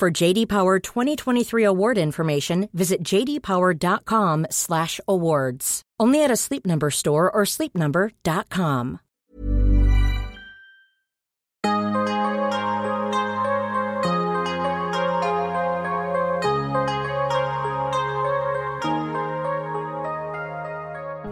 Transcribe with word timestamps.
For 0.00 0.22
JD 0.22 0.48
Power 0.48 0.78
2023 0.78 1.62
award 1.62 1.98
information, 1.98 2.68
visit 2.72 3.04
jdpower.com/awards. 3.04 5.82
Only 6.00 6.24
at 6.24 6.30
a 6.30 6.36
Sleep 6.36 6.66
Number 6.66 6.90
store 6.90 7.30
or 7.30 7.44
sleepnumber.com. 7.44 8.98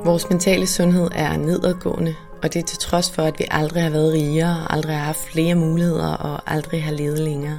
Vores 0.04 0.30
mentale 0.30 0.66
sundhed 0.66 1.09
er 1.12 1.37
nedadgående, 1.37 2.16
og 2.42 2.54
det 2.54 2.62
er 2.62 2.66
til 2.66 2.78
trods 2.78 3.10
for, 3.10 3.23
at 3.23 3.38
vi 3.38 3.45
aldrig 3.50 3.82
har 3.82 3.90
været 3.90 4.12
rigere, 4.12 4.73
aldrig 4.73 4.96
har 4.96 5.04
haft 5.04 5.32
flere 5.32 5.54
muligheder 5.54 6.12
og 6.12 6.52
aldrig 6.52 6.84
har 6.84 6.92
levet 6.92 7.18
længere. 7.18 7.59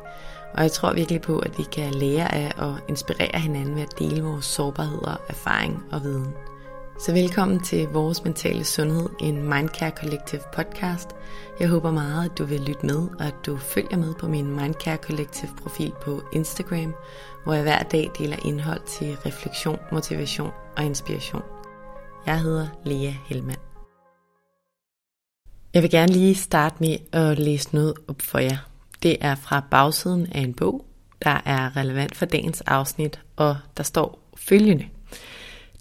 Og 0.53 0.63
jeg 0.63 0.71
tror 0.71 0.93
virkelig 0.93 1.21
på, 1.21 1.39
at 1.39 1.57
vi 1.57 1.63
kan 1.63 1.93
lære 1.93 2.35
af 2.35 2.51
og 2.57 2.79
inspirere 2.87 3.39
hinanden 3.39 3.75
ved 3.75 3.81
at 3.81 3.99
dele 3.99 4.23
vores 4.23 4.45
sårbarheder, 4.45 5.21
erfaring 5.29 5.83
og 5.91 6.03
viden. 6.03 6.33
Så 6.99 7.13
velkommen 7.13 7.59
til 7.59 7.87
Vores 7.87 8.23
Mentale 8.23 8.63
Sundhed, 8.63 9.09
en 9.19 9.49
Mindcare 9.49 9.91
Collective 9.91 10.41
podcast. 10.53 11.09
Jeg 11.59 11.69
håber 11.69 11.91
meget, 11.91 12.29
at 12.29 12.37
du 12.37 12.45
vil 12.45 12.59
lytte 12.59 12.85
med, 12.85 13.07
og 13.19 13.25
at 13.25 13.35
du 13.45 13.57
følger 13.57 13.97
med 13.97 14.13
på 14.13 14.27
min 14.27 14.55
Mindcare 14.55 14.97
Collective 14.97 15.51
profil 15.61 15.93
på 16.01 16.21
Instagram, 16.33 16.93
hvor 17.43 17.53
jeg 17.53 17.63
hver 17.63 17.83
dag 17.83 18.11
deler 18.17 18.37
indhold 18.45 18.81
til 18.85 19.17
refleksion, 19.25 19.79
motivation 19.91 20.51
og 20.77 20.83
inspiration. 20.83 21.41
Jeg 22.25 22.39
hedder 22.41 22.67
Lea 22.85 23.11
Helmand. 23.25 23.59
Jeg 25.73 25.81
vil 25.81 25.91
gerne 25.91 26.11
lige 26.11 26.35
starte 26.35 26.75
med 26.79 26.97
at 27.11 27.39
læse 27.39 27.75
noget 27.75 27.93
op 28.07 28.21
for 28.21 28.39
jer. 28.39 28.70
Det 29.03 29.17
er 29.21 29.35
fra 29.35 29.63
bagsiden 29.71 30.27
af 30.31 30.39
en 30.41 30.53
bog, 30.53 30.85
der 31.23 31.41
er 31.45 31.77
relevant 31.77 32.15
for 32.15 32.25
dagens 32.25 32.61
afsnit, 32.61 33.19
og 33.35 33.57
der 33.77 33.83
står 33.83 34.19
følgende. 34.37 34.87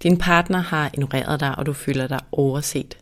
Din 0.03 0.19
partner 0.19 0.59
har 0.59 0.91
ignoreret 0.95 1.41
dig, 1.41 1.59
og 1.59 1.67
du 1.67 1.73
føler 1.73 2.07
dig 2.07 2.21
overset. 2.33 2.99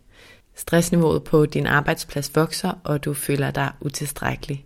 Stressniveauet 0.54 1.24
på 1.24 1.46
din 1.46 1.66
arbejdsplads 1.66 2.36
vokser, 2.36 2.72
og 2.84 3.04
du 3.04 3.14
føler 3.14 3.50
dig 3.50 3.72
utilstrækkelig. 3.80 4.64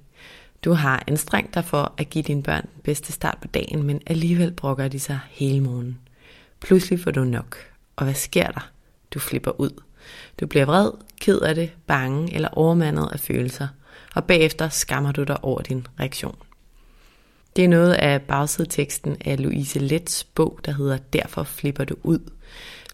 Du 0.64 0.72
har 0.72 1.04
anstrengt 1.06 1.54
dig 1.54 1.64
for 1.64 1.92
at 1.96 2.10
give 2.10 2.24
dine 2.24 2.42
børn 2.42 2.62
den 2.62 2.82
bedste 2.84 3.12
start 3.12 3.38
på 3.40 3.48
dagen, 3.48 3.82
men 3.82 4.00
alligevel 4.06 4.50
brokker 4.50 4.88
de 4.88 5.00
sig 5.00 5.18
hele 5.30 5.60
morgenen. 5.60 5.98
Pludselig 6.60 7.00
får 7.00 7.10
du 7.10 7.24
nok. 7.24 7.56
Og 7.96 8.04
hvad 8.04 8.14
sker 8.14 8.50
der? 8.50 8.70
Du 9.14 9.18
flipper 9.18 9.60
ud. 9.60 9.82
Du 10.40 10.46
bliver 10.46 10.64
vred, 10.64 10.90
ked 11.20 11.38
af 11.40 11.54
det, 11.54 11.72
bange 11.86 12.34
eller 12.34 12.48
overmandet 12.48 13.08
af 13.12 13.20
følelser, 13.20 13.68
og 14.14 14.24
bagefter 14.24 14.68
skammer 14.68 15.12
du 15.12 15.22
dig 15.22 15.44
over 15.44 15.62
din 15.62 15.86
reaktion. 16.00 16.36
Det 17.56 17.64
er 17.64 17.68
noget 17.68 17.92
af 17.92 18.22
bagsideteksten 18.22 19.16
af 19.24 19.42
Louise 19.42 19.78
Lets 19.78 20.24
bog, 20.24 20.60
der 20.64 20.72
hedder 20.72 20.98
Derfor 21.12 21.42
flipper 21.42 21.84
du 21.84 21.96
ud. 22.02 22.18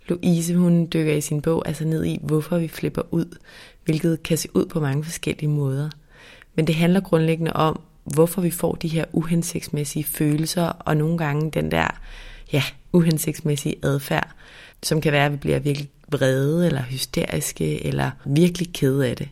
Louise 0.09 0.55
hun 0.55 0.89
dykker 0.93 1.15
i 1.15 1.21
sin 1.21 1.43
bog 1.43 1.69
altså 1.69 1.85
ned 1.85 2.05
i, 2.05 2.19
hvorfor 2.23 2.59
vi 2.59 2.69
flipper 2.69 3.03
ud, 3.11 3.39
hvilket 3.85 4.23
kan 4.23 4.39
se 4.39 4.49
ud 4.55 4.67
på 4.67 4.81
mange 4.81 5.05
forskellige 5.05 5.51
måder. 5.51 5.91
Men 6.55 6.67
det 6.67 6.75
handler 6.75 7.01
grundlæggende 7.01 7.53
om, 7.53 7.81
hvorfor 8.05 8.41
vi 8.41 8.51
får 8.51 8.75
de 8.75 8.89
her 8.89 9.05
uhensigtsmæssige 9.13 10.05
følelser, 10.05 10.65
og 10.65 10.97
nogle 10.97 11.19
gange 11.19 11.51
den 11.51 11.71
der 11.71 12.01
ja, 12.53 12.63
uhensigtsmæssige 12.93 13.75
adfærd, 13.83 14.31
som 14.83 15.01
kan 15.01 15.13
være, 15.13 15.27
at 15.27 15.33
vi 15.33 15.37
bliver 15.37 15.59
virkelig 15.59 15.89
vrede, 16.09 16.67
eller 16.67 16.83
hysteriske, 16.83 17.87
eller 17.87 18.11
virkelig 18.25 18.73
kede 18.73 19.09
af 19.09 19.17
det. 19.17 19.29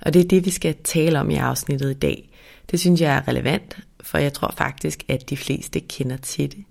Og 0.00 0.14
det 0.14 0.24
er 0.24 0.28
det, 0.28 0.44
vi 0.44 0.50
skal 0.50 0.74
tale 0.84 1.20
om 1.20 1.30
i 1.30 1.36
afsnittet 1.36 1.90
i 1.90 1.98
dag. 1.98 2.30
Det 2.70 2.80
synes 2.80 3.00
jeg 3.00 3.16
er 3.16 3.28
relevant, 3.28 3.78
for 4.00 4.18
jeg 4.18 4.32
tror 4.32 4.54
faktisk, 4.56 5.04
at 5.08 5.30
de 5.30 5.36
fleste 5.36 5.80
kender 5.80 6.16
til 6.16 6.52
det. 6.52 6.64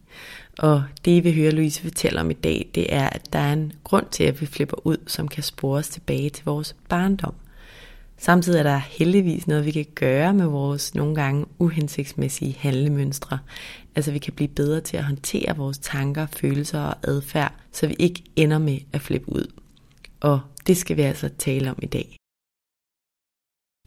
Og 0.57 0.83
det, 1.05 1.23
vi 1.23 1.33
hører 1.33 1.51
Louise 1.51 1.81
fortælle 1.81 2.19
om 2.19 2.31
i 2.31 2.33
dag, 2.33 2.69
det 2.75 2.93
er, 2.93 3.09
at 3.09 3.33
der 3.33 3.39
er 3.39 3.53
en 3.53 3.71
grund 3.83 4.05
til, 4.11 4.23
at 4.23 4.41
vi 4.41 4.45
flipper 4.45 4.87
ud, 4.87 4.97
som 5.07 5.27
kan 5.27 5.43
spores 5.43 5.89
tilbage 5.89 6.29
til 6.29 6.45
vores 6.45 6.75
barndom. 6.89 7.33
Samtidig 8.17 8.59
er 8.59 8.63
der 8.63 8.77
heldigvis 8.77 9.47
noget, 9.47 9.65
vi 9.65 9.71
kan 9.71 9.85
gøre 9.95 10.33
med 10.33 10.45
vores 10.45 10.95
nogle 10.95 11.15
gange 11.15 11.45
uhensigtsmæssige 11.59 12.55
handlemønstre. 12.59 13.39
Altså 13.95 14.11
vi 14.11 14.19
kan 14.19 14.33
blive 14.33 14.47
bedre 14.47 14.81
til 14.81 14.97
at 14.97 15.03
håndtere 15.03 15.57
vores 15.57 15.77
tanker, 15.77 16.27
følelser 16.35 16.79
og 16.79 16.95
adfærd, 17.03 17.53
så 17.71 17.87
vi 17.87 17.95
ikke 17.99 18.23
ender 18.35 18.57
med 18.57 18.79
at 18.93 19.01
flippe 19.01 19.31
ud. 19.31 19.51
Og 20.19 20.39
det 20.67 20.77
skal 20.77 20.97
vi 20.97 21.01
altså 21.01 21.29
tale 21.37 21.71
om 21.71 21.79
i 21.81 21.85
dag. 21.85 22.18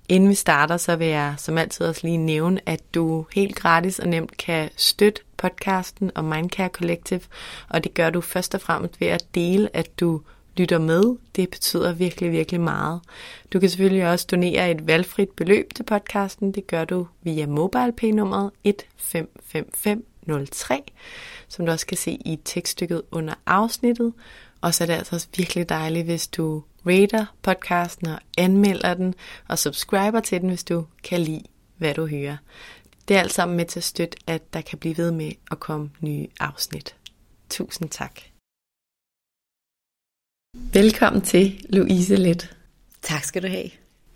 Inden 0.09 0.29
vi 0.29 0.35
starter, 0.35 0.77
så 0.77 0.97
vil 0.97 1.07
jeg 1.07 1.35
som 1.39 1.59
altid 1.59 1.87
også 1.87 2.01
lige 2.05 2.17
nævne, 2.17 2.61
at 2.67 2.81
du 2.95 3.27
helt 3.35 3.57
gratis 3.57 3.99
og 3.99 4.09
nemt 4.09 4.37
kan 4.37 4.71
støtte 4.77 5.23
podcasten 5.37 6.11
og 6.15 6.25
Mindcare 6.25 6.69
Collective, 6.69 7.21
og 7.69 7.85
det 7.85 7.95
gør 7.95 8.11
du 8.11 8.21
først 8.21 8.55
og 8.55 8.61
fremmest 8.61 9.01
ved 9.01 9.09
at 9.09 9.25
dele, 9.35 9.77
at 9.77 10.01
du 10.01 10.21
lytter 10.57 10.79
med. 10.79 11.17
Det 11.37 11.51
betyder 11.51 11.93
virkelig, 11.93 12.33
virkelig 12.33 12.61
meget. 12.61 13.01
Du 13.53 13.61
kan 13.61 13.71
selvfølgelig 13.71 14.09
også 14.09 14.27
donere 14.31 14.71
et 14.71 14.87
valgfrit 14.87 15.29
beløb 15.29 15.75
til 15.75 15.83
podcasten. 15.83 16.53
Det 16.53 16.67
gør 16.67 16.85
du 16.85 17.07
via 17.23 17.47
MobilePay-nummeret 17.47 18.51
155503, 18.65 20.83
som 21.49 21.67
du 21.67 21.73
også 21.73 21.87
kan 21.87 21.97
se 21.97 22.11
i 22.11 22.39
tekststykket 22.45 23.03
under 23.11 23.35
afsnittet. 23.47 24.13
Og 24.61 24.75
så 24.75 24.85
er 24.85 24.87
det 24.87 24.95
altså 24.95 25.17
også 25.17 25.29
virkelig 25.37 25.69
dejligt, 25.69 26.05
hvis 26.05 26.29
du 26.29 26.63
rater 26.87 27.27
podcasten 27.43 28.09
og 28.09 28.21
anmelder 28.39 28.95
den, 28.95 29.15
og 29.49 29.59
subscriber 29.59 30.21
til 30.21 30.41
den, 30.41 30.49
hvis 30.49 30.65
du 30.65 30.87
kan 31.05 31.21
lide, 31.21 31.43
hvad 31.77 31.95
du 31.95 32.07
hører. 32.07 32.37
Det 33.09 33.17
er 33.17 33.21
alt 33.21 33.33
sammen 33.33 33.57
med 33.57 33.67
til 33.67 33.81
at 33.81 33.85
støtte, 33.85 34.19
at 34.27 34.55
der 34.55 34.61
kan 34.61 34.79
blive 34.79 34.97
ved 34.97 35.11
med 35.11 35.33
at 35.51 35.61
komme 35.61 35.91
nye 36.01 36.27
afsnit. 36.41 36.97
Tusind 37.51 37.89
tak. 37.89 38.21
Velkommen 40.73 41.23
til 41.23 41.67
Louise 41.69 42.17
Let. 42.17 42.57
Tak 43.03 43.25
skal 43.25 43.43
du 43.43 43.49
have. 43.49 43.71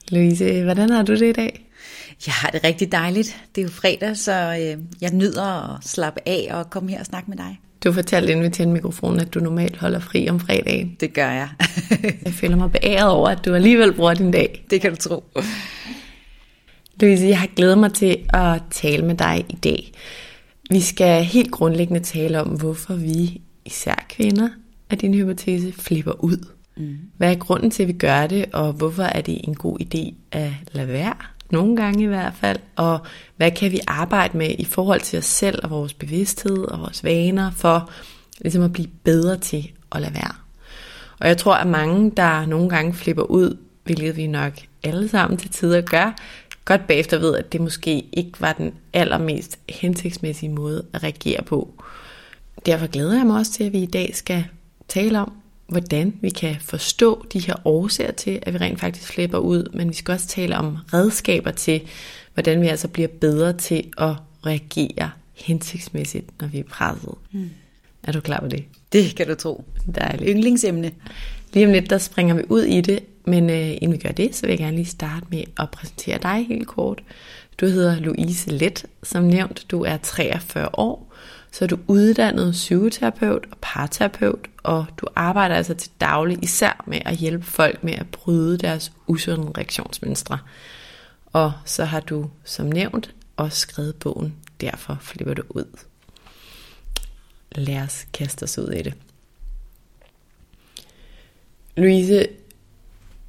Louise, 0.09 0.63
hvordan 0.63 0.91
har 0.91 1.03
du 1.03 1.13
det 1.13 1.29
i 1.29 1.33
dag? 1.33 1.71
Jeg 2.27 2.35
har 2.35 2.51
det 2.51 2.65
rigtig 2.65 2.93
dejligt. 2.93 3.45
Det 3.55 3.61
er 3.61 3.63
jo 3.65 3.71
fredag, 3.71 4.17
så 4.17 4.33
øh, 4.33 4.85
jeg 5.01 5.13
nyder 5.13 5.77
at 5.77 5.85
slappe 5.85 6.21
af 6.27 6.49
og 6.51 6.71
komme 6.71 6.91
her 6.91 7.01
og 7.01 7.07
snakke 7.07 7.31
med 7.31 7.39
dig. 7.39 7.61
Du 7.85 7.93
fortalte 7.93 8.33
inden 8.33 8.45
vi 8.45 8.51
tændte 8.51 8.73
mikrofonen, 8.73 9.21
at 9.21 9.35
du 9.35 9.41
normalt 9.41 9.77
holder 9.77 9.99
fri 9.99 10.29
om 10.29 10.41
fredagen. 10.41 10.97
Det 11.01 11.13
gør 11.13 11.31
jeg. 11.31 11.49
jeg 12.25 12.33
føler 12.33 12.57
mig 12.57 12.73
beæret 12.73 13.11
over, 13.11 13.29
at 13.29 13.45
du 13.45 13.55
alligevel 13.55 13.93
bruger 13.93 14.15
din 14.15 14.31
dag. 14.31 14.65
Det 14.71 14.81
kan 14.81 14.91
du 14.91 14.97
tro. 14.97 15.25
Louise, 17.01 17.27
jeg 17.27 17.41
har 17.41 17.49
glædet 17.57 17.79
mig 17.79 17.93
til 17.93 18.19
at 18.29 18.63
tale 18.71 19.05
med 19.05 19.15
dig 19.15 19.45
i 19.49 19.57
dag. 19.57 19.93
Vi 20.71 20.81
skal 20.81 21.25
helt 21.25 21.51
grundlæggende 21.51 22.01
tale 22.01 22.41
om, 22.41 22.49
hvorfor 22.49 22.95
vi, 22.95 23.41
især 23.65 24.07
kvinder, 24.09 24.49
af 24.91 24.99
din 24.99 25.15
hypotese 25.15 25.73
flipper 25.73 26.25
ud. 26.25 26.47
Mm. 26.77 26.97
Hvad 27.17 27.31
er 27.31 27.35
grunden 27.35 27.71
til, 27.71 27.83
at 27.83 27.89
vi 27.89 27.93
gør 27.93 28.27
det, 28.27 28.45
og 28.53 28.73
hvorfor 28.73 29.03
er 29.03 29.21
det 29.21 29.41
en 29.45 29.55
god 29.55 29.79
idé 29.81 30.15
at 30.33 30.51
lade 30.73 30.89
være? 30.89 31.15
Nogle 31.51 31.77
gange 31.77 32.03
i 32.03 32.07
hvert 32.07 32.35
fald. 32.35 32.59
Og 32.77 32.99
hvad 33.37 33.51
kan 33.51 33.73
vi 33.73 33.81
arbejde 33.87 34.39
med 34.39 34.51
i 34.59 34.65
forhold 34.65 35.01
til 35.01 35.19
os 35.19 35.25
selv 35.25 35.61
og 35.63 35.71
vores 35.71 35.95
bevidsthed 35.95 36.59
og 36.59 36.81
vores 36.81 37.05
vaner 37.05 37.51
for 37.51 37.91
ligesom 38.41 38.63
at 38.63 38.73
blive 38.73 38.89
bedre 39.05 39.37
til 39.37 39.71
at 39.93 40.01
lade 40.01 40.15
være? 40.15 40.35
Og 41.21 41.29
jeg 41.29 41.39
tror, 41.39 41.55
at 41.55 41.67
mange, 41.67 42.13
der 42.17 42.47
nogle 42.47 42.69
gange 42.69 42.95
flipper 42.95 43.23
ud, 43.23 43.57
hvilket 43.85 44.17
vi 44.17 44.27
nok 44.27 44.53
alle 44.85 45.09
sammen 45.09 45.39
til 45.39 45.51
tider 45.51 45.81
gør, 45.81 46.17
godt 46.65 46.87
bagefter 46.87 47.19
ved, 47.19 47.37
at 47.37 47.53
det 47.53 47.61
måske 47.61 48.07
ikke 48.13 48.41
var 48.41 48.53
den 48.53 48.75
allermest 48.93 49.59
hensigtsmæssige 49.69 50.51
måde 50.53 50.87
at 50.93 51.03
reagere 51.03 51.43
på. 51.43 51.83
Derfor 52.67 52.87
glæder 52.87 53.17
jeg 53.17 53.27
mig 53.27 53.39
også 53.39 53.53
til, 53.53 53.65
at 53.65 53.73
vi 53.73 53.79
i 53.79 53.87
dag 53.87 54.11
skal 54.15 54.45
tale 54.89 55.21
om, 55.21 55.33
hvordan 55.67 56.15
vi 56.21 56.31
kan 56.31 56.57
forstå 56.61 57.27
de 57.33 57.39
her 57.39 57.55
årsager 57.65 58.13
til, 58.13 58.39
at 58.43 58.55
vi 58.55 58.59
rent 58.59 58.81
faktisk 58.81 59.13
flipper 59.13 59.39
ud, 59.39 59.71
men 59.75 59.89
vi 59.89 59.95
skal 59.95 60.13
også 60.13 60.27
tale 60.27 60.57
om 60.57 60.79
redskaber 60.93 61.51
til, 61.51 61.83
hvordan 62.35 62.61
vi 62.61 62.67
altså 62.67 62.89
bliver 62.89 63.09
bedre 63.09 63.53
til 63.53 63.85
at 63.99 64.15
reagere 64.47 65.11
hensigtsmæssigt, 65.35 66.41
når 66.41 66.49
vi 66.49 66.59
er 66.59 66.65
presset. 66.65 67.15
Mm. 67.33 67.51
Er 68.03 68.13
du 68.13 68.21
klar 68.21 68.41
på 68.41 68.49
det? 68.49 68.65
Det 68.93 69.17
kan 69.17 69.27
du 69.27 69.35
tro. 69.35 69.65
Dejligt. 69.95 70.31
Yndlingsemne. 70.31 70.93
Lige 71.53 71.67
om 71.67 71.73
lidt, 71.73 71.91
der 71.91 71.99
springer 71.99 72.35
vi 72.35 72.43
ud 72.49 72.63
i 72.63 72.81
det, 72.81 72.99
men 73.25 73.51
øh, 73.51 73.71
inden 73.71 73.93
vi 73.93 73.97
gør 73.97 74.11
det, 74.11 74.35
så 74.35 74.43
vil 74.43 74.51
jeg 74.51 74.59
gerne 74.59 74.77
lige 74.77 74.87
starte 74.87 75.27
med 75.31 75.45
at 75.61 75.71
præsentere 75.71 76.19
dig 76.23 76.47
helt 76.49 76.67
kort. 76.67 77.03
Du 77.61 77.67
hedder 77.67 78.01
Louise 78.01 78.51
Let, 78.51 78.87
som 79.03 79.25
nævnt. 79.25 79.67
Du 79.71 79.85
er 79.85 79.97
43 79.97 80.69
år, 80.73 81.06
så 81.57 81.65
er 81.65 81.69
du 81.69 81.79
uddannet 81.87 82.53
psykoterapeut 82.53 83.47
og 83.51 83.59
parterapeut, 83.61 84.49
og 84.63 84.87
du 84.97 85.07
arbejder 85.15 85.55
altså 85.55 85.75
til 85.75 85.91
daglig 86.01 86.39
især 86.43 86.85
med 86.87 87.01
at 87.05 87.17
hjælpe 87.17 87.45
folk 87.45 87.85
med 87.85 87.93
at 87.93 88.07
bryde 88.09 88.59
deres 88.59 88.93
usunde 89.07 89.53
reaktionsmønstre. 89.57 90.39
Og 91.27 91.53
så 91.65 91.85
har 91.85 92.01
du, 92.01 92.31
som 92.45 92.67
nævnt, 92.67 93.15
også 93.37 93.59
skrevet 93.59 93.97
bogen 93.97 94.35
Derfor 94.61 94.99
flipper 95.01 95.35
du 95.35 95.43
ud. 95.49 95.79
Lad 97.53 97.83
os 97.83 98.07
kaste 98.13 98.43
os 98.43 98.59
ud 98.59 98.73
i 98.73 98.83
det. 98.83 98.95
Louise, 101.77 102.27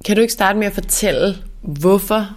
kan 0.04 0.16
du 0.16 0.22
ikke 0.22 0.32
starte 0.32 0.58
med 0.58 0.66
at 0.66 0.72
fortælle, 0.72 1.36
hvorfor 1.60 2.36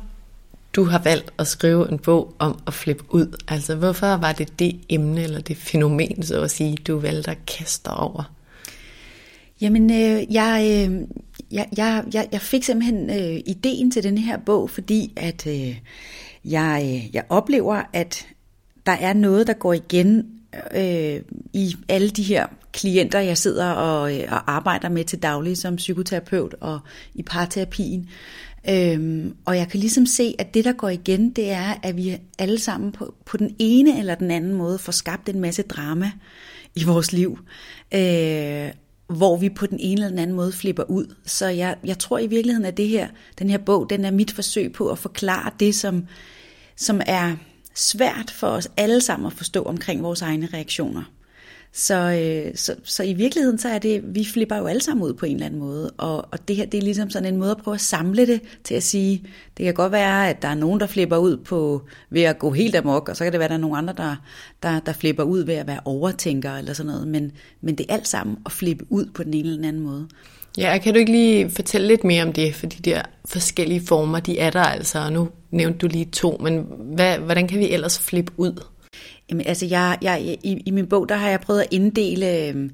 du 0.74 0.84
har 0.84 1.00
valgt 1.00 1.34
at 1.38 1.48
skrive 1.48 1.92
en 1.92 2.00
bog 2.00 2.36
om 2.40 2.60
at 2.68 2.74
flippe 2.74 3.04
ud? 3.10 3.42
Altså, 3.48 3.76
hvorfor 3.76 4.08
var 4.08 4.32
det 4.32 4.60
det 4.60 4.80
emne 4.90 5.24
eller 5.24 5.42
det 5.42 5.58
fænomen, 5.58 6.24
så 6.24 6.42
at 6.42 6.52
sige, 6.52 6.78
du 6.88 7.00
valgte 7.00 7.32
at 7.32 7.46
kaste 7.46 7.90
dig 7.90 7.98
over? 7.98 8.34
Jamen, 9.62 9.92
øh, 9.92 10.34
jeg, 10.34 10.88
øh, 10.90 11.08
jeg, 11.52 11.68
jeg, 11.78 12.04
jeg, 12.14 12.28
jeg 12.32 12.42
fik 12.42 12.64
simpelthen 12.64 13.10
øh, 13.10 13.42
ideen 13.46 13.92
til 13.92 14.04
den 14.04 14.18
her 14.18 14.38
bog, 14.38 14.70
fordi 14.70 15.14
at 15.16 15.48
øh, 15.48 15.80
jeg, 16.46 16.82
øh, 16.86 17.16
jeg 17.16 17.24
oplever, 17.30 17.82
at 17.94 18.28
der 18.86 18.92
er 18.92 19.14
noget, 19.14 19.48
der 19.48 19.54
går 19.54 19.74
igen 19.74 20.26
øh, 20.76 21.22
i 21.54 21.76
alle 21.90 22.10
de 22.10 22.24
her 22.24 22.48
klienter, 22.74 23.20
jeg 23.20 23.38
sidder 23.38 23.72
og, 23.72 24.18
øh, 24.18 24.24
og 24.32 24.52
arbejder 24.52 24.90
med 24.90 25.06
til 25.06 25.20
daglig 25.20 25.58
som 25.58 25.76
psykoterapeut 25.76 26.56
og 26.62 26.80
i 27.14 27.24
parterapien. 27.24 28.10
Øhm, 28.70 29.36
og 29.46 29.58
jeg 29.58 29.68
kan 29.68 29.80
ligesom 29.80 30.06
se, 30.06 30.36
at 30.40 30.54
det, 30.54 30.66
der 30.66 30.74
går 30.74 30.90
igen, 30.90 31.30
det 31.30 31.52
er, 31.52 31.74
at 31.84 31.98
vi 31.98 32.18
alle 32.40 32.60
sammen 32.60 32.92
på, 32.92 33.14
på 33.26 33.38
den 33.38 33.56
ene 33.60 34.00
eller 34.00 34.16
den 34.16 34.32
anden 34.32 34.54
måde 34.54 34.80
får 34.80 34.92
skabt 34.92 35.30
en 35.30 35.40
masse 35.40 35.64
drama 35.64 36.12
i 36.76 36.84
vores 36.84 37.14
liv. 37.14 37.40
Øh, 37.94 38.72
hvor 39.08 39.38
vi 39.38 39.50
på 39.50 39.66
den 39.66 39.80
ene 39.80 39.94
eller 39.94 40.10
den 40.10 40.20
anden 40.20 40.36
måde 40.36 40.52
flipper 40.52 40.84
ud. 40.84 41.16
Så 41.26 41.48
jeg, 41.48 41.76
jeg 41.84 42.00
tror 42.00 42.20
i 42.20 42.28
virkeligheden, 42.28 42.66
at 42.66 42.78
det 42.78 42.88
her, 42.88 43.08
den 43.40 43.50
her 43.50 43.58
bog, 43.58 43.90
den 43.90 44.06
er 44.06 44.12
mit 44.12 44.32
forsøg 44.32 44.74
på 44.74 44.90
at 44.90 44.98
forklare 44.98 45.52
det, 45.60 45.76
som, 45.76 46.06
som 46.76 47.02
er 47.06 47.36
svært 47.76 48.32
for 48.32 48.48
os 48.48 48.68
alle 48.78 49.02
sammen 49.02 49.28
at 49.28 49.34
forstå 49.34 49.64
omkring 49.64 50.04
vores 50.04 50.22
egne 50.22 50.50
reaktioner. 50.54 51.04
Så, 51.74 51.96
øh, 51.96 52.56
så, 52.56 52.76
så 52.84 53.04
i 53.04 53.14
virkeligheden 53.14 53.58
så 53.58 53.70
er 53.70 53.80
det, 53.80 54.16
vi 54.16 54.26
flipper 54.26 54.58
jo 54.58 54.66
alle 54.66 54.82
sammen 54.82 55.06
ud 55.06 55.14
på 55.14 55.26
en 55.26 55.34
eller 55.34 55.46
anden 55.46 55.60
måde, 55.60 55.90
og, 55.98 56.18
og 56.32 56.48
det 56.48 56.56
her 56.56 56.66
det 56.66 56.78
er 56.78 56.82
ligesom 56.82 57.10
sådan 57.10 57.34
en 57.34 57.40
måde 57.40 57.52
at 57.52 57.58
prøve 57.58 57.76
at 57.76 57.82
samle 57.82 58.28
det 58.28 58.42
til 58.64 58.76
at 58.76 58.84
sige, 58.84 59.24
det 59.58 59.64
kan 59.66 59.74
godt 59.74 59.92
være, 59.92 60.30
at 60.30 60.42
der 60.42 60.48
er 60.48 60.56
nogen, 60.56 60.80
der 60.80 60.88
flipper 60.88 61.18
ud 61.18 61.38
på 61.38 61.82
ved 62.10 62.22
at 62.22 62.40
gå 62.40 62.52
helt 62.52 62.76
amok, 62.76 63.10
og 63.10 63.18
så 63.18 63.24
kan 63.24 63.32
det 63.32 63.40
være, 63.40 63.46
at 63.46 63.50
der 63.50 63.58
er 63.58 63.62
nogen 63.62 63.78
andre, 63.78 63.94
der, 63.98 64.16
der, 64.64 64.80
der 64.80 64.94
flipper 64.94 65.24
ud 65.24 65.44
ved 65.44 65.54
at 65.54 65.68
være 65.68 65.80
overtænker 65.86 66.56
eller 66.56 66.74
sådan 66.74 66.92
noget, 66.92 67.08
men, 67.08 67.32
men 67.62 67.76
det 67.76 67.86
er 67.90 67.94
alt 67.94 68.08
sammen 68.08 68.38
at 68.46 68.52
flippe 68.52 68.86
ud 68.90 69.06
på 69.14 69.24
den 69.24 69.34
ene 69.34 69.40
eller 69.40 69.56
den 69.56 69.66
anden 69.66 69.84
måde. 69.84 70.08
Ja, 70.58 70.78
kan 70.78 70.94
du 70.94 71.00
ikke 71.00 71.12
lige 71.12 71.50
fortælle 71.50 71.88
lidt 71.88 72.04
mere 72.04 72.24
om 72.24 72.34
det, 72.34 72.56
for 72.56 72.66
de 72.66 72.82
der 72.92 73.02
forskellige 73.26 73.82
former, 73.88 74.20
de 74.20 74.40
er 74.40 74.50
der 74.50 74.64
altså, 74.64 75.00
og 75.00 75.14
nu 75.14 75.30
nævnte 75.52 75.78
du 75.78 75.88
lige 75.88 76.06
to, 76.06 76.38
men 76.44 76.66
hvad, 76.96 77.18
hvordan 77.18 77.48
kan 77.48 77.60
vi 77.60 77.70
ellers 77.70 78.00
flippe 78.00 78.32
ud? 78.38 78.64
Jamen, 79.32 79.48
altså, 79.48 79.66
jeg, 79.66 79.98
jeg, 80.02 80.38
i, 80.44 80.64
i 80.66 80.72
min 80.72 80.88
bog, 80.88 81.10
der 81.10 81.16
har 81.16 81.30
jeg 81.30 81.42
prøvet 81.42 81.62
at 81.62 81.68
inddele 81.72 82.48
øh, 82.48 82.70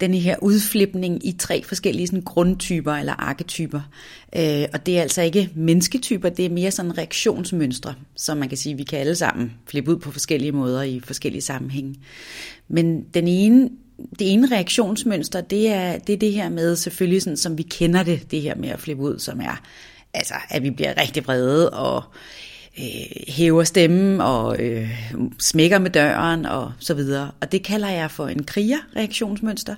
denne 0.00 0.18
her 0.18 0.36
udflipning 0.42 1.26
i 1.26 1.32
tre 1.32 1.62
forskellige 1.64 2.06
sådan, 2.06 2.22
grundtyper 2.22 2.92
eller 2.92 3.12
arketyper. 3.12 3.80
Øh, 4.36 4.64
og 4.72 4.86
det 4.86 4.98
er 4.98 5.02
altså 5.02 5.22
ikke 5.22 5.50
mennesketyper, 5.54 6.28
det 6.28 6.44
er 6.44 6.50
mere 6.50 6.70
sådan 6.70 6.98
reaktionsmønstre, 6.98 7.94
som 8.16 8.36
man 8.36 8.48
kan 8.48 8.58
sige, 8.58 8.76
vi 8.76 8.84
kan 8.84 8.98
alle 8.98 9.14
sammen 9.14 9.52
flippe 9.66 9.90
ud 9.90 9.96
på 9.96 10.10
forskellige 10.10 10.52
måder 10.52 10.82
i 10.82 11.00
forskellige 11.00 11.42
sammenhænge. 11.42 11.94
Men 12.68 13.02
den 13.14 13.28
ene 13.28 13.70
det 14.18 14.32
ene 14.32 14.56
reaktionsmønster, 14.56 15.40
det 15.40 15.68
er, 15.68 15.98
det 15.98 16.12
er 16.12 16.16
det 16.16 16.32
her 16.32 16.48
med, 16.48 16.76
selvfølgelig 16.76 17.22
sådan, 17.22 17.36
som 17.36 17.58
vi 17.58 17.62
kender 17.62 18.02
det, 18.02 18.30
det 18.30 18.42
her 18.42 18.54
med 18.54 18.68
at 18.68 18.80
flippe 18.80 19.02
ud, 19.02 19.18
som 19.18 19.40
er, 19.40 19.62
altså, 20.14 20.34
at 20.50 20.62
vi 20.62 20.70
bliver 20.70 21.00
rigtig 21.00 21.26
vrede 21.26 21.70
og 21.70 22.02
øh, 22.78 22.84
hæver 23.28 23.64
stemmen 23.64 24.20
og 24.20 24.58
øh, 24.58 24.90
smækker 25.38 25.78
med 25.78 25.90
døren 25.90 26.46
og 26.46 26.72
så 26.78 26.94
videre. 26.94 27.30
Og 27.40 27.52
det 27.52 27.64
kalder 27.64 27.88
jeg 27.88 28.10
for 28.10 28.28
en 28.28 28.44
kriger-reaktionsmønster. 28.44 29.74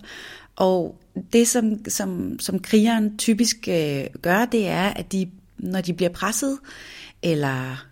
Og 0.57 1.01
det, 1.33 1.49
som, 1.49 1.85
som, 1.89 2.39
som 2.39 2.59
krigeren 2.59 3.19
typisk 3.19 3.57
øh, 3.69 4.05
gør, 4.23 4.45
det 4.45 4.69
er, 4.69 4.89
at 4.89 5.13
de, 5.13 5.31
når 5.59 5.81
de 5.81 5.93
bliver 5.93 6.11
presset, 6.11 6.59
eller 7.23 7.87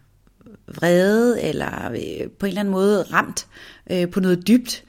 vrede, 0.75 1.43
eller 1.43 1.90
øh, 1.90 2.31
på 2.38 2.46
en 2.46 2.48
eller 2.48 2.60
anden 2.60 2.72
måde 2.72 3.02
ramt 3.02 3.46
øh, 3.90 4.10
på 4.10 4.20
noget 4.20 4.48
dybt, 4.48 4.84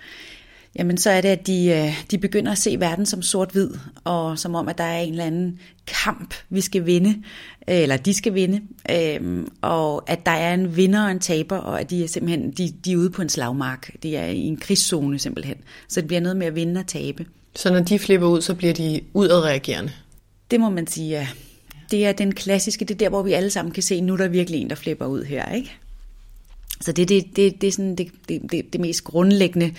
jamen 0.76 0.98
så 0.98 1.10
er 1.10 1.22
det, 1.22 1.30
at 1.30 1.48
de, 1.48 1.68
øh, 1.68 2.04
de 2.12 2.18
begynder 2.18 2.52
at 2.52 2.58
se 2.58 2.80
verden 2.80 3.06
som 3.06 3.22
sort-hvid, 3.22 3.70
og 4.04 4.40
som 4.40 4.56
om, 4.56 4.68
at 4.68 4.78
der 4.78 4.84
er 4.84 5.00
en 5.00 5.12
eller 5.12 5.26
anden 5.26 5.60
kamp, 5.88 6.34
vi 6.50 6.62
skal 6.62 6.86
vinde, 6.86 7.24
eller 7.68 7.98
de 7.98 8.14
skal 8.14 8.34
vinde, 8.34 8.62
øhm, 8.92 9.48
og 9.62 10.10
at 10.10 10.26
der 10.26 10.32
er 10.32 10.54
en 10.54 10.78
vinder 10.78 11.04
og 11.04 11.12
en 11.12 11.20
taber, 11.20 11.58
og 11.58 11.82
at 11.82 11.90
de 11.90 12.04
er 12.04 12.08
simpelthen 12.08 12.52
de, 12.52 12.74
de 12.86 12.92
er 12.92 12.98
ude 12.98 13.10
på 13.10 13.22
en 13.22 13.30
slagmark. 13.30 14.04
De 14.04 14.16
er 14.16 14.26
i 14.26 14.40
en 14.40 14.58
krigszone 14.58 15.20
simpelthen. 15.20 15.58
Så 15.88 16.02
det 16.02 16.08
bliver 16.08 16.22
noget 16.22 16.38
med 16.38 16.48
at 16.48 16.56
vinde 16.56 16.80
og 16.80 16.88
tabe. 16.88 17.26
Så 17.56 17.74
når 17.74 17.80
de 17.80 18.00
flipper 18.00 18.28
ud, 18.28 18.42
så 18.42 18.56
bliver 18.56 18.74
de 18.74 19.02
udadreagerende? 19.14 19.92
Det 20.52 20.60
må 20.60 20.70
man 20.70 20.88
sige, 20.88 21.10
ja. 21.10 21.28
Det 21.92 22.06
er 22.06 22.12
den 22.12 22.36
klassiske, 22.36 22.86
det 22.86 22.94
er 22.94 22.98
der, 22.98 23.10
hvor 23.10 23.24
vi 23.24 23.34
alle 23.34 23.50
sammen 23.50 23.72
kan 23.72 23.84
se, 23.84 24.02
nu 24.02 24.14
er 24.14 24.18
der 24.18 24.28
virkelig 24.28 24.62
en, 24.62 24.70
der 24.70 24.76
flipper 24.76 25.06
ud 25.06 25.24
her, 25.24 25.52
ikke? 25.52 25.72
Så 26.82 26.92
det, 26.92 27.10
det, 27.10 27.26
det, 27.36 27.62
det 27.62 27.68
er 27.68 27.72
sådan 27.72 27.96
det, 27.96 28.12
det, 28.30 28.42
det, 28.52 28.74
det 28.74 28.82
mest 28.82 29.04
grundlæggende 29.04 29.74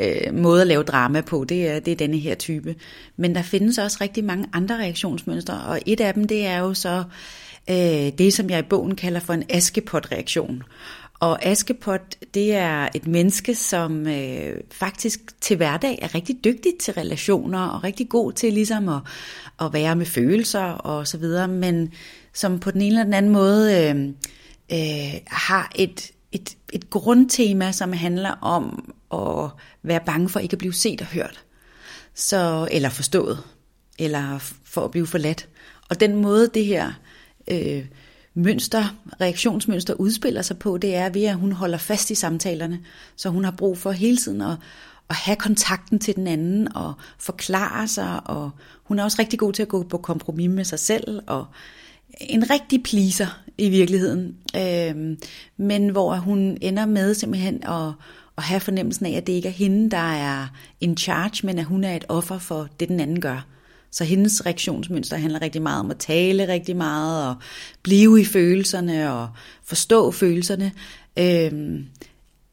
øh, 0.00 0.34
måde 0.34 0.60
at 0.60 0.66
lave 0.66 0.82
drama 0.82 1.20
på, 1.20 1.44
det 1.44 1.68
er, 1.68 1.80
det 1.80 1.92
er 1.92 1.96
denne 1.96 2.18
her 2.18 2.34
type. 2.34 2.74
Men 3.16 3.34
der 3.34 3.42
findes 3.42 3.78
også 3.78 3.98
rigtig 4.00 4.24
mange 4.24 4.46
andre 4.52 4.76
reaktionsmønstre, 4.76 5.60
og 5.60 5.80
et 5.86 6.00
af 6.00 6.14
dem, 6.14 6.24
det 6.24 6.46
er 6.46 6.58
jo 6.58 6.74
så 6.74 7.04
øh, 7.70 8.18
det, 8.18 8.32
som 8.32 8.50
jeg 8.50 8.58
i 8.58 8.68
bogen 8.70 8.96
kalder 8.96 9.20
for 9.20 9.32
en 9.32 9.44
askepot-reaktion. 9.50 10.62
Og 11.20 11.44
Askepot, 11.44 12.16
det 12.34 12.54
er 12.54 12.88
et 12.94 13.06
menneske, 13.06 13.54
som 13.54 14.06
øh, 14.06 14.56
faktisk 14.70 15.40
til 15.40 15.56
hverdag 15.56 15.98
er 16.02 16.14
rigtig 16.14 16.44
dygtig 16.44 16.72
til 16.80 16.94
relationer, 16.94 17.66
og 17.66 17.84
rigtig 17.84 18.08
god 18.08 18.32
til 18.32 18.52
ligesom 18.52 18.88
at, 18.88 19.00
at 19.60 19.72
være 19.72 19.96
med 19.96 20.06
følelser 20.06 20.64
og 20.64 21.06
så 21.06 21.18
videre, 21.18 21.48
men 21.48 21.92
som 22.34 22.58
på 22.58 22.70
den 22.70 22.80
ene 22.80 22.88
eller 22.88 23.04
den 23.04 23.14
anden 23.14 23.32
måde 23.32 23.88
øh, 23.88 24.08
øh, 24.72 25.20
har 25.26 25.72
et, 25.74 26.10
et, 26.32 26.56
et 26.72 26.90
grundtema, 26.90 27.72
som 27.72 27.92
handler 27.92 28.30
om 28.30 28.94
at 29.12 29.50
være 29.82 30.00
bange 30.06 30.28
for 30.28 30.40
ikke 30.40 30.54
at 30.54 30.58
blive 30.58 30.74
set 30.74 31.00
og 31.00 31.06
hørt, 31.06 31.44
så, 32.14 32.68
eller 32.72 32.88
forstået, 32.88 33.38
eller 33.98 34.38
for 34.64 34.84
at 34.84 34.90
blive 34.90 35.06
forladt. 35.06 35.48
Og 35.90 36.00
den 36.00 36.16
måde, 36.16 36.50
det 36.54 36.64
her 36.64 36.92
øh, 37.50 37.84
mønster, 38.34 38.84
reaktionsmønster 39.20 39.94
udspiller 39.94 40.42
sig 40.42 40.58
på, 40.58 40.78
det 40.78 40.94
er 40.94 41.08
ved, 41.08 41.24
at 41.24 41.36
hun 41.36 41.52
holder 41.52 41.78
fast 41.78 42.10
i 42.10 42.14
samtalerne. 42.14 42.80
Så 43.16 43.28
hun 43.28 43.44
har 43.44 43.50
brug 43.50 43.78
for 43.78 43.90
hele 43.90 44.16
tiden 44.16 44.40
at, 44.40 44.56
at 45.10 45.16
have 45.16 45.36
kontakten 45.36 45.98
til 45.98 46.16
den 46.16 46.26
anden 46.26 46.76
og 46.76 46.94
forklare 47.18 47.88
sig. 47.88 48.20
Og 48.24 48.50
hun 48.84 48.98
er 48.98 49.04
også 49.04 49.16
rigtig 49.18 49.38
god 49.38 49.52
til 49.52 49.62
at 49.62 49.68
gå 49.68 49.82
på 49.82 49.98
kompromis 49.98 50.50
med 50.50 50.64
sig 50.64 50.78
selv 50.78 51.20
og 51.26 51.46
en 52.20 52.50
rigtig 52.50 52.82
pleaser 52.82 53.40
i 53.58 53.68
virkeligheden. 53.68 54.36
Øh, 54.56 55.16
men 55.56 55.88
hvor 55.88 56.16
hun 56.16 56.58
ender 56.60 56.86
med 56.86 57.14
simpelthen 57.14 57.62
at, 57.64 57.92
at 58.36 58.44
have 58.44 58.60
fornemmelsen 58.60 59.06
af, 59.06 59.10
at 59.10 59.26
det 59.26 59.32
ikke 59.32 59.48
er 59.48 59.52
hende, 59.52 59.90
der 59.90 60.12
er 60.12 60.46
in 60.80 60.96
charge, 60.96 61.46
men 61.46 61.58
at 61.58 61.64
hun 61.64 61.84
er 61.84 61.96
et 61.96 62.04
offer 62.08 62.38
for 62.38 62.68
det, 62.80 62.88
den 62.88 63.00
anden 63.00 63.20
gør. 63.20 63.46
Så 63.90 64.04
hendes 64.04 64.46
reaktionsmønster 64.46 65.16
handler 65.16 65.42
rigtig 65.42 65.62
meget 65.62 65.80
om 65.80 65.90
at 65.90 65.96
tale 65.96 66.48
rigtig 66.48 66.76
meget, 66.76 67.28
og 67.28 67.34
blive 67.82 68.20
i 68.20 68.24
følelserne, 68.24 69.12
og 69.12 69.28
forstå 69.64 70.10
følelserne. 70.10 70.72
Øh, 71.18 71.80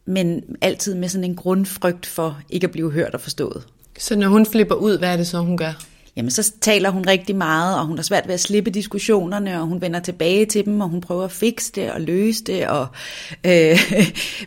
men 0.06 0.44
altid 0.62 0.96
med 0.96 1.10
sådan 1.10 1.24
en 1.24 1.36
grundfrygt 1.36 2.06
for 2.06 2.40
ikke 2.50 2.66
at 2.66 2.72
blive 2.72 2.92
hørt 2.92 3.14
og 3.14 3.22
forstået. 3.22 3.64
Så 4.00 4.16
når 4.16 4.28
hun 4.28 4.46
flipper 4.46 4.76
ud, 4.76 4.98
hvad 4.98 5.14
er 5.14 5.18
det 5.18 5.28
så, 5.28 5.40
hun 5.40 5.58
gør? 5.58 5.86
Jamen 6.16 6.32
så 6.32 6.54
taler 6.62 6.90
hun 6.90 7.08
rigtig 7.08 7.36
meget, 7.36 7.80
og 7.80 7.86
hun 7.86 7.98
har 7.98 8.04
svært 8.04 8.28
ved 8.28 8.34
at 8.34 8.40
slippe 8.40 8.72
diskussionerne, 8.72 9.62
og 9.62 9.68
hun 9.68 9.82
vender 9.82 10.00
tilbage 10.00 10.46
til 10.46 10.66
dem, 10.66 10.82
og 10.82 10.90
hun 10.90 11.02
prøver 11.02 11.24
at 11.24 11.32
fikse 11.32 11.72
det 11.76 11.92
og 11.92 12.02
løse 12.02 12.44
det, 12.44 12.68
og 12.68 12.88
øh, 13.48 13.80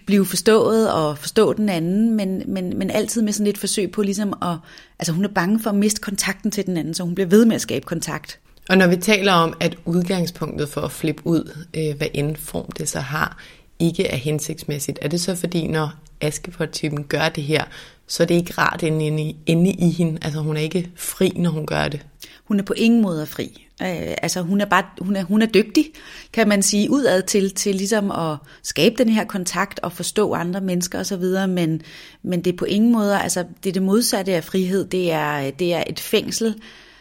blive 0.07 0.27
forstået 0.27 0.93
og 0.93 1.19
forstå 1.19 1.53
den 1.53 1.69
anden, 1.69 2.15
men, 2.17 2.43
men, 2.47 2.79
men 2.79 2.91
altid 2.91 3.23
med 3.23 3.33
sådan 3.33 3.47
et 3.47 3.59
forsøg 3.59 3.91
på 3.91 4.03
ligesom 4.03 4.35
at, 4.43 4.57
altså 4.99 5.13
hun 5.13 5.25
er 5.25 5.29
bange 5.29 5.61
for 5.61 5.71
at 5.71 5.77
miste 5.77 6.01
kontakten 6.01 6.51
til 6.51 6.67
den 6.67 6.77
anden, 6.77 6.95
så 6.95 7.03
hun 7.03 7.15
bliver 7.15 7.29
ved 7.29 7.45
med 7.45 7.55
at 7.55 7.61
skabe 7.61 7.87
kontakt. 7.87 8.39
Og 8.69 8.79
når 8.79 8.87
vi 8.87 8.97
taler 8.97 9.33
om, 9.33 9.55
at 9.61 9.77
udgangspunktet 9.85 10.69
for 10.69 10.81
at 10.81 10.93
flippe 10.93 11.27
ud, 11.27 11.65
øh, 11.77 11.97
hvad 11.97 12.09
end 12.15 12.37
form 12.37 12.73
det 12.73 12.89
så 12.89 13.01
har, 13.01 13.39
ikke 13.79 14.07
er 14.07 14.17
hensigtsmæssigt, 14.17 14.99
er 15.03 15.09
det 15.09 15.21
så 15.21 15.35
fordi, 15.35 15.67
når 15.67 15.91
Askepot-typen 16.21 17.05
gør 17.05 17.29
det 17.29 17.45
her, 17.45 17.65
så 18.09 18.23
er 18.23 18.27
det 18.27 18.35
ikke 18.35 18.55
rart 18.59 18.83
inde 18.83 19.23
i, 19.23 19.37
inde 19.47 19.71
i 19.71 19.91
hende? 19.91 20.19
Altså 20.23 20.41
hun 20.41 20.57
er 20.57 20.61
ikke 20.61 20.91
fri, 20.97 21.33
når 21.37 21.51
hun 21.51 21.67
gør 21.67 21.89
det? 21.89 22.07
Hun 22.45 22.59
er 22.59 22.63
på 22.63 22.73
ingen 22.73 23.03
måde 23.03 23.27
fri. 23.27 23.67
Øh, 23.83 24.15
altså 24.23 24.43
hun 24.43 24.61
er 24.61 24.65
bare 24.65 24.85
hun 25.01 25.17
er, 25.17 25.23
hun 25.23 25.43
er 25.43 25.47
dygtig, 25.47 25.85
kan 26.33 26.49
man 26.49 26.63
sige, 26.63 26.91
udad 26.91 27.23
til, 27.23 27.55
til 27.55 27.75
ligesom 27.75 28.11
at 28.11 28.37
skabe 28.63 28.95
den 28.99 29.09
her 29.09 29.25
kontakt 29.25 29.81
og 29.81 29.93
forstå 29.93 30.33
andre 30.35 30.61
mennesker 30.61 31.01
osv., 31.01 31.25
men, 31.49 31.83
men 32.23 32.45
det 32.45 32.53
er 32.53 32.57
på 32.57 32.65
ingen 32.65 32.93
måde, 32.93 33.21
altså 33.21 33.45
det 33.65 33.69
er 33.69 33.73
det 33.73 33.83
modsatte 33.83 34.35
af 34.35 34.45
frihed, 34.45 34.85
det 34.85 35.13
er, 35.13 35.51
det 35.51 35.75
er 35.75 35.85
et 35.87 36.01
fængsel, 36.01 36.55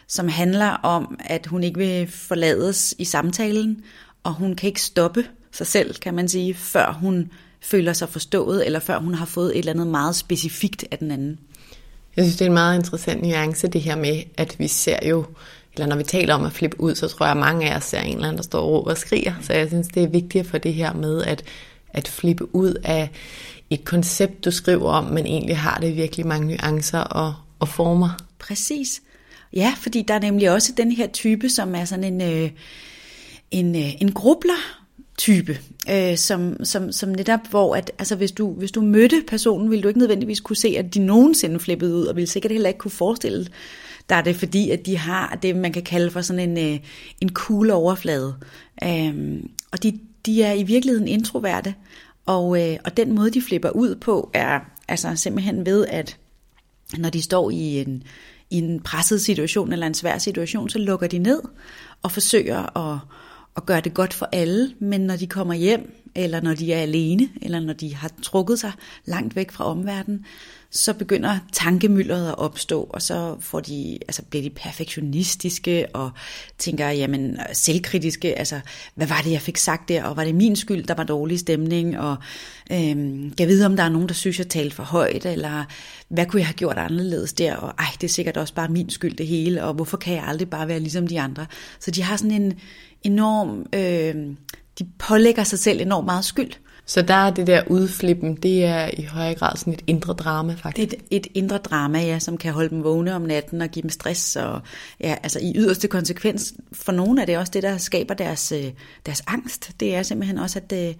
som 0.06 0.28
handler 0.28 0.68
om, 0.68 1.18
at 1.20 1.46
hun 1.46 1.64
ikke 1.64 1.78
vil 1.78 2.06
forlades 2.10 2.94
i 2.98 3.04
samtalen, 3.04 3.82
og 4.22 4.34
hun 4.34 4.54
kan 4.54 4.66
ikke 4.66 4.82
stoppe 4.82 5.24
sig 5.52 5.66
selv, 5.66 5.94
kan 5.94 6.14
man 6.14 6.28
sige, 6.28 6.54
før 6.54 6.92
hun 6.92 7.30
føler 7.60 7.92
sig 7.92 8.08
forstået, 8.08 8.66
eller 8.66 8.78
før 8.78 8.98
hun 8.98 9.14
har 9.14 9.26
fået 9.26 9.50
et 9.50 9.58
eller 9.58 9.72
andet 9.72 9.86
meget 9.86 10.16
specifikt 10.16 10.84
af 10.90 10.98
den 10.98 11.10
anden. 11.10 11.38
Jeg 12.16 12.24
synes, 12.24 12.36
det 12.36 12.44
er 12.44 12.48
en 12.48 12.54
meget 12.54 12.76
interessant 12.76 13.22
nuance, 13.22 13.68
det 13.68 13.80
her 13.80 13.96
med, 13.96 14.22
at 14.36 14.58
vi 14.58 14.68
ser 14.68 14.98
jo, 15.08 15.24
eller 15.74 15.86
når 15.86 15.96
vi 15.96 16.02
taler 16.02 16.34
om 16.34 16.44
at 16.44 16.52
flippe 16.52 16.80
ud, 16.80 16.94
så 16.94 17.08
tror 17.08 17.26
jeg, 17.26 17.30
at 17.30 17.36
mange 17.36 17.70
af 17.70 17.76
os 17.76 17.84
ser 17.84 18.00
en 18.00 18.14
eller 18.14 18.28
anden, 18.28 18.36
der 18.36 18.42
står 18.42 18.60
og 18.60 18.68
råber 18.68 18.90
og 18.90 18.98
skriger. 18.98 19.34
Så 19.42 19.52
jeg 19.52 19.68
synes, 19.68 19.88
det 19.88 20.02
er 20.02 20.08
vigtigt 20.08 20.46
for 20.46 20.58
det 20.58 20.74
her 20.74 20.92
med 20.92 21.22
at, 21.22 21.44
at 21.88 22.08
flippe 22.08 22.54
ud 22.54 22.74
af 22.84 23.10
et 23.70 23.84
koncept, 23.84 24.44
du 24.44 24.50
skriver 24.50 24.90
om, 24.90 25.04
men 25.04 25.26
egentlig 25.26 25.58
har 25.58 25.78
det 25.80 25.96
virkelig 25.96 26.26
mange 26.26 26.46
nuancer 26.46 27.00
og, 27.00 27.34
og 27.58 27.68
former. 27.68 28.10
Præcis. 28.38 29.02
Ja, 29.52 29.74
fordi 29.76 30.02
der 30.02 30.14
er 30.14 30.18
nemlig 30.18 30.50
også 30.50 30.72
den 30.76 30.92
her 30.92 31.06
type, 31.06 31.48
som 31.48 31.74
er 31.74 31.84
sådan 31.84 32.04
en, 32.04 32.20
øh, 32.20 32.50
en, 33.50 33.76
øh, 33.76 34.02
en 34.02 34.12
grubler 34.12 34.84
type, 35.18 35.58
øh, 35.90 36.16
som, 36.16 36.64
som, 36.64 36.92
som 36.92 37.08
netop, 37.08 37.40
hvor 37.50 37.76
at, 37.76 37.92
altså 37.98 38.16
hvis, 38.16 38.32
du, 38.32 38.52
hvis 38.52 38.72
du 38.72 38.80
mødte 38.80 39.24
personen, 39.28 39.70
ville 39.70 39.82
du 39.82 39.88
ikke 39.88 40.00
nødvendigvis 40.00 40.40
kunne 40.40 40.56
se, 40.56 40.74
at 40.78 40.94
de 40.94 40.98
nogensinde 40.98 41.60
flippede 41.60 41.94
ud, 41.94 42.06
og 42.06 42.16
ville 42.16 42.26
sikkert 42.26 42.52
heller 42.52 42.68
ikke 42.68 42.78
kunne 42.78 42.90
forestille 42.90 43.46
dig 44.08 44.24
det, 44.24 44.36
fordi 44.36 44.70
at 44.70 44.86
de 44.86 44.98
har 44.98 45.38
det, 45.42 45.56
man 45.56 45.72
kan 45.72 45.82
kalde 45.82 46.10
for 46.10 46.20
sådan 46.20 46.48
en, 46.48 46.74
øh, 46.74 46.80
en 47.20 47.30
cool 47.32 47.70
overflade. 47.70 48.34
Øh, 48.84 49.42
og 49.72 49.82
de, 49.82 49.98
de 50.26 50.42
er 50.42 50.52
i 50.52 50.62
virkeligheden 50.62 51.08
introverte, 51.08 51.74
og, 52.26 52.62
øh, 52.62 52.78
og 52.84 52.96
den 52.96 53.14
måde, 53.14 53.30
de 53.30 53.42
flipper 53.42 53.70
ud 53.70 53.94
på, 53.94 54.30
er 54.34 54.60
altså 54.88 55.16
simpelthen 55.16 55.66
ved, 55.66 55.86
at 55.86 56.16
når 56.98 57.10
de 57.10 57.22
står 57.22 57.50
i 57.50 57.80
en, 57.80 58.02
i 58.50 58.58
en 58.58 58.80
presset 58.80 59.20
situation 59.20 59.72
eller 59.72 59.86
en 59.86 59.94
svær 59.94 60.18
situation, 60.18 60.68
så 60.68 60.78
lukker 60.78 61.06
de 61.06 61.18
ned 61.18 61.42
og 62.02 62.12
forsøger 62.12 62.76
at, 62.92 62.98
at 63.58 63.66
gøre 63.66 63.80
det 63.80 63.94
godt 63.94 64.14
for 64.14 64.28
alle, 64.32 64.74
men 64.78 65.00
når 65.00 65.16
de 65.16 65.26
kommer 65.26 65.54
hjem, 65.54 65.92
eller 66.14 66.40
når 66.40 66.54
de 66.54 66.72
er 66.72 66.80
alene, 66.80 67.28
eller 67.42 67.60
når 67.60 67.72
de 67.72 67.94
har 67.94 68.10
trukket 68.22 68.58
sig 68.58 68.72
langt 69.04 69.36
væk 69.36 69.50
fra 69.50 69.64
omverdenen, 69.64 70.24
så 70.70 70.94
begynder 70.94 71.38
tankemyldret 71.52 72.28
at 72.28 72.38
opstå, 72.38 72.82
og 72.82 73.02
så 73.02 73.36
får 73.40 73.60
de, 73.60 73.98
altså 74.08 74.22
bliver 74.22 74.42
de 74.42 74.50
perfektionistiske 74.50 75.86
og 75.94 76.10
tænker, 76.58 76.88
jamen 76.88 77.38
selvkritiske, 77.52 78.38
altså 78.38 78.60
hvad 78.94 79.06
var 79.06 79.20
det, 79.24 79.30
jeg 79.30 79.40
fik 79.40 79.56
sagt 79.56 79.88
der, 79.88 80.04
og 80.04 80.16
var 80.16 80.24
det 80.24 80.34
min 80.34 80.56
skyld, 80.56 80.84
der 80.84 80.94
var 80.94 81.04
dårlig 81.04 81.38
stemning, 81.38 81.98
og 81.98 82.16
øhm, 82.72 83.32
jeg 83.38 83.48
ved, 83.48 83.64
om 83.64 83.76
der 83.76 83.82
er 83.82 83.88
nogen, 83.88 84.08
der 84.08 84.14
synes, 84.14 84.38
jeg 84.38 84.48
talte 84.48 84.76
for 84.76 84.82
højt, 84.82 85.26
eller 85.26 85.64
hvad 86.08 86.26
kunne 86.26 86.40
jeg 86.40 86.46
have 86.46 86.54
gjort 86.54 86.78
anderledes 86.78 87.32
der, 87.32 87.56
og 87.56 87.74
ej, 87.78 87.86
det 88.00 88.04
er 88.04 88.12
sikkert 88.12 88.36
også 88.36 88.54
bare 88.54 88.68
min 88.68 88.90
skyld 88.90 89.16
det 89.16 89.26
hele, 89.26 89.64
og 89.64 89.74
hvorfor 89.74 89.96
kan 89.96 90.14
jeg 90.14 90.24
aldrig 90.26 90.50
bare 90.50 90.68
være 90.68 90.80
ligesom 90.80 91.06
de 91.06 91.20
andre? 91.20 91.46
Så 91.80 91.90
de 91.90 92.02
har 92.02 92.16
sådan 92.16 92.42
en 92.42 92.58
enorm, 93.02 93.66
øh, 93.72 94.36
de 94.78 94.84
pålægger 94.98 95.44
sig 95.44 95.58
selv 95.58 95.80
enormt 95.80 96.06
meget 96.06 96.24
skyld, 96.24 96.52
så 96.88 97.02
der 97.02 97.14
er 97.14 97.30
det 97.30 97.46
der 97.46 97.62
udflippen, 97.66 98.34
det 98.34 98.64
er 98.64 98.90
i 98.98 99.02
høj 99.02 99.34
grad 99.34 99.56
sådan 99.56 99.72
et 99.72 99.84
indre 99.86 100.12
drama 100.12 100.54
faktisk. 100.54 100.90
Det 100.90 100.96
er 100.96 101.00
et, 101.10 101.26
et 101.26 101.32
indre 101.34 101.58
drama, 101.58 101.98
ja, 101.98 102.18
som 102.18 102.36
kan 102.36 102.52
holde 102.52 102.70
dem 102.70 102.84
vågne 102.84 103.14
om 103.14 103.22
natten 103.22 103.60
og 103.60 103.68
give 103.68 103.82
dem 103.82 103.90
stress. 103.90 104.36
Og, 104.36 104.60
ja, 105.00 105.16
altså 105.22 105.38
i 105.42 105.52
yderste 105.56 105.88
konsekvens, 105.88 106.54
for 106.72 106.92
nogle 106.92 107.22
er 107.22 107.26
det 107.26 107.38
også 107.38 107.50
det, 107.50 107.62
der 107.62 107.78
skaber 107.78 108.14
deres, 108.14 108.52
øh, 108.52 108.72
deres 109.06 109.22
angst. 109.26 109.70
Det 109.80 109.94
er 109.94 110.02
simpelthen 110.02 110.38
også, 110.38 110.58
at, 110.58 110.88
øh, 110.88 110.94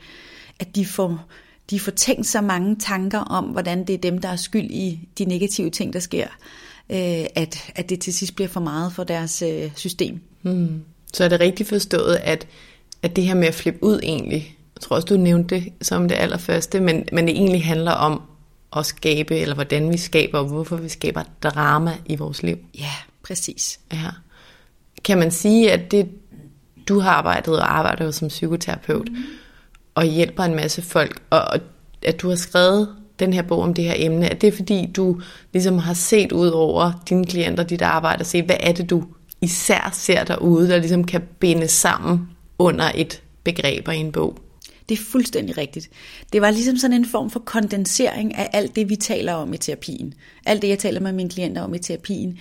at 0.60 0.76
de 0.76 0.86
får, 0.86 1.24
de 1.70 1.80
får 1.80 1.92
tænkt 1.92 2.26
så 2.26 2.40
mange 2.40 2.76
tanker 2.76 3.18
om, 3.18 3.44
hvordan 3.44 3.86
det 3.86 3.94
er 3.94 3.98
dem, 3.98 4.18
der 4.18 4.28
er 4.28 4.36
skyld 4.36 4.70
i 4.70 5.08
de 5.18 5.24
negative 5.24 5.70
ting, 5.70 5.92
der 5.92 6.00
sker, 6.00 6.26
øh, 6.90 7.26
at, 7.34 7.72
at 7.74 7.90
det 7.90 8.00
til 8.00 8.14
sidst 8.14 8.34
bliver 8.34 8.48
for 8.48 8.60
meget 8.60 8.92
for 8.92 9.04
deres 9.04 9.42
system. 9.76 10.20
Hmm. 10.42 10.82
Så 11.14 11.24
er 11.24 11.28
det 11.28 11.40
rigtigt 11.40 11.68
forstået, 11.68 12.18
at, 12.24 12.46
at 13.02 13.16
det 13.16 13.24
her 13.24 13.34
med 13.34 13.48
at 13.48 13.54
flippe 13.54 13.84
ud 13.84 14.00
egentlig 14.02 14.58
jeg 14.78 14.82
tror 14.82 14.96
også, 14.96 15.06
du 15.06 15.16
nævnte 15.16 15.54
det 15.54 15.72
som 15.82 16.08
det 16.08 16.16
allerførste, 16.16 16.80
men, 16.80 17.08
men 17.12 17.26
det 17.26 17.36
egentlig 17.36 17.64
handler 17.64 17.92
om 17.92 18.22
at 18.76 18.86
skabe, 18.86 19.38
eller 19.38 19.54
hvordan 19.54 19.92
vi 19.92 19.96
skaber, 19.96 20.38
og 20.38 20.44
hvorfor 20.44 20.76
vi 20.76 20.88
skaber 20.88 21.22
drama 21.42 21.92
i 22.06 22.16
vores 22.16 22.42
liv. 22.42 22.58
Ja, 22.78 22.92
præcis. 23.22 23.80
Ja. 23.92 24.10
Kan 25.04 25.18
man 25.18 25.30
sige, 25.30 25.72
at 25.72 25.90
det, 25.90 26.08
du 26.88 27.00
har 27.00 27.10
arbejdet 27.10 27.58
og 27.58 27.78
arbejder 27.78 28.04
jo 28.04 28.12
som 28.12 28.28
psykoterapeut, 28.28 29.08
mm. 29.08 29.16
og 29.94 30.04
hjælper 30.04 30.42
en 30.44 30.54
masse 30.54 30.82
folk, 30.82 31.22
og, 31.30 31.40
og 31.40 31.60
at 32.02 32.20
du 32.20 32.28
har 32.28 32.36
skrevet 32.36 32.88
den 33.18 33.32
her 33.32 33.42
bog 33.42 33.62
om 33.62 33.74
det 33.74 33.84
her 33.84 33.94
emne, 33.96 34.28
at 34.28 34.40
det 34.40 34.46
er 34.46 34.56
fordi, 34.56 34.90
du 34.96 35.20
ligesom 35.52 35.78
har 35.78 35.94
set 35.94 36.32
ud 36.32 36.48
over 36.48 36.92
dine 37.08 37.24
klienter, 37.24 37.62
dit 37.62 37.82
arbejde, 37.82 38.22
og 38.22 38.26
set, 38.26 38.44
hvad 38.44 38.56
er 38.60 38.72
det, 38.72 38.90
du 38.90 39.04
især 39.40 39.90
ser 39.92 40.24
derude, 40.24 40.68
der 40.68 40.78
ligesom 40.78 41.04
kan 41.04 41.22
binde 41.40 41.68
sammen 41.68 42.28
under 42.58 42.92
et 42.94 43.22
begreb 43.44 43.88
i 43.88 43.96
en 43.96 44.12
bog? 44.12 44.38
Det 44.88 44.98
er 44.98 45.02
fuldstændig 45.02 45.58
rigtigt. 45.58 45.90
Det 46.32 46.40
var 46.40 46.50
ligesom 46.50 46.76
sådan 46.76 46.96
en 46.96 47.06
form 47.06 47.30
for 47.30 47.40
kondensering 47.40 48.34
af 48.34 48.50
alt 48.52 48.76
det, 48.76 48.88
vi 48.88 48.96
taler 48.96 49.32
om 49.32 49.54
i 49.54 49.56
terapien. 49.56 50.14
Alt 50.46 50.62
det, 50.62 50.68
jeg 50.68 50.78
taler 50.78 51.00
med 51.00 51.12
mine 51.12 51.30
klienter 51.30 51.62
om 51.62 51.74
i 51.74 51.78
terapien. 51.78 52.38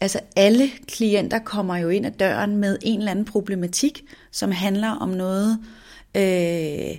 Altså 0.00 0.20
alle 0.36 0.70
klienter 0.86 1.38
kommer 1.38 1.76
jo 1.76 1.88
ind 1.88 2.06
ad 2.06 2.10
døren 2.10 2.56
med 2.56 2.78
en 2.82 2.98
eller 2.98 3.10
anden 3.10 3.24
problematik, 3.24 4.02
som 4.32 4.52
handler 4.52 4.88
om 4.88 5.08
noget, 5.08 5.58
øh, 6.16 6.96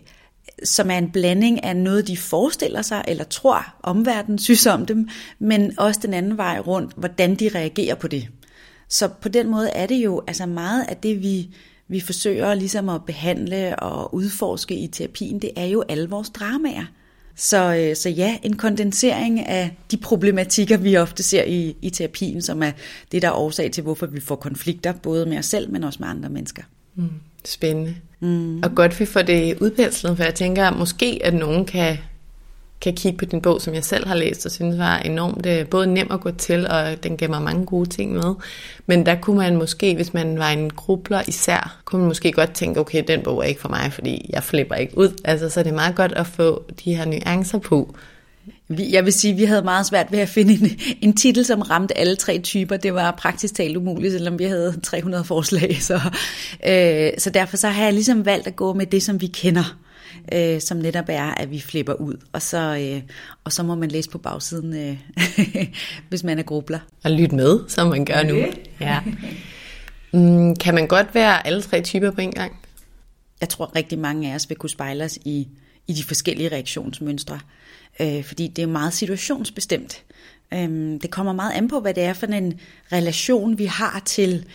som 0.64 0.92
er 0.92 0.98
en 0.98 1.12
blanding 1.12 1.64
af 1.64 1.76
noget, 1.76 2.08
de 2.08 2.18
forestiller 2.18 2.82
sig 2.82 3.04
eller 3.08 3.24
tror, 3.24 3.76
omverdenen 3.84 4.40
synes 4.40 4.66
om 4.66 4.86
dem, 4.86 5.10
men 5.40 5.80
også 5.80 6.00
den 6.04 6.14
anden 6.14 6.38
vej 6.38 6.60
rundt, 6.60 6.94
hvordan 6.98 7.36
de 7.36 7.50
reagerer 7.56 7.96
på 7.96 8.08
det. 8.08 8.28
Så 8.92 9.08
på 9.08 9.30
den 9.30 9.48
måde 9.48 9.70
er 9.70 9.86
det 9.86 9.96
jo 9.96 10.22
altså 10.28 10.46
meget 10.46 10.86
af 10.90 10.98
det, 10.98 11.22
vi 11.22 11.50
vi 11.92 12.00
forsøger 12.00 12.54
ligesom 12.54 12.90
at 12.90 13.06
behandle 13.06 13.80
og 13.80 14.16
udforske 14.16 14.76
i 14.76 14.88
terapien, 14.88 15.40
det 15.40 15.52
er 15.56 15.66
jo 15.66 15.84
alle 15.90 16.10
vores 16.10 16.30
dramaer. 16.30 16.86
Så, 17.36 17.76
øh, 17.76 17.96
så 17.96 18.10
ja, 18.10 18.38
en 18.44 18.56
kondensering 18.56 19.48
af 19.48 19.78
de 19.92 19.98
problematikker, 19.98 20.78
vi 20.78 20.98
ofte 20.98 21.24
ser 21.24 21.44
i, 21.44 21.76
i 21.82 21.90
terapien, 21.90 22.42
som 22.42 22.64
er 22.64 22.72
det, 23.12 23.22
der 23.22 23.28
er 23.28 23.32
årsag 23.32 23.72
til, 23.72 23.84
hvorfor 23.84 24.06
vi 24.06 24.20
får 24.20 24.36
konflikter, 24.36 24.94
både 24.94 25.26
med 25.26 25.38
os 25.38 25.46
selv, 25.46 25.72
men 25.72 25.84
også 25.84 25.98
med 26.02 26.08
andre 26.08 26.30
mennesker. 26.30 26.64
Mm, 26.96 27.10
spændende. 27.46 27.96
Mm. 28.20 28.64
Og 28.64 28.76
godt, 28.76 29.00
vi 29.00 29.06
får 29.06 29.22
det 29.22 29.58
udpenslet, 29.60 30.18
for 30.18 30.24
jeg 30.24 30.36
tænker, 30.36 30.66
at 30.66 30.78
måske 30.78 31.20
at 31.24 31.34
nogen 31.34 31.66
kan 31.66 31.98
kan 32.82 32.94
kigge 32.94 33.18
på 33.18 33.26
din 33.26 33.42
bog, 33.42 33.62
som 33.62 33.74
jeg 33.74 33.84
selv 33.84 34.08
har 34.08 34.16
læst, 34.16 34.46
og 34.46 34.52
synes 34.52 34.78
var 34.78 34.98
enormt 34.98 35.46
øh, 35.46 35.68
både 35.68 35.88
nem 35.88 36.08
at 36.12 36.22
gå 36.22 36.32
til, 36.32 36.68
og 36.68 37.04
den 37.04 37.18
gav 37.18 37.30
mig 37.30 37.42
mange 37.42 37.66
gode 37.66 37.90
ting 37.90 38.14
med. 38.14 38.36
Men 38.86 39.06
der 39.06 39.16
kunne 39.16 39.38
man 39.38 39.56
måske, 39.56 39.96
hvis 39.96 40.14
man 40.14 40.40
var 40.40 40.50
en 40.50 40.70
grubler 40.70 41.22
især, 41.28 41.82
kunne 41.86 42.00
man 42.00 42.08
måske 42.08 42.32
godt 42.32 42.54
tænke, 42.54 42.80
okay, 42.80 43.04
den 43.08 43.22
bog 43.22 43.40
er 43.40 43.44
ikke 43.44 43.62
for 43.62 43.70
mig, 43.70 43.94
fordi 43.94 44.30
jeg 44.34 44.44
flipper 44.44 44.76
ikke 44.76 44.98
ud. 44.98 45.22
Altså, 45.26 45.50
så 45.50 45.64
det 45.64 45.70
er 45.70 45.76
meget 45.76 45.96
godt 45.96 46.12
at 46.12 46.28
få 46.28 46.64
de 46.86 46.96
her 46.96 47.06
nuancer 47.06 47.58
på. 47.58 47.96
Jeg 48.70 49.06
vil 49.06 49.14
sige, 49.14 49.34
at 49.34 49.38
vi 49.38 49.44
havde 49.44 49.62
meget 49.62 49.86
svært 49.86 50.12
ved 50.12 50.20
at 50.20 50.30
finde 50.30 50.54
en, 50.54 50.80
en 51.02 51.16
titel, 51.16 51.46
som 51.46 51.62
ramte 51.62 51.98
alle 51.98 52.16
tre 52.16 52.40
typer. 52.40 52.78
Det 52.78 52.94
var 52.94 53.12
praktisk 53.12 53.56
talt 53.56 53.78
umuligt, 53.78 54.14
selvom 54.14 54.40
vi 54.40 54.44
havde 54.44 54.76
300 54.84 55.24
forslag. 55.24 55.78
Så, 55.82 56.00
øh, 56.68 57.10
så 57.18 57.30
derfor 57.30 57.58
så 57.58 57.68
har 57.68 57.84
jeg 57.84 57.94
ligesom 57.94 58.26
valgt 58.26 58.48
at 58.48 58.56
gå 58.56 58.74
med 58.74 58.86
det, 58.86 59.04
som 59.04 59.22
vi 59.22 59.28
kender 59.28 59.78
øh, 60.34 60.62
som 60.62 60.78
netop 60.78 61.06
er, 61.08 61.32
at 61.32 61.52
vi 61.52 61.60
flipper 61.60 61.94
ud. 61.94 62.16
Og 62.34 62.42
så, 62.42 62.58
øh, 62.58 63.02
og 63.44 63.54
så 63.54 63.64
må 63.64 63.76
man 63.76 63.92
læse 63.92 64.10
på 64.10 64.18
bagsiden, 64.18 64.76
øh, 64.76 64.98
hvis 66.10 66.24
man 66.24 66.40
er 66.40 66.44
grubler. 66.44 66.80
Og 67.04 67.12
lytte 67.12 67.36
med, 67.36 67.60
som 67.68 67.88
man 67.88 68.06
gør 68.06 68.24
nu. 68.24 68.38
Ja. 68.80 69.00
Mm, 70.14 70.56
kan 70.56 70.76
man 70.76 70.88
godt 70.88 71.16
være 71.16 71.48
alle 71.48 71.62
tre 71.62 71.82
typer 71.82 72.12
på 72.12 72.22
en 72.22 72.32
gang? 72.32 72.56
Jeg 73.42 73.50
tror, 73.50 73.76
rigtig 73.76 74.00
mange 74.00 74.32
af 74.32 74.36
os 74.36 74.50
vil 74.50 74.58
kunne 74.58 74.70
spejle 74.70 75.04
os 75.04 75.20
i, 75.26 75.48
i 75.88 75.94
de 75.94 76.04
forskellige 76.04 76.50
reaktionsmønstre. 76.50 77.40
Øh, 78.00 78.24
fordi 78.24 78.48
det 78.48 78.62
er 78.62 78.68
meget 78.68 78.94
situationsbestemt. 78.94 80.04
Øhm, 80.54 81.00
det 81.00 81.12
kommer 81.12 81.34
meget 81.34 81.52
an 81.52 81.68
på, 81.68 81.80
hvad 81.80 81.94
det 81.94 82.04
er 82.04 82.14
for 82.14 82.26
en 82.26 82.60
relation, 82.92 83.58
vi 83.58 83.66
har 83.66 84.02
til 84.06 84.46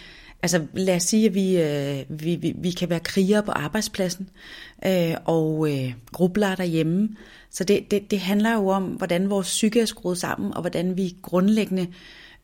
Altså 0.42 0.66
lad 0.72 0.96
os 0.96 1.02
sige, 1.02 1.26
at 1.26 1.34
vi, 1.34 1.60
øh, 1.60 2.04
vi, 2.08 2.36
vi, 2.36 2.54
vi 2.56 2.70
kan 2.70 2.90
være 2.90 3.00
krigere 3.00 3.42
på 3.42 3.50
arbejdspladsen 3.50 4.28
øh, 4.86 5.14
og 5.24 5.72
øh, 5.72 5.92
grubler 6.12 6.54
derhjemme. 6.54 7.08
Så 7.50 7.64
det, 7.64 7.90
det, 7.90 8.10
det 8.10 8.20
handler 8.20 8.54
jo 8.54 8.68
om, 8.68 8.84
hvordan 8.84 9.30
vores 9.30 9.46
psyke 9.46 9.80
er 9.80 9.84
skruet 9.84 10.18
sammen, 10.18 10.54
og 10.54 10.60
hvordan 10.60 10.96
vi 10.96 11.16
grundlæggende 11.22 11.86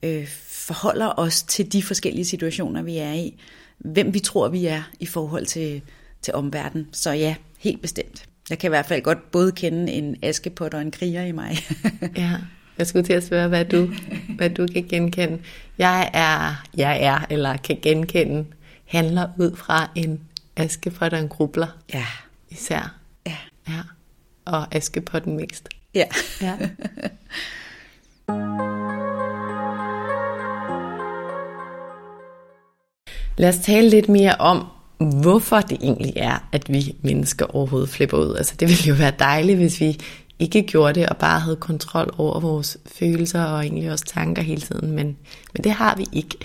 øh, 0.02 0.26
forholder 0.48 1.12
os 1.16 1.42
til 1.42 1.72
de 1.72 1.82
forskellige 1.82 2.24
situationer, 2.24 2.82
vi 2.82 2.96
er 2.96 3.12
i. 3.12 3.40
Hvem 3.78 4.14
vi 4.14 4.18
tror, 4.18 4.48
vi 4.48 4.66
er 4.66 4.82
i 5.00 5.06
forhold 5.06 5.46
til, 5.46 5.82
til 6.22 6.34
omverdenen. 6.34 6.88
Så 6.92 7.10
ja, 7.10 7.34
helt 7.58 7.82
bestemt. 7.82 8.26
Jeg 8.50 8.58
kan 8.58 8.68
i 8.68 8.74
hvert 8.74 8.86
fald 8.86 9.02
godt 9.02 9.30
både 9.30 9.52
kende 9.52 9.92
en 9.92 10.16
askepot 10.22 10.74
og 10.74 10.82
en 10.82 10.90
kriger 10.90 11.22
i 11.22 11.32
mig. 11.32 11.56
ja. 12.16 12.32
Jeg 12.78 12.86
skulle 12.86 13.04
til 13.04 13.12
at 13.12 13.24
spørge, 13.24 13.48
hvad 13.48 13.64
du, 13.64 13.88
hvad 14.36 14.50
du 14.50 14.66
kan 14.66 14.86
genkende. 14.88 15.38
Jeg 15.78 16.10
er, 16.12 16.64
jeg 16.76 17.02
er, 17.02 17.18
eller 17.30 17.56
kan 17.56 17.78
genkende, 17.82 18.44
handler 18.86 19.28
ud 19.38 19.56
fra 19.56 19.90
en 19.94 20.20
askepot 20.56 21.12
og 21.12 21.18
en 21.18 21.28
grubler. 21.28 21.66
Ja. 21.94 22.06
Især. 22.50 22.94
Ja. 23.26 23.36
Ja. 23.68 23.80
Og 24.44 24.74
askepotten 24.74 25.36
mest. 25.36 25.68
Ja. 25.94 26.04
ja. 26.40 26.56
Lad 33.36 33.48
os 33.48 33.58
tale 33.58 33.88
lidt 33.88 34.08
mere 34.08 34.34
om, 34.38 34.66
hvorfor 35.20 35.60
det 35.60 35.78
egentlig 35.82 36.12
er, 36.16 36.48
at 36.52 36.72
vi 36.72 36.96
mennesker 37.02 37.46
overhovedet 37.46 37.88
flipper 37.88 38.18
ud. 38.18 38.36
Altså 38.36 38.54
det 38.60 38.68
ville 38.68 38.84
jo 38.84 38.94
være 38.94 39.12
dejligt, 39.18 39.58
hvis 39.58 39.80
vi 39.80 39.98
ikke 40.42 40.62
gjorde 40.62 41.00
det 41.00 41.08
og 41.08 41.16
bare 41.16 41.40
havde 41.40 41.56
kontrol 41.56 42.14
over 42.18 42.40
vores 42.40 42.78
følelser 42.86 43.42
og 43.42 43.62
egentlig 43.62 43.92
også 43.92 44.04
tanker 44.04 44.42
hele 44.42 44.60
tiden, 44.60 44.90
men, 44.92 45.16
men 45.54 45.64
det 45.64 45.72
har 45.72 45.96
vi 45.96 46.04
ikke. 46.12 46.36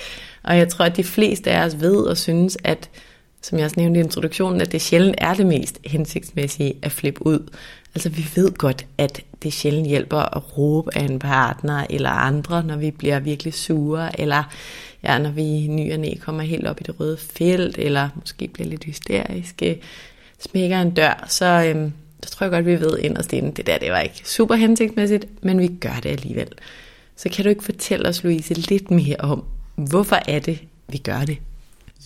Og 0.43 0.57
jeg 0.57 0.69
tror, 0.69 0.85
at 0.85 0.97
de 0.97 1.03
fleste 1.03 1.51
af 1.51 1.65
os 1.65 1.79
ved 1.79 1.95
og 1.95 2.17
synes, 2.17 2.57
at 2.63 2.89
som 3.41 3.57
jeg 3.57 3.65
også 3.65 3.79
nævnte 3.79 3.99
i 3.99 4.03
introduktionen, 4.03 4.61
at 4.61 4.71
det 4.71 4.81
sjældent 4.81 5.15
er 5.17 5.33
det 5.33 5.45
mest 5.45 5.79
hensigtsmæssige 5.85 6.73
at 6.81 6.91
flippe 6.91 7.25
ud. 7.25 7.49
Altså 7.95 8.09
vi 8.09 8.25
ved 8.35 8.51
godt, 8.51 8.85
at 8.97 9.21
det 9.43 9.53
sjældent 9.53 9.87
hjælper 9.87 10.37
at 10.37 10.57
råbe 10.57 10.97
af 10.97 11.01
en 11.01 11.19
partner 11.19 11.85
eller 11.89 12.09
andre, 12.09 12.63
når 12.63 12.75
vi 12.75 12.91
bliver 12.91 13.19
virkelig 13.19 13.53
sure, 13.53 14.19
eller 14.19 14.43
ja, 15.03 15.17
når 15.17 15.29
vi 15.29 15.67
ny 15.67 15.93
og 15.93 15.99
næ 15.99 16.13
kommer 16.21 16.43
helt 16.43 16.67
op 16.67 16.81
i 16.81 16.83
det 16.83 16.99
røde 16.99 17.17
felt, 17.17 17.77
eller 17.77 18.09
måske 18.15 18.47
bliver 18.47 18.69
lidt 18.69 18.83
hysteriske, 18.83 19.81
smækker 20.39 20.81
en 20.81 20.91
dør, 20.91 21.25
så, 21.29 21.45
øhm, 21.45 21.93
så 22.23 22.29
tror 22.29 22.45
jeg 22.45 22.51
godt, 22.51 22.65
vi 22.65 22.79
ved 22.79 22.99
inderst 22.99 23.33
inde, 23.33 23.51
det 23.51 23.67
der, 23.67 23.77
det 23.77 23.91
var 23.91 23.99
ikke 23.99 24.21
super 24.25 24.55
hensigtsmæssigt, 24.55 25.43
men 25.43 25.59
vi 25.59 25.67
gør 25.67 25.99
det 26.03 26.09
alligevel. 26.09 26.47
Så 27.15 27.29
kan 27.29 27.43
du 27.43 27.49
ikke 27.49 27.63
fortælle 27.63 28.09
os, 28.09 28.23
Louise, 28.23 28.53
lidt 28.53 28.91
mere 28.91 29.15
om, 29.19 29.43
hvorfor 29.75 30.19
er 30.27 30.39
det, 30.39 30.59
vi 30.87 30.97
gør 30.97 31.25
det? 31.25 31.37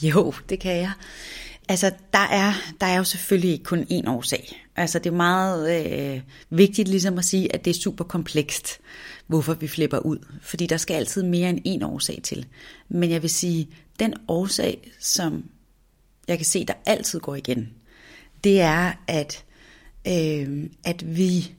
Jo, 0.01 0.33
det 0.49 0.59
kan 0.59 0.77
jeg. 0.77 0.91
Altså, 1.69 1.91
der 2.13 2.19
er, 2.19 2.53
der 2.81 2.87
er 2.87 2.97
jo 2.97 3.03
selvfølgelig 3.03 3.51
ikke 3.51 3.63
kun 3.63 3.85
én 3.91 4.09
årsag. 4.09 4.67
Altså, 4.75 4.99
det 4.99 5.09
er 5.09 5.15
meget 5.15 5.85
øh, 5.85 6.21
vigtigt 6.49 6.87
ligesom 6.87 7.17
at 7.17 7.25
sige, 7.25 7.55
at 7.55 7.65
det 7.65 7.75
er 7.75 7.79
super 7.81 8.03
komplekst, 8.03 8.79
hvorfor 9.27 9.53
vi 9.53 9.67
flipper 9.67 9.99
ud. 9.99 10.17
Fordi 10.41 10.65
der 10.65 10.77
skal 10.77 10.93
altid 10.93 11.23
mere 11.23 11.49
end 11.49 11.67
én 11.67 11.85
årsag 11.85 12.19
til. 12.23 12.45
Men 12.89 13.11
jeg 13.11 13.21
vil 13.21 13.29
sige, 13.29 13.69
den 13.99 14.13
årsag, 14.27 14.91
som 14.99 15.43
jeg 16.27 16.37
kan 16.37 16.45
se, 16.45 16.65
der 16.65 16.73
altid 16.85 17.19
går 17.19 17.35
igen, 17.35 17.69
det 18.43 18.61
er, 18.61 18.91
at 19.07 19.43
øh, 20.07 20.69
at 20.83 21.17
vi, 21.17 21.51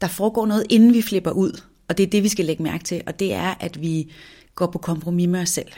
der 0.00 0.08
foregår 0.08 0.46
noget, 0.46 0.66
inden 0.70 0.94
vi 0.94 1.02
flipper 1.02 1.30
ud. 1.30 1.62
Og 1.88 1.98
det 1.98 2.06
er 2.06 2.10
det, 2.10 2.22
vi 2.22 2.28
skal 2.28 2.44
lægge 2.44 2.62
mærke 2.62 2.84
til. 2.84 3.02
Og 3.06 3.18
det 3.18 3.34
er, 3.34 3.54
at 3.60 3.80
vi 3.80 4.12
går 4.54 4.66
på 4.66 4.78
kompromis 4.78 5.28
med 5.28 5.40
os 5.40 5.48
selv. 5.48 5.72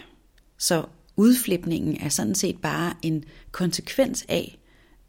Så 0.58 0.84
udflipningen 1.16 1.96
er 2.00 2.08
sådan 2.08 2.34
set 2.34 2.56
bare 2.62 2.94
en 3.02 3.24
konsekvens 3.52 4.24
af, 4.28 4.58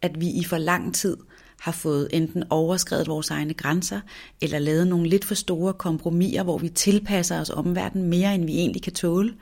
at 0.02 0.20
vi 0.20 0.30
i 0.30 0.44
for 0.44 0.58
lang 0.58 0.94
tid 0.94 1.16
har 1.60 1.72
fået 1.72 2.08
enten 2.12 2.44
overskrevet 2.50 3.06
vores 3.06 3.30
egne 3.30 3.54
grænser, 3.54 4.00
eller 4.42 4.58
lavet 4.58 4.86
nogle 4.86 5.08
lidt 5.08 5.24
for 5.24 5.34
store 5.34 5.72
kompromiser, 5.72 6.42
hvor 6.42 6.58
vi 6.58 6.68
tilpasser 6.68 7.40
os 7.40 7.50
omverdenen 7.50 8.08
mere, 8.08 8.34
end 8.34 8.44
vi 8.44 8.58
egentlig 8.58 8.82
kan 8.82 8.92
tåle. 8.92 9.34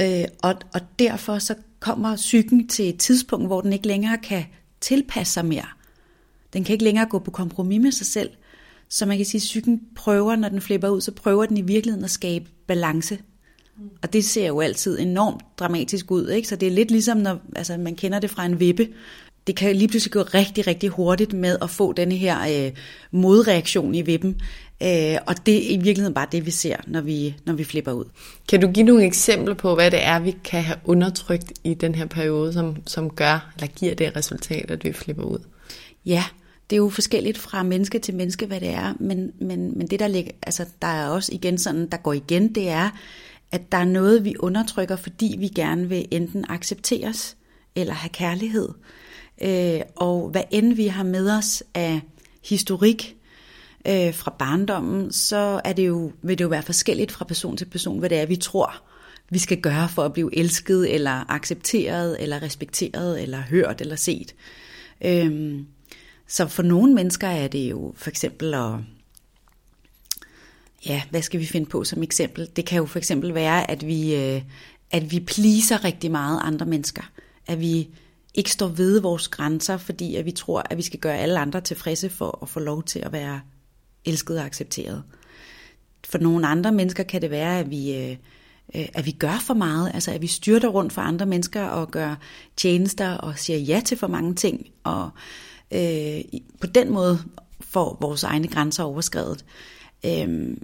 Øh, 0.00 0.24
og, 0.42 0.54
og 0.74 0.80
derfor 0.98 1.38
så 1.38 1.54
kommer 1.80 2.16
psyken 2.16 2.68
til 2.68 2.88
et 2.88 2.98
tidspunkt, 2.98 3.46
hvor 3.46 3.60
den 3.60 3.72
ikke 3.72 3.86
længere 3.86 4.18
kan 4.18 4.44
tilpasse 4.80 5.32
sig 5.32 5.44
mere. 5.44 5.66
Den 6.52 6.64
kan 6.64 6.72
ikke 6.72 6.84
længere 6.84 7.06
gå 7.06 7.18
på 7.18 7.30
kompromis 7.30 7.80
med 7.80 7.92
sig 7.92 8.06
selv. 8.06 8.30
Så 8.88 9.06
man 9.06 9.16
kan 9.16 9.26
sige, 9.26 9.38
at 9.38 9.42
psyken 9.42 9.80
prøver, 9.96 10.36
når 10.36 10.48
den 10.48 10.60
flipper 10.60 10.88
ud, 10.88 11.00
så 11.00 11.12
prøver 11.12 11.46
den 11.46 11.56
i 11.56 11.62
virkeligheden 11.62 12.04
at 12.04 12.10
skabe 12.10 12.44
balance. 12.66 13.18
Og 14.02 14.12
det 14.12 14.24
ser 14.24 14.46
jo 14.46 14.60
altid 14.60 14.98
enormt 14.98 15.42
dramatisk 15.58 16.10
ud. 16.10 16.28
Ikke? 16.28 16.48
Så 16.48 16.56
det 16.56 16.68
er 16.68 16.72
lidt 16.72 16.90
ligesom, 16.90 17.16
når 17.16 17.38
altså, 17.56 17.76
man 17.76 17.96
kender 17.96 18.18
det 18.18 18.30
fra 18.30 18.46
en 18.46 18.60
vippe. 18.60 18.88
Det 19.46 19.56
kan 19.56 19.76
lige 19.76 19.88
pludselig 19.88 20.12
gå 20.12 20.22
rigtig, 20.22 20.66
rigtig 20.66 20.88
hurtigt 20.88 21.32
med 21.32 21.56
at 21.62 21.70
få 21.70 21.92
denne 21.92 22.16
her 22.16 22.66
øh, 22.66 22.72
modreaktion 23.10 23.94
i 23.94 24.02
vippen. 24.02 24.40
Øh, 24.82 25.16
og 25.26 25.46
det 25.46 25.56
er 25.56 25.70
i 25.70 25.76
virkeligheden 25.76 26.14
bare 26.14 26.26
det, 26.32 26.46
vi 26.46 26.50
ser, 26.50 26.76
når 26.86 27.00
vi, 27.00 27.36
når 27.46 27.52
vi 27.52 27.64
flipper 27.64 27.92
ud. 27.92 28.04
Kan 28.48 28.60
du 28.60 28.70
give 28.70 28.86
nogle 28.86 29.04
eksempler 29.04 29.54
på, 29.54 29.74
hvad 29.74 29.90
det 29.90 30.04
er, 30.04 30.18
vi 30.18 30.36
kan 30.44 30.62
have 30.62 30.78
undertrykt 30.84 31.52
i 31.64 31.74
den 31.74 31.94
her 31.94 32.06
periode, 32.06 32.52
som, 32.52 32.76
som 32.86 33.10
gør, 33.10 33.52
eller 33.56 33.66
giver 33.66 33.94
det 33.94 34.16
resultat, 34.16 34.70
at 34.70 34.84
vi 34.84 34.92
flipper 34.92 35.22
ud? 35.22 35.38
Ja, 36.06 36.24
det 36.70 36.76
er 36.76 36.80
jo 36.80 36.88
forskelligt 36.88 37.38
fra 37.38 37.62
menneske 37.62 37.98
til 37.98 38.14
menneske, 38.14 38.46
hvad 38.46 38.60
det 38.60 38.68
er, 38.68 38.94
men, 39.00 39.32
men, 39.40 39.78
men 39.78 39.86
det 39.86 40.00
der, 40.00 40.08
ligger, 40.08 40.32
altså, 40.42 40.66
der 40.82 40.88
er 40.88 41.08
også 41.08 41.32
igen 41.32 41.58
sådan, 41.58 41.88
der 41.90 41.96
går 41.96 42.12
igen, 42.12 42.54
det 42.54 42.68
er, 42.68 42.90
at 43.52 43.72
der 43.72 43.78
er 43.78 43.84
noget, 43.84 44.24
vi 44.24 44.34
undertrykker, 44.38 44.96
fordi 44.96 45.36
vi 45.38 45.48
gerne 45.48 45.88
vil 45.88 46.06
enten 46.10 46.44
accepteres 46.48 47.36
eller 47.74 47.94
have 47.94 48.10
kærlighed. 48.10 48.68
Øh, 49.42 49.80
og 49.96 50.28
hvad 50.28 50.42
end 50.50 50.74
vi 50.74 50.86
har 50.86 51.02
med 51.02 51.30
os 51.30 51.62
af 51.74 52.00
historik 52.44 53.16
øh, 53.86 54.14
fra 54.14 54.34
barndommen, 54.38 55.12
så 55.12 55.60
er 55.64 55.72
det 55.72 55.86
jo, 55.86 56.12
vil 56.22 56.38
det 56.38 56.44
jo 56.44 56.48
være 56.48 56.62
forskelligt 56.62 57.12
fra 57.12 57.24
person 57.24 57.56
til 57.56 57.64
person, 57.64 57.98
hvad 57.98 58.10
det 58.10 58.20
er, 58.20 58.26
vi 58.26 58.36
tror, 58.36 58.82
vi 59.30 59.38
skal 59.38 59.60
gøre 59.60 59.88
for 59.88 60.02
at 60.02 60.12
blive 60.12 60.36
elsket, 60.36 60.94
eller 60.94 61.30
accepteret, 61.30 62.22
eller 62.22 62.42
respekteret, 62.42 63.22
eller 63.22 63.38
hørt, 63.38 63.80
eller 63.80 63.96
set. 63.96 64.34
Øh, 65.04 65.60
så 66.30 66.46
for 66.46 66.62
nogle 66.62 66.94
mennesker 66.94 67.28
er 67.28 67.48
det 67.48 67.70
jo 67.70 67.92
for 67.96 68.10
eksempel 68.10 68.54
at, 68.54 68.72
ja, 70.86 71.02
hvad 71.10 71.22
skal 71.22 71.40
vi 71.40 71.46
finde 71.46 71.66
på 71.66 71.84
som 71.84 72.02
eksempel? 72.02 72.50
Det 72.56 72.66
kan 72.66 72.78
jo 72.78 72.86
for 72.86 72.98
eksempel 72.98 73.34
være, 73.34 73.70
at 73.70 73.86
vi, 73.86 74.14
øh, 74.14 74.42
at 74.90 75.12
vi 75.12 75.20
pleaser 75.20 75.84
rigtig 75.84 76.10
meget 76.10 76.40
andre 76.42 76.66
mennesker. 76.66 77.02
At 77.46 77.60
vi 77.60 77.88
ikke 78.34 78.50
står 78.50 78.66
ved 78.66 79.00
vores 79.00 79.28
grænser, 79.28 79.76
fordi 79.76 80.16
at 80.16 80.24
vi 80.24 80.30
tror, 80.30 80.62
at 80.70 80.76
vi 80.76 80.82
skal 80.82 81.00
gøre 81.00 81.18
alle 81.18 81.38
andre 81.38 81.60
tilfredse 81.60 82.10
for 82.10 82.38
at 82.42 82.48
få 82.48 82.60
lov 82.60 82.82
til 82.82 82.98
at 82.98 83.12
være 83.12 83.40
elsket 84.04 84.38
og 84.38 84.44
accepteret. 84.44 85.02
For 86.06 86.18
nogle 86.18 86.46
andre 86.46 86.72
mennesker 86.72 87.02
kan 87.02 87.22
det 87.22 87.30
være, 87.30 87.58
at 87.58 87.70
vi, 87.70 87.96
øh, 87.96 88.16
øh 88.74 88.88
at 88.94 89.06
vi 89.06 89.10
gør 89.10 89.38
for 89.46 89.54
meget, 89.54 89.90
altså 89.94 90.12
at 90.12 90.22
vi 90.22 90.26
styrter 90.26 90.68
rundt 90.68 90.92
for 90.92 91.02
andre 91.02 91.26
mennesker 91.26 91.64
og 91.64 91.90
gør 91.90 92.14
tjenester 92.56 93.10
og 93.10 93.38
siger 93.38 93.58
ja 93.58 93.82
til 93.84 93.98
for 93.98 94.06
mange 94.06 94.34
ting, 94.34 94.66
og 94.84 95.04
øh, 95.04 95.49
øh, 95.72 96.40
på 96.60 96.66
den 96.66 96.92
måde 96.92 97.18
får 97.60 97.98
vores 98.00 98.22
egne 98.22 98.48
grænser 98.48 98.82
overskrevet. 98.82 99.44
Øh, 100.06 100.56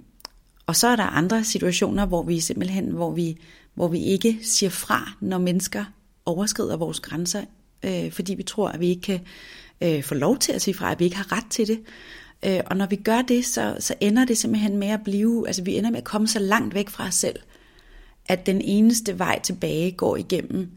og 0.65 0.75
så 0.75 0.87
er 0.87 0.95
der 0.95 1.03
andre 1.03 1.43
situationer, 1.43 2.05
hvor 2.05 2.23
vi 2.23 2.39
simpelthen, 2.39 2.91
hvor 2.91 3.11
vi, 3.11 3.37
hvor 3.73 3.87
vi 3.87 4.03
ikke 4.03 4.39
siger 4.41 4.69
fra, 4.69 5.11
når 5.21 5.37
mennesker 5.37 5.85
overskrider 6.25 6.77
vores 6.77 6.99
grænser, 6.99 7.43
øh, 7.85 8.11
fordi 8.11 8.33
vi 8.33 8.43
tror, 8.43 8.69
at 8.69 8.79
vi 8.79 8.87
ikke 8.87 9.01
kan 9.01 9.19
øh, 9.81 10.03
få 10.03 10.15
lov 10.15 10.37
til 10.37 10.51
at 10.51 10.61
sige 10.61 10.73
fra, 10.73 10.91
at 10.91 10.99
vi 10.99 11.05
ikke 11.05 11.17
har 11.17 11.31
ret 11.31 11.45
til 11.49 11.67
det. 11.67 11.79
Øh, 12.45 12.59
og 12.65 12.77
når 12.77 12.85
vi 12.85 12.95
gør 12.95 13.21
det, 13.21 13.45
så, 13.45 13.75
så 13.79 13.93
ender 14.01 14.25
det 14.25 14.37
simpelthen 14.37 14.77
med 14.77 14.87
at 14.87 15.03
blive, 15.03 15.47
altså 15.47 15.63
vi 15.63 15.77
ender 15.77 15.89
med 15.89 15.97
at 15.97 16.03
komme 16.03 16.27
så 16.27 16.39
langt 16.39 16.73
væk 16.73 16.89
fra 16.89 17.07
os 17.07 17.15
selv, 17.15 17.39
at 18.25 18.45
den 18.45 18.61
eneste 18.61 19.19
vej 19.19 19.39
tilbage 19.41 19.91
går 19.91 20.15
igennem 20.15 20.71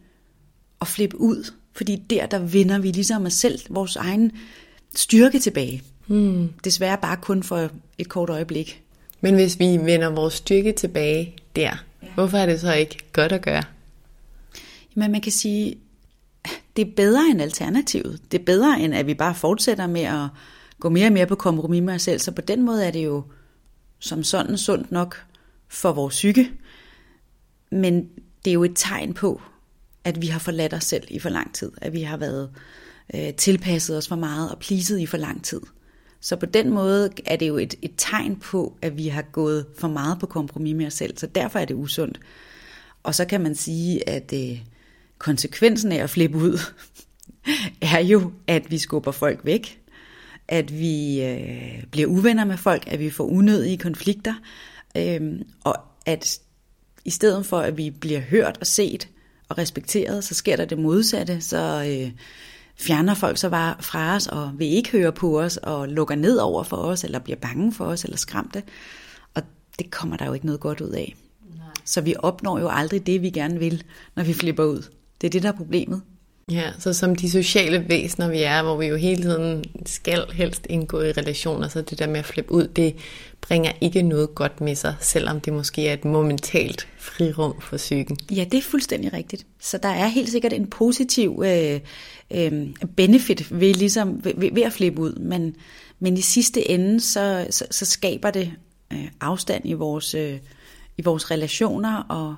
at 0.80 0.88
flippe 0.88 1.20
ud 1.20 1.52
fordi 1.72 1.96
der, 1.96 2.26
der 2.26 2.38
vinder 2.38 2.78
vi 2.78 2.90
ligesom 2.90 3.26
os 3.26 3.32
selv, 3.32 3.60
vores 3.70 3.96
egen 3.96 4.32
styrke 4.94 5.38
tilbage. 5.38 5.82
Hmm. 6.06 6.48
Desværre 6.64 6.98
bare 7.02 7.16
kun 7.16 7.42
for 7.42 7.70
et 7.98 8.08
kort 8.08 8.30
øjeblik. 8.30 8.82
Men 9.20 9.34
hvis 9.34 9.58
vi 9.58 9.76
vender 9.76 10.08
vores 10.08 10.34
styrke 10.34 10.72
tilbage 10.72 11.36
der, 11.56 11.76
ja. 12.02 12.08
hvorfor 12.14 12.38
er 12.38 12.46
det 12.46 12.60
så 12.60 12.72
ikke 12.72 12.98
godt 13.12 13.32
at 13.32 13.42
gøre? 13.42 13.62
Jamen 14.96 15.12
man 15.12 15.20
kan 15.20 15.32
sige, 15.32 15.74
det 16.76 16.86
er 16.86 16.90
bedre 16.96 17.26
end 17.30 17.42
alternativet. 17.42 18.20
Det 18.32 18.40
er 18.40 18.44
bedre 18.44 18.80
end 18.80 18.94
at 18.94 19.06
vi 19.06 19.14
bare 19.14 19.34
fortsætter 19.34 19.86
med 19.86 20.00
at 20.02 20.28
gå 20.80 20.88
mere 20.88 21.06
og 21.06 21.12
mere 21.12 21.26
på 21.26 21.34
kompromis 21.34 21.82
med 21.82 21.94
os 21.94 22.02
selv. 22.02 22.18
Så 22.18 22.32
på 22.32 22.40
den 22.40 22.62
måde 22.62 22.86
er 22.86 22.90
det 22.90 23.04
jo 23.04 23.22
som 23.98 24.24
sådan 24.24 24.58
sundt 24.58 24.92
nok 24.92 25.24
for 25.68 25.92
vores 25.92 26.14
psyke. 26.14 26.50
Men 27.70 28.08
det 28.44 28.50
er 28.50 28.54
jo 28.54 28.64
et 28.64 28.72
tegn 28.74 29.14
på, 29.14 29.40
at 30.04 30.22
vi 30.22 30.26
har 30.26 30.38
forladt 30.38 30.74
os 30.74 30.84
selv 30.84 31.04
i 31.08 31.18
for 31.18 31.28
lang 31.28 31.54
tid, 31.54 31.72
at 31.76 31.92
vi 31.92 32.02
har 32.02 32.16
været 32.16 32.50
øh, 33.14 33.34
tilpasset 33.34 33.96
os 33.96 34.08
for 34.08 34.16
meget 34.16 34.50
og 34.50 34.58
pleaset 34.58 35.00
i 35.00 35.06
for 35.06 35.16
lang 35.16 35.44
tid. 35.44 35.60
Så 36.20 36.36
på 36.36 36.46
den 36.46 36.70
måde 36.70 37.10
er 37.26 37.36
det 37.36 37.48
jo 37.48 37.56
et, 37.56 37.74
et 37.82 37.92
tegn 37.96 38.36
på, 38.36 38.76
at 38.82 38.96
vi 38.96 39.08
har 39.08 39.22
gået 39.22 39.66
for 39.78 39.88
meget 39.88 40.18
på 40.18 40.26
kompromis 40.26 40.76
med 40.76 40.86
os 40.86 40.94
selv, 40.94 41.18
så 41.18 41.26
derfor 41.26 41.58
er 41.58 41.64
det 41.64 41.74
usundt. 41.74 42.20
Og 43.02 43.14
så 43.14 43.24
kan 43.24 43.40
man 43.40 43.54
sige, 43.54 44.08
at 44.08 44.32
øh, 44.34 44.58
konsekvensen 45.18 45.92
af 45.92 46.02
at 46.02 46.10
flippe 46.10 46.38
ud, 46.38 46.58
er 47.94 48.00
jo, 48.00 48.32
at 48.46 48.70
vi 48.70 48.78
skubber 48.78 49.12
folk 49.12 49.40
væk, 49.44 49.80
at 50.48 50.78
vi 50.78 51.22
øh, 51.22 51.84
bliver 51.90 52.08
uvenner 52.08 52.44
med 52.44 52.56
folk, 52.56 52.84
at 52.86 52.98
vi 52.98 53.10
får 53.10 53.24
unødige 53.24 53.78
konflikter, 53.78 54.34
øh, 54.96 55.40
og 55.64 55.76
at 56.06 56.40
i 57.04 57.10
stedet 57.10 57.46
for, 57.46 57.58
at 57.58 57.76
vi 57.76 57.90
bliver 57.90 58.20
hørt 58.20 58.58
og 58.60 58.66
set 58.66 59.08
og 59.50 59.58
respekteret, 59.58 60.24
så 60.24 60.34
sker 60.34 60.56
der 60.56 60.64
det 60.64 60.78
modsatte, 60.78 61.40
så 61.40 61.84
øh, 61.88 62.12
fjerner 62.76 63.14
folk 63.14 63.38
så 63.38 63.50
bare 63.50 63.74
fra 63.80 64.14
os 64.14 64.26
og 64.26 64.52
vil 64.58 64.68
ikke 64.68 64.90
høre 64.90 65.12
på 65.12 65.40
os 65.40 65.56
og 65.56 65.88
lukker 65.88 66.14
ned 66.14 66.36
over 66.36 66.62
for 66.62 66.76
os, 66.76 67.04
eller 67.04 67.18
bliver 67.18 67.36
bange 67.36 67.72
for 67.72 67.84
os, 67.84 68.04
eller 68.04 68.16
skræmte. 68.16 68.62
Og 69.34 69.42
det 69.78 69.90
kommer 69.90 70.16
der 70.16 70.26
jo 70.26 70.32
ikke 70.32 70.46
noget 70.46 70.60
godt 70.60 70.80
ud 70.80 70.90
af. 70.90 71.16
Nej. 71.56 71.66
Så 71.84 72.00
vi 72.00 72.14
opnår 72.18 72.58
jo 72.58 72.68
aldrig 72.68 73.06
det, 73.06 73.22
vi 73.22 73.30
gerne 73.30 73.58
vil, 73.58 73.82
når 74.16 74.22
vi 74.22 74.32
flipper 74.32 74.64
ud. 74.64 74.82
Det 75.20 75.26
er 75.26 75.30
det, 75.30 75.42
der 75.42 75.48
er 75.48 75.56
problemet. 75.56 76.02
Ja, 76.50 76.72
så 76.78 76.92
som 76.92 77.16
de 77.16 77.30
sociale 77.30 77.88
væsener 77.88 78.28
vi 78.28 78.42
er, 78.42 78.62
hvor 78.62 78.76
vi 78.76 78.86
jo 78.86 78.96
hele 78.96 79.22
tiden 79.22 79.64
skal 79.86 80.24
helst 80.32 80.66
indgå 80.68 81.00
i 81.00 81.12
relationer, 81.12 81.68
så 81.68 81.82
det 81.82 81.98
der 81.98 82.06
med 82.06 82.18
at 82.18 82.26
flippe 82.26 82.52
ud, 82.52 82.66
det 82.66 82.96
bringer 83.40 83.72
ikke 83.80 84.02
noget 84.02 84.34
godt 84.34 84.60
med 84.60 84.74
sig, 84.74 84.94
selvom 85.00 85.40
det 85.40 85.52
måske 85.52 85.88
er 85.88 85.92
et 85.92 86.04
momentalt 86.04 86.88
frirum 86.98 87.60
for 87.60 87.76
psyken. 87.76 88.18
Ja, 88.30 88.44
det 88.44 88.58
er 88.58 88.62
fuldstændig 88.62 89.12
rigtigt. 89.12 89.46
Så 89.60 89.78
der 89.78 89.88
er 89.88 90.06
helt 90.06 90.30
sikkert 90.30 90.52
en 90.52 90.66
positiv 90.66 91.42
øh, 91.46 91.80
øh, 92.30 92.66
benefit 92.96 93.60
ved, 93.60 93.74
ligesom, 93.74 94.24
ved, 94.24 94.52
ved 94.52 94.62
at 94.62 94.72
flippe 94.72 95.02
ud, 95.02 95.12
men, 95.12 95.56
men 95.98 96.16
i 96.16 96.20
sidste 96.20 96.70
ende, 96.70 97.00
så, 97.00 97.46
så, 97.50 97.66
så 97.70 97.84
skaber 97.84 98.30
det 98.30 98.52
øh, 98.92 99.08
afstand 99.20 99.62
i 99.64 99.72
vores, 99.72 100.14
øh, 100.14 100.38
i 100.98 101.02
vores 101.02 101.30
relationer, 101.30 101.96
og 101.96 102.34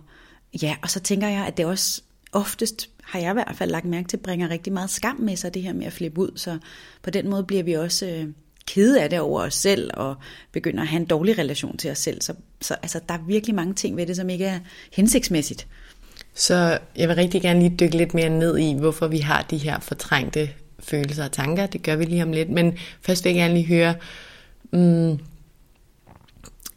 ja, 0.63 0.77
og 0.83 0.91
så 0.91 1.01
tænker 1.01 1.29
jeg, 1.29 1.47
at 1.47 1.57
det 1.57 1.67
også 1.67 2.03
oftest 2.33 2.89
har 3.03 3.19
jeg 3.19 3.31
i 3.31 3.33
hvert 3.33 3.57
fald 3.57 3.71
lagt 3.71 3.85
mærke 3.85 4.09
til, 4.09 4.17
bringer 4.17 4.51
rigtig 4.51 4.73
meget 4.73 4.91
skam 4.91 5.17
med 5.17 5.37
sig, 5.37 5.55
det 5.55 5.63
her 5.63 5.73
med 5.73 5.87
at 5.87 5.93
flippe 5.93 6.21
ud. 6.21 6.31
Så 6.37 6.59
på 7.03 7.11
den 7.11 7.31
måde 7.31 7.45
bliver 7.45 7.63
vi 7.63 7.73
også 7.73 8.07
øh, 8.07 8.27
kede 8.67 9.03
af 9.03 9.11
det 9.11 9.21
over 9.21 9.43
os 9.43 9.55
selv, 9.55 9.91
og 9.95 10.15
begynder 10.53 10.83
at 10.83 10.89
have 10.89 11.01
en 11.01 11.07
dårlig 11.07 11.39
relation 11.39 11.77
til 11.77 11.91
os 11.91 11.99
selv. 11.99 12.23
Så, 12.23 12.35
så 12.61 12.75
altså, 12.83 13.01
der 13.09 13.15
er 13.15 13.19
virkelig 13.27 13.55
mange 13.55 13.75
ting 13.75 13.97
ved 13.97 14.07
det, 14.07 14.17
som 14.17 14.31
ikke 14.31 14.45
er 14.45 14.59
hensigtsmæssigt. 14.93 15.67
Så 16.35 16.79
jeg 16.97 17.09
vil 17.09 17.17
rigtig 17.17 17.43
gerne 17.43 17.61
lige 17.61 17.77
dykke 17.81 17.97
lidt 17.97 18.15
mere 18.15 18.29
ned 18.29 18.59
i, 18.59 18.75
hvorfor 18.75 19.07
vi 19.07 19.19
har 19.19 19.43
de 19.43 19.57
her 19.57 19.81
fortrængte 19.81 20.51
følelser 20.79 21.25
og 21.25 21.33
tanker. 21.33 21.67
Det 21.67 21.83
gør 21.83 21.97
vi 21.97 22.05
lige 22.05 22.23
om 22.23 22.33
lidt. 22.33 22.51
Men 22.51 22.79
først 23.03 23.25
vil 23.25 23.31
jeg 23.31 23.41
gerne 23.41 23.55
lige 23.55 23.67
høre, 23.67 23.95
mm, 24.73 25.19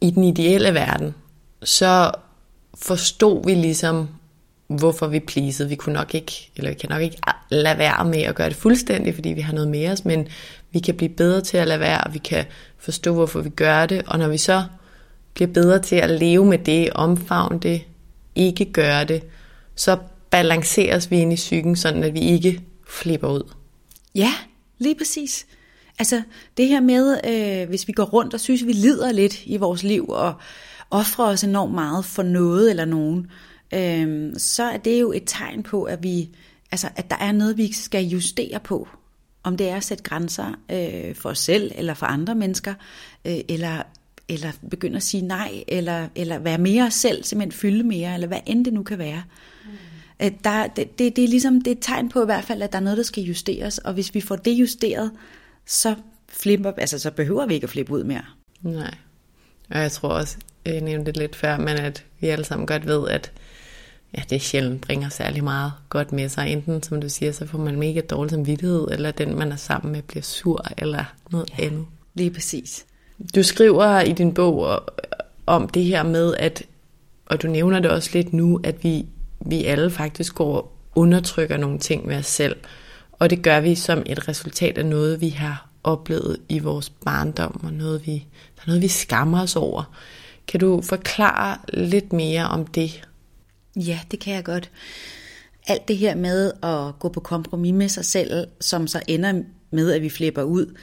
i 0.02 0.12
den 0.12 0.24
ideelle 0.24 0.74
verden, 0.74 1.16
så 1.64 2.12
forstod 2.76 3.46
vi 3.46 3.54
ligesom 3.54 4.08
hvorfor 4.68 5.08
vi 5.08 5.20
pleasede. 5.20 5.70
Vi 5.70 5.76
kunne 5.76 5.94
nok 5.94 6.16
ikke, 6.16 6.52
eller 6.56 6.70
vi 6.70 6.76
kan 6.76 6.90
nok 6.90 7.02
ikke 7.02 7.18
lade 7.50 7.78
være 7.78 8.06
med 8.06 8.22
at 8.22 8.36
gøre 8.36 8.50
det 8.50 8.58
fuldstændig, 8.58 9.16
fordi 9.16 9.30
vi 9.30 9.42
har 9.42 9.54
noget 9.54 9.70
med 9.70 9.92
os, 9.92 10.06
men 10.06 10.28
vi 10.72 10.80
kan 10.80 10.96
blive 10.96 11.10
bedre 11.10 11.42
til 11.42 11.58
at 11.58 11.68
lade 11.68 11.80
være, 11.80 12.02
og 12.02 12.14
vi 12.14 12.20
kan 12.20 12.46
forstå, 12.78 13.14
hvorfor 13.14 13.42
vi 13.42 13.50
gør 13.50 13.86
det, 13.86 14.02
og 14.08 14.20
når 14.20 14.28
vi 14.28 14.38
så 14.38 14.64
bliver 15.34 15.48
bedre 15.48 15.80
til 15.80 15.96
at 15.96 16.10
leve 16.10 16.46
med 16.46 16.58
det, 16.58 16.90
omfavne 16.90 17.60
det, 17.60 17.82
ikke 18.36 18.66
gøre 18.66 19.06
det, 19.06 19.24
så 19.76 19.98
balanceres 20.30 21.12
vi 21.12 21.18
ind 21.18 21.34
i 21.34 21.36
psyken, 21.36 21.76
sådan 21.76 22.04
at 22.04 22.14
vi 22.14 22.20
ikke 22.20 22.62
flipper 22.88 23.30
ud. 23.30 23.52
Ja, 24.16 24.32
lige 24.78 24.96
præcis. 24.96 25.46
Altså 26.00 26.22
det 26.58 26.68
her 26.68 26.80
med, 26.80 27.18
øh, 27.28 27.70
hvis 27.70 27.88
vi 27.88 27.94
går 27.94 28.04
rundt 28.04 28.34
og 28.34 28.40
synes, 28.40 28.66
vi 28.66 28.72
lider 28.72 29.12
lidt 29.12 29.42
i 29.46 29.58
vores 29.58 29.84
liv, 29.84 30.10
og 30.10 30.34
offrer 30.92 31.26
os 31.26 31.44
enormt 31.44 31.74
meget 31.74 32.06
for 32.06 32.24
noget 32.24 32.70
eller 32.70 32.86
nogen, 32.86 33.20
øh, 33.20 33.55
så 34.38 34.64
er 34.64 34.78
det 34.78 35.02
jo 35.02 35.12
et 35.12 35.24
tegn 35.26 35.64
på, 35.64 35.84
at 35.84 36.04
vi, 36.04 36.30
altså, 36.72 36.90
at 36.96 37.10
der 37.10 37.18
er 37.18 37.32
noget, 37.32 37.58
vi 37.58 37.74
skal 37.74 38.06
justere 38.06 38.60
på. 38.60 38.88
Om 39.44 39.58
det 39.58 39.70
er 39.70 39.76
at 39.76 39.84
sætte 39.84 40.04
grænser 40.04 40.60
øh, 40.72 41.16
for 41.16 41.30
os 41.30 41.40
selv 41.40 41.72
eller 41.76 41.94
for 41.94 42.06
andre 42.06 42.36
mennesker, 42.36 42.74
øh, 43.26 43.38
eller, 43.50 43.84
eller 44.30 44.52
begynde 44.70 44.96
at 44.96 45.04
sige 45.04 45.22
nej, 45.22 45.64
eller, 45.68 46.08
eller 46.16 46.38
være 46.38 46.58
mere 46.58 46.84
os 46.84 46.94
selv, 46.94 47.24
simpelthen 47.24 47.60
fylde 47.60 47.84
mere, 47.84 48.14
eller 48.14 48.28
hvad 48.28 48.40
end 48.46 48.66
det 48.66 48.74
nu 48.74 48.84
kan 48.84 48.98
være. 48.98 49.24
Mm. 49.66 50.38
Der, 50.44 50.68
det, 50.68 51.00
det, 51.00 51.16
det 51.16 51.24
er 51.24 51.28
ligesom 51.28 51.62
det 51.62 51.72
er 51.72 51.76
et 51.76 51.82
tegn 51.82 52.10
på 52.10 52.22
i 52.22 52.26
hvert 52.26 52.44
fald, 52.44 52.62
at 52.62 52.72
der 52.72 52.78
er 52.78 52.84
noget, 52.84 52.98
der 52.98 53.04
skal 53.04 53.24
justeres, 53.24 53.78
og 53.78 53.94
hvis 53.94 54.16
vi 54.16 54.22
får 54.22 54.36
det 54.36 54.52
justeret, 54.52 55.12
så, 55.66 55.96
flipper, 56.30 56.72
altså, 56.78 57.00
så 57.00 57.12
behøver 57.12 57.46
vi 57.46 57.54
ikke 57.54 57.66
at 57.66 57.70
flippe 57.70 57.94
ud 57.94 58.04
mere. 58.04 58.26
Nej, 58.62 58.94
og 59.70 59.80
jeg 59.80 59.92
tror 59.92 60.10
også, 60.10 60.38
jeg 60.66 60.82
nævnte 60.82 61.12
det 61.12 61.18
lidt 61.18 61.36
før, 61.36 61.58
men 61.58 61.78
at 61.78 62.06
vi 62.20 62.28
alle 62.28 62.46
sammen 62.46 62.68
godt 62.68 62.88
ved, 62.88 63.10
at 63.10 63.32
ja, 64.18 64.24
det 64.30 64.42
sjældent 64.42 64.82
bringer 64.82 65.10
særlig 65.10 65.44
meget 65.44 65.72
godt 65.90 66.12
med 66.12 66.30
sig. 66.30 66.52
Enten, 66.52 66.84
som 66.84 67.02
du 67.02 67.10
siger, 67.10 67.32
så 67.32 67.46
får 67.46 67.58
man 67.58 67.80
mega 67.80 68.02
dårlig 68.02 68.32
samvittighed, 68.32 68.88
eller 68.92 69.12
den, 69.12 69.38
man 69.38 69.52
er 69.52 69.56
sammen 69.56 69.92
med, 69.92 70.02
bliver 70.02 70.24
sur, 70.24 70.66
eller 70.78 71.04
noget 71.32 71.50
ja, 71.58 71.66
andet. 71.66 71.86
lige 72.14 72.32
præcis. 72.32 72.86
Du 73.36 73.44
skriver 73.44 74.00
i 74.02 74.12
din 74.12 74.34
bog 74.34 74.82
om 75.46 75.70
det 75.70 75.84
her 75.84 76.04
med, 76.04 76.36
at, 76.40 76.64
og 77.26 77.42
du 77.42 77.48
nævner 77.48 77.80
det 77.80 77.92
også 77.92 78.10
lidt 78.14 78.34
nu, 78.34 78.60
at 78.64 78.84
vi, 78.84 79.06
vi 79.40 79.66
alle 79.66 79.92
faktisk 79.92 80.36
går 80.36 80.56
og 80.56 80.72
undertrykker 80.96 81.58
nogle 81.58 81.80
ting 81.80 82.08
med 82.08 82.18
os 82.18 82.26
selv. 82.26 82.56
Og 83.12 83.30
det 83.30 83.42
gør 83.42 83.60
vi 83.60 83.76
som 83.76 84.04
et 84.06 84.28
resultat 84.28 84.78
af 84.78 84.86
noget, 84.86 85.22
vi 85.22 85.30
har 85.30 85.70
oplevet 85.84 86.38
i 86.50 86.60
vores 86.60 86.90
barndom, 86.90 87.62
og 87.64 87.74
noget, 87.74 88.08
vi, 88.08 88.12
der 88.56 88.62
er 88.62 88.68
noget, 88.68 88.82
vi 88.82 88.88
skammer 88.88 89.42
os 89.42 89.56
over. 89.56 89.84
Kan 90.48 90.60
du 90.60 90.82
forklare 90.82 91.58
lidt 91.74 92.14
mere 92.14 92.48
om 92.48 92.66
det? 92.66 93.08
Ja, 93.76 94.00
det 94.12 94.20
kan 94.20 94.34
jeg 94.34 94.44
godt. 94.44 94.72
Alt 95.68 95.88
det 95.88 95.98
her 95.98 96.16
med 96.16 96.52
at 96.64 97.00
gå 97.00 97.10
på 97.10 97.20
kompromis 97.20 97.74
med 97.74 97.90
sig 97.90 98.06
selv, 98.06 98.48
som 98.62 98.88
så 98.88 99.02
ender 99.08 99.42
med, 99.72 99.92
at 99.92 100.02
vi 100.02 100.10
flipper 100.10 100.44
ud, 100.44 100.78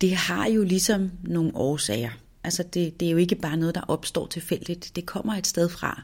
det 0.00 0.14
har 0.14 0.46
jo 0.46 0.64
ligesom 0.64 1.10
nogle 1.22 1.50
årsager. 1.54 2.10
Altså 2.44 2.62
det, 2.62 3.00
det 3.00 3.08
er 3.08 3.12
jo 3.12 3.18
ikke 3.18 3.34
bare 3.34 3.56
noget, 3.56 3.74
der 3.74 3.80
opstår 3.88 4.26
tilfældigt. 4.26 4.92
Det 4.96 5.06
kommer 5.06 5.34
et 5.34 5.46
sted 5.46 5.68
fra. 5.68 6.02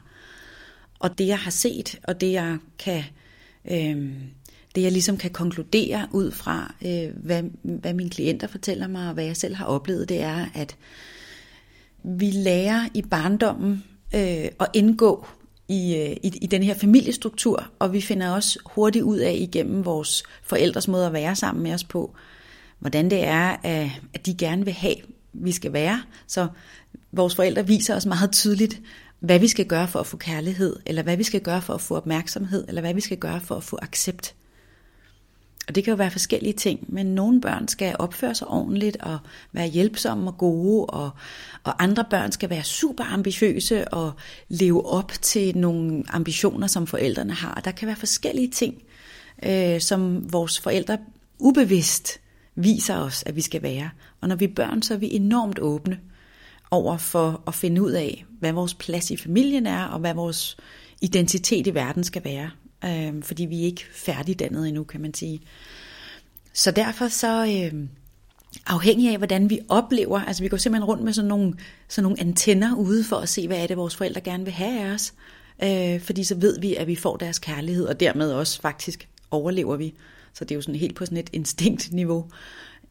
Og 0.99 1.17
det 1.17 1.27
jeg 1.27 1.39
har 1.39 1.51
set, 1.51 1.99
og 2.03 2.21
det 2.21 2.31
jeg 2.31 2.57
kan, 2.79 3.03
øh, 3.71 4.13
det 4.75 4.81
jeg 4.81 4.91
ligesom 4.91 5.17
kan 5.17 5.31
konkludere 5.31 6.07
ud 6.11 6.31
fra, 6.31 6.75
øh, 6.85 7.09
hvad, 7.15 7.43
hvad 7.63 7.93
mine 7.93 8.09
klienter 8.09 8.47
fortæller 8.47 8.87
mig, 8.87 9.07
og 9.07 9.13
hvad 9.13 9.25
jeg 9.25 9.37
selv 9.37 9.55
har 9.55 9.65
oplevet, 9.65 10.09
det 10.09 10.21
er, 10.21 10.45
at 10.53 10.75
vi 12.03 12.31
lærer 12.31 12.87
i 12.93 13.01
barndommen 13.01 13.83
øh, 14.15 14.47
at 14.59 14.67
indgå 14.73 15.27
i, 15.69 15.95
øh, 15.95 16.17
i, 16.23 16.37
i 16.41 16.47
den 16.47 16.63
her 16.63 16.73
familiestruktur, 16.73 17.67
og 17.79 17.93
vi 17.93 18.01
finder 18.01 18.29
også 18.29 18.59
hurtigt 18.65 19.03
ud 19.03 19.17
af 19.17 19.35
igennem 19.39 19.85
vores 19.85 20.23
forældres 20.43 20.87
måde 20.87 21.05
at 21.05 21.13
være 21.13 21.35
sammen 21.35 21.63
med 21.63 21.73
os 21.73 21.83
på, 21.83 22.15
hvordan 22.79 23.09
det 23.09 23.23
er, 23.23 23.55
at 24.13 24.25
de 24.25 24.33
gerne 24.33 24.65
vil 24.65 24.73
have, 24.73 24.95
vi 25.33 25.51
skal 25.51 25.73
være. 25.73 26.03
Så 26.27 26.47
vores 27.11 27.35
forældre 27.35 27.67
viser 27.67 27.95
os 27.95 28.05
meget 28.05 28.31
tydeligt, 28.31 28.81
hvad 29.19 29.39
vi 29.39 29.47
skal 29.47 29.65
gøre 29.65 29.87
for 29.87 29.99
at 29.99 30.07
få 30.07 30.17
kærlighed, 30.17 30.75
eller 30.85 31.03
hvad 31.03 31.17
vi 31.17 31.23
skal 31.23 31.41
gøre 31.41 31.61
for 31.61 31.73
at 31.73 31.81
få 31.81 31.95
opmærksomhed, 31.95 32.65
eller 32.67 32.81
hvad 32.81 32.93
vi 32.93 33.01
skal 33.01 33.17
gøre 33.17 33.41
for 33.41 33.55
at 33.55 33.63
få 33.63 33.79
accept. 33.81 34.35
Og 35.69 35.75
det 35.75 35.83
kan 35.83 35.91
jo 35.91 35.95
være 35.95 36.11
forskellige 36.11 36.53
ting, 36.53 36.79
men 36.87 37.05
nogle 37.05 37.41
børn 37.41 37.67
skal 37.67 37.95
opføre 37.99 38.35
sig 38.35 38.47
ordentligt 38.47 38.97
og 38.97 39.19
være 39.51 39.67
hjælpsomme 39.67 40.29
og 40.29 40.37
gode, 40.37 40.85
og, 40.85 41.09
og 41.63 41.83
andre 41.83 42.05
børn 42.09 42.31
skal 42.31 42.49
være 42.49 42.63
super 42.63 43.03
ambitiøse 43.03 43.87
og 43.87 44.11
leve 44.47 44.85
op 44.85 45.11
til 45.21 45.57
nogle 45.57 46.03
ambitioner, 46.07 46.67
som 46.67 46.87
forældrene 46.87 47.33
har. 47.33 47.61
Der 47.65 47.71
kan 47.71 47.87
være 47.87 47.95
forskellige 47.95 48.47
ting, 48.47 48.75
øh, 49.45 49.81
som 49.81 50.33
vores 50.33 50.59
forældre 50.59 50.97
ubevidst 51.39 52.19
viser 52.55 52.97
os, 52.97 53.23
at 53.25 53.35
vi 53.35 53.41
skal 53.41 53.61
være. 53.61 53.89
Og 54.21 54.27
når 54.27 54.35
vi 54.35 54.45
er 54.45 54.53
børn, 54.55 54.81
så 54.81 54.93
er 54.93 54.97
vi 54.97 55.13
enormt 55.13 55.59
åbne 55.59 55.99
over 56.71 56.97
for 56.97 57.43
at 57.47 57.55
finde 57.55 57.81
ud 57.81 57.91
af, 57.91 58.25
hvad 58.39 58.51
vores 58.51 58.73
plads 58.73 59.11
i 59.11 59.17
familien 59.17 59.65
er, 59.65 59.83
og 59.83 59.99
hvad 59.99 60.13
vores 60.13 60.57
identitet 61.01 61.67
i 61.67 61.73
verden 61.73 62.03
skal 62.03 62.23
være 62.23 62.49
øh, 62.85 63.23
fordi 63.23 63.45
vi 63.45 63.61
er 63.61 63.65
ikke 63.65 63.85
færdigdannet 63.93 64.67
endnu, 64.67 64.83
kan 64.83 65.01
man 65.01 65.13
sige. 65.13 65.41
Så 66.53 66.71
derfor 66.71 67.07
så, 67.07 67.45
øh, 67.45 67.83
afhængig 68.67 69.11
af 69.11 69.17
hvordan 69.17 69.49
vi 69.49 69.59
oplever, 69.69 70.19
altså 70.19 70.43
vi 70.43 70.49
går 70.49 70.57
simpelthen 70.57 70.87
rundt 70.87 71.03
med 71.03 71.13
sådan 71.13 71.29
nogle, 71.29 71.53
sådan 71.87 72.03
nogle 72.03 72.19
antenner 72.19 72.75
ude 72.75 73.03
for 73.03 73.15
at 73.15 73.29
se, 73.29 73.47
hvad 73.47 73.57
er 73.57 73.67
det, 73.67 73.77
vores 73.77 73.95
forældre 73.95 74.21
gerne 74.21 74.43
vil 74.43 74.53
have 74.53 74.79
af 74.81 74.93
os. 74.93 75.13
Øh, 75.63 76.01
fordi 76.01 76.23
så 76.23 76.35
ved 76.35 76.59
vi, 76.59 76.75
at 76.75 76.87
vi 76.87 76.95
får 76.95 77.17
deres 77.17 77.39
kærlighed, 77.39 77.85
og 77.85 77.99
dermed 77.99 78.31
også 78.31 78.61
faktisk 78.61 79.07
overlever 79.31 79.75
vi. 79.75 79.93
Så 80.33 80.45
det 80.45 80.51
er 80.51 80.55
jo 80.55 80.61
sådan 80.61 80.75
helt 80.75 80.95
på 80.95 81.05
sådan 81.05 81.17
et 81.17 81.29
instinktniveau. 81.33 82.25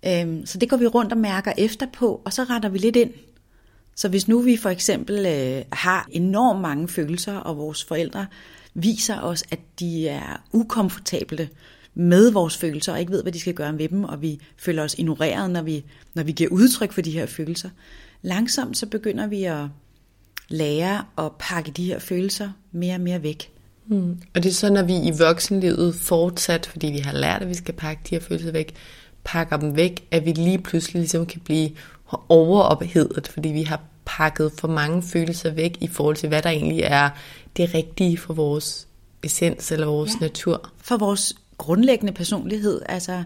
Øh, 0.07 0.27
så 0.45 0.59
det 0.59 0.71
går 0.71 0.77
vi 0.77 0.87
rundt 0.87 1.13
og 1.13 1.19
mærker 1.19 1.53
efter 1.59 1.87
på, 1.93 2.23
og 2.25 2.33
så 2.33 2.45
retter 2.45 2.69
vi 2.69 2.79
lidt 2.79 2.97
ind. 2.97 3.11
Så 3.95 4.09
hvis 4.09 4.29
nu 4.29 4.41
vi 4.41 4.57
for 4.57 4.71
eksempel 4.71 5.27
øh, 5.27 5.65
har 5.73 6.09
enormt 6.11 6.61
mange 6.61 6.89
følelser, 6.89 7.37
og 7.37 7.57
vores 7.57 7.85
forældre 7.85 8.27
viser 8.83 9.21
os, 9.21 9.45
at 9.51 9.59
de 9.81 10.09
er 10.09 10.43
ukomfortable 10.53 11.49
med 11.95 12.31
vores 12.31 12.57
følelser, 12.57 12.93
og 12.93 13.01
ikke 13.01 13.13
ved, 13.13 13.23
hvad 13.23 13.33
de 13.33 13.41
skal 13.41 13.55
gøre 13.55 13.73
med 13.73 13.89
dem, 13.89 14.05
og 14.05 14.23
vi 14.23 14.41
føler 14.57 14.83
os 14.83 14.95
ignoreret, 14.99 15.51
når 15.51 15.63
vi, 15.63 15.85
når 16.15 16.23
vi 16.23 16.33
giver 16.33 16.51
udtryk 16.51 16.93
for 16.93 17.01
de 17.01 17.11
her 17.11 17.27
følelser. 17.27 17.71
Langsomt 18.23 18.77
så 18.77 18.87
begynder 18.87 19.27
vi 19.27 19.45
at 19.45 19.65
lære 20.49 21.05
at 21.19 21.33
pakke 21.39 21.71
de 21.71 21.85
her 21.85 21.99
følelser 21.99 22.51
mere 22.73 22.95
og 22.95 23.01
mere 23.01 23.23
væk. 23.23 23.51
Mm. 23.87 24.21
Og 24.35 24.43
det 24.43 24.47
er 24.47 24.55
så, 24.55 24.73
når 24.73 24.83
vi 24.83 24.97
i 24.97 25.13
voksenlivet 25.19 25.95
fortsat, 25.95 26.67
fordi 26.67 26.87
vi 26.87 26.99
har 26.99 27.13
lært, 27.13 27.43
at 27.43 27.49
vi 27.49 27.55
skal 27.55 27.75
pakke 27.75 28.03
de 28.11 28.15
her 28.15 28.21
følelser 28.21 28.53
væk, 28.53 28.75
pakker 29.25 29.57
dem 29.57 29.77
væk, 29.77 30.07
at 30.11 30.25
vi 30.25 30.33
lige 30.33 30.59
pludselig 30.59 31.01
ligesom 31.01 31.27
kan 31.27 31.41
blive 31.41 31.71
overophedet, 32.29 33.29
fordi 33.29 33.49
vi 33.49 33.63
har 33.63 33.81
pakket 34.09 34.53
for 34.59 34.69
mange 34.69 35.03
følelser 35.03 35.51
væk 35.51 35.79
i 35.81 35.87
forhold 35.87 36.17
til, 36.17 36.29
hvad 36.29 36.43
der 36.43 36.51
egentlig 36.51 36.81
er 36.85 37.11
det 37.57 37.75
rigtige 37.75 38.19
for 38.19 38.35
vores 38.35 38.89
essens 39.23 39.73
eller 39.73 39.87
vores 39.87 40.13
ja. 40.21 40.27
natur. 40.27 40.71
For 40.79 40.97
vores 40.97 41.35
grundlæggende 41.59 42.13
personlighed. 42.13 42.81
Altså, 42.87 43.25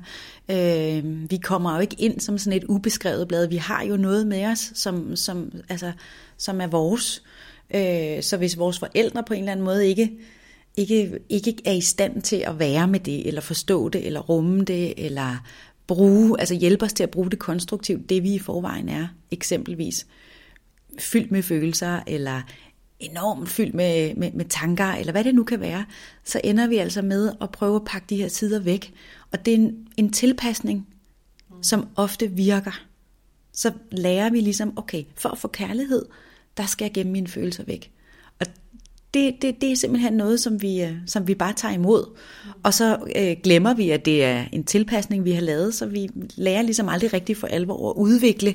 øh, 0.48 1.30
vi 1.30 1.36
kommer 1.36 1.74
jo 1.74 1.80
ikke 1.80 1.96
ind 1.98 2.20
som 2.20 2.38
sådan 2.38 2.58
et 2.58 2.64
ubeskrevet 2.64 3.28
blad. 3.28 3.46
Vi 3.46 3.56
har 3.56 3.84
jo 3.84 3.96
noget 3.96 4.26
med 4.26 4.46
os, 4.46 4.72
som, 4.74 5.16
som, 5.16 5.52
altså, 5.68 5.92
som 6.36 6.60
er 6.60 6.66
vores. 6.66 7.22
Øh, 7.74 8.22
så 8.22 8.36
hvis 8.36 8.58
vores 8.58 8.78
forældre 8.78 9.22
på 9.26 9.34
en 9.34 9.40
eller 9.40 9.52
anden 9.52 9.64
måde 9.64 9.88
ikke, 9.88 10.12
ikke, 10.76 11.18
ikke 11.28 11.56
er 11.64 11.72
i 11.72 11.80
stand 11.80 12.22
til 12.22 12.36
at 12.36 12.58
være 12.58 12.88
med 12.88 13.00
det, 13.00 13.26
eller 13.26 13.40
forstå 13.40 13.88
det, 13.88 14.06
eller 14.06 14.20
rumme 14.20 14.64
det, 14.64 14.94
eller 15.06 15.36
bruge, 15.86 16.40
altså 16.40 16.54
hjælpe 16.54 16.84
os 16.84 16.92
til 16.92 17.02
at 17.02 17.10
bruge 17.10 17.30
det 17.30 17.38
konstruktivt, 17.38 18.08
det 18.08 18.22
vi 18.22 18.34
i 18.34 18.38
forvejen 18.38 18.88
er, 18.88 19.06
eksempelvis 19.30 20.06
fyldt 20.98 21.30
med 21.30 21.42
følelser, 21.42 22.00
eller 22.06 22.42
enormt 23.00 23.48
fyldt 23.48 23.74
med, 23.74 24.14
med, 24.14 24.32
med 24.32 24.44
tanker, 24.44 24.86
eller 24.86 25.12
hvad 25.12 25.24
det 25.24 25.34
nu 25.34 25.44
kan 25.44 25.60
være, 25.60 25.84
så 26.24 26.40
ender 26.44 26.66
vi 26.66 26.76
altså 26.76 27.02
med 27.02 27.32
at 27.40 27.50
prøve 27.50 27.76
at 27.76 27.84
pakke 27.84 28.06
de 28.10 28.16
her 28.16 28.28
sider 28.28 28.58
væk. 28.58 28.92
Og 29.32 29.44
det 29.44 29.52
er 29.54 29.58
en, 29.58 29.88
en 29.96 30.12
tilpasning, 30.12 30.88
som 31.62 31.88
ofte 31.96 32.30
virker. 32.30 32.84
Så 33.52 33.72
lærer 33.90 34.30
vi 34.30 34.40
ligesom, 34.40 34.72
okay, 34.78 35.04
for 35.16 35.28
at 35.28 35.38
få 35.38 35.48
kærlighed, 35.48 36.04
der 36.56 36.66
skal 36.66 36.84
jeg 36.84 36.92
gemme 36.92 37.12
mine 37.12 37.28
følelser 37.28 37.64
væk. 37.64 37.90
Og 38.40 38.46
det, 39.14 39.42
det, 39.42 39.60
det 39.60 39.72
er 39.72 39.76
simpelthen 39.76 40.12
noget, 40.12 40.40
som 40.40 40.62
vi, 40.62 40.82
øh, 40.82 40.94
som 41.06 41.28
vi 41.28 41.34
bare 41.34 41.52
tager 41.52 41.74
imod. 41.74 42.18
Og 42.62 42.74
så 42.74 42.98
øh, 43.16 43.36
glemmer 43.42 43.74
vi, 43.74 43.90
at 43.90 44.04
det 44.04 44.24
er 44.24 44.44
en 44.52 44.64
tilpasning, 44.64 45.24
vi 45.24 45.32
har 45.32 45.40
lavet, 45.40 45.74
så 45.74 45.86
vi 45.86 46.08
lærer 46.36 46.62
ligesom 46.62 46.88
aldrig 46.88 47.12
rigtig 47.12 47.36
for 47.36 47.46
alvor 47.46 47.90
at 47.90 47.96
udvikle 47.96 48.54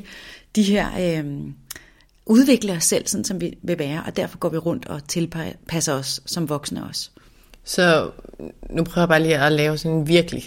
de 0.56 0.64
her... 0.64 1.20
Øh, 1.20 1.26
udvikle 2.30 2.74
os 2.74 2.84
selv, 2.84 3.08
sådan 3.08 3.24
som 3.24 3.42
vi 3.42 3.58
vil 3.62 3.80
være, 3.80 4.04
og 4.06 4.18
derfor 4.18 4.38
går 4.38 4.50
vi 4.50 4.58
rundt 4.58 4.88
og 4.88 5.08
tilpasser 5.08 5.94
os 5.94 6.22
som 6.26 6.50
voksne 6.50 6.84
også. 6.90 7.10
Så 7.64 8.10
nu 8.70 8.84
prøver 8.84 9.02
jeg 9.02 9.10
bare 9.10 9.22
lige 9.22 9.38
at 9.38 9.52
lave 9.52 9.78
sådan 9.78 9.98
en 9.98 10.08
virkelig 10.08 10.44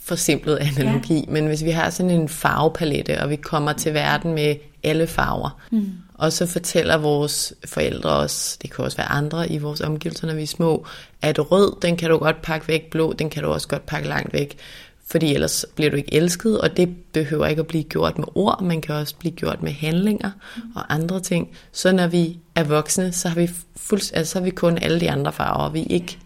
forsimplet 0.00 0.56
analogi, 0.56 1.14
ja. 1.14 1.24
men 1.32 1.46
hvis 1.46 1.64
vi 1.64 1.70
har 1.70 1.90
sådan 1.90 2.10
en 2.10 2.28
farvepalette, 2.28 3.22
og 3.22 3.30
vi 3.30 3.36
kommer 3.36 3.72
til 3.72 3.94
verden 3.94 4.34
med 4.34 4.56
alle 4.82 5.06
farver, 5.06 5.60
mm. 5.70 5.92
og 6.14 6.32
så 6.32 6.46
fortæller 6.46 6.96
vores 6.96 7.54
forældre 7.64 8.10
os, 8.10 8.58
det 8.62 8.72
kan 8.72 8.84
også 8.84 8.96
være 8.96 9.06
andre 9.06 9.50
i 9.50 9.58
vores 9.58 9.80
omgivelser, 9.80 10.26
når 10.26 10.34
vi 10.34 10.42
er 10.42 10.46
små, 10.46 10.86
at 11.22 11.50
rød, 11.50 11.76
den 11.82 11.96
kan 11.96 12.10
du 12.10 12.18
godt 12.18 12.42
pakke 12.42 12.68
væk, 12.68 12.90
blå, 12.90 13.12
den 13.12 13.30
kan 13.30 13.42
du 13.42 13.48
også 13.48 13.68
godt 13.68 13.86
pakke 13.86 14.08
langt 14.08 14.32
væk, 14.32 14.58
fordi 15.06 15.34
ellers 15.34 15.66
bliver 15.74 15.90
du 15.90 15.96
ikke 15.96 16.14
elsket, 16.14 16.60
og 16.60 16.76
det 16.76 16.96
behøver 17.12 17.46
ikke 17.46 17.60
at 17.60 17.66
blive 17.66 17.84
gjort 17.84 18.18
med 18.18 18.26
ord, 18.34 18.62
man 18.62 18.80
kan 18.80 18.94
også 18.94 19.14
blive 19.16 19.32
gjort 19.32 19.62
med 19.62 19.72
handlinger 19.72 20.30
og 20.74 20.94
andre 20.94 21.20
ting. 21.20 21.56
Så 21.72 21.92
når 21.92 22.06
vi 22.06 22.38
er 22.54 22.64
voksne, 22.64 23.12
så 23.12 23.28
har 23.28 23.40
vi, 23.40 23.50
fuld, 23.76 24.00
altså, 24.14 24.32
så 24.32 24.38
har 24.38 24.44
vi 24.44 24.50
kun 24.50 24.78
alle 24.78 25.00
de 25.00 25.10
andre 25.10 25.32
farver, 25.32 25.70
vi 25.70 25.80
er 25.80 25.86
ikke 25.90 26.18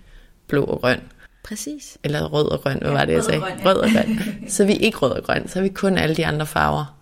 blå 0.47 0.65
og 0.65 0.81
grøn. 0.81 1.01
Præcis. 1.45 1.99
Eller 2.05 2.25
rød 2.25 2.49
og 2.49 2.61
grøn, 2.61 2.79
hvad 2.79 2.91
var 2.91 3.05
det, 3.05 3.13
jeg 3.13 3.25
sagde? 3.25 3.41
Rød 3.41 3.51
og 3.51 3.61
grøn, 3.63 3.63
ja. 3.65 3.71
rød 3.71 3.77
og 3.77 3.91
grøn. 4.25 4.49
Så 4.49 4.65
vi 4.65 4.73
er 4.73 4.79
ikke 4.79 4.99
rød 4.99 5.11
og 5.11 5.25
grøn, 5.25 5.49
så 5.49 5.55
har 5.55 5.63
vi 5.63 5.69
kun 5.69 5.99
alle 5.99 6.17
de 6.17 6.27
andre 6.27 6.47
farver. 6.47 6.97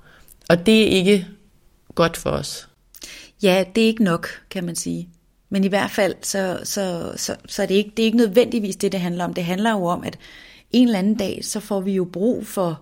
Og 0.49 0.67
det 0.67 0.83
er 0.83 0.87
ikke 0.87 1.27
godt 1.95 2.17
for 2.17 2.31
os. 2.31 2.69
Ja, 3.43 3.65
det 3.75 3.83
er 3.83 3.87
ikke 3.87 4.05
nok, 4.05 4.29
kan 4.51 4.65
man 4.65 4.77
sige. 4.77 5.09
Men 5.51 5.65
i 5.65 5.69
hvert 5.69 5.91
fald, 5.91 6.15
så, 6.23 6.61
så, 6.65 7.13
så, 7.17 7.37
så 7.47 7.63
er 7.63 7.67
det, 7.67 7.75
ikke, 7.75 7.93
det 7.97 8.03
er 8.03 8.07
ikke 8.07 8.19
nødvendigvis 8.19 8.77
det, 8.77 8.93
det 8.93 9.01
handler 9.01 9.25
om. 9.25 9.35
Det 9.35 9.45
handler 9.45 9.71
jo 9.71 9.85
om, 9.85 10.05
at 10.05 10.19
en 10.71 10.87
eller 10.87 10.99
anden 10.99 11.15
dag, 11.15 11.45
så 11.45 11.61
får 11.61 11.81
vi 11.81 11.93
jo 11.93 12.05
brug 12.05 12.47
for 12.47 12.81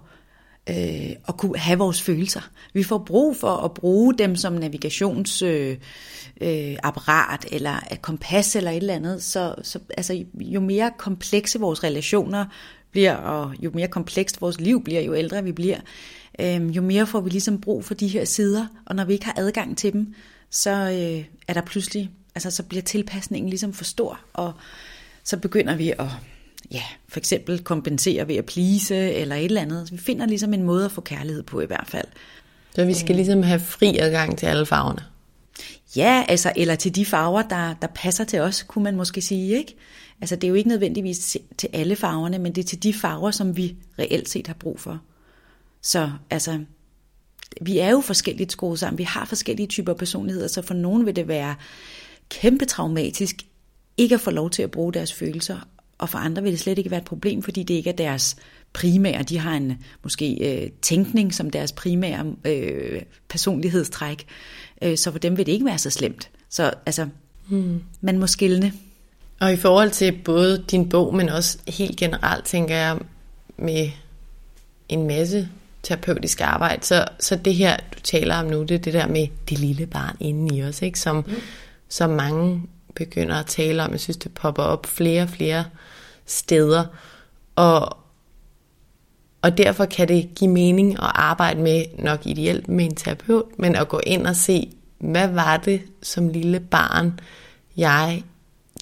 øh, 0.71 1.11
at 1.29 1.37
kunne 1.37 1.59
have 1.59 1.79
vores 1.79 2.03
følelser. 2.03 2.51
Vi 2.73 2.83
får 2.83 2.99
brug 2.99 3.37
for 3.37 3.57
at 3.57 3.75
bruge 3.75 4.15
dem 4.15 4.37
som 4.37 4.53
navigationsapparat, 4.53 5.83
øh, 6.41 6.71
øh, 6.71 6.77
apparat, 6.83 7.47
eller 7.53 7.81
et 7.93 8.03
kompas 8.03 8.57
eller 8.57 8.71
et 8.71 8.77
eller 8.77 8.95
andet. 8.95 9.23
Så, 9.23 9.55
så 9.63 9.79
altså, 9.97 10.25
jo 10.35 10.61
mere 10.61 10.93
komplekse 10.99 11.61
vores 11.61 11.85
relationer 11.85 12.45
bliver, 12.91 13.15
og 13.15 13.55
jo 13.61 13.71
mere 13.75 13.89
komplekst 13.89 14.41
vores 14.41 14.61
liv 14.61 14.85
bliver, 14.85 15.01
jo 15.01 15.15
ældre 15.15 15.45
vi 15.45 15.53
bliver, 15.53 15.79
øh, 16.41 16.77
jo 16.77 16.83
mere 16.83 17.07
får 17.07 17.21
vi 17.21 17.31
ligesom 17.31 17.61
brug 17.61 17.85
for 17.85 17.95
de 17.95 18.09
her 18.09 18.25
sider. 18.25 18.67
Og 18.87 18.97
når 18.97 19.05
vi 19.05 19.13
ikke 19.13 19.25
har 19.25 19.35
adgang 19.37 19.79
til 19.79 19.93
dem, 19.93 20.15
så 20.51 20.71
øh, 20.71 21.25
er 21.49 21.53
der 21.53 21.61
pludselig, 21.61 22.11
altså 22.35 22.51
så 22.51 22.63
bliver 22.63 22.83
tilpasningen 22.83 23.49
ligesom 23.49 23.73
for 23.73 23.85
stor, 23.85 24.21
og 24.33 24.53
så 25.25 25.37
begynder 25.37 25.77
vi 25.77 25.93
at 25.99 26.09
ja, 26.71 26.83
for 27.09 27.21
eksempel 27.21 27.65
kompensere 27.65 28.29
ved 28.29 28.37
at 28.37 28.47
plise 28.47 28.97
eller 28.97 29.37
et 29.37 29.45
eller 29.45 29.61
andet. 29.61 29.89
Så 29.89 29.95
vi 29.95 30.01
finder 30.01 30.27
ligesom 30.27 30.55
en 30.55 30.63
måde 30.63 30.85
at 30.85 30.93
få 30.93 31.01
kærlighed 31.01 31.43
på 31.43 31.61
i 31.61 31.67
hvert 31.67 31.87
fald. 31.89 32.07
Så 32.75 32.85
vi 32.85 32.95
skal 32.95 33.17
ligesom 33.17 33.43
have 33.43 33.61
fri 33.61 33.99
adgang 33.99 34.39
til 34.39 34.47
alle 34.47 34.67
farverne? 34.67 35.03
Ja, 35.97 36.25
altså, 36.29 36.53
eller 36.57 36.75
til 36.75 36.95
de 36.95 37.07
farver, 37.07 37.43
der, 37.43 37.75
der 37.83 37.89
passer 37.95 38.25
til 38.25 38.41
os, 38.41 38.63
kunne 38.63 38.85
man 38.85 38.97
måske 38.97 39.23
sige, 39.23 39.59
ikke? 39.59 39.77
Altså, 40.21 40.37
det 40.37 40.45
er 40.45 40.49
jo 40.49 40.55
ikke 40.55 40.69
nødvendigvis 40.69 41.37
til 41.59 41.69
alle 41.73 41.97
farverne, 41.97 42.39
men 42.39 42.55
det 42.55 42.63
er 42.65 42.67
til 42.67 42.83
de 42.83 42.95
farver, 42.95 43.31
som 43.31 43.57
vi 43.57 43.77
reelt 43.99 44.29
set 44.29 44.47
har 44.47 44.55
brug 44.55 44.81
for. 44.81 45.01
Så 45.83 46.11
altså, 46.31 46.61
vi 47.61 47.79
er 47.79 47.91
jo 47.91 48.01
forskelligt 48.01 48.53
skruet 48.53 48.79
sammen. 48.79 48.99
Vi 48.99 49.03
har 49.03 49.25
forskellige 49.25 49.67
typer 49.67 49.95
personligheder, 49.95 50.49
så 50.49 50.63
for 50.63 50.75
nogen 50.75 51.07
vil 51.07 51.17
det 51.17 51.29
være 51.29 51.55
kæmpe 52.29 52.65
traumatisk 52.65 53.37
ikke 53.97 54.15
at 54.15 54.21
få 54.21 54.31
lov 54.31 54.51
til 54.51 54.63
at 54.63 54.71
bruge 54.71 54.93
deres 54.93 55.13
følelser, 55.13 55.69
og 55.99 56.09
for 56.09 56.19
andre 56.19 56.43
vil 56.43 56.53
det 56.53 56.61
slet 56.61 56.79
ikke 56.79 56.91
være 56.91 57.01
et 57.01 57.07
problem, 57.07 57.43
fordi 57.43 57.63
det 57.63 57.75
ikke 57.75 57.91
er 57.91 57.95
deres 57.95 58.37
primære. 58.73 59.23
De 59.23 59.39
har 59.39 59.55
en 59.55 59.79
måske 60.03 60.39
øh, 60.41 60.71
tænkning 60.83 61.35
som 61.35 61.51
deres 61.51 61.73
primære 61.73 62.27
øh, 62.45 63.03
personlighedstræk, 63.29 64.27
øh, 64.83 64.97
så 64.97 65.13
for 65.13 65.19
dem 65.19 65.37
vil 65.37 65.47
det 65.47 65.53
ikke 65.53 65.65
være 65.65 65.79
så 65.79 65.91
slemt. 65.91 66.31
Så 66.51 66.73
altså, 66.87 67.09
hmm. 67.49 67.83
man 68.01 68.19
må 68.19 68.27
skille. 68.27 68.73
Og 69.41 69.53
i 69.53 69.57
forhold 69.57 69.91
til 69.91 70.13
både 70.25 70.65
din 70.71 70.89
bog, 70.89 71.15
men 71.15 71.29
også 71.29 71.59
helt 71.69 71.97
generelt, 71.97 72.45
tænker 72.45 72.77
jeg, 72.77 72.99
med 73.57 73.91
en 74.89 75.07
masse 75.07 75.49
terapeutisk 75.83 76.41
arbejde, 76.41 76.87
så, 76.87 77.05
så 77.21 77.37
det 77.37 77.55
her, 77.55 77.77
du 77.77 78.01
taler 78.03 78.37
om 78.37 78.47
nu, 78.47 78.63
det 78.63 78.75
er 78.75 78.79
det 78.79 78.93
der 78.93 79.07
med 79.07 79.27
det 79.49 79.59
lille 79.59 79.87
barn 79.87 80.17
inde 80.21 80.57
i 80.57 80.63
os, 80.63 80.83
ikke? 80.83 81.01
Som, 81.01 81.17
mm. 81.17 81.35
som 81.89 82.11
mange 82.11 82.63
begynder 82.95 83.37
at 83.37 83.47
tale 83.47 83.83
om. 83.83 83.93
Jeg 83.93 84.01
synes, 84.01 84.17
det 84.17 84.33
popper 84.35 84.63
op 84.63 84.87
flere 84.87 85.23
og 85.23 85.29
flere 85.29 85.65
steder. 86.27 86.85
Og, 87.57 87.97
og 89.43 89.59
derfor 89.59 89.85
kan 89.85 90.09
det 90.09 90.29
give 90.35 90.51
mening 90.51 90.93
at 90.93 91.11
arbejde 91.15 91.61
med, 91.61 91.85
nok 91.99 92.27
ideelt 92.27 92.69
med 92.69 92.85
en 92.85 92.95
terapeut, 92.95 93.59
men 93.59 93.77
at 93.77 93.89
gå 93.89 94.01
ind 94.07 94.27
og 94.27 94.37
se, 94.37 94.73
hvad 94.99 95.29
var 95.29 95.57
det 95.57 95.83
som 96.03 96.29
lille 96.29 96.61
barn, 96.61 97.21
jeg 97.77 98.23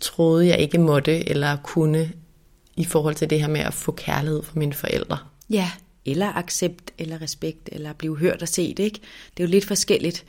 troede, 0.00 0.48
jeg 0.48 0.58
ikke 0.58 0.78
måtte 0.78 1.28
eller 1.28 1.56
kunne 1.56 2.12
i 2.76 2.84
forhold 2.84 3.14
til 3.14 3.30
det 3.30 3.40
her 3.40 3.48
med 3.48 3.60
at 3.60 3.74
få 3.74 3.92
kærlighed 3.92 4.42
fra 4.42 4.52
mine 4.58 4.72
forældre. 4.72 5.18
Ja, 5.50 5.70
eller 6.04 6.36
accept, 6.36 6.92
eller 6.98 7.22
respekt, 7.22 7.68
eller 7.72 7.92
blive 7.92 8.18
hørt 8.18 8.42
og 8.42 8.48
set, 8.48 8.78
ikke? 8.78 9.00
Det 9.36 9.42
er 9.42 9.46
jo 9.46 9.50
lidt 9.50 9.64
forskelligt. 9.64 10.24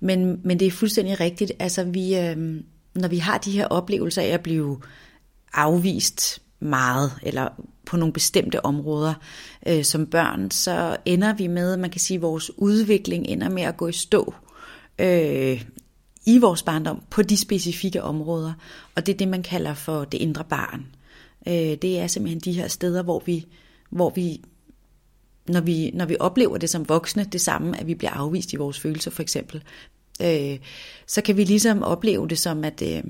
Men, 0.00 0.40
men 0.44 0.60
det 0.60 0.66
er 0.66 0.70
fuldstændig 0.70 1.20
rigtigt. 1.20 1.52
Altså, 1.58 1.84
vi, 1.84 2.18
øh, 2.18 2.36
når 2.94 3.08
vi 3.08 3.18
har 3.18 3.38
de 3.38 3.50
her 3.50 3.66
oplevelser 3.66 4.22
af 4.22 4.26
at 4.26 4.40
blive 4.40 4.80
afvist 5.52 6.42
meget, 6.60 7.12
eller 7.22 7.48
på 7.86 7.96
nogle 7.96 8.12
bestemte 8.12 8.64
områder 8.64 9.14
øh, 9.66 9.84
som 9.84 10.06
børn, 10.06 10.50
så 10.50 10.96
ender 11.04 11.34
vi 11.34 11.46
med, 11.46 11.76
man 11.76 11.90
kan 11.90 12.00
sige, 12.00 12.16
at 12.16 12.22
vores 12.22 12.50
udvikling 12.58 13.26
ender 13.26 13.48
med 13.48 13.62
at 13.62 13.76
gå 13.76 13.88
i 13.88 13.92
stå 13.92 14.34
øh, 14.98 15.64
i 16.26 16.38
vores 16.38 16.62
barndom 16.62 17.02
på 17.10 17.22
de 17.22 17.36
specifikke 17.36 18.02
områder. 18.02 18.52
Og 18.94 19.06
det 19.06 19.12
er 19.12 19.16
det, 19.16 19.28
man 19.28 19.42
kalder 19.42 19.74
for 19.74 20.04
det 20.04 20.18
indre 20.18 20.44
barn. 20.44 20.86
Øh, 21.48 21.76
det 21.82 21.98
er 21.98 22.06
simpelthen 22.06 22.40
de 22.40 22.52
her 22.52 22.68
steder, 22.68 23.02
hvor 23.02 23.22
vi, 23.26 23.46
hvor 23.90 24.10
vi 24.10 24.40
når 25.48 25.60
vi, 25.60 25.90
når 25.94 26.04
vi 26.04 26.16
oplever 26.20 26.58
det 26.58 26.70
som 26.70 26.88
voksne, 26.88 27.24
det 27.24 27.40
samme, 27.40 27.80
at 27.80 27.86
vi 27.86 27.94
bliver 27.94 28.10
afvist 28.10 28.52
i 28.52 28.56
vores 28.56 28.80
følelser 28.80 29.10
for 29.10 29.22
eksempel, 29.22 29.62
øh, 30.22 30.58
så 31.06 31.22
kan 31.22 31.36
vi 31.36 31.44
ligesom 31.44 31.82
opleve 31.82 32.28
det 32.28 32.38
som, 32.38 32.64
at 32.64 32.82
øh, 32.82 33.02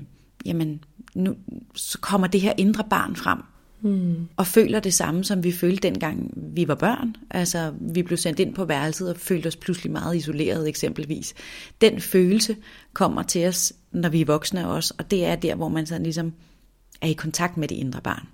jamen, 0.45 0.83
nu 1.15 1.35
så 1.75 1.97
kommer 1.99 2.27
det 2.27 2.41
her 2.41 2.53
indre 2.57 2.83
barn 2.89 3.15
frem, 3.15 3.39
mm. 3.81 4.27
og 4.37 4.47
føler 4.47 4.79
det 4.79 4.93
samme, 4.93 5.23
som 5.23 5.43
vi 5.43 5.51
følte 5.51 5.87
dengang 5.87 6.31
vi 6.35 6.67
var 6.67 6.75
børn. 6.75 7.15
Altså, 7.29 7.73
vi 7.79 8.03
blev 8.03 8.17
sendt 8.17 8.39
ind 8.39 8.55
på 8.55 8.65
værelset 8.65 9.09
og 9.09 9.17
følte 9.17 9.47
os 9.47 9.55
pludselig 9.55 9.91
meget 9.91 10.15
isoleret 10.15 10.69
eksempelvis. 10.69 11.33
Den 11.81 12.01
følelse 12.01 12.55
kommer 12.93 13.23
til 13.23 13.47
os, 13.47 13.73
når 13.91 14.09
vi 14.09 14.21
er 14.21 14.25
voksne 14.25 14.69
også, 14.69 14.93
og 14.97 15.11
det 15.11 15.25
er 15.25 15.35
der, 15.35 15.55
hvor 15.55 15.69
man 15.69 15.85
så 15.85 15.99
ligesom 15.99 16.33
er 17.01 17.07
i 17.07 17.13
kontakt 17.13 17.57
med 17.57 17.67
det 17.67 17.75
indre 17.75 18.01
barn. 18.01 18.27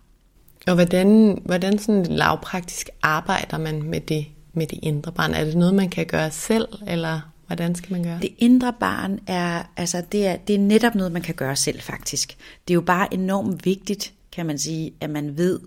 Og 0.67 0.75
hvordan, 0.75 1.41
hvordan 1.45 1.79
sådan 1.79 2.05
lavpraktisk 2.05 2.89
arbejder 3.01 3.57
man 3.57 3.83
med 3.83 4.01
det, 4.01 4.25
med 4.53 4.67
det 4.67 4.79
indre 4.83 5.11
barn? 5.11 5.33
Er 5.33 5.43
det 5.43 5.55
noget, 5.55 5.75
man 5.75 5.89
kan 5.89 6.05
gøre 6.05 6.31
selv, 6.31 6.67
eller 6.87 7.21
hvordan 7.47 7.75
skal 7.75 7.91
man 7.91 8.03
gøre? 8.03 8.19
Det 8.21 8.33
indre 8.37 8.73
barn 8.79 9.19
er, 9.27 9.63
altså 9.77 10.03
det 10.11 10.27
er, 10.27 10.35
det 10.35 10.55
er 10.55 10.59
netop 10.59 10.95
noget, 10.95 11.11
man 11.11 11.21
kan 11.21 11.35
gøre 11.35 11.55
selv 11.55 11.81
faktisk. 11.81 12.37
Det 12.67 12.73
er 12.73 12.75
jo 12.75 12.81
bare 12.81 13.13
enormt 13.13 13.65
vigtigt, 13.65 14.13
kan 14.31 14.45
man 14.45 14.57
sige, 14.57 14.93
at 15.01 15.09
man 15.09 15.37
ved, 15.37 15.59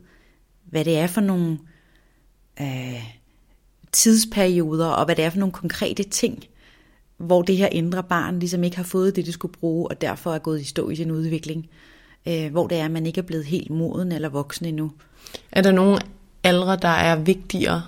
hvad 0.64 0.84
det 0.84 0.98
er 0.98 1.06
for 1.06 1.20
nogle 1.20 1.58
øh, 2.60 3.04
tidsperioder, 3.92 4.86
og 4.86 5.04
hvad 5.04 5.16
det 5.16 5.24
er 5.24 5.30
for 5.30 5.38
nogle 5.38 5.52
konkrete 5.52 6.02
ting, 6.02 6.44
hvor 7.16 7.42
det 7.42 7.56
her 7.56 7.68
indre 7.68 8.02
barn 8.02 8.38
ligesom 8.38 8.64
ikke 8.64 8.76
har 8.76 8.84
fået 8.84 9.16
det, 9.16 9.26
det 9.26 9.34
skulle 9.34 9.52
bruge, 9.52 9.88
og 9.88 10.00
derfor 10.00 10.34
er 10.34 10.38
gået 10.38 10.60
i 10.60 10.64
stå 10.64 10.90
i 10.90 10.96
sin 10.96 11.10
udvikling. 11.10 11.68
Øh, 12.28 12.50
hvor 12.50 12.66
det 12.66 12.78
er, 12.78 12.84
at 12.84 12.90
man 12.90 13.06
ikke 13.06 13.18
er 13.18 13.22
blevet 13.22 13.44
helt 13.44 13.70
moden 13.70 14.12
eller 14.12 14.28
voksen 14.28 14.66
endnu. 14.66 14.92
Er 15.52 15.62
der 15.62 15.72
nogle 15.72 15.98
aldre, 16.44 16.76
der 16.76 16.88
er 16.88 17.16
vigtigere 17.16 17.82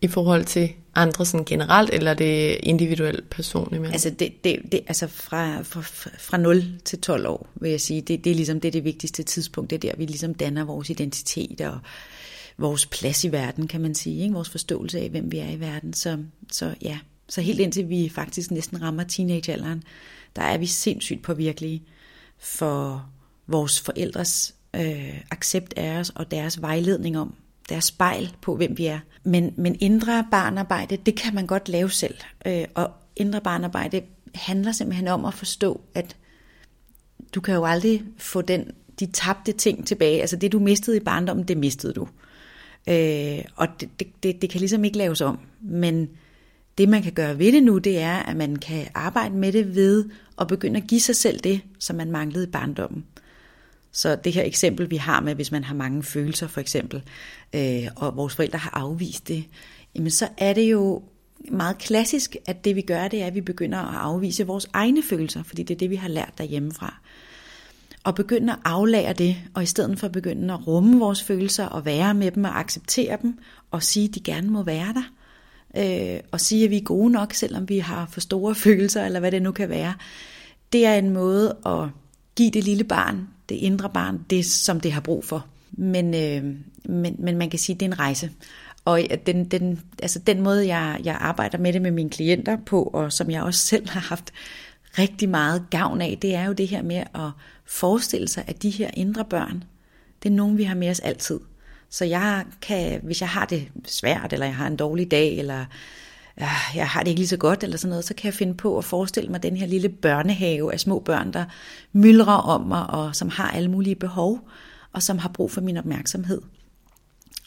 i 0.00 0.08
forhold 0.08 0.44
til 0.44 0.72
andre 0.94 1.26
sådan 1.26 1.44
generelt, 1.44 1.90
eller 1.92 2.14
det 2.14 2.58
individuelt 2.62 3.30
personligt? 3.30 3.82
Men? 3.82 3.92
Altså, 3.92 4.10
det, 4.10 4.44
det, 4.44 4.58
det, 4.72 4.80
altså 4.86 5.06
fra, 5.06 5.62
fra, 5.62 5.80
fra 6.18 6.36
0 6.36 6.64
til 6.84 7.00
12 7.00 7.26
år, 7.26 7.48
vil 7.54 7.70
jeg 7.70 7.80
sige, 7.80 8.00
det, 8.00 8.24
det 8.24 8.30
er 8.30 8.34
ligesom 8.34 8.60
det, 8.60 8.68
er 8.68 8.72
det 8.72 8.84
vigtigste 8.84 9.22
tidspunkt. 9.22 9.70
Det 9.70 9.76
er 9.84 9.90
der, 9.90 9.96
vi 9.98 10.06
ligesom 10.06 10.34
danner 10.34 10.64
vores 10.64 10.90
identitet 10.90 11.60
og 11.60 11.78
vores 12.58 12.86
plads 12.86 13.24
i 13.24 13.32
verden, 13.32 13.68
kan 13.68 13.80
man 13.80 13.94
sige. 13.94 14.22
Ikke? 14.22 14.34
Vores 14.34 14.50
forståelse 14.50 15.00
af, 15.00 15.10
hvem 15.10 15.32
vi 15.32 15.38
er 15.38 15.50
i 15.50 15.60
verden. 15.60 15.92
Så, 15.92 16.18
så 16.52 16.74
ja, 16.82 16.98
så 17.28 17.40
helt 17.40 17.60
indtil 17.60 17.88
vi 17.88 18.08
faktisk 18.08 18.50
næsten 18.50 18.82
rammer 18.82 19.04
teenagealderen, 19.04 19.82
der 20.36 20.42
er 20.42 20.58
vi 20.58 20.66
sindssygt 20.66 21.22
påvirkelige 21.22 21.82
for 22.38 23.06
vores 23.46 23.80
forældres 23.80 24.54
øh, 24.74 25.20
accept 25.30 25.74
af 25.76 25.98
os 25.98 26.10
og 26.10 26.30
deres 26.30 26.60
vejledning 26.60 27.18
om, 27.18 27.34
deres 27.68 27.84
spejl 27.84 28.36
på, 28.42 28.56
hvem 28.56 28.78
vi 28.78 28.86
er. 28.86 28.98
Men, 29.24 29.54
men 29.56 29.76
indre 29.80 30.26
barnarbejde, 30.30 30.96
det 30.96 31.16
kan 31.16 31.34
man 31.34 31.46
godt 31.46 31.68
lave 31.68 31.90
selv. 31.90 32.14
Øh, 32.46 32.64
og 32.74 32.90
indre 33.16 33.40
barnarbejde 33.40 34.02
handler 34.34 34.72
simpelthen 34.72 35.08
om 35.08 35.24
at 35.24 35.34
forstå, 35.34 35.80
at 35.94 36.16
du 37.34 37.40
kan 37.40 37.54
jo 37.54 37.64
aldrig 37.64 38.02
få 38.18 38.42
den, 38.42 38.70
de 39.00 39.06
tabte 39.06 39.52
ting 39.52 39.86
tilbage. 39.86 40.20
Altså 40.20 40.36
det, 40.36 40.52
du 40.52 40.58
mistede 40.58 40.96
i 40.96 41.00
barndommen, 41.00 41.48
det 41.48 41.56
mistede 41.56 41.92
du. 41.92 42.08
Øh, 42.88 43.44
og 43.56 43.68
det, 43.80 43.88
det, 44.00 44.08
det, 44.22 44.42
det 44.42 44.50
kan 44.50 44.60
ligesom 44.60 44.84
ikke 44.84 44.98
laves 44.98 45.20
om. 45.20 45.38
Men 45.60 46.08
det, 46.78 46.88
man 46.88 47.02
kan 47.02 47.12
gøre 47.12 47.38
ved 47.38 47.52
det 47.52 47.62
nu, 47.62 47.78
det 47.78 47.98
er, 47.98 48.16
at 48.16 48.36
man 48.36 48.56
kan 48.56 48.86
arbejde 48.94 49.34
med 49.34 49.52
det 49.52 49.74
ved 49.74 50.04
at 50.40 50.48
begynde 50.48 50.80
at 50.80 50.86
give 50.86 51.00
sig 51.00 51.16
selv 51.16 51.40
det, 51.40 51.60
som 51.78 51.96
man 51.96 52.10
manglede 52.10 52.44
i 52.44 52.50
barndommen. 52.50 53.04
Så 53.96 54.16
det 54.16 54.32
her 54.32 54.42
eksempel, 54.42 54.90
vi 54.90 54.96
har 54.96 55.20
med, 55.20 55.34
hvis 55.34 55.52
man 55.52 55.64
har 55.64 55.74
mange 55.74 56.02
følelser 56.02 56.46
for 56.46 56.60
eksempel, 56.60 57.02
øh, 57.54 57.88
og 57.96 58.16
vores 58.16 58.34
forældre 58.34 58.58
har 58.58 58.70
afvist 58.74 59.28
det, 59.28 59.44
jamen 59.94 60.10
så 60.10 60.28
er 60.38 60.52
det 60.52 60.70
jo 60.70 61.02
meget 61.50 61.78
klassisk, 61.78 62.36
at 62.46 62.64
det 62.64 62.76
vi 62.76 62.80
gør, 62.80 63.08
det 63.08 63.22
er, 63.22 63.26
at 63.26 63.34
vi 63.34 63.40
begynder 63.40 63.78
at 63.78 63.94
afvise 63.94 64.46
vores 64.46 64.68
egne 64.72 65.02
følelser, 65.02 65.42
fordi 65.42 65.62
det 65.62 65.74
er 65.74 65.78
det, 65.78 65.90
vi 65.90 65.96
har 65.96 66.08
lært 66.08 66.32
derhjemmefra. 66.38 67.00
Og 68.04 68.14
begynde 68.14 68.52
at 68.52 68.58
aflære 68.64 69.12
det, 69.12 69.36
og 69.54 69.62
i 69.62 69.66
stedet 69.66 69.98
for 69.98 70.06
at 70.06 70.12
begynde 70.12 70.54
at 70.54 70.66
rumme 70.66 70.98
vores 70.98 71.22
følelser 71.22 71.66
og 71.66 71.84
være 71.84 72.14
med 72.14 72.30
dem 72.30 72.44
og 72.44 72.58
acceptere 72.58 73.18
dem, 73.22 73.38
og 73.70 73.82
sige, 73.82 74.08
at 74.08 74.14
de 74.14 74.20
gerne 74.20 74.50
må 74.50 74.62
være 74.62 74.94
der, 74.94 75.04
øh, 76.14 76.20
og 76.32 76.40
sige, 76.40 76.64
at 76.64 76.70
vi 76.70 76.76
er 76.76 76.84
gode 76.84 77.12
nok, 77.12 77.32
selvom 77.32 77.68
vi 77.68 77.78
har 77.78 78.06
for 78.06 78.20
store 78.20 78.54
følelser, 78.64 79.04
eller 79.04 79.20
hvad 79.20 79.32
det 79.32 79.42
nu 79.42 79.52
kan 79.52 79.68
være, 79.68 79.94
det 80.72 80.86
er 80.86 80.94
en 80.94 81.10
måde 81.10 81.56
at 81.66 81.88
give 82.36 82.50
det 82.50 82.64
lille 82.64 82.84
barn 82.84 83.28
det 83.48 83.54
indre 83.54 83.90
barn 83.90 84.24
det, 84.30 84.46
som 84.46 84.80
det 84.80 84.92
har 84.92 85.00
brug 85.00 85.24
for. 85.24 85.46
Men, 85.70 86.14
øh, 86.14 86.54
men, 86.84 87.16
men 87.18 87.36
man 87.36 87.50
kan 87.50 87.58
sige, 87.58 87.74
at 87.74 87.80
det 87.80 87.86
er 87.86 87.90
en 87.90 87.98
rejse. 87.98 88.30
Og 88.84 89.02
øh, 89.02 89.18
den, 89.26 89.44
den, 89.44 89.80
altså 90.02 90.18
den 90.18 90.40
måde, 90.40 90.66
jeg, 90.66 91.00
jeg 91.04 91.16
arbejder 91.20 91.58
med 91.58 91.72
det 91.72 91.82
med 91.82 91.90
mine 91.90 92.10
klienter 92.10 92.56
på, 92.66 92.82
og 92.82 93.12
som 93.12 93.30
jeg 93.30 93.42
også 93.42 93.60
selv 93.60 93.88
har 93.88 94.00
haft 94.00 94.32
rigtig 94.98 95.28
meget 95.28 95.66
gavn 95.70 96.00
af, 96.00 96.18
det 96.22 96.34
er 96.34 96.44
jo 96.44 96.52
det 96.52 96.68
her 96.68 96.82
med 96.82 96.96
at 96.96 97.30
forestille 97.64 98.28
sig, 98.28 98.44
at 98.46 98.62
de 98.62 98.70
her 98.70 98.90
indre 98.94 99.24
børn, 99.24 99.64
det 100.22 100.28
er 100.28 100.34
nogen, 100.34 100.58
vi 100.58 100.64
har 100.64 100.74
med 100.74 100.90
os 100.90 101.00
altid. 101.00 101.40
Så 101.90 102.04
jeg 102.04 102.44
kan, 102.62 103.00
hvis 103.02 103.20
jeg 103.20 103.28
har 103.28 103.44
det 103.44 103.68
svært, 103.84 104.32
eller 104.32 104.46
jeg 104.46 104.54
har 104.56 104.66
en 104.66 104.76
dårlig 104.76 105.10
dag, 105.10 105.38
eller 105.38 105.64
Ah, 106.36 106.76
jeg 106.76 106.88
har 106.88 107.02
det 107.02 107.08
ikke 107.08 107.20
lige 107.20 107.28
så 107.28 107.36
godt, 107.36 107.62
eller 107.62 107.76
sådan 107.76 107.88
noget, 107.88 108.04
så 108.04 108.14
kan 108.14 108.24
jeg 108.24 108.34
finde 108.34 108.54
på 108.54 108.78
at 108.78 108.84
forestille 108.84 109.30
mig 109.30 109.42
den 109.42 109.56
her 109.56 109.66
lille 109.66 109.88
børnehave 109.88 110.72
af 110.72 110.80
små 110.80 110.98
børn, 110.98 111.32
der 111.32 111.44
myldrer 111.92 112.32
om 112.32 112.60
mig, 112.60 112.86
og 112.90 113.16
som 113.16 113.28
har 113.28 113.50
alle 113.50 113.70
mulige 113.70 113.94
behov, 113.94 114.48
og 114.92 115.02
som 115.02 115.18
har 115.18 115.28
brug 115.28 115.50
for 115.50 115.60
min 115.60 115.76
opmærksomhed. 115.76 116.42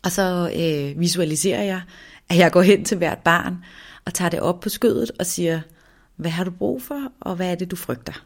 Og 0.04 0.12
så 0.12 0.52
øh, 0.56 1.00
visualiserer 1.00 1.64
jeg, 1.64 1.82
at 2.30 2.38
jeg 2.38 2.52
går 2.52 2.62
hen 2.62 2.86
til 2.86 2.98
hvert 2.98 3.20
barn, 3.20 3.58
og 4.06 4.14
tager 4.14 4.30
det 4.30 4.40
op 4.40 4.60
på 4.60 4.70
skødet 4.70 5.12
og 5.20 5.26
siger, 5.26 5.62
hvad 6.16 6.32
har 6.32 6.44
du 6.44 6.52
brug 6.52 6.82
for, 6.82 7.12
og 7.20 7.36
hvad 7.36 7.52
er 7.52 7.56
det, 7.56 7.72
du 7.72 7.76
frygter? 7.76 8.26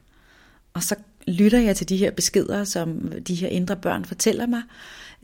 Og 0.73 0.83
så 0.83 0.95
lytter 1.27 1.59
jeg 1.59 1.75
til 1.75 1.89
de 1.89 1.97
her 1.97 2.11
beskeder, 2.11 2.63
som 2.63 3.11
de 3.27 3.35
her 3.35 3.47
indre 3.47 3.75
børn 3.75 4.05
fortæller 4.05 4.45
mig, 4.47 4.61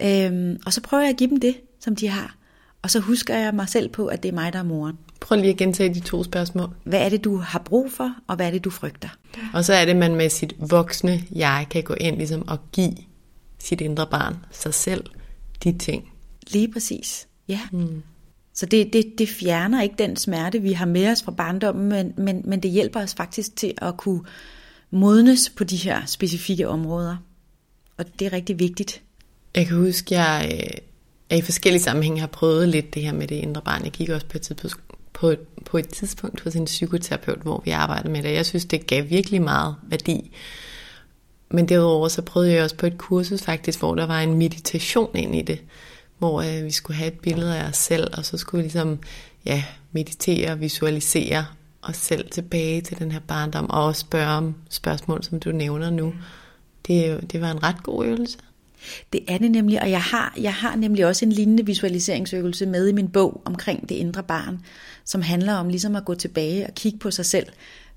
øhm, 0.01 0.61
og 0.65 0.73
så 0.73 0.81
prøver 0.81 1.03
jeg 1.03 1.09
at 1.09 1.17
give 1.17 1.29
dem 1.29 1.39
det, 1.39 1.57
som 1.79 1.95
de 1.95 2.07
har. 2.07 2.38
Og 2.81 2.89
så 2.89 2.99
husker 2.99 3.37
jeg 3.37 3.55
mig 3.55 3.69
selv 3.69 3.89
på, 3.89 4.07
at 4.07 4.23
det 4.23 4.29
er 4.29 4.33
mig, 4.33 4.53
der 4.53 4.59
er 4.59 4.63
moren. 4.63 4.97
Prøv 5.19 5.39
lige 5.39 5.49
at 5.49 5.57
gentage 5.57 5.93
de 5.93 5.99
to 5.99 6.23
spørgsmål. 6.23 6.69
Hvad 6.83 6.99
er 6.99 7.09
det, 7.09 7.23
du 7.23 7.37
har 7.37 7.59
brug 7.59 7.91
for, 7.91 8.15
og 8.27 8.35
hvad 8.35 8.47
er 8.47 8.51
det, 8.51 8.63
du 8.63 8.69
frygter? 8.69 9.09
Og 9.53 9.65
så 9.65 9.73
er 9.73 9.85
det, 9.85 9.95
man 9.95 10.15
med 10.15 10.29
sit 10.29 10.55
voksne 10.59 11.23
jeg 11.31 11.67
kan 11.69 11.83
gå 11.83 11.93
ind 11.93 12.17
ligesom 12.17 12.47
og 12.47 12.59
give 12.71 12.95
sit 13.59 13.81
indre 13.81 14.07
barn, 14.07 14.35
sig 14.51 14.73
selv, 14.73 15.03
de 15.63 15.77
ting. 15.77 16.11
Lige 16.51 16.71
præcis, 16.71 17.27
ja. 17.47 17.59
Mm. 17.71 18.03
Så 18.53 18.65
det, 18.65 18.93
det, 18.93 19.13
det 19.17 19.29
fjerner 19.29 19.81
ikke 19.81 19.95
den 19.97 20.15
smerte, 20.15 20.61
vi 20.61 20.73
har 20.73 20.85
med 20.85 21.11
os 21.11 21.23
fra 21.23 21.31
barndommen, 21.31 21.89
men, 21.89 22.13
men, 22.17 22.41
men 22.45 22.63
det 22.63 22.71
hjælper 22.71 22.99
os 23.01 23.13
faktisk 23.13 23.55
til 23.55 23.73
at 23.77 23.97
kunne 23.97 24.21
modnes 24.91 25.49
på 25.49 25.63
de 25.63 25.75
her 25.75 26.05
specifikke 26.05 26.67
områder. 26.67 27.17
Og 27.97 28.05
det 28.19 28.25
er 28.25 28.33
rigtig 28.33 28.59
vigtigt. 28.59 29.01
Jeg 29.55 29.67
kan 29.67 29.77
huske, 29.77 30.15
jeg, 30.15 30.51
øh, 30.53 30.88
jeg 31.29 31.37
i 31.37 31.41
forskellige 31.41 31.83
sammenhænge 31.83 32.19
har 32.19 32.27
prøvet 32.27 32.69
lidt 32.69 32.93
det 32.93 33.03
her 33.03 33.13
med 33.13 33.27
det 33.27 33.35
indre 33.35 33.61
barn. 33.61 33.83
Jeg 33.83 33.91
gik 33.91 34.09
også 34.09 34.25
på 34.25 34.37
et 34.37 34.41
tidspunkt 34.41 34.89
på 35.19 35.27
et, 35.29 35.39
på 35.65 35.77
et 35.77 35.89
tidspunkt 35.89 36.41
hos 36.41 36.55
en 36.55 36.65
psykoterapeut, 36.65 37.39
hvor 37.41 37.61
vi 37.65 37.71
arbejdede 37.71 38.11
med 38.11 38.23
det. 38.23 38.33
Jeg 38.33 38.45
synes, 38.45 38.65
det 38.65 38.87
gav 38.87 39.09
virkelig 39.09 39.41
meget 39.41 39.75
værdi. 39.83 40.31
Men 41.51 41.69
derudover 41.69 42.07
så 42.07 42.21
prøvede 42.21 42.53
jeg 42.53 42.63
også 42.63 42.75
på 42.75 42.85
et 42.85 42.97
kursus 42.97 43.41
faktisk, 43.41 43.79
hvor 43.79 43.95
der 43.95 44.05
var 44.05 44.19
en 44.19 44.33
meditation 44.37 45.15
ind 45.15 45.35
i 45.35 45.41
det, 45.41 45.61
hvor 46.17 46.41
øh, 46.41 46.65
vi 46.65 46.71
skulle 46.71 46.97
have 46.97 47.11
et 47.11 47.19
billede 47.19 47.57
af 47.57 47.67
os 47.67 47.77
selv, 47.77 48.07
og 48.17 48.25
så 48.25 48.37
skulle 48.37 48.59
vi 48.59 48.63
ligesom 48.63 48.99
ja, 49.45 49.63
meditere 49.91 50.51
og 50.51 50.61
visualisere 50.61 51.45
os 51.81 51.97
selv 51.97 52.29
tilbage 52.29 52.81
til 52.81 52.99
den 52.99 53.11
her 53.11 53.19
barndom, 53.19 53.69
og 53.69 53.85
også 53.85 54.01
spørge 54.01 54.27
om 54.27 54.55
spørgsmål, 54.69 55.23
som 55.23 55.39
du 55.39 55.51
nævner 55.51 55.89
nu. 55.89 56.13
Det, 56.87 57.31
det 57.31 57.41
var 57.41 57.51
en 57.51 57.63
ret 57.63 57.83
god 57.83 58.05
øvelse. 58.05 58.37
Det 59.13 59.21
er 59.27 59.37
det 59.37 59.51
nemlig, 59.51 59.81
og 59.81 59.91
jeg 59.91 60.01
har, 60.01 60.33
jeg 60.41 60.53
har 60.53 60.75
nemlig 60.75 61.05
også 61.05 61.25
en 61.25 61.31
lignende 61.31 61.65
visualiseringsøvelse 61.65 62.65
med 62.65 62.87
i 62.87 62.91
min 62.91 63.07
bog 63.07 63.41
omkring 63.45 63.89
det 63.89 63.95
indre 63.95 64.23
barn, 64.23 64.59
som 65.05 65.21
handler 65.21 65.53
om 65.53 65.69
ligesom 65.69 65.95
at 65.95 66.05
gå 66.05 66.15
tilbage 66.15 66.67
og 66.67 66.73
kigge 66.75 66.99
på 66.99 67.11
sig 67.11 67.25
selv 67.25 67.47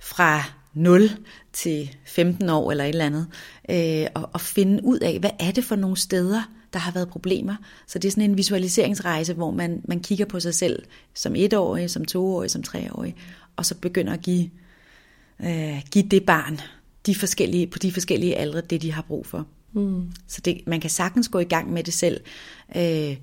fra 0.00 0.42
0 0.74 1.10
til 1.52 1.96
15 2.06 2.48
år 2.48 2.70
eller 2.70 2.84
et 2.84 2.88
eller 2.88 3.06
andet, 3.06 3.26
øh, 3.70 4.06
og, 4.14 4.30
og 4.32 4.40
finde 4.40 4.84
ud 4.84 4.98
af, 4.98 5.18
hvad 5.18 5.30
er 5.40 5.50
det 5.50 5.64
for 5.64 5.76
nogle 5.76 5.96
steder, 5.96 6.42
der 6.72 6.78
har 6.78 6.92
været 6.92 7.08
problemer. 7.08 7.56
Så 7.86 7.98
det 7.98 8.08
er 8.08 8.12
sådan 8.12 8.30
en 8.30 8.36
visualiseringsrejse, 8.36 9.34
hvor 9.34 9.50
man, 9.50 9.80
man 9.84 10.00
kigger 10.00 10.24
på 10.24 10.40
sig 10.40 10.54
selv 10.54 10.82
som 11.14 11.36
etårig, 11.36 11.90
som 11.90 12.04
toårig, 12.04 12.50
som 12.50 12.62
treårig, 12.62 13.16
og 13.56 13.66
så 13.66 13.74
begynder 13.74 14.12
at 14.12 14.20
give, 14.20 14.50
øh, 15.40 15.82
give 15.90 16.08
det 16.08 16.26
barn 16.26 16.60
de 17.06 17.14
forskellige, 17.14 17.66
på 17.66 17.78
de 17.78 17.92
forskellige 17.92 18.36
aldre 18.36 18.60
det, 18.60 18.82
de 18.82 18.92
har 18.92 19.02
brug 19.02 19.26
for. 19.26 19.46
Mm. 19.72 20.12
Så 20.28 20.40
det, 20.40 20.60
man 20.66 20.80
kan 20.80 20.90
sagtens 20.90 21.28
gå 21.28 21.38
i 21.38 21.44
gang 21.44 21.72
med 21.72 21.84
det 21.84 21.94
selv. 21.94 22.20
Øh, 22.76 23.16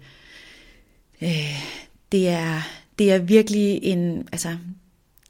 øh, 1.22 1.64
det, 2.12 2.28
er, 2.28 2.62
det 3.00 3.12
er 3.12 3.18
virkelig 3.18 3.80
en, 3.84 4.28
altså, 4.32 4.58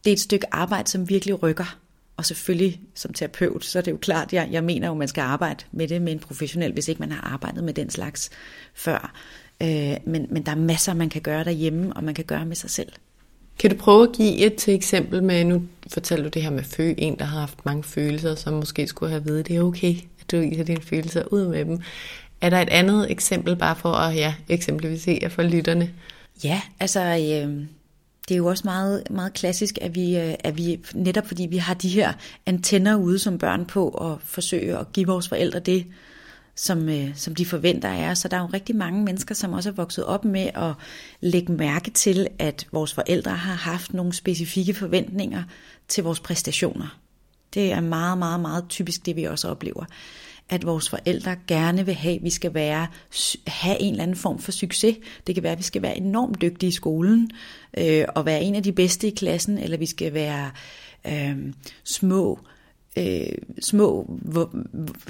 det 0.03 0.10
er 0.10 0.13
et 0.13 0.19
stykke 0.19 0.53
arbejde, 0.53 0.89
som 0.89 1.10
virkelig 1.10 1.43
rykker. 1.43 1.77
Og 2.17 2.25
selvfølgelig 2.25 2.82
som 2.95 3.13
terapeut, 3.13 3.65
så 3.65 3.79
er 3.79 3.84
det 3.84 3.91
jo 3.91 3.97
klart, 3.97 4.34
jeg, 4.34 4.49
jeg 4.51 4.63
mener 4.63 4.88
jo, 4.88 4.93
man 4.93 5.08
skal 5.08 5.21
arbejde 5.21 5.63
med 5.71 5.88
det 5.88 6.01
med 6.01 6.13
en 6.13 6.19
professionel, 6.19 6.73
hvis 6.73 6.88
ikke 6.88 6.99
man 6.99 7.12
har 7.12 7.21
arbejdet 7.21 7.63
med 7.63 7.73
den 7.73 7.89
slags 7.89 8.29
før. 8.73 9.13
Øh, 9.62 9.95
men, 10.05 10.28
men 10.30 10.43
der 10.45 10.51
er 10.51 10.55
masser, 10.55 10.93
man 10.93 11.09
kan 11.09 11.22
gøre 11.22 11.43
derhjemme, 11.43 11.93
og 11.93 12.03
man 12.03 12.13
kan 12.13 12.26
gøre 12.26 12.45
med 12.45 12.55
sig 12.55 12.70
selv. 12.70 12.91
Kan 13.59 13.70
du 13.70 13.76
prøve 13.76 14.03
at 14.03 14.15
give 14.15 14.38
et 14.38 14.55
til 14.55 14.74
eksempel 14.74 15.24
med, 15.24 15.43
nu 15.43 15.63
fortæller 15.88 16.24
du 16.24 16.30
det 16.30 16.43
her 16.43 16.49
med 16.49 16.63
fø, 16.63 16.93
en 16.97 17.20
der 17.20 17.26
har 17.26 17.39
haft 17.39 17.65
mange 17.65 17.84
følelser, 17.84 18.36
som 18.36 18.53
måske 18.53 18.88
skulle 18.88 19.09
have 19.09 19.24
videt, 19.24 19.47
det 19.47 19.55
er 19.55 19.61
okay, 19.61 19.95
du 20.32 20.39
viser 20.39 20.63
dine 20.63 20.82
følelser 20.82 21.23
ud 21.32 21.47
med 21.47 21.65
dem. 21.65 21.80
Er 22.41 22.49
der 22.49 22.59
et 22.59 22.69
andet 22.69 23.11
eksempel 23.11 23.55
bare 23.55 23.75
for 23.75 23.91
at 23.91 24.15
ja, 24.15 24.34
eksemplificere 24.49 25.30
for 25.30 25.43
lytterne? 25.43 25.91
Ja, 26.43 26.61
altså 26.80 26.99
øh, 26.99 27.65
det 28.30 28.36
er 28.36 28.38
jo 28.38 28.45
også 28.45 28.61
meget, 28.65 29.03
meget 29.09 29.34
klassisk, 29.34 29.77
at 29.82 29.95
vi, 29.95 30.17
øh, 30.17 30.34
at 30.39 30.57
vi 30.57 30.80
netop 30.93 31.27
fordi 31.27 31.47
vi 31.49 31.57
har 31.57 31.73
de 31.73 31.89
her 31.89 32.13
antenner 32.45 32.95
ude 32.95 33.19
som 33.19 33.38
børn 33.38 33.65
på 33.65 33.89
og 33.89 34.19
forsøge 34.23 34.77
at 34.77 34.93
give 34.93 35.07
vores 35.07 35.30
forældre 35.30 35.59
det, 35.59 35.86
som, 36.55 36.89
øh, 36.89 37.15
som 37.15 37.36
de 37.36 37.45
forventer 37.45 37.89
af 37.89 38.11
os. 38.11 38.19
Så 38.19 38.27
der 38.27 38.38
er 38.38 38.41
jo 38.41 38.49
rigtig 38.53 38.75
mange 38.75 39.03
mennesker, 39.03 39.36
som 39.36 39.53
også 39.53 39.69
er 39.69 39.73
vokset 39.73 40.05
op 40.05 40.25
med 40.25 40.49
at 40.55 40.73
lægge 41.21 41.53
mærke 41.53 41.91
til, 41.91 42.27
at 42.39 42.67
vores 42.71 42.93
forældre 42.93 43.32
har 43.32 43.53
haft 43.53 43.93
nogle 43.93 44.13
specifikke 44.13 44.73
forventninger 44.73 45.43
til 45.88 46.03
vores 46.03 46.19
præstationer. 46.19 46.99
Det 47.54 47.72
er 47.72 47.82
meget, 47.82 48.18
meget, 48.18 48.39
meget 48.39 48.66
typisk 48.70 49.06
det, 49.06 49.16
vi 49.16 49.24
også 49.24 49.47
oplever. 49.47 49.86
At 50.50 50.66
vores 50.66 50.89
forældre 50.89 51.36
gerne 51.47 51.86
vil 51.86 51.95
have, 51.95 52.16
at 52.16 52.24
vi 52.24 52.30
skal 52.30 52.54
være, 52.54 52.88
have 53.47 53.82
en 53.82 53.91
eller 53.91 54.04
anden 54.04 54.18
form 54.18 54.39
for 54.39 54.52
succes. 54.52 54.97
Det 55.28 55.36
kan 55.36 55.43
være, 55.43 55.52
at 55.52 55.58
vi 55.58 55.64
skal 55.64 55.82
være 55.82 55.97
enormt 55.97 56.41
dygtige 56.41 56.68
i 56.68 56.72
skolen, 56.72 57.32
øh, 57.78 58.06
og 58.16 58.26
være 58.26 58.41
en 58.41 58.56
af 58.56 58.64
de 58.64 58.72
bedste 58.72 59.08
i 59.08 59.16
klassen, 59.16 59.58
eller 59.58 59.78
vi 59.78 59.86
skal 59.86 60.14
være 60.14 60.52
øh, 61.08 61.54
små 61.84 62.39
øh, 62.97 63.38
små, 63.62 64.06
vo, 64.22 64.45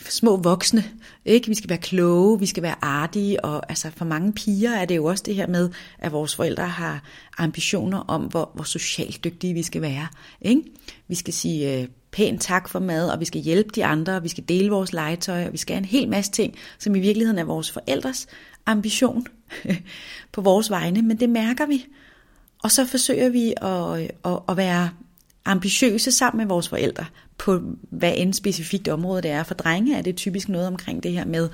små 0.10 0.38
voksne. 0.38 0.84
Ikke? 1.26 1.48
Vi 1.48 1.56
skal 1.56 1.70
være 1.70 1.78
kloge, 1.78 2.40
vi 2.40 2.46
skal 2.46 2.64
være 2.64 2.76
artige, 2.82 3.46
og 3.46 3.70
altså 3.70 3.92
for 3.96 4.06
mange 4.06 4.34
piger 4.34 4.72
er 4.72 4.86
det 4.86 4.96
jo 4.96 5.06
også 5.06 5.24
det 5.28 5.36
her 5.36 5.48
med, 5.48 5.70
at 6.00 6.12
vores 6.12 6.36
forældre 6.36 6.68
har 6.68 7.04
ambitioner 7.38 7.98
om, 7.98 8.22
hvor, 8.22 8.52
hvor 8.54 8.64
socialt 8.64 9.24
dygtige 9.24 9.54
vi 9.54 9.64
skal 9.64 9.82
være. 9.82 10.08
Ikke? 10.42 10.62
Vi 11.08 11.16
skal 11.16 11.34
sige 11.34 11.82
øh, 11.82 11.88
pænt 12.12 12.42
tak 12.42 12.70
for 12.70 12.80
mad, 12.80 13.10
og 13.10 13.20
vi 13.20 13.26
skal 13.26 13.42
hjælpe 13.42 13.70
de 13.76 13.86
andre, 13.86 14.16
og 14.16 14.24
vi 14.24 14.30
skal 14.30 14.44
dele 14.48 14.70
vores 14.70 14.94
legetøj, 14.94 15.46
og 15.46 15.52
vi 15.54 15.58
skal 15.58 15.74
have 15.74 15.80
en 15.80 15.86
hel 15.86 16.10
masse 16.10 16.32
ting, 16.32 16.56
som 16.80 16.96
i 16.96 17.00
virkeligheden 17.00 17.40
er 17.40 17.44
vores 17.44 17.72
forældres 17.72 18.28
ambition 18.66 19.28
på 20.34 20.42
vores 20.42 20.70
vegne, 20.70 21.02
men 21.02 21.20
det 21.20 21.30
mærker 21.30 21.66
vi. 21.66 21.86
Og 22.64 22.72
så 22.72 22.86
forsøger 22.86 23.30
vi 23.30 23.54
at, 23.62 24.12
at, 24.26 24.40
at 24.50 24.58
være 24.58 24.90
ambitiøse 25.46 26.12
sammen 26.12 26.38
med 26.38 26.48
vores 26.48 26.70
forældre 26.70 27.06
på 27.38 27.62
hvad 27.90 28.14
end 28.16 28.34
specifikt 28.34 28.88
område 28.88 29.22
det 29.22 29.32
er. 29.32 29.44
For 29.44 29.54
drenge 29.54 29.98
er 29.98 30.02
det 30.02 30.16
typisk 30.16 30.50
noget 30.50 30.68
omkring 30.68 31.04
det 31.04 31.12
her 31.12 31.26
med 31.26 31.50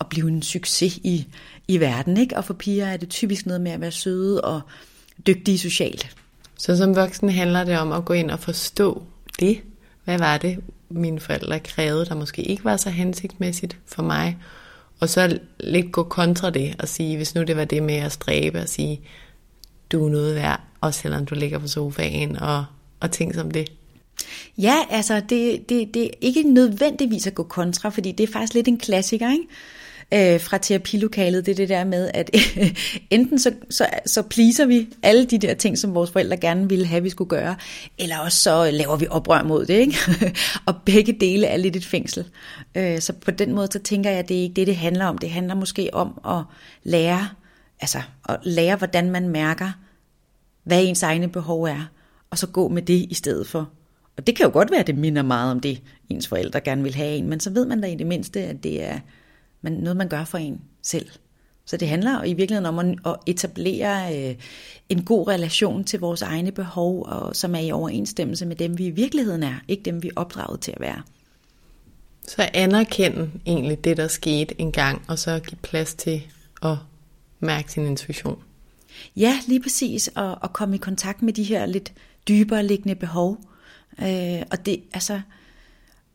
at 0.00 0.06
blive 0.08 0.28
en 0.28 0.42
succes 0.42 0.96
i, 0.96 1.26
i 1.68 1.80
verden. 1.80 2.16
Ikke? 2.16 2.36
Og 2.36 2.44
for 2.44 2.54
piger 2.54 2.86
er 2.86 2.96
det 2.96 3.08
typisk 3.08 3.46
noget 3.46 3.60
med 3.60 3.72
at 3.72 3.80
være 3.80 3.90
søde 3.90 4.40
og 4.40 4.60
dygtige 5.26 5.58
socialt. 5.58 6.16
Så 6.58 6.76
som 6.76 6.96
voksen 6.96 7.28
handler 7.28 7.64
det 7.64 7.78
om 7.78 7.92
at 7.92 8.04
gå 8.04 8.12
ind 8.12 8.30
og 8.30 8.40
forstå 8.40 9.02
det. 9.40 9.60
Hvad 10.10 10.18
var 10.18 10.38
det, 10.38 10.58
mine 10.88 11.20
forældre 11.20 11.60
krævede, 11.60 12.06
der 12.06 12.14
måske 12.14 12.42
ikke 12.42 12.64
var 12.64 12.76
så 12.76 12.90
hensigtsmæssigt 12.90 13.78
for 13.86 14.02
mig? 14.02 14.38
Og 15.00 15.08
så 15.08 15.38
lidt 15.60 15.92
gå 15.92 16.02
kontra 16.02 16.50
det 16.50 16.76
og 16.78 16.88
sige, 16.88 17.16
hvis 17.16 17.34
nu 17.34 17.42
det 17.42 17.56
var 17.56 17.64
det 17.64 17.82
med 17.82 17.94
at 17.94 18.12
stræbe 18.12 18.58
og 18.58 18.68
sige, 18.68 19.00
du 19.92 20.06
er 20.06 20.10
noget 20.10 20.34
værd, 20.34 20.60
også 20.80 21.00
selvom 21.00 21.26
du 21.26 21.34
ligger 21.34 21.58
på 21.58 21.68
sofaen 21.68 22.36
og, 22.36 22.64
og 23.00 23.10
ting 23.10 23.34
som 23.34 23.50
det. 23.50 23.72
Ja, 24.58 24.76
altså 24.90 25.20
det, 25.28 25.68
det, 25.68 25.94
det 25.94 26.04
er 26.04 26.10
ikke 26.20 26.42
nødvendigvis 26.42 27.26
at 27.26 27.34
gå 27.34 27.42
kontra, 27.42 27.88
fordi 27.88 28.12
det 28.12 28.28
er 28.28 28.32
faktisk 28.32 28.54
lidt 28.54 28.68
en 28.68 28.78
klassiker, 28.78 29.32
ikke? 29.32 29.46
Øh, 30.14 30.40
fra 30.40 30.58
terapilokalet, 30.58 31.46
det 31.46 31.52
er 31.52 31.56
det 31.56 31.68
der 31.68 31.84
med, 31.84 32.10
at 32.14 32.30
enten 33.10 33.38
så, 33.38 33.54
så, 33.70 33.86
så 34.06 34.22
pleaser 34.22 34.66
vi 34.66 34.88
alle 35.02 35.24
de 35.24 35.38
der 35.38 35.54
ting, 35.54 35.78
som 35.78 35.94
vores 35.94 36.10
forældre 36.10 36.36
gerne 36.36 36.68
ville 36.68 36.86
have, 36.86 37.02
vi 37.02 37.10
skulle 37.10 37.28
gøre, 37.28 37.56
eller 37.98 38.18
også 38.18 38.38
så 38.38 38.70
laver 38.70 38.96
vi 38.96 39.06
oprør 39.10 39.42
mod 39.42 39.66
det, 39.66 39.74
ikke? 39.74 39.96
og 40.66 40.74
begge 40.86 41.12
dele 41.20 41.46
er 41.46 41.56
lidt 41.56 41.76
et 41.76 41.84
fængsel. 41.84 42.24
Øh, 42.74 43.00
så 43.00 43.12
på 43.12 43.30
den 43.30 43.54
måde, 43.54 43.68
så 43.72 43.78
tænker 43.78 44.10
jeg, 44.10 44.18
at 44.18 44.28
det 44.28 44.38
er 44.38 44.42
ikke 44.42 44.54
det, 44.54 44.66
det 44.66 44.76
handler 44.76 45.06
om. 45.06 45.18
Det 45.18 45.30
handler 45.30 45.54
måske 45.54 45.90
om 45.92 46.20
at 46.28 46.44
lære, 46.82 47.28
altså 47.80 47.98
at 48.28 48.38
lære, 48.42 48.76
hvordan 48.76 49.10
man 49.10 49.28
mærker, 49.28 49.70
hvad 50.64 50.84
ens 50.84 51.02
egne 51.02 51.28
behov 51.28 51.62
er, 51.62 51.90
og 52.30 52.38
så 52.38 52.46
gå 52.46 52.68
med 52.68 52.82
det 52.82 53.06
i 53.10 53.14
stedet 53.14 53.46
for 53.46 53.70
og 54.20 54.26
det 54.26 54.36
kan 54.36 54.46
jo 54.46 54.52
godt 54.52 54.70
være, 54.70 54.80
at 54.80 54.86
det 54.86 54.98
minder 54.98 55.22
meget 55.22 55.50
om 55.50 55.60
det, 55.60 55.82
ens 56.08 56.28
forældre 56.28 56.60
gerne 56.60 56.82
vil 56.82 56.94
have 56.94 57.16
en, 57.16 57.28
men 57.28 57.40
så 57.40 57.50
ved 57.50 57.66
man 57.66 57.80
da 57.80 57.86
i 57.86 57.94
det 57.94 58.06
mindste, 58.06 58.40
at 58.40 58.62
det 58.62 58.84
er 58.84 58.98
noget, 59.62 59.96
man 59.96 60.08
gør 60.08 60.24
for 60.24 60.38
en 60.38 60.60
selv. 60.82 61.08
Så 61.64 61.76
det 61.76 61.88
handler 61.88 62.24
i 62.24 62.32
virkeligheden 62.32 62.78
om 62.78 62.78
at 62.78 63.16
etablere 63.26 64.16
øh, 64.16 64.34
en 64.88 65.04
god 65.04 65.28
relation 65.28 65.84
til 65.84 66.00
vores 66.00 66.22
egne 66.22 66.52
behov, 66.52 67.06
og 67.06 67.36
som 67.36 67.54
er 67.54 67.58
i 67.58 67.70
overensstemmelse 67.70 68.46
med 68.46 68.56
dem, 68.56 68.78
vi 68.78 68.86
i 68.86 68.90
virkeligheden 68.90 69.42
er, 69.42 69.54
ikke 69.68 69.82
dem, 69.82 70.02
vi 70.02 70.08
er 70.08 70.12
opdraget 70.16 70.60
til 70.60 70.72
at 70.72 70.80
være. 70.80 71.02
Så 72.28 72.50
anerkende 72.54 73.30
egentlig 73.46 73.84
det, 73.84 73.96
der 73.96 74.08
skete 74.08 74.60
engang, 74.60 75.04
og 75.08 75.18
så 75.18 75.40
give 75.40 75.58
plads 75.62 75.94
til 75.94 76.22
at 76.62 76.76
mærke 77.40 77.72
sin 77.72 77.86
intuition. 77.86 78.38
Ja, 79.16 79.38
lige 79.46 79.62
præcis, 79.62 80.10
og, 80.14 80.38
og 80.40 80.52
komme 80.52 80.74
i 80.74 80.78
kontakt 80.78 81.22
med 81.22 81.32
de 81.32 81.42
her 81.42 81.66
lidt 81.66 81.92
dybere 82.28 82.66
liggende 82.66 82.94
behov, 82.94 83.38
Øh, 83.98 84.42
og 84.50 84.66
det, 84.66 84.82
altså, 84.92 85.20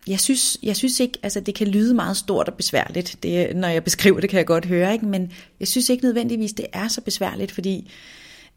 jeg 0.07 0.19
synes, 0.19 0.57
jeg 0.63 0.75
synes 0.75 0.99
ikke, 0.99 1.19
altså 1.23 1.39
det 1.39 1.55
kan 1.55 1.67
lyde 1.67 1.93
meget 1.93 2.17
stort 2.17 2.47
og 2.47 2.53
besværligt, 2.53 3.23
det, 3.23 3.55
når 3.55 3.67
jeg 3.67 3.83
beskriver 3.83 4.19
det, 4.19 4.29
kan 4.29 4.37
jeg 4.37 4.45
godt 4.45 4.65
høre, 4.65 4.93
ikke? 4.93 5.05
men 5.05 5.31
jeg 5.59 5.67
synes 5.67 5.89
ikke 5.89 6.03
nødvendigvis, 6.03 6.53
det 6.53 6.65
er 6.73 6.87
så 6.87 7.01
besværligt, 7.01 7.51
fordi 7.51 7.91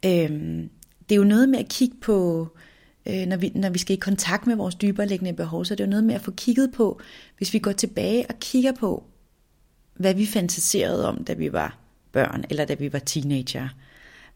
øh, 0.05 0.31
det 1.09 1.15
er 1.15 1.17
jo 1.17 1.25
noget 1.25 1.49
med 1.49 1.59
at 1.59 1.69
kigge 1.69 1.97
på, 2.01 2.49
øh, 3.07 3.27
når, 3.27 3.37
vi, 3.37 3.53
når 3.55 3.71
vi 3.71 3.79
skal 3.79 3.97
i 3.97 3.99
kontakt 3.99 4.47
med 4.47 4.57
vores 4.57 4.75
dybereliggende 4.75 5.33
behov, 5.33 5.65
så 5.65 5.75
det 5.75 5.81
er 5.81 5.87
jo 5.87 5.91
noget 5.91 6.05
med 6.05 6.15
at 6.15 6.21
få 6.21 6.31
kigget 6.31 6.73
på, 6.73 7.01
hvis 7.37 7.53
vi 7.53 7.59
går 7.59 7.73
tilbage 7.73 8.27
og 8.29 8.35
kigger 8.41 8.73
på, 8.73 9.05
hvad 9.95 10.15
vi 10.15 10.27
fantaserede 10.27 11.09
om, 11.09 11.25
da 11.25 11.33
vi 11.33 11.53
var 11.53 11.79
børn, 12.13 12.45
eller 12.51 12.65
da 12.65 12.75
vi 12.75 12.93
var 12.93 12.99
teenager. 12.99 13.69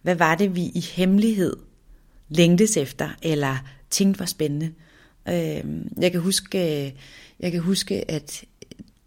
Hvad 0.02 0.14
var 0.14 0.34
det, 0.34 0.56
vi 0.56 0.62
i 0.62 0.80
hemmelighed 0.80 1.56
længtes 2.28 2.76
efter, 2.76 3.08
eller 3.22 3.56
tænkte 3.90 4.20
var 4.20 4.26
spændende. 4.26 4.66
Øh, 4.66 4.91
Øh, 5.28 5.64
jeg 6.00 6.12
kan 6.12 6.20
huske, 6.20 6.84
øh, 6.86 6.92
jeg 7.40 7.52
kan 7.52 7.60
huske, 7.60 8.10
at 8.10 8.44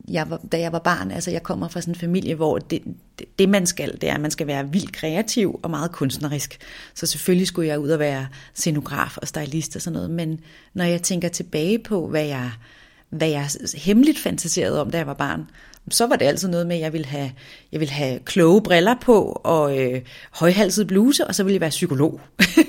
jeg 0.07 0.29
var, 0.29 0.37
da 0.51 0.59
jeg 0.59 0.71
var 0.71 0.79
barn, 0.79 1.11
altså 1.11 1.31
jeg 1.31 1.43
kommer 1.43 1.67
fra 1.67 1.81
sådan 1.81 1.93
en 1.93 1.99
familie, 1.99 2.35
hvor 2.35 2.57
det, 2.57 2.81
det, 3.19 3.39
det 3.39 3.49
man 3.49 3.65
skal, 3.65 4.01
det 4.01 4.09
er, 4.09 4.13
at 4.13 4.21
man 4.21 4.31
skal 4.31 4.47
være 4.47 4.71
vildt 4.71 4.91
kreativ 4.91 5.59
og 5.63 5.69
meget 5.69 5.91
kunstnerisk. 5.91 6.57
Så 6.93 7.05
selvfølgelig 7.05 7.47
skulle 7.47 7.67
jeg 7.67 7.79
ud 7.79 7.89
og 7.89 7.99
være 7.99 8.27
scenograf 8.53 9.17
og 9.17 9.27
stylist 9.27 9.75
og 9.75 9.81
sådan 9.81 9.93
noget, 9.93 10.09
men 10.09 10.39
når 10.73 10.83
jeg 10.83 11.01
tænker 11.01 11.27
tilbage 11.27 11.79
på, 11.79 12.07
hvad 12.07 12.25
jeg, 12.25 12.51
hvad 13.09 13.29
jeg 13.29 13.49
hemmeligt 13.75 14.19
fantaserede 14.19 14.81
om, 14.81 14.91
da 14.91 14.97
jeg 14.97 15.07
var 15.07 15.13
barn, 15.13 15.49
så 15.91 16.07
var 16.07 16.15
det 16.15 16.25
altid 16.25 16.47
noget 16.47 16.67
med, 16.67 16.75
at 16.75 16.81
jeg 16.81 16.93
ville 16.93 17.07
have, 17.07 17.31
jeg 17.71 17.79
ville 17.79 17.93
have 17.93 18.19
kloge 18.19 18.61
briller 18.61 18.95
på 19.01 19.41
og 19.43 19.79
øh, 19.79 20.01
højhalset 20.31 20.87
bluse, 20.87 21.27
og 21.27 21.35
så 21.35 21.43
ville 21.43 21.53
jeg 21.53 21.61
være 21.61 21.69
psykolog. 21.69 22.21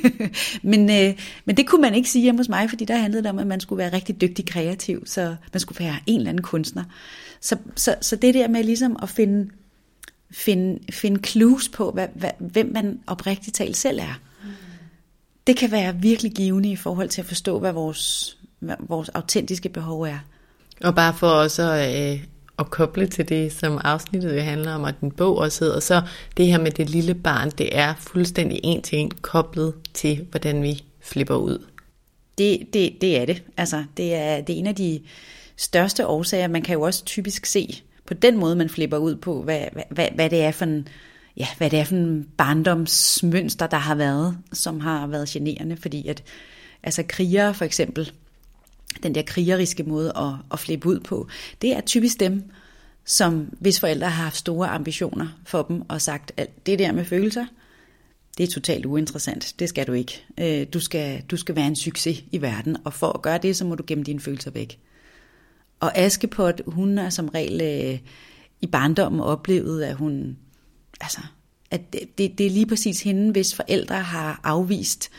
men, 0.62 0.90
øh, 0.90 1.18
men 1.44 1.56
det 1.56 1.66
kunne 1.66 1.82
man 1.82 1.94
ikke 1.94 2.10
sige 2.10 2.22
hjemme 2.22 2.38
hos 2.38 2.48
mig, 2.48 2.70
fordi 2.70 2.84
der 2.84 2.96
handlede 2.96 3.22
det 3.22 3.30
om, 3.30 3.38
at 3.38 3.46
man 3.46 3.60
skulle 3.60 3.78
være 3.78 3.92
rigtig 3.92 4.20
dygtig 4.20 4.46
kreativ, 4.46 5.06
så 5.06 5.36
man 5.52 5.60
skulle 5.60 5.84
være 5.84 5.96
en 6.06 6.20
eller 6.20 6.30
anden 6.30 6.42
kunstner. 6.42 6.84
Så, 7.40 7.56
så, 7.76 7.94
så 8.00 8.16
det 8.16 8.34
der 8.34 8.48
med 8.48 8.64
ligesom 8.64 8.96
at 9.02 9.08
finde, 9.08 9.50
finde, 10.30 10.78
finde 10.92 11.20
clues 11.24 11.68
på, 11.68 11.90
hvad, 11.90 12.08
hvad, 12.14 12.30
hvem 12.38 12.70
man 12.74 13.00
oprigtigt 13.06 13.56
talt 13.56 13.76
selv 13.76 13.98
er, 13.98 14.20
det 15.46 15.56
kan 15.56 15.72
være 15.72 15.96
virkelig 15.96 16.32
givende 16.32 16.70
i 16.70 16.76
forhold 16.76 17.08
til 17.08 17.20
at 17.20 17.26
forstå, 17.26 17.58
hvad 17.58 17.72
vores, 17.72 18.36
hvad 18.58 18.76
vores 18.80 19.08
autentiske 19.08 19.68
behov 19.68 20.02
er. 20.02 20.18
Og 20.84 20.94
bare 20.94 21.14
for 21.14 21.28
også 21.28 21.62
at, 21.62 22.12
øh, 22.12 22.24
at 22.58 22.70
koble 22.70 23.06
til 23.06 23.28
det, 23.28 23.52
som 23.52 23.80
afsnittet 23.84 24.36
jo 24.36 24.40
handler 24.40 24.72
om, 24.72 24.84
at 24.84 24.94
den 25.00 25.10
bog 25.10 25.38
også 25.38 25.64
hedder, 25.64 25.80
så 25.80 26.02
det 26.36 26.46
her 26.46 26.58
med 26.58 26.70
det 26.70 26.90
lille 26.90 27.14
barn, 27.14 27.50
det 27.50 27.78
er 27.78 27.94
fuldstændig 27.98 28.60
en 28.64 28.82
til 28.82 28.98
en 28.98 29.10
koblet 29.10 29.74
til, 29.94 30.26
hvordan 30.30 30.62
vi 30.62 30.84
flipper 31.00 31.36
ud. 31.36 31.64
Det, 32.38 32.66
det, 32.72 33.00
det 33.00 33.18
er 33.20 33.26
det. 33.26 33.42
Altså, 33.56 33.84
det 33.96 34.14
er, 34.14 34.40
det 34.40 34.54
er 34.54 34.58
en 34.58 34.66
af 34.66 34.74
de 34.74 35.00
største 35.56 36.06
årsager. 36.06 36.48
Man 36.48 36.62
kan 36.62 36.74
jo 36.74 36.82
også 36.82 37.04
typisk 37.04 37.46
se 37.46 37.82
på 38.06 38.14
den 38.14 38.36
måde, 38.36 38.56
man 38.56 38.68
flipper 38.68 38.96
ud 38.96 39.16
på, 39.16 39.42
hvad, 39.42 39.60
hvad, 39.90 40.08
hvad 40.14 40.30
det 40.30 40.42
er 40.42 40.50
for 40.50 40.64
en, 40.64 40.88
ja, 41.36 41.46
hvad 41.58 41.70
det 41.70 41.78
er 41.78 41.84
for 41.84 41.94
en 41.94 42.28
barndomsmønster, 42.36 43.66
der 43.66 43.76
har 43.76 43.94
været, 43.94 44.38
som 44.52 44.80
har 44.80 45.06
været 45.06 45.28
generende, 45.28 45.76
fordi 45.76 46.08
at 46.08 46.22
altså 46.82 47.02
krigere 47.08 47.54
for 47.54 47.64
eksempel, 47.64 48.12
den 49.02 49.14
der 49.14 49.22
krigeriske 49.22 49.82
måde 49.82 50.12
at, 50.16 50.32
at 50.52 50.58
flippe 50.58 50.88
ud 50.88 51.00
på, 51.00 51.28
det 51.62 51.76
er 51.76 51.80
typisk 51.80 52.20
dem, 52.20 52.50
som 53.04 53.54
hvis 53.60 53.80
forældre 53.80 54.10
har 54.10 54.24
haft 54.24 54.36
store 54.36 54.68
ambitioner 54.68 55.28
for 55.44 55.62
dem 55.62 55.82
og 55.88 56.00
sagt, 56.02 56.32
at 56.36 56.66
det 56.66 56.78
der 56.78 56.92
med 56.92 57.04
følelser, 57.04 57.46
det 58.38 58.44
er 58.44 58.52
totalt 58.52 58.86
uinteressant. 58.86 59.54
Det 59.58 59.68
skal 59.68 59.86
du 59.86 59.92
ikke. 59.92 60.24
Øh, 60.40 60.66
du 60.72 60.80
skal, 60.80 61.22
du 61.30 61.36
skal 61.36 61.56
være 61.56 61.66
en 61.66 61.76
succes 61.76 62.24
i 62.32 62.42
verden, 62.42 62.76
og 62.84 62.92
for 62.92 63.08
at 63.12 63.22
gøre 63.22 63.38
det, 63.38 63.56
så 63.56 63.64
må 63.64 63.74
du 63.74 63.84
gemme 63.86 64.04
dine 64.04 64.20
følelser 64.20 64.50
væk. 64.50 64.78
Og 65.80 65.98
Askepot, 65.98 66.60
hun 66.66 66.98
er 66.98 67.10
som 67.10 67.28
regel 67.28 67.60
øh, 67.62 67.98
i 68.60 68.66
barndommen 68.66 69.20
oplevet, 69.20 69.82
at 69.82 69.96
hun, 69.96 70.36
altså, 71.00 71.20
at 71.70 71.92
det, 71.92 72.18
det, 72.18 72.38
det 72.38 72.46
er 72.46 72.50
lige 72.50 72.66
præcis 72.66 73.02
hende, 73.02 73.32
hvis 73.32 73.54
forældre 73.54 74.02
har 74.02 74.40
afvist 74.44 75.10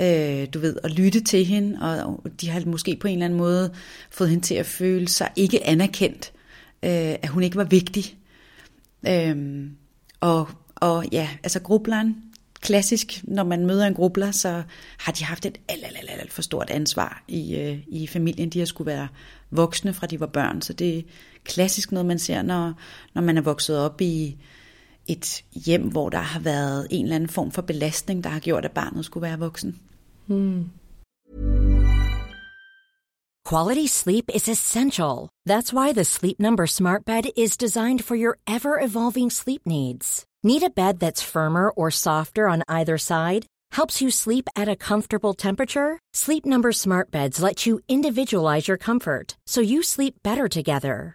øh, 0.00 0.48
du 0.54 0.58
ved, 0.58 0.76
at 0.84 0.90
lytte 0.90 1.20
til 1.20 1.44
hende, 1.44 1.78
og 1.82 2.24
de 2.40 2.48
har 2.48 2.62
måske 2.66 2.96
på 2.96 3.08
en 3.08 3.14
eller 3.14 3.24
anden 3.24 3.38
måde 3.38 3.74
fået 4.10 4.30
hende 4.30 4.44
til 4.44 4.54
at 4.54 4.66
føle 4.66 5.08
sig 5.08 5.30
ikke 5.36 5.66
anerkendt, 5.66 6.32
øh, 6.82 7.14
at 7.22 7.28
hun 7.28 7.42
ikke 7.42 7.56
var 7.56 7.64
vigtig. 7.64 8.16
Øh, 9.08 9.66
og, 10.20 10.48
og 10.74 11.04
ja, 11.12 11.28
altså 11.42 11.60
grubleren, 11.60 12.16
klassisk, 12.60 13.20
når 13.24 13.44
man 13.44 13.66
møder 13.66 13.86
en 13.86 13.94
grubler, 13.94 14.30
så 14.30 14.62
har 14.98 15.12
de 15.12 15.24
haft 15.24 15.46
et 15.46 15.58
alt, 15.68 15.84
alt, 15.84 15.96
alt, 15.98 16.10
alt 16.10 16.32
for 16.32 16.42
stort 16.42 16.70
ansvar 16.70 17.24
i, 17.28 17.56
øh, 17.56 17.78
i 17.88 18.06
familien. 18.06 18.50
De 18.50 18.58
har 18.58 18.66
skulle 18.66 18.92
være 18.92 19.08
voksne 19.50 19.94
fra 19.94 20.06
de 20.06 20.20
var 20.20 20.26
børn, 20.26 20.62
så 20.62 20.72
det 20.72 20.98
er 20.98 21.02
klassisk 21.44 21.92
noget, 21.92 22.06
man 22.06 22.18
ser, 22.18 22.42
når, 22.42 22.72
når 23.14 23.22
man 23.22 23.36
er 23.36 23.40
vokset 23.40 23.78
op 23.78 24.00
i 24.00 24.36
et 25.06 25.44
hjem, 25.52 25.82
hvor 25.82 26.08
der 26.08 26.18
har 26.18 26.40
været 26.40 26.86
en 26.90 27.04
eller 27.04 27.16
anden 27.16 27.28
form 27.28 27.50
for 27.50 27.62
belastning, 27.62 28.24
der 28.24 28.30
har 28.30 28.40
gjort, 28.40 28.64
at 28.64 28.72
barnet 28.72 29.04
skulle 29.04 29.22
være 29.22 29.38
voksen. 29.38 29.80
Hmm. 30.26 30.70
Quality 33.50 33.86
sleep 33.86 34.24
is 34.34 34.48
essential. 34.48 35.28
That's 35.46 35.72
why 35.72 35.92
the 35.92 36.04
Sleep 36.04 36.40
Number 36.40 36.66
Smart 36.66 37.04
Bed 37.04 37.24
is 37.36 37.58
designed 37.58 38.02
for 38.04 38.16
your 38.16 38.38
ever-evolving 38.46 39.30
sleep 39.30 39.66
needs. 39.66 40.24
Need 40.42 40.62
a 40.62 40.70
bed 40.70 40.98
that's 40.98 41.22
firmer 41.22 41.68
or 41.70 41.90
softer 41.90 42.48
on 42.48 42.62
either 42.68 42.98
side? 42.98 43.46
Helps 43.72 44.00
you 44.00 44.10
sleep 44.10 44.48
at 44.56 44.68
a 44.68 44.76
comfortable 44.76 45.34
temperature? 45.34 45.98
Sleep 46.14 46.46
Number 46.46 46.72
Smart 46.72 47.10
Beds 47.10 47.42
let 47.42 47.66
you 47.66 47.80
individualize 47.88 48.66
your 48.66 48.78
comfort 48.78 49.36
so 49.46 49.60
you 49.60 49.82
sleep 49.82 50.14
better 50.22 50.48
together. 50.48 51.14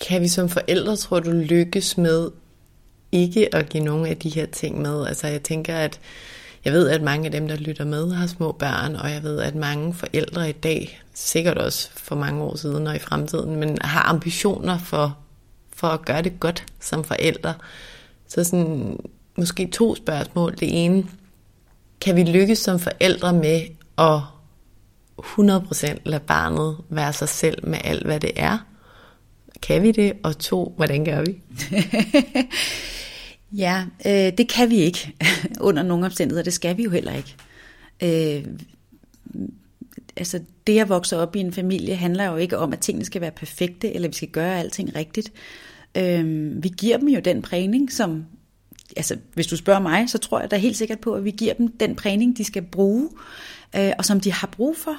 Kan 0.00 0.22
vi 0.22 0.28
som 0.28 0.48
forældre, 0.48 0.96
tror 0.96 1.20
du, 1.20 1.30
lykkes 1.30 1.98
med 1.98 2.30
ikke 3.12 3.54
at 3.54 3.68
give 3.68 3.84
nogen 3.84 4.06
af 4.06 4.16
de 4.16 4.28
her 4.28 4.46
ting 4.46 4.82
med? 4.82 5.06
Altså 5.06 5.26
jeg 5.26 5.42
tænker, 5.42 5.76
at 5.76 6.00
Jeg 6.64 6.72
ved, 6.72 6.88
at 6.88 7.02
mange 7.02 7.26
af 7.26 7.32
dem, 7.32 7.48
der 7.48 7.56
lytter 7.56 7.84
med, 7.84 8.12
har 8.12 8.26
små 8.26 8.52
børn, 8.52 8.96
og 8.96 9.10
jeg 9.10 9.22
ved, 9.22 9.40
at 9.40 9.54
mange 9.54 9.94
forældre 9.94 10.48
i 10.48 10.52
dag, 10.52 11.02
sikkert 11.14 11.58
også 11.58 11.90
for 11.96 12.16
mange 12.16 12.42
år 12.42 12.56
siden 12.56 12.86
og 12.86 12.96
i 12.96 12.98
fremtiden, 12.98 13.56
men 13.56 13.78
har 13.80 14.02
ambitioner 14.02 14.78
for, 14.78 15.18
for 15.72 15.88
at 15.88 16.04
gøre 16.04 16.22
det 16.22 16.40
godt 16.40 16.64
som 16.80 17.04
forældre. 17.04 17.54
Så 18.28 18.44
sådan, 18.44 18.98
måske 19.38 19.66
to 19.66 19.94
spørgsmål. 19.94 20.52
Det 20.52 20.84
ene, 20.84 21.04
kan 22.00 22.16
vi 22.16 22.24
lykkes 22.24 22.58
som 22.58 22.78
forældre 22.78 23.32
med 23.32 23.60
at 23.98 24.20
100% 25.18 25.98
lade 26.04 26.22
barnet 26.26 26.76
være 26.88 27.12
sig 27.12 27.28
selv 27.28 27.68
med 27.68 27.78
alt, 27.84 28.04
hvad 28.04 28.20
det 28.20 28.32
er? 28.36 28.58
Kan 29.62 29.82
vi 29.82 29.92
det? 29.92 30.12
Og 30.22 30.38
to, 30.38 30.72
hvordan 30.76 31.04
gør 31.04 31.24
vi? 31.24 31.40
Ja, 33.56 33.84
øh, 34.06 34.32
det 34.38 34.48
kan 34.48 34.70
vi 34.70 34.76
ikke 34.76 35.14
under 35.60 35.82
nogle 35.82 36.06
omstændigheder. 36.06 36.44
Det 36.44 36.52
skal 36.52 36.76
vi 36.76 36.82
jo 36.82 36.90
heller 36.90 37.12
ikke. 37.12 37.36
Øh, 38.02 38.44
altså 40.16 40.40
det 40.66 40.78
at 40.78 40.88
vokse 40.88 41.18
op 41.18 41.36
i 41.36 41.40
en 41.40 41.52
familie 41.52 41.96
handler 41.96 42.24
jo 42.24 42.36
ikke 42.36 42.58
om, 42.58 42.72
at 42.72 42.78
tingene 42.78 43.04
skal 43.04 43.20
være 43.20 43.30
perfekte, 43.30 43.94
eller 43.94 44.08
vi 44.08 44.14
skal 44.14 44.28
gøre 44.28 44.58
alting 44.58 44.96
rigtigt. 44.96 45.32
Øh, 45.96 46.52
vi 46.62 46.68
giver 46.68 46.96
dem 46.98 47.08
jo 47.08 47.20
den 47.20 47.42
prægning, 47.42 47.92
som, 47.92 48.24
altså 48.96 49.16
hvis 49.34 49.46
du 49.46 49.56
spørger 49.56 49.80
mig, 49.80 50.10
så 50.10 50.18
tror 50.18 50.40
jeg 50.40 50.50
da 50.50 50.56
helt 50.56 50.76
sikkert 50.76 51.00
på, 51.00 51.14
at 51.14 51.24
vi 51.24 51.30
giver 51.30 51.54
dem 51.54 51.76
den 51.76 51.96
prægning, 51.96 52.38
de 52.38 52.44
skal 52.44 52.62
bruge, 52.62 53.08
øh, 53.76 53.92
og 53.98 54.04
som 54.04 54.20
de 54.20 54.32
har 54.32 54.46
brug 54.46 54.76
for. 54.76 54.96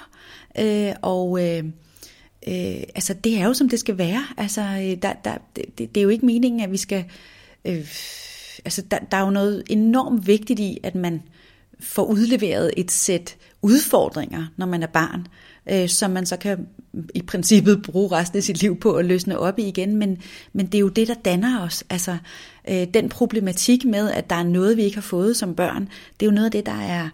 Øh, 0.59 0.93
og 1.01 1.47
øh, 1.47 1.63
øh, 2.47 2.83
altså 2.95 3.13
det 3.13 3.37
er 3.37 3.45
jo 3.45 3.53
som 3.53 3.69
det 3.69 3.79
skal 3.79 3.97
være. 3.97 4.25
Altså 4.37 4.61
øh, 4.61 5.01
der, 5.01 5.13
der, 5.13 5.37
det, 5.55 5.77
det 5.77 5.97
er 5.97 6.01
jo 6.01 6.09
ikke 6.09 6.25
meningen, 6.25 6.61
at 6.61 6.71
vi 6.71 6.77
skal... 6.77 7.05
Øh, 7.65 7.87
altså 8.65 8.81
der, 8.91 8.99
der 9.11 9.17
er 9.17 9.21
jo 9.21 9.29
noget 9.29 9.63
enormt 9.69 10.27
vigtigt 10.27 10.59
i, 10.59 10.79
at 10.83 10.95
man 10.95 11.21
får 11.79 12.03
udleveret 12.03 12.71
et 12.77 12.91
sæt 12.91 13.35
udfordringer, 13.61 14.45
når 14.57 14.65
man 14.65 14.83
er 14.83 14.87
barn, 14.87 15.27
øh, 15.69 15.89
som 15.89 16.11
man 16.11 16.25
så 16.25 16.37
kan 16.37 16.67
mm, 16.93 17.09
i 17.15 17.21
princippet 17.21 17.81
bruge 17.81 18.11
resten 18.11 18.37
af 18.37 18.43
sit 18.43 18.61
liv 18.61 18.79
på 18.79 18.93
at 18.93 19.05
løsne 19.05 19.39
op 19.39 19.59
i 19.59 19.63
igen, 19.63 19.95
men, 19.95 20.17
men 20.53 20.65
det 20.65 20.75
er 20.75 20.79
jo 20.79 20.89
det, 20.89 21.07
der 21.07 21.13
danner 21.13 21.61
os. 21.61 21.83
Altså 21.89 22.17
øh, 22.69 22.87
den 22.93 23.09
problematik 23.09 23.85
med, 23.85 24.11
at 24.11 24.29
der 24.29 24.35
er 24.35 24.43
noget, 24.43 24.77
vi 24.77 24.83
ikke 24.83 24.97
har 24.97 25.01
fået 25.01 25.37
som 25.37 25.55
børn, 25.55 25.89
det 26.19 26.25
er 26.25 26.29
jo 26.29 26.35
noget 26.35 26.45
af 26.45 26.51
det, 26.51 26.65
der 26.65 26.81
er 26.81 27.09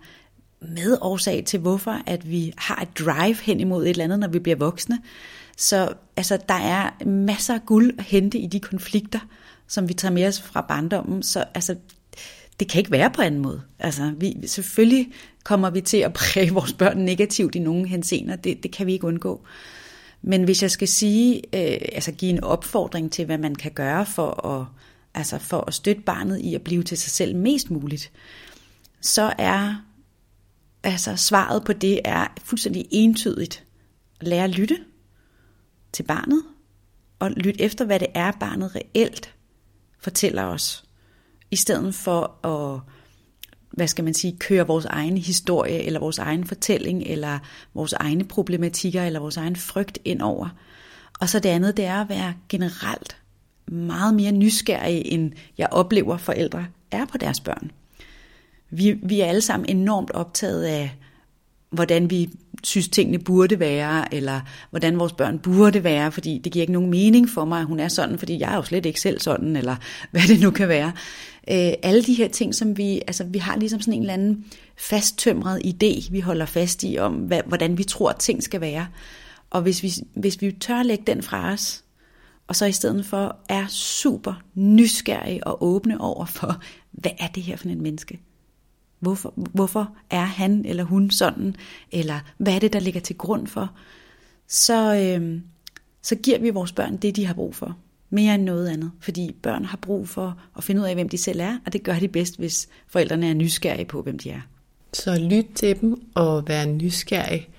medårsag 0.62 1.43
til, 1.45 1.60
hvorfor 1.60 2.01
at 2.05 2.30
vi 2.30 2.53
har 2.57 2.82
et 2.82 2.99
drive 2.99 3.38
hen 3.43 3.60
imod 3.60 3.84
et 3.84 3.89
eller 3.89 4.03
andet, 4.03 4.20
når 4.20 4.28
vi 4.28 4.39
bliver 4.39 4.55
voksne. 4.55 4.99
Så 5.57 5.93
altså, 6.18 6.38
der 6.49 6.53
er 6.53 7.05
masser 7.05 7.53
af 7.53 7.66
guld 7.66 7.93
at 7.97 8.03
hente 8.03 8.38
i 8.38 8.47
de 8.47 8.60
konflikter, 8.60 9.20
som 9.68 9.89
vi 9.89 9.93
tager 9.93 10.14
med 10.14 10.28
os 10.28 10.41
fra 10.41 10.62
barndommen. 10.62 11.24
Så 11.24 11.45
altså, 11.53 11.76
det 12.60 12.70
kan 12.70 12.80
ikke 12.80 12.91
være 12.91 13.12
på 13.12 13.22
anden 13.22 13.41
måde. 13.41 13.62
Altså, 13.80 14.14
vi, 14.18 14.47
selvfølgelig 14.47 15.07
kommer 15.43 15.70
vi 15.70 15.82
til 15.82 15.97
at 15.97 16.14
præge 16.14 16.53
vores 16.53 16.74
børn 16.74 16.97
negativt 16.97 17.55
i 17.55 17.60
nogle 17.60 17.88
henseender. 17.88 18.36
Det, 18.36 18.64
det 18.64 18.72
kan 18.72 18.88
vi 18.88 18.93
ikke 18.93 19.07
undgå. 19.07 19.41
Men 20.22 20.43
hvis 20.43 20.62
jeg 20.62 20.72
skal 20.72 20.88
sige, 20.88 21.36
øh, 21.36 21.78
altså 21.93 22.12
give 22.12 22.32
en 22.32 22.43
opfordring 22.43 23.12
til, 23.12 23.26
hvad 23.26 23.38
man 23.38 23.55
kan 23.55 23.72
gøre 23.72 24.05
for 24.05 24.45
at, 24.45 24.66
altså 25.14 25.38
for 25.38 25.64
at 25.68 25.74
støtte 25.74 26.01
barnet 26.01 26.39
i 26.39 26.55
at 26.55 26.62
blive 26.62 26.84
til 26.84 26.97
sig 26.97 27.12
selv 27.12 27.36
mest 27.36 27.72
muligt, 27.72 28.12
så 29.01 29.34
er 29.38 29.76
altså 30.84 31.16
svaret 31.16 31.64
på 31.64 31.74
det 31.74 32.02
er 32.06 32.28
fuldstændig 32.44 32.86
entydigt. 32.92 33.64
Lære 34.22 34.44
at 34.44 34.50
lytte 34.50 34.78
til 35.94 36.04
barnet, 36.04 36.44
og 37.20 37.32
lytte 37.32 37.62
efter, 37.62 37.86
hvad 37.86 38.00
det 38.00 38.08
er, 38.14 38.32
barnet 38.32 38.76
reelt 38.76 39.36
fortæller 40.00 40.44
os, 40.44 40.84
i 41.52 41.56
stedet 41.56 41.96
for 41.96 42.46
at 42.48 42.82
hvad 43.72 43.88
skal 43.88 44.04
man 44.04 44.14
sige, 44.14 44.38
køre 44.40 44.68
vores 44.68 44.86
egen 44.86 45.18
historie, 45.18 45.84
eller 45.84 46.00
vores 46.00 46.18
egen 46.18 46.44
fortælling, 46.46 47.04
eller 47.04 47.40
vores 47.74 47.94
egne 47.94 48.24
problematikker, 48.24 49.04
eller 49.04 49.20
vores 49.20 49.38
egen 49.38 49.56
frygt 49.56 50.00
ind 50.06 50.22
over. 50.22 50.50
Og 51.20 51.30
så 51.30 51.40
det 51.40 51.50
andet, 51.50 51.78
det 51.78 51.86
er 51.86 52.02
at 52.02 52.10
være 52.10 52.34
generelt 52.50 53.18
meget 53.68 54.14
mere 54.14 54.32
nysgerrig, 54.32 55.02
end 55.06 55.32
jeg 55.58 55.68
oplever 55.72 56.18
forældre 56.18 56.68
er 56.92 57.06
på 57.06 57.18
deres 57.18 57.40
børn. 57.40 57.72
Vi, 58.72 58.92
vi 59.04 59.20
er 59.20 59.26
alle 59.26 59.42
sammen 59.42 59.70
enormt 59.70 60.12
optaget 60.12 60.64
af, 60.64 60.92
hvordan 61.70 62.10
vi 62.10 62.30
synes 62.64 62.88
tingene 62.88 63.20
burde 63.20 63.60
være, 63.60 64.14
eller 64.14 64.42
hvordan 64.70 65.00
vores 65.00 65.14
børn 65.14 65.40
burde 65.40 65.84
være, 65.84 66.12
fordi 66.12 66.42
det 66.44 66.52
giver 66.52 66.64
ikke 66.64 66.74
nogen 66.74 66.90
mening 66.90 67.30
for 67.30 67.46
mig, 67.46 67.60
at 67.60 67.66
hun 67.66 67.80
er 67.80 67.88
sådan, 67.88 68.20
fordi 68.20 68.40
jeg 68.40 68.52
er 68.52 68.56
jo 68.56 68.64
slet 68.64 68.86
ikke 68.86 69.02
selv 69.02 69.20
sådan, 69.20 69.56
eller 69.56 69.76
hvad 70.12 70.22
det 70.28 70.42
nu 70.42 70.52
kan 70.52 70.68
være. 70.68 70.92
Øh, 71.52 71.74
alle 71.84 72.04
de 72.04 72.14
her 72.14 72.28
ting, 72.28 72.56
som 72.56 72.78
vi, 72.78 73.02
altså 73.08 73.24
vi 73.24 73.38
har 73.38 73.56
ligesom 73.56 73.82
sådan 73.82 73.94
en 73.94 74.02
eller 74.02 74.14
anden 74.14 74.46
fasttømret 74.78 75.62
idé, 75.66 76.12
vi 76.12 76.20
holder 76.20 76.46
fast 76.46 76.84
i, 76.84 76.98
om 76.98 77.14
hvad, 77.14 77.42
hvordan 77.46 77.78
vi 77.78 77.84
tror, 77.84 78.10
at 78.10 78.16
ting 78.16 78.44
skal 78.44 78.62
være. 78.62 78.88
Og 79.50 79.62
hvis 79.62 79.84
vi, 79.84 79.92
hvis 80.16 80.42
vi 80.42 80.52
tør 80.52 80.84
lægge 80.84 81.04
den 81.08 81.22
fra 81.24 81.52
os, 81.52 81.84
og 82.48 82.56
så 82.56 82.66
i 82.66 82.72
stedet 82.72 83.06
for 83.06 83.36
er 83.50 83.68
super 83.68 84.42
nysgerrige 84.54 85.48
og 85.48 85.64
åbne 85.64 86.02
over 86.02 86.26
for, 86.26 86.62
hvad 86.92 87.12
er 87.20 87.28
det 87.28 87.44
her 87.44 87.58
for 87.58 87.70
en 87.70 87.82
menneske? 87.82 88.20
Hvorfor, 89.00 89.34
hvorfor 89.36 89.95
er 90.10 90.26
han 90.26 90.66
eller 90.66 90.84
hun 90.84 91.12
sådan? 91.12 91.56
Eller 91.91 92.20
hvad 92.38 92.56
er 92.56 92.60
det, 92.60 92.74
der 92.74 92.80
ligger 92.80 93.02
til 93.02 93.18
grund 93.18 93.47
for? 93.47 93.72
Så, 94.47 94.95
øh, 94.95 95.41
så 96.02 96.16
giver 96.16 96.39
vi 96.39 96.50
vores 96.50 96.72
børn 96.72 96.97
det, 96.97 97.16
de 97.16 97.26
har 97.26 97.34
brug 97.34 97.56
for. 97.56 97.78
Mere 98.10 98.36
end 98.36 98.43
noget 98.43 98.70
andet. 98.70 98.91
Fordi 99.00 99.36
børn 99.41 99.66
har 99.66 99.78
brug 99.78 100.10
for 100.10 100.38
at 100.58 100.64
finde 100.64 100.82
ud 100.82 100.86
af, 100.86 100.93
hvem 100.93 101.10
de 101.10 101.18
selv 101.18 101.39
er, 101.39 101.58
og 101.66 101.74
det 101.74 101.84
gør 101.84 102.00
de 102.00 102.08
bedst, 102.08 102.38
hvis 102.38 102.70
forældrene 102.88 103.30
er 103.30 103.34
nysgerrige 103.34 103.86
på, 103.86 104.02
hvem 104.02 104.20
de 104.20 104.30
er. 104.30 104.41
Så 104.93 105.20
lyt 105.20 105.45
til 105.56 105.82
dem 105.82 106.02
og 106.16 106.47
være 106.47 106.66
nysgerrig. 106.66 107.50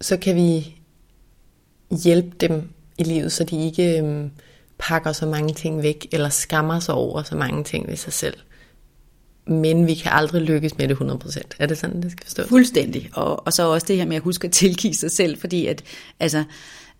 Så 0.00 0.16
kan 0.16 0.36
vi 0.36 0.76
hjælpe 2.04 2.36
dem 2.40 2.68
i 2.98 3.02
livet, 3.02 3.32
så 3.32 3.44
de 3.44 3.64
ikke 3.64 4.02
øh, 4.02 4.30
pakker 4.78 5.12
så 5.12 5.26
mange 5.26 5.54
ting 5.54 5.82
væk, 5.82 6.06
eller 6.12 6.28
skammer 6.28 6.80
sig 6.80 6.94
over 6.94 7.22
så 7.22 7.36
mange 7.36 7.64
ting 7.64 7.88
ved 7.88 7.96
sig 7.96 8.12
selv 8.12 8.36
men 9.46 9.86
vi 9.86 9.94
kan 9.94 10.12
aldrig 10.12 10.42
lykkes 10.42 10.78
med 10.78 10.88
det 10.88 10.94
100%. 10.94 11.40
Er 11.58 11.66
det 11.66 11.78
sådan, 11.78 12.02
det 12.02 12.12
skal 12.12 12.26
forstås? 12.26 12.48
Fuldstændig. 12.48 13.10
Og, 13.12 13.46
og 13.46 13.52
så 13.52 13.62
også 13.62 13.86
det 13.86 13.96
her 13.96 14.06
med 14.06 14.16
at 14.16 14.22
huske 14.22 14.46
at 14.46 14.52
tilgive 14.52 14.94
sig 14.94 15.10
selv, 15.10 15.38
fordi 15.38 15.66
at, 15.66 15.82
altså, 16.20 16.44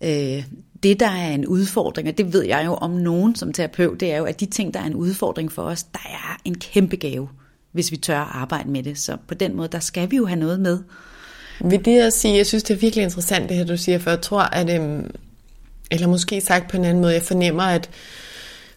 øh, 0.01 0.43
det, 0.83 0.99
der 0.99 1.09
er 1.09 1.31
en 1.31 1.45
udfordring, 1.47 2.07
og 2.07 2.17
det 2.17 2.33
ved 2.33 2.43
jeg 2.43 2.63
jo 2.65 2.73
om 2.73 2.91
nogen 2.91 3.35
som 3.35 3.53
terapeut, 3.53 3.99
det 3.99 4.13
er 4.13 4.17
jo, 4.17 4.25
at 4.25 4.39
de 4.39 4.45
ting, 4.45 4.73
der 4.73 4.79
er 4.79 4.85
en 4.85 4.95
udfordring 4.95 5.51
for 5.51 5.61
os, 5.61 5.83
der 5.83 5.99
er 6.05 6.37
en 6.45 6.55
kæmpe 6.55 6.95
gave, 6.95 7.29
hvis 7.71 7.91
vi 7.91 7.97
tør 7.97 8.19
at 8.19 8.27
arbejde 8.31 8.69
med 8.69 8.83
det. 8.83 8.97
Så 8.97 9.17
på 9.27 9.33
den 9.33 9.55
måde, 9.55 9.67
der 9.67 9.79
skal 9.79 10.11
vi 10.11 10.15
jo 10.15 10.25
have 10.25 10.39
noget 10.39 10.59
med. 10.59 10.79
Vil 11.61 11.85
det 11.85 11.99
at 11.99 12.13
sige, 12.13 12.37
jeg 12.37 12.45
synes, 12.45 12.63
det 12.63 12.73
er 12.73 12.79
virkelig 12.79 13.03
interessant, 13.03 13.49
det 13.49 13.57
her, 13.57 13.65
du 13.65 13.77
siger, 13.77 13.99
for 13.99 14.09
jeg 14.09 14.21
tror, 14.21 14.41
at, 14.41 14.81
øhm, 14.81 15.11
eller 15.91 16.07
måske 16.07 16.41
sagt 16.41 16.71
på 16.71 16.77
en 16.77 16.85
anden 16.85 17.01
måde, 17.01 17.13
jeg 17.13 17.21
fornemmer, 17.21 17.63
at 17.63 17.89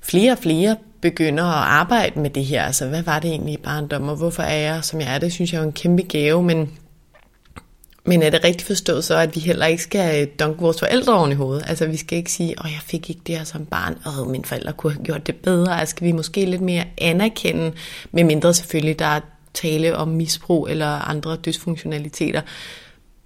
flere 0.02 0.32
og 0.32 0.38
flere 0.38 0.76
begynder 1.00 1.44
at 1.44 1.68
arbejde 1.68 2.20
med 2.20 2.30
det 2.30 2.44
her. 2.44 2.62
Altså, 2.62 2.88
hvad 2.88 3.02
var 3.02 3.18
det 3.18 3.30
egentlig 3.30 3.54
i 3.54 3.62
barndom, 3.62 4.08
og 4.08 4.16
hvorfor 4.16 4.42
er 4.42 4.56
jeg, 4.56 4.84
som 4.84 5.00
jeg 5.00 5.14
er? 5.14 5.18
Det 5.18 5.32
synes 5.32 5.52
jeg 5.52 5.58
er 5.58 5.64
en 5.64 5.72
kæmpe 5.72 6.02
gave, 6.02 6.42
men, 6.42 6.78
men 8.04 8.22
er 8.22 8.30
det 8.30 8.44
rigtigt 8.44 8.66
forstået 8.66 9.04
så, 9.04 9.16
at 9.16 9.34
vi 9.34 9.40
heller 9.40 9.66
ikke 9.66 9.82
skal 9.82 10.22
øh, 10.22 10.28
dunke 10.40 10.60
vores 10.60 10.78
forældre 10.78 11.18
oven 11.18 11.32
i 11.32 11.34
hovedet? 11.34 11.64
Altså, 11.68 11.86
vi 11.86 11.96
skal 11.96 12.18
ikke 12.18 12.32
sige, 12.32 12.54
åh, 12.64 12.70
jeg 12.72 12.80
fik 12.82 13.10
ikke 13.10 13.22
det 13.26 13.36
her 13.36 13.44
som 13.44 13.66
barn, 13.66 13.96
og 14.04 14.26
mine 14.26 14.44
forældre 14.44 14.72
kunne 14.72 14.92
have 14.92 15.04
gjort 15.04 15.26
det 15.26 15.36
bedre. 15.36 15.80
Altså, 15.80 15.90
skal 15.90 16.06
vi 16.06 16.12
måske 16.12 16.44
lidt 16.44 16.62
mere 16.62 16.84
anerkende, 16.98 17.72
med 18.12 18.24
mindre 18.24 18.54
selvfølgelig, 18.54 18.98
der 18.98 19.06
er 19.06 19.20
tale 19.54 19.96
om 19.96 20.08
misbrug 20.08 20.68
eller 20.70 20.86
andre 20.86 21.36
dysfunktionaliteter. 21.36 22.40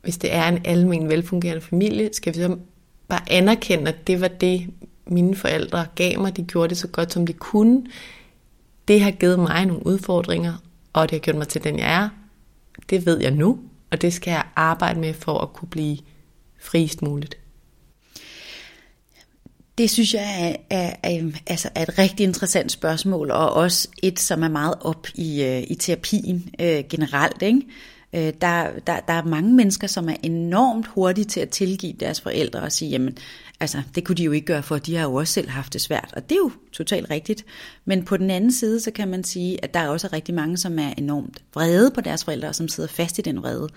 Hvis 0.03 0.17
det 0.17 0.35
er 0.35 0.49
en 0.49 0.59
almen 0.65 1.09
velfungerende 1.09 1.63
familie, 1.63 2.11
skal 2.13 2.35
vi 2.35 2.39
så 2.39 2.57
bare 3.09 3.21
anerkende, 3.31 3.89
at 3.89 4.07
det 4.07 4.21
var 4.21 4.29
det, 4.29 4.67
mine 5.13 5.37
forældre 5.37 5.87
gav 5.95 6.21
mig. 6.21 6.37
De 6.37 6.43
gjorde 6.43 6.69
det 6.69 6.79
så 6.79 6.89
godt, 6.89 7.13
som 7.13 7.27
de 7.27 7.33
kunne. 7.33 7.87
Det 8.89 9.01
har 9.01 9.11
givet 9.11 9.39
mig 9.39 9.67
nogle 9.67 9.87
udfordringer, 9.87 10.55
og 10.93 11.11
det 11.11 11.17
har 11.17 11.21
gjort 11.21 11.37
mig 11.37 11.49
til 11.49 11.65
den, 11.65 11.79
jeg 11.79 11.95
er. 11.95 12.09
Det 12.91 13.07
ved 13.07 13.21
jeg 13.21 13.31
nu, 13.31 13.59
og 13.91 14.03
det 14.03 14.13
skal 14.13 14.31
jeg 14.31 14.45
arbejde 14.57 15.01
med 15.01 15.15
for 15.15 15.39
at 15.39 15.53
kunne 15.53 15.69
blive 15.69 15.99
friest 16.61 17.03
muligt. 17.03 17.37
Det 19.79 19.91
synes 19.91 20.15
jeg 20.15 20.57
er, 20.71 20.77
er, 20.79 20.95
er, 21.03 21.31
altså 21.47 21.69
er 21.75 21.83
et 21.83 21.99
rigtig 21.99 22.25
interessant 22.25 22.73
spørgsmål, 22.73 23.31
og 23.31 23.53
også 23.53 23.89
et, 24.03 24.21
som 24.21 24.43
er 24.43 24.49
meget 24.49 24.75
op 24.81 25.07
i, 25.15 25.43
øh, 25.43 25.63
i 25.69 25.75
terapien 25.75 26.51
øh, 26.61 26.85
generelt. 26.91 27.43
Ikke? 27.43 27.63
Øh, 28.13 28.33
der, 28.41 28.71
der, 28.87 29.01
der 29.01 29.13
er 29.13 29.25
mange 29.25 29.53
mennesker, 29.53 29.87
som 29.87 30.09
er 30.09 30.17
enormt 30.23 30.87
hurtige 30.87 31.25
til 31.25 31.41
at 31.41 31.49
tilgive 31.49 31.93
deres 31.93 32.21
forældre 32.21 32.61
og 32.61 32.73
sige, 32.73 32.91
jamen, 32.91 33.17
altså, 33.63 33.83
det 33.95 34.05
kunne 34.05 34.17
de 34.17 34.25
jo 34.25 34.33
ikke 34.33 34.47
gøre, 34.47 34.63
for 34.63 34.79
de 34.79 34.97
har 34.97 35.03
jo 35.03 35.15
også 35.15 35.33
selv 35.33 35.49
haft 35.49 35.73
det 35.73 35.81
svært. 35.81 36.13
Og 36.17 36.23
det 36.29 36.33
er 36.35 36.41
jo 36.41 36.51
totalt 36.73 37.11
rigtigt. 37.11 37.45
Men 37.85 38.05
på 38.05 38.17
den 38.17 38.31
anden 38.31 38.53
side, 38.53 38.81
så 38.81 38.91
kan 38.91 39.09
man 39.09 39.25
sige, 39.25 39.65
at 39.65 39.75
der 39.75 39.81
er 39.81 39.89
også 39.89 40.09
rigtig 40.13 40.35
mange, 40.35 40.57
som 40.57 40.79
er 40.79 40.93
enormt 40.99 41.43
vrede 41.55 41.91
på 41.91 42.01
deres 42.01 42.25
forældre, 42.25 42.49
og 42.49 42.55
som 42.55 42.69
sidder 42.69 42.89
fast 42.89 43.19
i 43.19 43.23
den 43.23 43.37
vrede. 43.37 43.69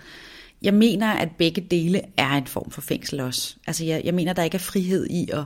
Jeg 0.62 0.74
mener, 0.74 1.08
at 1.08 1.28
begge 1.38 1.60
dele 1.60 2.00
er 2.16 2.30
en 2.30 2.46
form 2.46 2.70
for 2.70 2.80
fængsel 2.80 3.20
også. 3.20 3.56
Altså, 3.66 3.84
jeg, 3.84 4.02
jeg 4.04 4.14
mener, 4.14 4.32
der 4.32 4.42
ikke 4.42 4.54
er 4.54 4.58
frihed 4.58 5.06
i 5.10 5.28
at, 5.32 5.44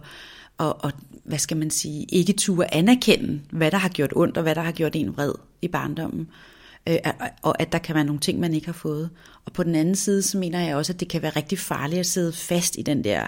og, 0.59 0.85
og 0.85 0.93
hvad 1.25 1.39
skal 1.39 1.57
man 1.57 1.71
sige, 1.71 2.05
ikke 2.05 2.33
turde 2.33 2.75
anerkende, 2.75 3.41
hvad 3.51 3.71
der 3.71 3.79
har 3.79 3.89
gjort 3.89 4.13
ondt, 4.17 4.37
og 4.37 4.43
hvad 4.43 4.55
der 4.55 4.63
har 4.63 4.73
gjort 4.73 4.97
en 4.97 5.17
vred 5.17 5.33
i 5.63 5.69
barndommen. 5.69 6.29
Øh, 6.89 6.97
og 7.43 7.63
at 7.63 7.73
der 7.73 7.79
kan 7.79 7.95
være 7.95 8.05
nogle 8.05 8.21
ting, 8.21 8.41
man 8.41 8.55
ikke 8.55 8.67
har 8.67 8.73
fået. 8.73 9.11
Og 9.45 9.53
på 9.53 9.63
den 9.63 9.75
anden 9.75 9.97
side, 9.97 10.23
så 10.23 10.39
mener 10.39 10.61
jeg 10.61 10.77
også, 10.77 10.93
at 10.93 11.01
det 11.01 11.09
kan 11.09 11.23
være 11.23 11.37
rigtig 11.37 11.59
farligt 11.59 12.01
at 12.01 12.07
sidde 12.07 12.33
fast 12.33 12.77
i 12.79 12.83
den 12.83 13.05
der 13.05 13.27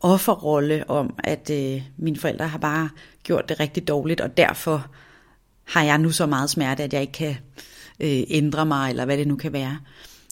offerrolle 0.00 0.90
om, 0.90 1.14
at 1.24 1.50
øh, 1.50 1.82
mine 1.96 2.16
forældre 2.16 2.48
har 2.48 2.58
bare 2.58 2.88
gjort 3.22 3.48
det 3.48 3.60
rigtig 3.60 3.88
dårligt, 3.88 4.20
og 4.20 4.36
derfor 4.36 4.86
har 5.64 5.82
jeg 5.82 5.98
nu 5.98 6.10
så 6.10 6.26
meget 6.26 6.50
smerte, 6.50 6.82
at 6.82 6.92
jeg 6.92 7.00
ikke 7.00 7.12
kan 7.12 7.36
øh, 8.00 8.22
ændre 8.28 8.66
mig, 8.66 8.90
eller 8.90 9.04
hvad 9.04 9.18
det 9.18 9.28
nu 9.28 9.36
kan 9.36 9.52
være. 9.52 9.78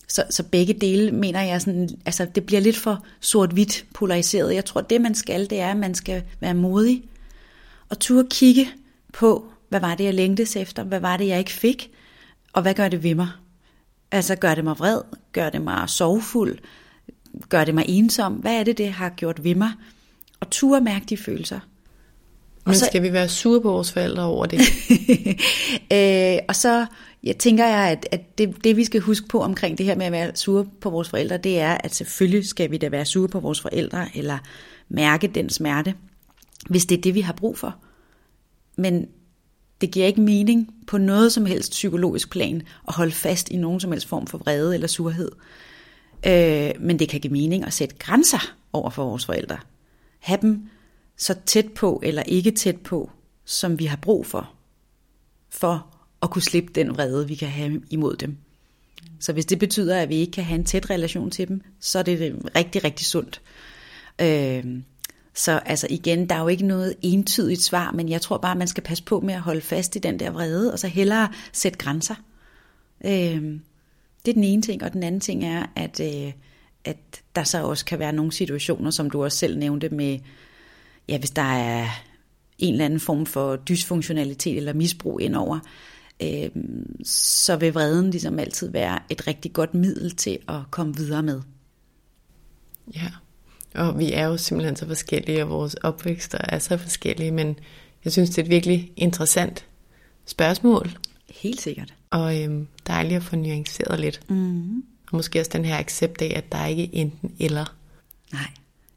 Så, 0.08 0.24
så 0.30 0.42
begge 0.42 0.74
dele 0.74 1.12
mener 1.12 1.42
jeg 1.42 1.60
sådan, 1.60 1.88
altså 2.06 2.26
det 2.34 2.46
bliver 2.46 2.60
lidt 2.60 2.76
for 2.76 3.04
sort-hvidt 3.20 3.84
polariseret. 3.94 4.54
Jeg 4.54 4.64
tror, 4.64 4.80
det 4.80 5.00
man 5.00 5.14
skal, 5.14 5.50
det 5.50 5.60
er, 5.60 5.70
at 5.70 5.76
man 5.76 5.94
skal 5.94 6.22
være 6.40 6.54
modig 6.54 7.02
og 7.88 7.98
turde 7.98 8.28
kigge 8.30 8.68
på, 9.12 9.52
hvad 9.68 9.80
var 9.80 9.94
det, 9.94 10.04
jeg 10.04 10.14
længtes 10.14 10.56
efter, 10.56 10.84
hvad 10.84 11.00
var 11.00 11.16
det, 11.16 11.26
jeg 11.26 11.38
ikke 11.38 11.52
fik, 11.52 11.90
og 12.52 12.62
hvad 12.62 12.74
gør 12.74 12.88
det 12.88 13.02
ved 13.02 13.14
mig? 13.14 13.28
Altså 14.10 14.36
gør 14.36 14.54
det 14.54 14.64
mig 14.64 14.78
vred, 14.78 15.00
gør 15.32 15.50
det 15.50 15.62
mig 15.62 15.88
sorgfuld, 15.88 16.58
gør 17.48 17.64
det 17.64 17.74
mig 17.74 17.84
ensom, 17.88 18.32
hvad 18.32 18.60
er 18.60 18.64
det, 18.64 18.78
det 18.78 18.92
har 18.92 19.08
gjort 19.08 19.44
ved 19.44 19.54
mig? 19.54 19.70
Og 20.40 20.50
turde 20.50 20.84
mærke 20.84 21.06
de 21.08 21.16
følelser. 21.16 21.60
Men 22.66 22.74
så, 22.74 22.86
skal 22.86 23.02
vi 23.02 23.12
være 23.12 23.28
sure 23.28 23.60
på 23.60 23.70
vores 23.70 23.92
forældre 23.92 24.22
over 24.22 24.46
det? 24.46 24.60
øh, 25.92 26.38
og 26.48 26.56
så 26.56 26.86
jeg 27.22 27.38
tænker 27.38 27.66
jeg, 27.66 27.90
at, 27.90 28.08
at 28.10 28.38
det, 28.38 28.64
det 28.64 28.76
vi 28.76 28.84
skal 28.84 29.00
huske 29.00 29.28
på 29.28 29.40
omkring 29.40 29.78
det 29.78 29.86
her 29.86 29.96
med 29.96 30.06
at 30.06 30.12
være 30.12 30.36
sure 30.36 30.66
på 30.80 30.90
vores 30.90 31.08
forældre, 31.08 31.36
det 31.36 31.60
er, 31.60 31.78
at 31.84 31.94
selvfølgelig 31.94 32.48
skal 32.48 32.70
vi 32.70 32.76
da 32.76 32.88
være 32.88 33.04
sure 33.04 33.28
på 33.28 33.40
vores 33.40 33.60
forældre, 33.60 34.08
eller 34.14 34.38
mærke 34.88 35.26
den 35.26 35.50
smerte, 35.50 35.94
hvis 36.68 36.86
det 36.86 36.98
er 36.98 37.02
det, 37.02 37.14
vi 37.14 37.20
har 37.20 37.32
brug 37.32 37.58
for. 37.58 37.76
Men 38.76 39.06
det 39.80 39.90
giver 39.90 40.06
ikke 40.06 40.20
mening 40.20 40.74
på 40.86 40.98
noget 40.98 41.32
som 41.32 41.46
helst 41.46 41.70
psykologisk 41.70 42.30
plan 42.30 42.62
at 42.88 42.94
holde 42.94 43.12
fast 43.12 43.48
i 43.48 43.56
nogen 43.56 43.80
som 43.80 43.92
helst 43.92 44.06
form 44.06 44.26
for 44.26 44.38
vrede 44.38 44.74
eller 44.74 44.86
surhed. 44.86 45.30
Øh, 46.26 46.70
men 46.80 46.98
det 46.98 47.08
kan 47.08 47.20
give 47.20 47.32
mening 47.32 47.64
at 47.64 47.72
sætte 47.72 47.96
grænser 47.98 48.54
over 48.72 48.90
for 48.90 49.04
vores 49.04 49.26
forældre. 49.26 49.58
Have 50.18 50.38
dem 50.42 50.68
så 51.16 51.34
tæt 51.46 51.72
på 51.72 52.00
eller 52.04 52.22
ikke 52.22 52.50
tæt 52.50 52.76
på, 52.76 53.10
som 53.44 53.78
vi 53.78 53.84
har 53.84 53.96
brug 53.96 54.26
for, 54.26 54.50
for 55.50 55.86
at 56.22 56.30
kunne 56.30 56.42
slippe 56.42 56.72
den 56.72 56.90
vrede, 56.90 57.28
vi 57.28 57.34
kan 57.34 57.48
have 57.48 57.82
imod 57.90 58.16
dem. 58.16 58.36
Så 59.20 59.32
hvis 59.32 59.46
det 59.46 59.58
betyder, 59.58 60.00
at 60.00 60.08
vi 60.08 60.14
ikke 60.16 60.32
kan 60.32 60.44
have 60.44 60.58
en 60.58 60.64
tæt 60.64 60.90
relation 60.90 61.30
til 61.30 61.48
dem, 61.48 61.62
så 61.80 61.98
er 61.98 62.02
det 62.02 62.36
rigtig, 62.56 62.84
rigtig 62.84 63.06
sundt. 63.06 63.40
Øh, 64.20 64.64
så 65.34 65.52
altså 65.52 65.86
igen, 65.90 66.28
der 66.28 66.34
er 66.34 66.40
jo 66.40 66.48
ikke 66.48 66.66
noget 66.66 66.94
entydigt 67.02 67.62
svar, 67.62 67.92
men 67.92 68.08
jeg 68.08 68.20
tror 68.20 68.38
bare, 68.38 68.52
at 68.52 68.58
man 68.58 68.68
skal 68.68 68.82
passe 68.82 69.04
på 69.04 69.20
med 69.20 69.34
at 69.34 69.40
holde 69.40 69.60
fast 69.60 69.96
i 69.96 69.98
den 69.98 70.18
der 70.18 70.30
vrede, 70.30 70.72
og 70.72 70.78
så 70.78 70.88
hellere 70.88 71.28
sætte 71.52 71.78
grænser. 71.78 72.14
Øh, 73.04 73.58
det 74.26 74.32
er 74.32 74.34
den 74.34 74.44
ene 74.44 74.62
ting, 74.62 74.82
og 74.82 74.92
den 74.92 75.02
anden 75.02 75.20
ting 75.20 75.44
er, 75.44 75.66
at, 75.76 76.00
øh, 76.00 76.32
at 76.84 76.96
der 77.36 77.44
så 77.44 77.62
også 77.62 77.84
kan 77.84 77.98
være 77.98 78.12
nogle 78.12 78.32
situationer, 78.32 78.90
som 78.90 79.10
du 79.10 79.24
også 79.24 79.38
selv 79.38 79.58
nævnte 79.58 79.88
med, 79.88 80.18
ja, 81.08 81.18
hvis 81.18 81.30
der 81.30 81.42
er 81.42 81.88
en 82.58 82.72
eller 82.72 82.84
anden 82.84 83.00
form 83.00 83.26
for 83.26 83.56
dysfunktionalitet 83.56 84.56
eller 84.56 84.72
misbrug 84.72 85.20
indover, 85.20 85.58
øh, 86.22 86.50
så 87.04 87.56
vil 87.56 87.74
vreden 87.74 88.10
ligesom 88.10 88.38
altid 88.38 88.70
være 88.70 88.98
et 89.08 89.26
rigtig 89.26 89.52
godt 89.52 89.74
middel 89.74 90.10
til 90.10 90.38
at 90.48 90.60
komme 90.70 90.96
videre 90.96 91.22
med. 91.22 91.40
Ja, 92.94 93.08
og 93.74 93.98
vi 93.98 94.12
er 94.12 94.26
jo 94.26 94.36
simpelthen 94.36 94.76
så 94.76 94.86
forskellige, 94.86 95.42
og 95.42 95.48
vores 95.48 95.74
opvækster 95.74 96.38
er 96.48 96.58
så 96.58 96.76
forskellige, 96.76 97.30
men 97.30 97.58
jeg 98.04 98.12
synes, 98.12 98.30
det 98.30 98.38
er 98.38 98.42
et 98.42 98.50
virkelig 98.50 98.92
interessant 98.96 99.66
spørgsmål. 100.26 100.90
Helt 101.30 101.60
sikkert. 101.60 101.94
Og 102.10 102.42
øhm, 102.42 102.66
dejligt 102.86 103.16
at 103.16 103.22
få 103.22 103.36
nuanceret 103.36 104.00
lidt. 104.00 104.30
Mm. 104.30 104.84
Og 105.10 105.16
måske 105.16 105.40
også 105.40 105.50
den 105.54 105.64
her 105.64 105.78
accept 105.78 106.22
af, 106.22 106.32
at 106.36 106.52
der 106.52 106.58
er 106.58 106.66
ikke 106.66 106.94
enten 106.94 107.32
eller. 107.40 107.74
Nej. 108.32 108.46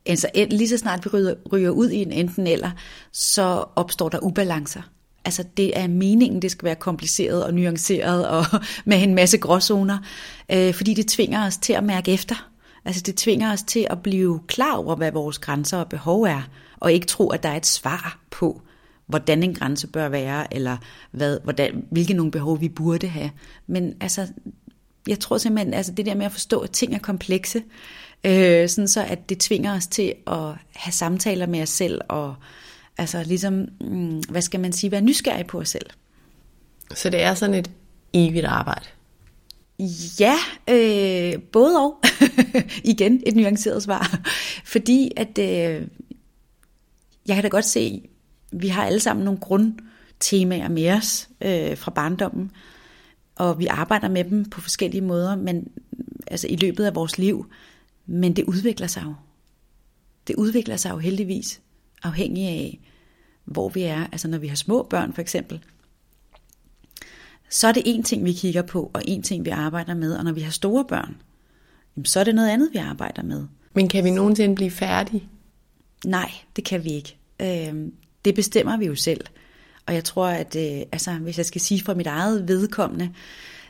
Altså, 0.05 0.29
lige 0.51 0.69
så 0.69 0.77
snart 0.77 1.05
vi 1.05 1.09
ryger, 1.09 1.35
ryger 1.51 1.69
ud 1.69 1.89
i 1.89 1.95
en 1.95 2.11
enten 2.11 2.47
eller, 2.47 2.71
så 3.11 3.65
opstår 3.75 4.09
der 4.09 4.19
ubalancer. 4.19 4.81
Altså, 5.25 5.43
det 5.57 5.79
er 5.79 5.87
meningen, 5.87 6.41
det 6.41 6.51
skal 6.51 6.65
være 6.65 6.75
kompliceret 6.75 7.45
og 7.45 7.53
nuanceret 7.53 8.27
og 8.27 8.45
med 8.85 9.03
en 9.03 9.15
masse 9.15 9.37
gråzoner, 9.37 9.97
øh, 10.51 10.73
fordi 10.73 10.93
det 10.93 11.07
tvinger 11.07 11.45
os 11.45 11.57
til 11.57 11.73
at 11.73 11.83
mærke 11.83 12.11
efter. 12.11 12.49
Altså, 12.85 13.01
det 13.01 13.15
tvinger 13.15 13.53
os 13.53 13.63
til 13.63 13.87
at 13.89 14.03
blive 14.03 14.39
klar 14.47 14.75
over, 14.75 14.95
hvad 14.95 15.11
vores 15.11 15.39
grænser 15.39 15.77
og 15.77 15.89
behov 15.89 16.23
er, 16.23 16.41
og 16.77 16.93
ikke 16.93 17.07
tro, 17.07 17.29
at 17.29 17.43
der 17.43 17.49
er 17.49 17.57
et 17.57 17.65
svar 17.65 18.19
på, 18.31 18.61
hvordan 19.09 19.43
en 19.43 19.53
grænse 19.53 19.87
bør 19.87 20.09
være, 20.09 20.53
eller 20.53 20.77
hvad, 21.11 21.39
hvordan, 21.43 21.85
hvilke 21.91 22.13
nogle 22.13 22.31
behov 22.31 22.61
vi 22.61 22.69
burde 22.69 23.07
have. 23.07 23.31
Men 23.67 23.93
altså, 24.01 24.27
jeg 25.07 25.19
tror 25.19 25.37
simpelthen, 25.37 25.73
altså 25.73 25.91
det 25.91 26.05
der 26.05 26.15
med 26.15 26.25
at 26.25 26.31
forstå, 26.31 26.59
at 26.59 26.71
ting 26.71 26.95
er 26.95 26.99
komplekse, 26.99 27.63
øh, 28.23 28.69
sådan 28.69 28.87
så 28.87 29.03
at 29.03 29.29
det 29.29 29.37
tvinger 29.37 29.75
os 29.75 29.87
til 29.87 30.13
at 30.27 30.53
have 30.75 30.91
samtaler 30.91 31.47
med 31.47 31.61
os 31.61 31.69
selv, 31.69 32.01
og 32.07 32.35
altså 32.97 33.23
ligesom, 33.23 33.65
mm, 33.81 34.19
hvad 34.29 34.41
skal 34.41 34.59
man 34.59 34.73
sige, 34.73 34.91
være 34.91 35.01
nysgerrig 35.01 35.47
på 35.47 35.59
os 35.59 35.69
selv. 35.69 35.89
Så 36.93 37.09
det 37.09 37.21
er 37.21 37.33
sådan 37.33 37.55
et 37.55 37.71
evigt 38.13 38.45
arbejde? 38.45 38.85
Ja, 40.19 40.35
øh, 40.69 41.41
både 41.41 41.77
og. 41.77 42.01
Igen 42.83 43.23
et 43.25 43.35
nuanceret 43.35 43.83
svar. 43.83 44.19
Fordi 44.65 45.11
at 45.17 45.37
øh, 45.37 45.87
jeg 47.27 47.35
kan 47.35 47.43
da 47.43 47.47
godt 47.47 47.65
se, 47.65 48.01
vi 48.51 48.67
har 48.67 48.85
alle 48.85 48.99
sammen 48.99 49.25
nogle 49.25 49.39
grundtemaer 49.39 50.67
med 50.67 50.91
os 50.91 51.29
øh, 51.41 51.77
fra 51.77 51.91
barndommen, 51.91 52.51
og 53.35 53.59
vi 53.59 53.65
arbejder 53.65 54.09
med 54.09 54.23
dem 54.23 54.45
på 54.45 54.61
forskellige 54.61 55.01
måder, 55.01 55.35
men 55.35 55.67
altså 56.27 56.47
i 56.47 56.55
løbet 56.55 56.85
af 56.85 56.95
vores 56.95 57.17
liv. 57.17 57.45
Men 58.05 58.35
det 58.35 58.45
udvikler 58.45 58.87
sig 58.87 59.03
jo. 59.05 59.13
Det 60.27 60.35
udvikler 60.35 60.75
sig 60.75 60.89
jo 60.89 60.97
heldigvis, 60.97 61.61
afhængig 62.03 62.47
af, 62.47 62.79
hvor 63.45 63.69
vi 63.69 63.81
er. 63.81 64.05
Altså 64.11 64.27
når 64.27 64.37
vi 64.37 64.47
har 64.47 64.55
små 64.55 64.83
børn 64.83 65.13
for 65.13 65.21
eksempel, 65.21 65.59
så 67.49 67.67
er 67.67 67.71
det 67.71 67.83
en 67.85 68.03
ting, 68.03 68.25
vi 68.25 68.33
kigger 68.33 68.61
på, 68.61 68.91
og 68.93 69.01
en 69.07 69.23
ting, 69.23 69.45
vi 69.45 69.49
arbejder 69.49 69.93
med. 69.93 70.13
Og 70.13 70.23
når 70.23 70.31
vi 70.31 70.41
har 70.41 70.51
store 70.51 70.85
børn, 70.85 71.15
så 72.05 72.19
er 72.19 72.23
det 72.23 72.35
noget 72.35 72.49
andet, 72.49 72.69
vi 72.73 72.77
arbejder 72.77 73.23
med. 73.23 73.47
Men 73.73 73.87
kan 73.87 74.03
vi 74.03 74.11
nogensinde 74.11 74.55
blive 74.55 74.71
færdige? 74.71 75.29
Nej, 76.05 76.31
det 76.55 76.63
kan 76.63 76.83
vi 76.83 76.89
ikke. 76.89 77.17
Øh, 77.41 77.91
det 78.25 78.35
bestemmer 78.35 78.77
vi 78.77 78.85
jo 78.85 78.95
selv. 78.95 79.21
Og 79.85 79.93
jeg 79.93 80.03
tror, 80.03 80.27
at 80.27 80.55
øh, 80.55 80.81
altså, 80.91 81.11
hvis 81.11 81.37
jeg 81.37 81.45
skal 81.45 81.61
sige 81.61 81.83
fra 81.83 81.93
mit 81.93 82.07
eget 82.07 82.47
vedkommende, 82.47 83.09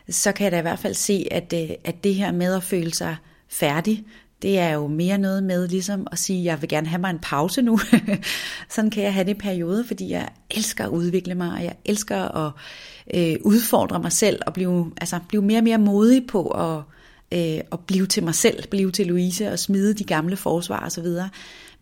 så 0.08 0.32
kan 0.32 0.44
jeg 0.44 0.52
da 0.52 0.58
i 0.58 0.62
hvert 0.62 0.78
fald 0.78 0.94
se, 0.94 1.26
at, 1.30 1.54
øh, 1.56 1.70
at 1.84 2.04
det 2.04 2.14
her 2.14 2.32
med 2.32 2.54
at 2.54 2.62
føle 2.62 2.94
sig 2.94 3.16
færdig, 3.48 4.04
det 4.42 4.58
er 4.58 4.70
jo 4.70 4.86
mere 4.86 5.18
noget 5.18 5.42
med 5.42 5.68
ligesom 5.68 6.06
at 6.12 6.18
sige, 6.18 6.38
at 6.38 6.44
jeg 6.44 6.60
vil 6.60 6.68
gerne 6.68 6.86
have 6.86 7.00
mig 7.00 7.10
en 7.10 7.18
pause 7.18 7.62
nu. 7.62 7.78
Sådan 8.74 8.90
kan 8.90 9.02
jeg 9.02 9.14
have 9.14 9.24
det 9.24 9.30
i 9.30 9.38
perioder, 9.38 9.84
fordi 9.84 10.10
jeg 10.10 10.28
elsker 10.50 10.84
at 10.84 10.90
udvikle 10.90 11.34
mig, 11.34 11.52
og 11.52 11.64
jeg 11.64 11.74
elsker 11.84 12.46
at 12.46 12.52
øh, 13.14 13.36
udfordre 13.44 13.98
mig 13.98 14.12
selv, 14.12 14.40
og 14.46 14.52
blive, 14.52 14.92
altså, 15.00 15.18
blive 15.28 15.42
mere 15.42 15.58
og 15.58 15.64
mere 15.64 15.78
modig 15.78 16.26
på 16.26 16.48
at, 16.48 16.82
øh, 17.38 17.60
at 17.72 17.80
blive 17.86 18.06
til 18.06 18.24
mig 18.24 18.34
selv, 18.34 18.68
blive 18.68 18.90
til 18.90 19.06
Louise, 19.06 19.52
og 19.52 19.58
smide 19.58 19.94
de 19.94 20.04
gamle 20.04 20.36
forsvar 20.36 20.86
osv. 20.86 21.06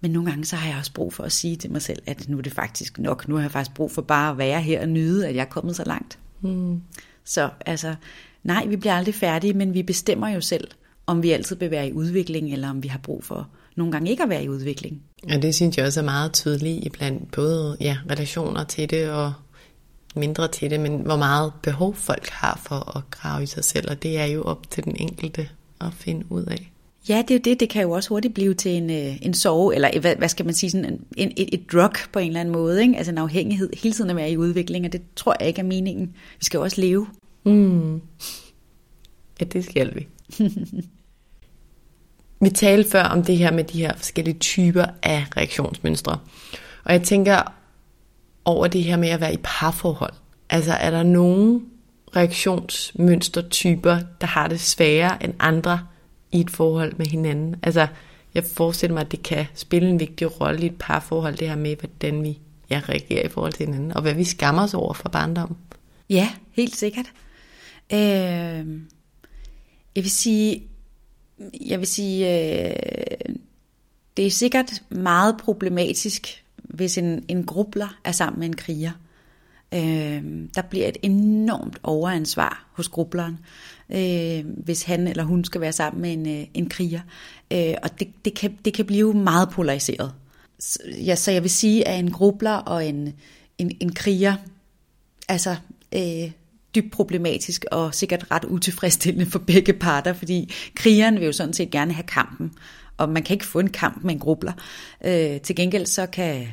Men 0.00 0.10
nogle 0.10 0.30
gange 0.30 0.44
så 0.44 0.56
har 0.56 0.68
jeg 0.68 0.78
også 0.78 0.92
brug 0.92 1.12
for 1.12 1.24
at 1.24 1.32
sige 1.32 1.56
til 1.56 1.70
mig 1.70 1.82
selv, 1.82 2.02
at 2.06 2.28
nu 2.28 2.38
er 2.38 2.42
det 2.42 2.52
faktisk 2.52 2.98
nok, 2.98 3.28
nu 3.28 3.34
har 3.34 3.42
jeg 3.42 3.50
faktisk 3.50 3.74
brug 3.74 3.90
for 3.90 4.02
bare 4.02 4.30
at 4.30 4.38
være 4.38 4.62
her 4.62 4.80
og 4.80 4.88
nyde, 4.88 5.28
at 5.28 5.34
jeg 5.34 5.40
er 5.40 5.48
kommet 5.48 5.76
så 5.76 5.84
langt. 5.86 6.18
Mm. 6.40 6.82
Så 7.24 7.50
altså, 7.66 7.94
nej, 8.42 8.66
vi 8.66 8.76
bliver 8.76 8.94
aldrig 8.94 9.14
færdige, 9.14 9.52
men 9.52 9.74
vi 9.74 9.82
bestemmer 9.82 10.28
jo 10.28 10.40
selv, 10.40 10.68
om 11.06 11.22
vi 11.22 11.30
altid 11.30 11.56
vil 11.56 11.70
være 11.70 11.88
i 11.88 11.92
udvikling, 11.92 12.52
eller 12.52 12.70
om 12.70 12.82
vi 12.82 12.88
har 12.88 12.98
brug 12.98 13.24
for 13.24 13.48
nogle 13.76 13.92
gange 13.92 14.10
ikke 14.10 14.22
at 14.22 14.28
være 14.28 14.44
i 14.44 14.48
udvikling. 14.48 15.02
Ja, 15.28 15.38
det 15.38 15.54
synes 15.54 15.76
jeg 15.76 15.86
også 15.86 16.00
er 16.00 16.04
meget 16.04 16.32
tydeligt 16.32 16.84
i 16.84 16.88
blandt 16.88 17.30
både 17.30 17.76
ja, 17.80 17.98
relationer 18.10 18.64
til 18.64 18.90
det 18.90 19.10
og 19.10 19.32
mindre 20.16 20.48
til 20.48 20.70
det, 20.70 20.80
men 20.80 21.00
hvor 21.00 21.16
meget 21.16 21.52
behov 21.62 21.94
folk 21.94 22.28
har 22.28 22.60
for 22.64 22.96
at 22.96 23.10
grave 23.10 23.42
i 23.42 23.46
sig 23.46 23.64
selv, 23.64 23.90
og 23.90 24.02
det 24.02 24.18
er 24.18 24.24
jo 24.24 24.42
op 24.42 24.70
til 24.70 24.84
den 24.84 24.96
enkelte 24.96 25.48
at 25.80 25.92
finde 25.92 26.32
ud 26.32 26.44
af. 26.44 26.72
Ja, 27.08 27.22
det 27.28 27.30
er 27.30 27.34
jo 27.34 27.40
det. 27.44 27.60
Det 27.60 27.68
kan 27.70 27.82
jo 27.82 27.90
også 27.90 28.08
hurtigt 28.08 28.34
blive 28.34 28.54
til 28.54 28.70
en, 28.70 28.90
øh, 28.90 29.16
en 29.22 29.34
sove, 29.34 29.74
eller 29.74 30.00
hvad, 30.00 30.16
hvad 30.16 30.28
skal 30.28 30.44
man 30.44 30.54
sige, 30.54 30.70
sådan 30.70 30.84
en, 30.84 31.00
en, 31.16 31.32
et, 31.36 31.48
et 31.52 31.72
drug 31.72 31.92
på 32.12 32.18
en 32.18 32.26
eller 32.26 32.40
anden 32.40 32.52
måde. 32.52 32.82
Ikke? 32.82 32.96
Altså 32.96 33.12
en 33.12 33.18
afhængighed 33.18 33.70
hele 33.82 33.94
tiden 33.94 34.10
at 34.10 34.16
være 34.16 34.30
i 34.30 34.36
udvikling, 34.36 34.86
og 34.86 34.92
det 34.92 35.02
tror 35.16 35.36
jeg 35.40 35.48
ikke 35.48 35.60
er 35.60 35.64
meningen. 35.64 36.06
Vi 36.38 36.44
skal 36.44 36.58
jo 36.58 36.64
også 36.64 36.80
leve. 36.80 37.06
Mm. 37.44 38.00
Ja, 39.40 39.44
det 39.44 39.64
skal 39.64 39.94
vi. 39.94 40.06
vi 42.44 42.50
talte 42.50 42.90
før 42.90 43.02
om 43.02 43.22
det 43.22 43.38
her 43.38 43.52
med 43.52 43.64
de 43.64 43.78
her 43.78 43.96
forskellige 43.96 44.38
typer 44.38 44.84
af 45.02 45.26
reaktionsmønstre. 45.36 46.18
Og 46.84 46.92
jeg 46.92 47.02
tænker 47.02 47.52
over 48.44 48.66
det 48.66 48.84
her 48.84 48.96
med 48.96 49.08
at 49.08 49.20
være 49.20 49.34
i 49.34 49.38
parforhold. 49.42 50.12
Altså 50.50 50.72
er 50.72 50.90
der 50.90 51.02
nogle 51.02 51.60
reaktionsmønstertyper, 52.16 53.98
der 54.20 54.26
har 54.26 54.48
det 54.48 54.60
sværere 54.60 55.24
end 55.24 55.34
andre 55.38 55.80
i 56.32 56.40
et 56.40 56.50
forhold 56.50 56.92
med 56.96 57.06
hinanden? 57.06 57.56
Altså 57.62 57.86
jeg 58.34 58.44
forestiller 58.44 58.94
mig, 58.94 59.00
at 59.00 59.12
det 59.12 59.22
kan 59.22 59.46
spille 59.54 59.88
en 59.88 60.00
vigtig 60.00 60.40
rolle 60.40 60.62
i 60.62 60.66
et 60.66 60.76
parforhold, 60.78 61.36
det 61.36 61.48
her 61.48 61.56
med, 61.56 61.76
hvordan 61.76 62.22
vi 62.22 62.38
ja, 62.70 62.82
reagerer 62.88 63.24
i 63.24 63.28
forhold 63.28 63.52
til 63.52 63.66
hinanden, 63.66 63.92
og 63.92 64.02
hvad 64.02 64.14
vi 64.14 64.24
skammer 64.24 64.62
os 64.62 64.74
over 64.74 64.94
fra 64.94 65.08
barndommen. 65.08 65.58
Ja, 66.10 66.28
helt 66.50 66.76
sikkert. 66.76 67.12
Øh, 67.92 67.98
jeg 69.96 70.04
vil 70.04 70.10
sige, 70.10 70.62
jeg 71.66 71.78
vil 71.78 71.86
sige, 71.86 72.28
øh, 72.28 73.34
det 74.16 74.26
er 74.26 74.30
sikkert 74.30 74.82
meget 74.88 75.36
problematisk, 75.36 76.44
hvis 76.56 76.98
en, 76.98 77.24
en 77.28 77.46
grubler 77.46 77.98
er 78.04 78.12
sammen 78.12 78.40
med 78.40 78.48
en 78.48 78.56
kriger. 78.56 78.92
Øh, 79.74 80.48
der 80.54 80.62
bliver 80.70 80.88
et 80.88 80.96
enormt 81.02 81.78
overansvar 81.82 82.66
hos 82.72 82.88
grubleren, 82.88 83.38
øh, 83.90 84.44
hvis 84.64 84.82
han 84.82 85.08
eller 85.08 85.24
hun 85.24 85.44
skal 85.44 85.60
være 85.60 85.72
sammen 85.72 86.02
med 86.02 86.12
en, 86.12 86.40
øh, 86.40 86.46
en 86.54 86.68
kriger. 86.68 87.00
Øh, 87.52 87.74
og 87.82 88.00
det, 88.00 88.08
det, 88.24 88.34
kan, 88.34 88.58
det 88.64 88.74
kan 88.74 88.84
blive 88.84 89.14
meget 89.14 89.50
polariseret. 89.50 90.12
Så, 90.58 90.78
ja, 91.04 91.14
så 91.14 91.30
jeg 91.30 91.42
vil 91.42 91.50
sige, 91.50 91.88
at 91.88 91.98
en 91.98 92.10
grubler 92.10 92.54
og 92.54 92.86
en, 92.86 93.14
en, 93.58 93.76
en 93.80 93.94
kriger, 93.94 94.34
altså 95.28 95.56
øh, 95.94 96.30
dybt 96.74 96.92
problematisk 96.92 97.64
og 97.72 97.94
sikkert 97.94 98.30
ret 98.30 98.44
utilfredsstillende 98.44 99.30
for 99.30 99.38
begge 99.38 99.72
parter, 99.72 100.12
fordi 100.12 100.52
krigeren 100.74 101.14
vil 101.14 101.24
jo 101.24 101.32
sådan 101.32 101.52
set 101.52 101.70
gerne 101.70 101.92
have 101.92 102.06
kampen, 102.06 102.52
og 102.96 103.08
man 103.08 103.22
kan 103.22 103.34
ikke 103.34 103.46
få 103.46 103.58
en 103.58 103.70
kamp 103.70 104.04
med 104.04 104.14
en 104.14 104.20
grubler. 104.20 104.52
Øh, 105.04 105.40
til 105.40 105.56
gengæld 105.56 105.86
så 105.86 106.06
kan 106.06 106.46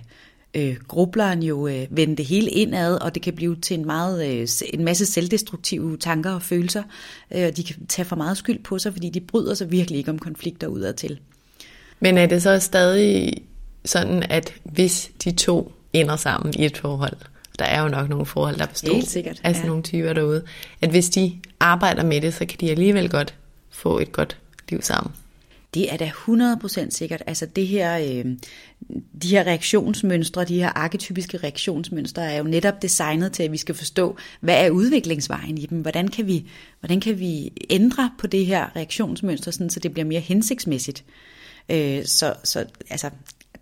øh, 0.56 0.76
grubleren 0.88 1.44
jo 1.44 1.68
øh, 1.68 1.88
vende 1.90 2.16
det 2.16 2.26
hele 2.26 2.50
indad, 2.50 3.02
og 3.02 3.16
det 3.16 3.24
kan 3.24 3.34
blive 3.34 3.56
til 3.56 3.80
en, 3.80 3.86
meget, 3.86 4.28
øh, 4.28 4.48
en 4.74 4.86
masse 4.86 5.06
selvdestruktive 5.06 5.98
tanker 5.98 6.32
og 6.32 6.42
følelser, 6.42 6.84
øh, 7.32 7.48
og 7.48 7.58
de 7.58 7.64
kan 7.64 7.86
tage 7.86 8.06
for 8.06 8.16
meget 8.16 8.38
skyld 8.38 8.60
på 8.64 8.80
sig, 8.80 8.94
fordi 8.94 9.10
de 9.10 9.20
bryder 9.20 9.54
sig 9.54 9.72
virkelig 9.72 9.98
ikke 9.98 10.12
om 10.12 10.20
konflikter 10.20 10.68
udad 10.68 10.94
til. 10.94 11.20
Men 12.00 12.18
er 12.18 12.26
det 12.26 12.44
så 12.44 12.60
stadig 12.60 13.34
sådan, 13.86 14.24
at 14.30 14.54
hvis 14.64 15.12
de 15.24 15.32
to 15.32 15.72
ender 15.94 16.16
sammen 16.16 16.54
i 16.58 16.66
et 16.66 16.78
forhold, 16.78 17.18
der 17.60 17.66
er 17.66 17.82
jo 17.82 17.88
nok 17.88 18.10
nogle 18.10 18.26
forhold, 18.26 18.56
der 18.56 18.66
består 18.66 18.94
Helt 18.94 19.10
sikkert, 19.10 19.42
af 19.44 19.56
sådan 19.56 19.66
ja. 19.66 19.68
nogle 19.68 19.84
typer 19.84 20.14
derude, 20.14 20.44
at 20.82 20.90
hvis 20.90 21.10
de 21.10 21.40
arbejder 21.60 22.04
med 22.04 22.22
det, 22.22 22.34
så 22.34 22.46
kan 22.46 22.58
de 22.60 22.72
alligevel 22.72 23.10
godt 23.10 23.36
få 23.70 24.00
et 24.00 24.12
godt 24.12 24.38
liv 24.70 24.82
sammen. 24.82 25.14
Det 25.74 25.94
er 25.94 25.98
da 25.98 26.12
100% 26.28 26.90
sikkert. 26.90 27.24
Altså 27.28 27.46
det 27.46 27.68
her, 27.68 27.98
øh, 27.98 28.26
de 29.22 29.30
her 29.30 29.48
reaktionsmønstre, 29.48 30.46
de 30.46 30.60
her 30.60 30.70
arketypiske 30.70 31.38
reaktionsmønstre, 31.38 32.32
er 32.32 32.38
jo 32.38 32.44
netop 32.44 32.82
designet 32.82 33.32
til, 33.32 33.44
at 33.44 33.52
vi 33.52 33.58
skal 33.58 33.76
forstå, 33.76 34.18
hvad 34.40 34.66
er 34.66 34.70
udviklingsvejen 34.70 35.58
i 35.58 35.66
dem? 35.66 35.82
Hvordan 35.82 36.08
kan 36.08 36.28
vi, 36.28 36.46
hvordan 36.80 37.00
kan 37.00 37.20
vi 37.20 37.52
ændre 37.70 38.12
på 38.20 38.28
det 38.28 38.46
her 38.46 38.76
reaktionsmønster, 38.76 39.52
sådan, 39.52 39.70
så 39.70 39.80
det 39.80 39.94
bliver 39.94 40.06
mere 40.06 40.20
hensigtsmæssigt? 40.20 41.04
Øh, 41.70 42.06
så, 42.06 42.34
så 42.44 42.66
altså, 42.90 43.10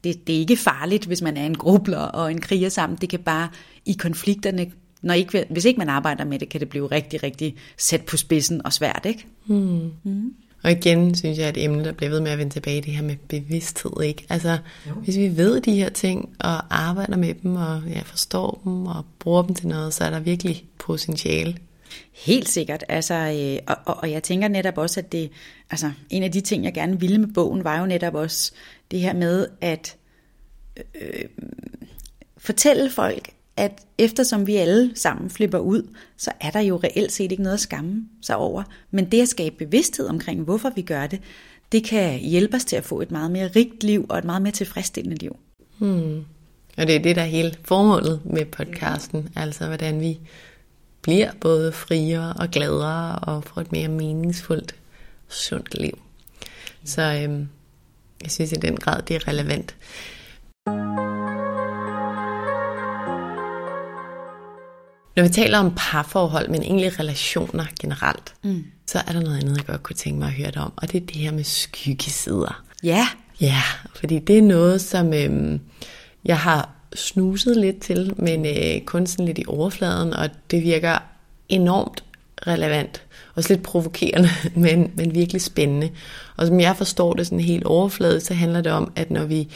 det, 0.04 0.28
det 0.28 0.36
er 0.36 0.40
ikke 0.40 0.58
farligt, 0.58 1.06
hvis 1.06 1.22
man 1.22 1.38
er 1.38 1.46
en 1.46 1.58
grubler 1.58 1.98
og 1.98 2.32
en 2.32 2.42
kriger 2.42 2.70
sammen. 2.70 2.98
Det 3.02 3.10
kan 3.10 3.20
bare 3.20 3.50
i 3.86 3.94
konflikterne, 3.94 4.72
når 5.02 5.14
ikke, 5.14 5.46
hvis 5.50 5.66
ikke 5.66 5.78
man 5.78 5.90
arbejder 5.90 6.26
med 6.26 6.40
det, 6.40 6.50
kan 6.50 6.60
det 6.60 6.70
blive 6.70 6.88
rigtig, 6.88 7.24
rigtig 7.24 7.56
sat 7.78 8.06
på 8.06 8.18
spidsen 8.18 8.66
og 8.66 8.74
svært, 8.74 9.06
ikke? 9.06 9.26
Hmm. 9.46 9.92
Mm. 10.04 10.34
Og 10.64 10.72
igen 10.72 11.16
synes 11.16 11.38
jeg, 11.38 11.48
at 11.48 11.58
et 11.58 11.64
emne, 11.64 11.84
der 11.84 11.92
bliver 11.92 12.10
ved 12.10 12.20
med 12.20 12.32
at 12.32 12.38
vende 12.38 12.54
tilbage, 12.54 12.82
det 12.82 12.94
her 12.94 13.04
med 13.04 13.16
bevidsthed, 13.28 14.02
ikke? 14.04 14.26
Altså, 14.30 14.58
jo. 14.88 14.94
hvis 14.94 15.18
vi 15.18 15.38
ved 15.38 15.62
de 15.62 15.76
her 15.76 15.90
ting, 15.90 16.36
og 16.40 16.76
arbejder 16.84 17.18
med 17.18 17.34
dem, 17.34 17.56
og 17.56 17.82
ja, 17.90 18.02
forstår 18.02 18.62
dem, 18.64 18.86
og 18.86 19.06
bruger 19.20 19.42
dem 19.42 19.56
til 19.56 19.68
noget, 19.68 19.94
så 19.94 20.04
er 20.04 20.10
der 20.10 20.20
virkelig 20.20 20.66
potentiale. 20.80 21.58
Helt 22.14 22.50
sikkert, 22.50 22.84
altså, 22.90 23.14
øh, 23.14 23.60
og, 23.68 23.94
og, 23.94 24.02
og 24.02 24.12
jeg 24.12 24.24
tænker 24.24 24.48
netop 24.48 24.78
også, 24.78 25.00
at 25.00 25.12
det, 25.12 25.32
altså, 25.70 25.92
en 26.10 26.24
af 26.24 26.32
de 26.32 26.42
ting, 26.42 26.64
jeg 26.64 26.74
gerne 26.74 27.00
ville 27.00 27.18
med 27.18 27.34
bogen, 27.34 27.64
var 27.64 27.80
jo 27.80 27.86
netop 27.86 28.16
også 28.16 28.52
det 28.92 29.00
her 29.00 29.14
med 29.14 29.48
at 29.62 29.96
øh, 31.02 31.24
fortælle 32.38 32.90
folk, 32.90 33.30
at 33.58 33.72
eftersom 33.98 34.48
vi 34.48 34.56
alle 34.56 34.92
sammen 34.96 35.30
flipper 35.30 35.60
ud, 35.60 35.88
så 36.18 36.32
er 36.42 36.52
der 36.52 36.60
jo 36.60 36.80
reelt 36.84 37.12
set 37.12 37.32
ikke 37.32 37.44
noget 37.44 37.54
at 37.54 37.60
skamme 37.60 38.06
sig 38.22 38.36
over. 38.36 38.64
Men 38.92 39.12
det 39.12 39.22
at 39.22 39.30
skabe 39.30 39.56
bevidsthed 39.56 40.08
omkring, 40.08 40.44
hvorfor 40.44 40.72
vi 40.76 40.82
gør 40.82 41.08
det, 41.08 41.20
det 41.72 41.84
kan 41.84 42.20
hjælpe 42.20 42.56
os 42.56 42.66
til 42.66 42.76
at 42.76 42.84
få 42.84 43.02
et 43.02 43.12
meget 43.12 43.32
mere 43.32 43.50
rigt 43.56 43.84
liv 43.84 44.06
og 44.10 44.18
et 44.18 44.24
meget 44.24 44.42
mere 44.42 44.52
tilfredsstillende 44.52 45.18
liv. 45.18 45.36
Hmm. 45.78 46.26
Og 46.78 46.88
det 46.88 46.96
er 46.96 47.00
det, 47.00 47.16
der 47.16 47.22
er 47.22 47.26
hele 47.26 47.56
formålet 47.64 48.22
med 48.26 48.46
podcasten, 48.46 49.30
altså 49.36 49.68
hvordan 49.68 50.02
vi 50.02 50.20
bliver 51.02 51.32
både 51.42 51.72
friere 51.72 52.34
og 52.34 52.50
gladere 52.50 53.20
og 53.20 53.44
får 53.44 53.62
et 53.62 53.72
mere 53.72 53.88
meningsfuldt, 53.88 54.76
sundt 55.30 55.80
liv. 55.80 56.00
Så 56.86 57.02
øhm, 57.02 57.48
jeg 58.24 58.32
synes 58.32 58.52
i 58.52 58.56
den 58.56 58.78
grad, 58.78 59.02
det 59.02 59.16
er 59.16 59.28
relevant. 59.28 59.76
Når 65.16 65.24
vi 65.24 65.30
taler 65.30 65.58
om 65.58 65.74
parforhold, 65.78 66.50
men 66.50 66.64
egentlig 66.64 67.00
relationer 67.00 67.66
generelt, 67.80 68.34
mm. 68.44 68.64
så 68.88 69.00
er 69.08 69.12
der 69.12 69.20
noget 69.20 69.38
andet, 69.38 69.58
jeg 69.58 69.66
godt 69.66 69.84
kunne 69.84 69.96
tænke 69.96 70.20
mig 70.20 70.28
at 70.28 70.34
høre 70.34 70.52
dig 70.52 70.62
om, 70.62 70.74
og 70.76 70.92
det 70.92 71.02
er 71.02 71.06
det 71.06 71.16
her 71.16 71.32
med 71.32 71.44
skyggesider. 71.44 72.64
Ja. 72.84 73.08
Ja, 73.42 73.62
fordi 73.96 74.20
det 74.20 74.38
er 74.38 74.42
noget, 74.42 74.82
som 74.82 75.14
øhm, 75.14 75.60
jeg 76.26 76.40
har 76.40 76.70
snuset 76.96 77.58
lidt 77.58 77.80
til, 77.80 78.14
men 78.18 78.46
øh, 78.46 78.82
kun 78.86 79.08
sådan 79.08 79.26
lidt 79.26 79.40
i 79.40 79.46
overfladen, 79.48 80.14
og 80.14 80.30
det 80.52 80.64
virker 80.64 80.98
enormt 81.50 82.04
relevant. 82.48 83.04
Også 83.36 83.54
lidt 83.54 83.64
provokerende, 83.64 84.30
men, 84.56 84.92
men 84.96 85.16
virkelig 85.16 85.42
spændende. 85.42 85.90
Og 86.38 86.48
som 86.48 86.60
jeg 86.60 86.78
forstår 86.78 87.14
det 87.14 87.26
sådan 87.26 87.40
helt 87.40 87.64
overfladet, 87.64 88.24
så 88.24 88.34
handler 88.34 88.62
det 88.62 88.72
om, 88.72 88.92
at 88.96 89.12
når 89.12 89.26
vi 89.26 89.48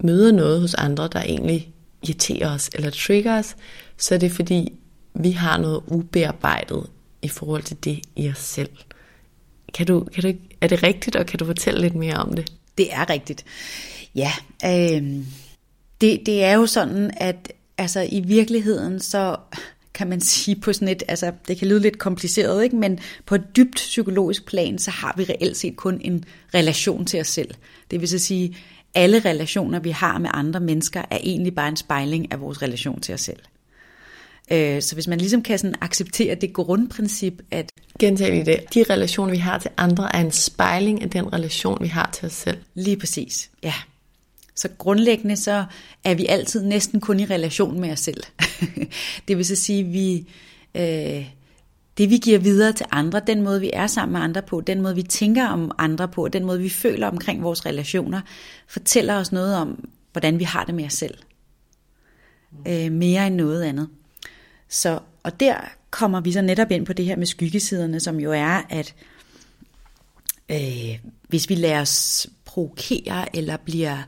møder 0.00 0.32
noget 0.32 0.60
hos 0.60 0.74
andre, 0.74 1.08
der 1.12 1.22
egentlig 1.22 1.68
irriterer 2.02 2.54
os 2.54 2.70
eller 2.74 2.90
trigger 2.90 3.38
os, 3.38 3.56
så 3.96 4.14
er 4.14 4.18
det 4.18 4.32
fordi, 4.32 4.72
vi 5.14 5.30
har 5.30 5.58
noget 5.58 5.82
ubearbejdet 5.86 6.86
i 7.22 7.28
forhold 7.28 7.62
til 7.62 7.76
det 7.84 8.00
i 8.16 8.30
os 8.30 8.38
selv. 8.38 8.70
Kan 9.74 9.86
du, 9.86 10.00
kan 10.14 10.22
du, 10.22 10.32
er 10.60 10.66
det 10.66 10.82
rigtigt, 10.82 11.16
og 11.16 11.26
kan 11.26 11.38
du 11.38 11.44
fortælle 11.44 11.80
lidt 11.80 11.94
mere 11.94 12.16
om 12.16 12.32
det? 12.32 12.52
Det 12.78 12.92
er 12.92 13.10
rigtigt. 13.10 13.44
Ja, 14.14 14.32
øh, 14.64 15.24
det, 16.00 16.20
det 16.26 16.44
er 16.44 16.52
jo 16.52 16.66
sådan, 16.66 17.10
at 17.16 17.52
altså, 17.78 18.06
i 18.10 18.20
virkeligheden 18.20 19.00
så 19.00 19.36
kan 19.94 20.08
man 20.08 20.20
sige, 20.20 20.56
på 20.56 20.72
sådan 20.72 20.88
et, 20.88 21.02
altså 21.08 21.32
det 21.48 21.58
kan 21.58 21.68
lyde 21.68 21.80
lidt 21.80 21.98
kompliceret, 21.98 22.64
ikke? 22.64 22.76
men 22.76 22.98
på 23.26 23.34
et 23.34 23.56
dybt 23.56 23.74
psykologisk 23.74 24.46
plan, 24.46 24.78
så 24.78 24.90
har 24.90 25.14
vi 25.16 25.24
reelt 25.24 25.56
set 25.56 25.76
kun 25.76 26.00
en 26.04 26.24
relation 26.54 27.04
til 27.04 27.20
os 27.20 27.28
selv. 27.28 27.54
Det 27.90 28.00
vil 28.00 28.08
så 28.08 28.18
sige, 28.18 28.56
alle 28.94 29.18
relationer, 29.18 29.80
vi 29.80 29.90
har 29.90 30.18
med 30.18 30.30
andre 30.32 30.60
mennesker, 30.60 31.02
er 31.10 31.18
egentlig 31.22 31.54
bare 31.54 31.68
en 31.68 31.76
spejling 31.76 32.32
af 32.32 32.40
vores 32.40 32.62
relation 32.62 33.00
til 33.00 33.14
os 33.14 33.20
selv. 33.20 33.40
Øh, 34.50 34.82
så 34.82 34.94
hvis 34.94 35.08
man 35.08 35.18
ligesom 35.18 35.42
kan 35.42 35.58
sådan 35.58 35.74
acceptere 35.80 36.34
det 36.34 36.52
grundprincip, 36.52 37.42
at... 37.50 37.72
Gentag 37.98 38.30
lige 38.30 38.44
det. 38.44 38.74
De 38.74 38.82
relationer, 38.82 39.32
vi 39.32 39.38
har 39.38 39.58
til 39.58 39.70
andre, 39.76 40.16
er 40.16 40.20
en 40.20 40.32
spejling 40.32 41.02
af 41.02 41.10
den 41.10 41.32
relation, 41.32 41.78
vi 41.80 41.88
har 41.88 42.10
til 42.14 42.26
os 42.26 42.32
selv. 42.32 42.58
Lige 42.74 42.96
præcis, 42.96 43.50
ja. 43.62 43.74
Så 44.54 44.68
grundlæggende 44.78 45.36
så 45.36 45.64
er 46.04 46.14
vi 46.14 46.26
altid 46.26 46.64
næsten 46.64 47.00
kun 47.00 47.20
i 47.20 47.24
relation 47.24 47.80
med 47.80 47.92
os 47.92 48.00
selv. 48.00 48.22
det 49.28 49.36
vil 49.36 49.44
så 49.44 49.56
sige, 49.56 49.80
at 49.80 49.92
vi, 49.92 50.28
øh, 50.74 51.26
det 51.98 52.10
vi 52.10 52.16
giver 52.16 52.38
videre 52.38 52.72
til 52.72 52.86
andre, 52.90 53.20
den 53.26 53.42
måde 53.42 53.60
vi 53.60 53.70
er 53.72 53.86
sammen 53.86 54.12
med 54.12 54.20
andre 54.20 54.42
på, 54.42 54.60
den 54.60 54.82
måde 54.82 54.94
vi 54.94 55.02
tænker 55.02 55.48
om 55.48 55.70
andre 55.78 56.08
på, 56.08 56.28
den 56.28 56.44
måde 56.44 56.60
vi 56.60 56.68
føler 56.68 57.06
omkring 57.06 57.42
vores 57.42 57.66
relationer, 57.66 58.20
fortæller 58.68 59.14
os 59.14 59.32
noget 59.32 59.56
om, 59.56 59.88
hvordan 60.12 60.38
vi 60.38 60.44
har 60.44 60.64
det 60.64 60.74
med 60.74 60.84
os 60.84 60.92
selv. 60.92 61.14
Øh, 62.68 62.92
mere 62.92 63.26
end 63.26 63.34
noget 63.34 63.62
andet. 63.62 63.88
Så, 64.68 65.00
og 65.22 65.40
der 65.40 65.56
kommer 65.90 66.20
vi 66.20 66.32
så 66.32 66.40
netop 66.42 66.70
ind 66.70 66.86
på 66.86 66.92
det 66.92 67.04
her 67.04 67.16
med 67.16 67.26
skyggesiderne, 67.26 68.00
som 68.00 68.20
jo 68.20 68.32
er, 68.32 68.62
at 68.68 68.94
øh, 70.48 70.98
hvis 71.28 71.48
vi 71.48 71.54
lader 71.54 71.80
os 71.80 72.26
provokere 72.44 73.36
eller 73.36 73.56
bliver 73.56 73.98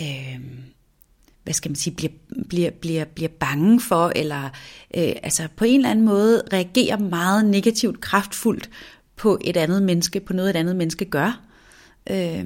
øh, 0.00 0.40
hvad 1.46 1.54
skal 1.54 1.70
man 1.70 1.76
sige, 1.76 1.94
bliver, 1.94 2.12
bliver, 2.48 2.70
bliver, 2.70 3.04
bliver 3.04 3.28
bange 3.28 3.80
for, 3.80 4.12
eller 4.16 4.44
øh, 4.96 5.12
altså 5.22 5.48
på 5.56 5.64
en 5.64 5.80
eller 5.80 5.90
anden 5.90 6.04
måde 6.04 6.42
reagerer 6.52 6.98
meget 6.98 7.44
negativt, 7.44 8.00
kraftfuldt 8.00 8.70
på 9.16 9.38
et 9.44 9.56
andet 9.56 9.82
menneske, 9.82 10.20
på 10.20 10.32
noget 10.32 10.50
et 10.50 10.56
andet 10.56 10.76
menneske 10.76 11.04
gør, 11.04 11.40
øh, 12.10 12.44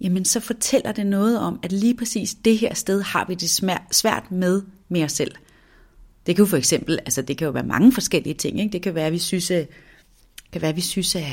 jamen 0.00 0.24
så 0.24 0.40
fortæller 0.40 0.92
det 0.92 1.06
noget 1.06 1.38
om, 1.38 1.60
at 1.62 1.72
lige 1.72 1.96
præcis 1.96 2.34
det 2.34 2.58
her 2.58 2.74
sted 2.74 3.02
har 3.02 3.24
vi 3.28 3.34
det 3.34 3.50
svært 3.90 4.30
med 4.30 4.62
med 4.88 5.04
os 5.04 5.12
selv. 5.12 5.32
Det 6.26 6.36
kan 6.36 6.42
jo 6.42 6.46
for 6.46 6.56
eksempel, 6.56 6.98
altså 6.98 7.22
det 7.22 7.38
kan 7.38 7.44
jo 7.44 7.50
være 7.50 7.66
mange 7.66 7.92
forskellige 7.92 8.34
ting, 8.34 8.60
ikke? 8.60 8.72
det 8.72 8.82
kan 8.82 8.94
være, 8.94 9.06
at 9.06 9.12
vi 9.12 9.18
synes, 9.18 9.50
øh, 9.50 9.56
at, 9.56 9.68
kan 10.52 10.62
være, 10.62 10.68
at 10.68 10.76
vi 10.76 10.80
synes, 10.80 11.16
at, 11.16 11.24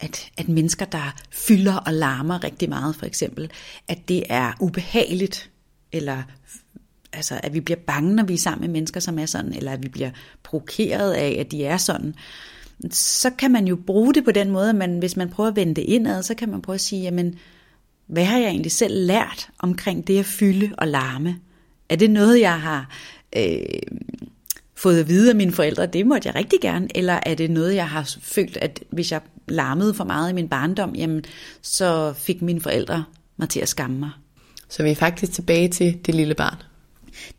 at, 0.00 0.30
at 0.36 0.48
mennesker, 0.48 0.84
der 0.84 1.16
fylder 1.30 1.76
og 1.76 1.92
larmer 1.92 2.44
rigtig 2.44 2.68
meget, 2.68 2.96
for 2.96 3.06
eksempel, 3.06 3.50
at 3.88 3.98
det 4.08 4.22
er 4.28 4.52
ubehageligt, 4.60 5.50
eller 5.92 6.22
altså, 7.12 7.40
at 7.42 7.54
vi 7.54 7.60
bliver 7.60 7.80
bange, 7.86 8.14
når 8.14 8.24
vi 8.24 8.34
er 8.34 8.38
sammen 8.38 8.60
med 8.60 8.68
mennesker, 8.68 9.00
som 9.00 9.18
er 9.18 9.26
sådan, 9.26 9.52
eller 9.52 9.72
at 9.72 9.82
vi 9.82 9.88
bliver 9.88 10.10
provokeret 10.42 11.12
af, 11.12 11.36
at 11.40 11.50
de 11.50 11.64
er 11.64 11.76
sådan, 11.76 12.14
så 12.90 13.30
kan 13.30 13.50
man 13.50 13.66
jo 13.66 13.76
bruge 13.86 14.14
det 14.14 14.24
på 14.24 14.32
den 14.32 14.50
måde, 14.50 14.68
at 14.68 14.74
man, 14.74 14.98
hvis 14.98 15.16
man 15.16 15.30
prøver 15.30 15.50
at 15.50 15.56
vende 15.56 15.74
det 15.74 15.82
indad, 15.82 16.22
så 16.22 16.34
kan 16.34 16.48
man 16.48 16.62
prøve 16.62 16.74
at 16.74 16.80
sige, 16.80 17.02
jamen, 17.02 17.34
hvad 18.06 18.24
har 18.24 18.38
jeg 18.38 18.48
egentlig 18.48 18.72
selv 18.72 19.06
lært 19.06 19.48
omkring 19.58 20.06
det 20.06 20.18
at 20.18 20.26
fylde 20.26 20.70
og 20.78 20.88
larme? 20.88 21.36
Er 21.88 21.96
det 21.96 22.10
noget, 22.10 22.40
jeg 22.40 22.60
har 22.60 22.90
øh, 23.36 23.62
fået 24.76 25.00
at 25.00 25.08
vide 25.08 25.30
af 25.30 25.36
mine 25.36 25.52
forældre, 25.52 25.86
det 25.86 26.06
måtte 26.06 26.28
jeg 26.28 26.34
rigtig 26.34 26.60
gerne, 26.60 26.88
eller 26.94 27.20
er 27.26 27.34
det 27.34 27.50
noget, 27.50 27.74
jeg 27.74 27.88
har 27.88 28.16
følt, 28.22 28.56
at 28.56 28.80
hvis 28.90 29.12
jeg 29.12 29.20
larmede 29.48 29.94
for 29.94 30.04
meget 30.04 30.30
i 30.30 30.34
min 30.34 30.48
barndom, 30.48 30.94
jamen, 30.94 31.24
så 31.62 32.12
fik 32.12 32.42
mine 32.42 32.60
forældre 32.60 33.04
mig 33.36 33.48
til 33.48 33.60
at 33.60 33.68
skamme 33.68 33.98
mig. 33.98 34.10
Så 34.68 34.82
vi 34.82 34.90
er 34.90 34.94
faktisk 34.94 35.32
tilbage 35.32 35.68
til 35.68 35.98
det 36.06 36.14
lille 36.14 36.34
barn? 36.34 36.56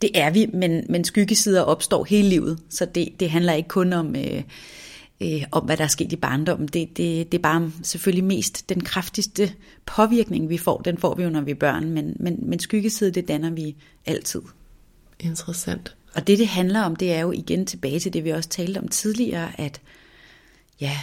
Det 0.01 0.09
er 0.13 0.29
vi, 0.29 0.45
men, 0.53 0.85
men 0.89 1.03
skyggesider 1.03 1.61
opstår 1.61 2.03
hele 2.03 2.29
livet, 2.29 2.59
så 2.69 2.85
det, 2.85 3.09
det 3.19 3.29
handler 3.29 3.53
ikke 3.53 3.69
kun 3.69 3.93
om, 3.93 4.15
øh, 4.15 4.43
øh, 5.21 5.43
om, 5.51 5.63
hvad 5.63 5.77
der 5.77 5.83
er 5.83 5.87
sket 5.87 6.11
i 6.11 6.15
barndommen. 6.15 6.67
Det, 6.67 6.97
det, 6.97 7.31
det 7.31 7.37
er 7.37 7.41
bare 7.41 7.71
selvfølgelig 7.83 8.23
mest 8.23 8.69
den 8.69 8.81
kraftigste 8.83 9.53
påvirkning, 9.85 10.49
vi 10.49 10.57
får. 10.57 10.77
Den 10.77 10.97
får 10.97 11.15
vi 11.15 11.23
jo, 11.23 11.29
når 11.29 11.41
vi 11.41 11.51
er 11.51 11.55
børn, 11.55 11.89
men, 11.89 12.15
men, 12.19 12.39
men 12.41 12.59
skyggeside, 12.59 13.11
det 13.11 13.27
danner 13.27 13.49
vi 13.49 13.75
altid. 14.05 14.41
Interessant. 15.21 15.95
Og 16.15 16.27
det, 16.27 16.39
det 16.39 16.47
handler 16.47 16.81
om, 16.81 16.95
det 16.95 17.13
er 17.13 17.19
jo 17.19 17.31
igen 17.31 17.65
tilbage 17.65 17.99
til 17.99 18.13
det, 18.13 18.23
vi 18.23 18.29
også 18.29 18.49
talte 18.49 18.77
om 18.77 18.87
tidligere, 18.87 19.59
at 19.61 19.81
ja, 20.81 20.99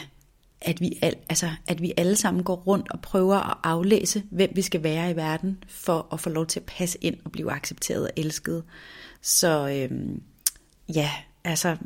at 0.60 0.80
vi, 0.80 0.98
al, 1.02 1.14
altså, 1.28 1.50
at 1.66 1.82
vi 1.82 1.92
alle 1.96 2.16
sammen 2.16 2.44
går 2.44 2.54
rundt 2.54 2.90
og 2.90 3.00
prøver 3.00 3.36
at 3.50 3.56
aflæse, 3.62 4.22
hvem 4.30 4.50
vi 4.54 4.62
skal 4.62 4.82
være 4.82 5.10
i 5.10 5.16
verden, 5.16 5.64
for 5.68 6.06
at 6.12 6.20
få 6.20 6.30
lov 6.30 6.46
til 6.46 6.60
at 6.60 6.66
passe 6.66 6.98
ind 7.00 7.16
og 7.24 7.32
blive 7.32 7.52
accepteret 7.52 8.02
og 8.02 8.10
elsket. 8.16 8.64
Så 9.22 9.68
øhm, 9.68 10.22
ja, 10.94 11.10
altså 11.44 11.76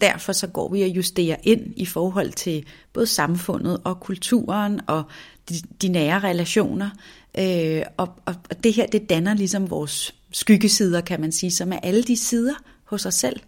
derfor 0.00 0.32
så 0.32 0.46
går 0.46 0.72
vi 0.72 0.82
og 0.82 0.88
justerer 0.88 1.36
ind 1.42 1.72
i 1.76 1.86
forhold 1.86 2.32
til 2.32 2.66
både 2.92 3.06
samfundet 3.06 3.80
og 3.84 4.00
kulturen 4.00 4.80
og 4.86 5.04
de, 5.48 5.54
de 5.82 5.88
nære 5.88 6.18
relationer. 6.18 6.90
Øh, 7.38 7.82
og, 7.96 8.08
og, 8.24 8.34
og 8.50 8.64
det 8.64 8.72
her, 8.72 8.86
det 8.86 9.10
danner 9.10 9.34
ligesom 9.34 9.70
vores 9.70 10.14
skyggesider, 10.32 11.00
kan 11.00 11.20
man 11.20 11.32
sige, 11.32 11.50
som 11.50 11.72
er 11.72 11.78
alle 11.82 12.02
de 12.02 12.16
sider 12.16 12.54
hos 12.84 13.06
os 13.06 13.14
selv, 13.14 13.40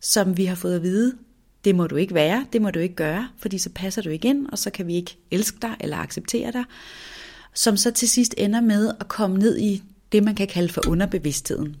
som 0.00 0.36
vi 0.36 0.44
har 0.44 0.54
fået 0.54 0.76
at 0.76 0.82
vide, 0.82 1.14
det 1.64 1.74
må 1.74 1.86
du 1.86 1.96
ikke 1.96 2.14
være, 2.14 2.46
det 2.52 2.62
må 2.62 2.70
du 2.70 2.78
ikke 2.78 2.94
gøre, 2.94 3.28
fordi 3.38 3.58
så 3.58 3.70
passer 3.74 4.02
du 4.02 4.08
ikke 4.08 4.28
ind, 4.28 4.46
og 4.52 4.58
så 4.58 4.70
kan 4.70 4.86
vi 4.86 4.94
ikke 4.94 5.18
elske 5.30 5.58
dig 5.62 5.76
eller 5.80 5.96
acceptere 5.96 6.52
dig, 6.52 6.64
som 7.54 7.76
så 7.76 7.90
til 7.90 8.08
sidst 8.08 8.34
ender 8.38 8.60
med 8.60 8.92
at 9.00 9.08
komme 9.08 9.38
ned 9.38 9.58
i 9.58 9.82
det, 10.12 10.24
man 10.24 10.34
kan 10.34 10.46
kalde 10.46 10.72
for 10.72 10.88
underbevidstheden. 10.88 11.76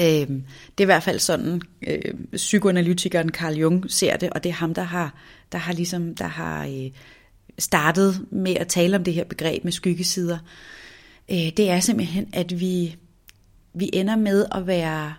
Øh, 0.00 0.04
det 0.04 0.78
er 0.78 0.82
i 0.82 0.84
hvert 0.84 1.02
fald 1.02 1.18
sådan, 1.18 1.62
øh, 1.86 2.14
psykoanalytikeren 2.32 3.28
Carl 3.28 3.54
Jung 3.54 3.90
ser 3.90 4.16
det, 4.16 4.30
og 4.30 4.44
det 4.44 4.50
er 4.50 4.54
ham, 4.54 4.74
der 4.74 4.82
har, 4.82 5.14
der 5.52 5.58
har, 5.58 5.72
ligesom, 5.72 6.14
der 6.14 6.26
har 6.26 6.66
øh, 6.66 6.90
startet 7.62 8.26
med 8.30 8.54
at 8.54 8.68
tale 8.68 8.96
om 8.96 9.04
det 9.04 9.14
her 9.14 9.24
begreb 9.24 9.64
med 9.64 9.72
skyggesider. 9.72 10.38
Øh, 11.30 11.36
det 11.56 11.70
er 11.70 11.80
simpelthen, 11.80 12.28
at 12.32 12.60
vi, 12.60 12.96
vi 13.74 13.90
ender 13.92 14.16
med 14.16 14.46
at 14.52 14.66
være 14.66 15.12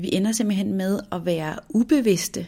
vi 0.00 0.10
ender 0.12 0.32
simpelthen 0.32 0.72
med 0.72 1.00
at 1.12 1.24
være 1.24 1.56
ubevidste 1.68 2.46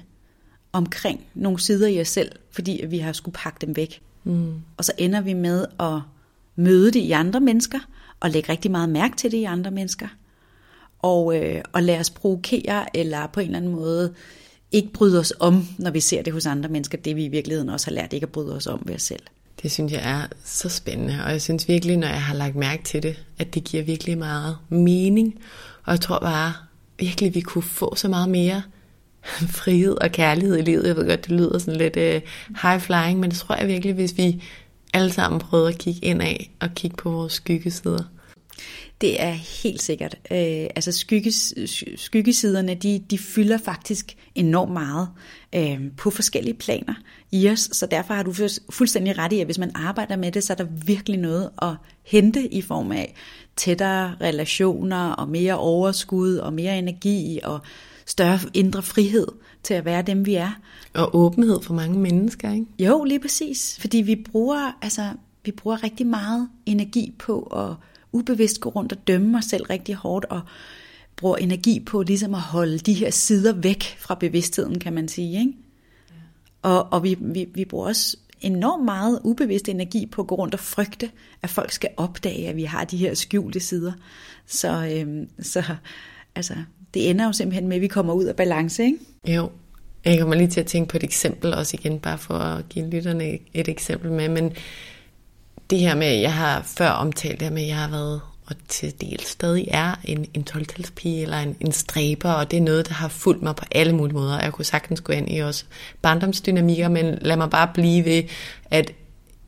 omkring 0.72 1.24
nogle 1.34 1.60
sider 1.60 1.88
i 1.88 2.00
os 2.00 2.08
selv, 2.08 2.32
fordi 2.50 2.84
vi 2.88 2.98
har 2.98 3.12
skulle 3.12 3.34
pakke 3.34 3.66
dem 3.66 3.76
væk. 3.76 4.02
Mm. 4.24 4.54
Og 4.76 4.84
så 4.84 4.92
ender 4.98 5.20
vi 5.20 5.32
med 5.32 5.66
at 5.80 6.00
møde 6.56 6.86
det 6.90 7.00
i 7.00 7.12
andre 7.12 7.40
mennesker, 7.40 7.78
og 8.20 8.30
lægge 8.30 8.52
rigtig 8.52 8.70
meget 8.70 8.88
mærke 8.88 9.16
til 9.16 9.32
det 9.32 9.38
i 9.38 9.44
andre 9.44 9.70
mennesker, 9.70 10.08
og, 10.98 11.36
øh, 11.36 11.62
og 11.72 11.82
lade 11.82 11.98
os 11.98 12.10
provokere, 12.10 12.96
eller 12.96 13.26
på 13.26 13.40
en 13.40 13.46
eller 13.46 13.58
anden 13.58 13.72
måde 13.72 14.14
ikke 14.72 14.92
bryde 14.92 15.18
os 15.18 15.32
om, 15.40 15.68
når 15.78 15.90
vi 15.90 16.00
ser 16.00 16.22
det 16.22 16.32
hos 16.32 16.46
andre 16.46 16.68
mennesker, 16.68 16.98
det 16.98 17.16
vi 17.16 17.24
i 17.24 17.28
virkeligheden 17.28 17.68
også 17.68 17.86
har 17.86 17.92
lært 17.92 18.12
ikke 18.12 18.24
at 18.24 18.32
bryde 18.32 18.56
os 18.56 18.66
om 18.66 18.82
ved 18.86 18.94
os 18.94 19.02
selv. 19.02 19.22
Det 19.62 19.72
synes 19.72 19.92
jeg 19.92 20.00
er 20.04 20.26
så 20.44 20.68
spændende, 20.68 21.24
og 21.24 21.30
jeg 21.30 21.42
synes 21.42 21.68
virkelig, 21.68 21.96
når 21.96 22.06
jeg 22.06 22.22
har 22.22 22.34
lagt 22.34 22.56
mærke 22.56 22.82
til 22.82 23.02
det, 23.02 23.24
at 23.38 23.54
det 23.54 23.64
giver 23.64 23.82
virkelig 23.82 24.18
meget 24.18 24.56
mening. 24.68 25.34
Og 25.84 25.92
jeg 25.92 26.00
tror 26.00 26.18
bare 26.18 26.52
virkelig, 26.98 27.34
vi 27.34 27.40
kunne 27.40 27.62
få 27.62 27.94
så 27.96 28.08
meget 28.08 28.28
mere 28.28 28.62
frihed 29.60 29.96
og 30.00 30.12
kærlighed 30.12 30.58
i 30.58 30.62
livet. 30.62 30.86
Jeg 30.86 30.96
ved 30.96 31.08
godt, 31.08 31.24
det 31.24 31.32
lyder 31.32 31.58
sådan 31.58 31.76
lidt 31.76 31.96
uh, 31.96 32.28
high 32.62 32.80
flying, 32.80 33.20
men 33.20 33.30
det 33.30 33.38
tror 33.38 33.54
jeg 33.54 33.68
virkelig, 33.68 33.94
hvis 33.94 34.16
vi 34.16 34.42
alle 34.94 35.12
sammen 35.12 35.40
prøvede 35.40 35.68
at 35.68 35.78
kigge 35.78 36.00
ind 36.00 36.22
af 36.22 36.50
og 36.60 36.68
kigge 36.74 36.96
på 36.96 37.10
vores 37.10 37.32
skyggesider. 37.32 38.04
Det 39.00 39.22
er 39.22 39.30
helt 39.62 39.82
sikkert. 39.82 40.14
Øh, 40.30 40.66
altså 40.76 40.92
skygges, 40.92 41.54
skyggesiderne, 41.96 42.74
de, 42.74 43.04
de 43.10 43.18
fylder 43.18 43.58
faktisk 43.58 44.16
enormt 44.34 44.72
meget 44.72 45.08
øh, 45.54 45.80
på 45.96 46.10
forskellige 46.10 46.54
planer 46.54 46.94
i 47.32 47.48
os, 47.48 47.60
så 47.72 47.86
derfor 47.86 48.14
har 48.14 48.22
du 48.22 48.32
fuldstændig 48.70 49.18
ret 49.18 49.32
i, 49.32 49.40
at 49.40 49.46
hvis 49.46 49.58
man 49.58 49.70
arbejder 49.74 50.16
med 50.16 50.32
det, 50.32 50.44
så 50.44 50.52
er 50.52 50.56
der 50.56 50.66
virkelig 50.86 51.18
noget 51.18 51.50
at 51.62 51.74
hente 52.02 52.54
i 52.54 52.62
form 52.62 52.92
af 52.92 53.14
tættere 53.56 54.16
relationer 54.20 55.10
og 55.10 55.28
mere 55.28 55.58
overskud 55.58 56.36
og 56.36 56.52
mere 56.52 56.78
energi 56.78 57.40
og 57.44 57.60
større 58.06 58.38
indre 58.54 58.82
frihed 58.82 59.26
til 59.62 59.74
at 59.74 59.84
være 59.84 60.02
dem, 60.02 60.26
vi 60.26 60.34
er. 60.34 60.50
Og 60.94 61.16
åbenhed 61.16 61.62
for 61.62 61.74
mange 61.74 61.98
mennesker, 61.98 62.52
ikke? 62.52 62.66
Jo, 62.78 63.04
lige 63.04 63.20
præcis. 63.20 63.78
Fordi 63.80 63.98
vi 63.98 64.16
bruger, 64.30 64.78
altså, 64.82 65.02
vi 65.44 65.52
bruger 65.52 65.82
rigtig 65.84 66.06
meget 66.06 66.48
energi 66.66 67.14
på 67.18 67.42
at 67.42 67.74
ubevidst 68.12 68.60
gå 68.60 68.68
rundt 68.68 68.92
og 68.92 68.98
dømme 69.06 69.38
os 69.38 69.44
selv 69.44 69.64
rigtig 69.64 69.94
hårdt, 69.94 70.24
og 70.24 70.40
bruger 71.16 71.36
energi 71.36 71.80
på 71.80 72.02
ligesom 72.02 72.34
at 72.34 72.40
holde 72.40 72.78
de 72.78 72.94
her 72.94 73.10
sider 73.10 73.52
væk 73.52 73.84
fra 73.98 74.14
bevidstheden, 74.14 74.78
kan 74.78 74.92
man 74.92 75.08
sige. 75.08 75.38
Ikke? 75.40 75.52
Ja. 76.10 76.14
Og, 76.62 76.92
og 76.92 77.02
vi, 77.02 77.16
vi, 77.20 77.48
vi 77.54 77.64
bruger 77.64 77.86
også 77.86 78.16
enormt 78.40 78.84
meget 78.84 79.20
ubevidst 79.24 79.68
energi 79.68 80.06
på 80.06 80.22
at 80.22 80.28
gå 80.28 80.34
rundt 80.34 80.54
og 80.54 80.60
frygte, 80.60 81.10
at 81.42 81.50
folk 81.50 81.72
skal 81.72 81.90
opdage, 81.96 82.48
at 82.48 82.56
vi 82.56 82.64
har 82.64 82.84
de 82.84 82.96
her 82.96 83.14
skjulte 83.14 83.60
sider. 83.60 83.92
Så, 84.46 84.90
øhm, 84.94 85.28
så 85.42 85.62
altså, 86.34 86.54
det 86.94 87.10
ender 87.10 87.24
jo 87.26 87.32
simpelthen 87.32 87.68
med, 87.68 87.76
at 87.76 87.82
vi 87.82 87.88
kommer 87.88 88.12
ud 88.12 88.24
af 88.24 88.36
balance, 88.36 88.84
ikke? 88.84 88.98
Jo. 89.28 89.50
Jeg 90.04 90.18
kommer 90.18 90.34
lige 90.34 90.48
til 90.48 90.60
at 90.60 90.66
tænke 90.66 90.88
på 90.88 90.96
et 90.96 91.04
eksempel 91.04 91.54
også 91.54 91.76
igen, 91.80 92.00
bare 92.00 92.18
for 92.18 92.34
at 92.34 92.68
give 92.68 92.90
lytterne 92.90 93.38
et 93.54 93.68
eksempel 93.68 94.12
med, 94.12 94.28
men 94.28 94.52
det 95.70 95.78
her 95.78 95.94
med, 95.94 96.20
jeg 96.20 96.34
har 96.34 96.62
før 96.66 96.88
omtalt 96.88 97.40
det 97.40 97.48
her 97.48 97.54
med, 97.54 97.62
at 97.62 97.68
jeg 97.68 97.76
har 97.76 97.88
været 97.88 98.20
og 98.50 98.56
til 98.68 99.00
dels 99.00 99.28
stadig 99.28 99.68
er 99.70 99.94
en, 100.04 100.26
en 100.34 100.44
12 100.44 100.66
eller 101.04 101.38
en, 101.38 101.56
en 101.60 101.72
stræber, 101.72 102.30
og 102.30 102.50
det 102.50 102.56
er 102.56 102.60
noget, 102.60 102.88
der 102.88 102.94
har 102.94 103.08
fulgt 103.08 103.42
mig 103.42 103.56
på 103.56 103.64
alle 103.72 103.92
mulige 103.92 104.14
måder. 104.14 104.40
Jeg 104.40 104.52
kunne 104.52 104.64
sagtens 104.64 105.00
gå 105.00 105.12
ind 105.12 105.32
i 105.32 105.38
også 105.38 105.64
barndomsdynamikker, 106.02 106.88
men 106.88 107.18
lad 107.20 107.36
mig 107.36 107.50
bare 107.50 107.68
blive 107.74 108.04
ved, 108.04 108.22
at 108.70 108.92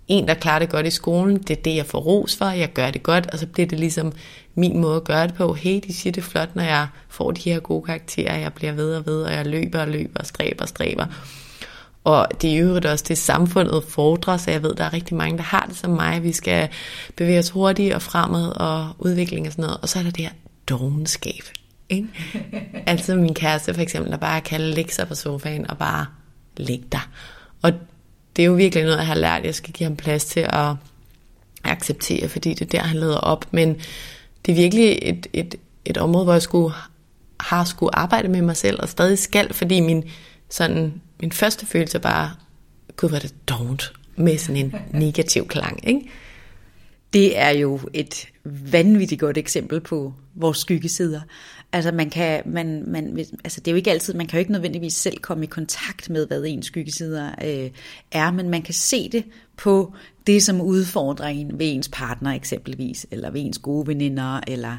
en, 0.08 0.28
der 0.28 0.34
klarer 0.34 0.58
det 0.58 0.68
godt 0.68 0.86
i 0.86 0.90
skolen, 0.90 1.36
det 1.36 1.58
er 1.58 1.62
det, 1.62 1.76
jeg 1.76 1.86
får 1.86 1.98
ros 1.98 2.36
for, 2.36 2.44
jeg 2.44 2.72
gør 2.72 2.90
det 2.90 3.02
godt, 3.02 3.26
og 3.26 3.38
så 3.38 3.46
bliver 3.46 3.66
det 3.66 3.80
ligesom 3.80 4.12
min 4.54 4.80
måde 4.80 4.96
at 4.96 5.04
gøre 5.04 5.26
det 5.26 5.34
på. 5.34 5.54
Hey, 5.54 5.80
de 5.86 5.94
siger 5.94 6.12
det 6.12 6.24
flot, 6.24 6.56
når 6.56 6.62
jeg 6.62 6.86
får 7.08 7.30
de 7.30 7.50
her 7.50 7.60
gode 7.60 7.82
karakterer, 7.82 8.38
jeg 8.38 8.52
bliver 8.52 8.72
ved 8.72 8.94
og 8.94 9.06
ved, 9.06 9.22
og 9.22 9.32
jeg 9.32 9.46
løber 9.46 9.80
og 9.80 9.88
løber 9.88 10.20
og 10.20 10.26
stræber 10.26 10.62
og 10.62 10.68
stræber. 10.68 11.06
Og 12.04 12.26
det 12.40 12.50
er 12.50 12.54
i 12.54 12.58
øvrigt 12.58 12.86
også 12.86 13.04
det, 13.08 13.18
samfundet 13.18 13.84
fordrer, 13.84 14.36
så 14.36 14.50
jeg 14.50 14.62
ved, 14.62 14.74
der 14.74 14.84
er 14.84 14.92
rigtig 14.92 15.16
mange, 15.16 15.36
der 15.36 15.44
har 15.44 15.66
det 15.68 15.76
som 15.76 15.90
mig. 15.90 16.22
Vi 16.22 16.32
skal 16.32 16.68
bevæge 17.16 17.38
os 17.38 17.50
hurtigt 17.50 17.94
og 17.94 18.02
fremad 18.02 18.48
og 18.48 18.88
udvikling 18.98 19.46
og 19.46 19.52
sådan 19.52 19.62
noget. 19.62 19.78
Og 19.82 19.88
så 19.88 19.98
er 19.98 20.02
der 20.02 20.10
det 20.10 20.24
her 20.24 20.32
dogenskab. 20.68 21.42
Ikke? 21.88 22.08
altså 22.86 23.14
min 23.14 23.34
kæreste 23.34 23.74
for 23.74 23.80
eksempel, 23.80 24.12
der 24.12 24.18
bare 24.18 24.40
kan 24.40 24.60
lægge 24.60 24.92
sig 24.92 25.08
på 25.08 25.14
sofaen 25.14 25.70
og 25.70 25.78
bare 25.78 26.06
ligge 26.56 26.84
der. 26.92 27.10
Og 27.62 27.72
det 28.36 28.42
er 28.42 28.46
jo 28.46 28.52
virkelig 28.52 28.84
noget, 28.84 28.98
jeg 28.98 29.06
har 29.06 29.14
lært, 29.14 29.44
jeg 29.44 29.54
skal 29.54 29.72
give 29.72 29.84
ham 29.84 29.96
plads 29.96 30.24
til 30.24 30.40
at 30.40 30.74
acceptere, 31.64 32.28
fordi 32.28 32.54
det 32.54 32.62
er 32.62 32.78
der, 32.80 32.86
han 32.88 32.96
leder 32.96 33.16
op. 33.16 33.46
Men 33.50 33.80
det 34.46 34.52
er 34.52 34.56
virkelig 34.56 34.98
et, 35.02 35.26
et, 35.32 35.54
et 35.84 35.98
område, 35.98 36.24
hvor 36.24 36.32
jeg 36.32 36.42
skulle, 36.42 36.74
har 37.40 37.64
skulle 37.64 37.98
arbejde 37.98 38.28
med 38.28 38.42
mig 38.42 38.56
selv, 38.56 38.78
og 38.82 38.88
stadig 38.88 39.18
skal, 39.18 39.54
fordi 39.54 39.80
min, 39.80 40.04
sådan, 40.52 41.00
min 41.20 41.32
første 41.32 41.66
følelse 41.66 41.98
er 41.98 42.02
bare, 42.02 42.30
gud, 42.96 43.08
hvor 43.08 43.18
det 43.18 43.34
don't, 43.50 43.92
med 44.16 44.38
sådan 44.38 44.56
en 44.56 44.74
negativ 45.02 45.48
klang, 45.48 45.88
ikke? 45.88 46.10
Det 47.12 47.38
er 47.38 47.50
jo 47.50 47.80
et 47.92 48.28
vanvittigt 48.44 49.20
godt 49.20 49.38
eksempel 49.38 49.80
på 49.80 50.14
vores 50.34 50.58
skyggesider. 50.58 51.20
Altså 51.72 51.92
man 51.92 52.10
kan, 52.10 52.42
man, 52.46 52.84
man, 52.86 53.18
altså 53.44 53.60
det 53.60 53.68
er 53.68 53.72
jo 53.72 53.76
ikke 53.76 53.90
altid, 53.90 54.14
man 54.14 54.26
kan 54.26 54.36
jo 54.36 54.38
ikke 54.38 54.52
nødvendigvis 54.52 54.94
selv 54.94 55.18
komme 55.18 55.44
i 55.44 55.46
kontakt 55.46 56.10
med, 56.10 56.26
hvad 56.26 56.44
ens 56.44 56.66
skyggesider 56.66 57.30
øh, 57.44 57.70
er, 58.12 58.30
men 58.30 58.48
man 58.48 58.62
kan 58.62 58.74
se 58.74 59.08
det 59.08 59.24
på 59.56 59.94
det, 60.26 60.42
som 60.42 60.60
udfordrer 60.60 61.26
en 61.26 61.58
ved 61.58 61.74
ens 61.74 61.88
partner 61.88 62.30
eksempelvis, 62.30 63.06
eller 63.10 63.30
ved 63.30 63.40
ens 63.40 63.58
gode 63.58 63.86
veninder, 63.86 64.40
eller 64.46 64.76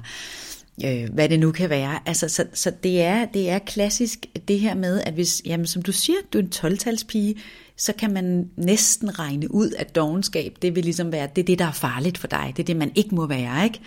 øh, 0.85 1.13
hvad 1.13 1.29
det 1.29 1.39
nu 1.39 1.51
kan 1.51 1.69
være. 1.69 1.99
Altså, 2.05 2.29
så, 2.29 2.45
så 2.53 2.71
det, 2.83 3.01
er, 3.01 3.25
det 3.25 3.49
er 3.49 3.59
klassisk 3.59 4.25
det 4.47 4.59
her 4.59 4.75
med, 4.75 5.01
at 5.01 5.13
hvis, 5.13 5.41
jamen, 5.45 5.67
som 5.67 5.81
du 5.81 5.91
siger, 5.91 6.17
du 6.33 6.37
er 6.37 6.43
en 6.43 6.51
12-talspige, 6.55 7.35
så 7.77 7.93
kan 7.93 8.13
man 8.13 8.49
næsten 8.55 9.19
regne 9.19 9.53
ud, 9.53 9.71
at 9.77 9.95
dogenskab, 9.95 10.57
det 10.61 10.75
vil 10.75 10.83
ligesom 10.83 11.11
være, 11.11 11.29
det 11.35 11.41
er 11.41 11.45
det, 11.45 11.59
der 11.59 11.65
er 11.65 11.71
farligt 11.71 12.17
for 12.17 12.27
dig. 12.27 12.53
Det 12.57 12.63
er 12.63 12.67
det, 12.67 12.75
man 12.75 12.91
ikke 12.95 13.15
må 13.15 13.25
være, 13.27 13.63
ikke? 13.63 13.79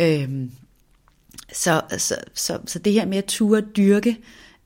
Øhm, 0.00 0.50
så, 1.52 1.80
så, 1.98 2.16
så, 2.34 2.58
så 2.66 2.78
det 2.78 2.92
her 2.92 3.06
med 3.06 3.18
at 3.18 3.24
ture 3.24 3.60
dyrke, 3.60 4.16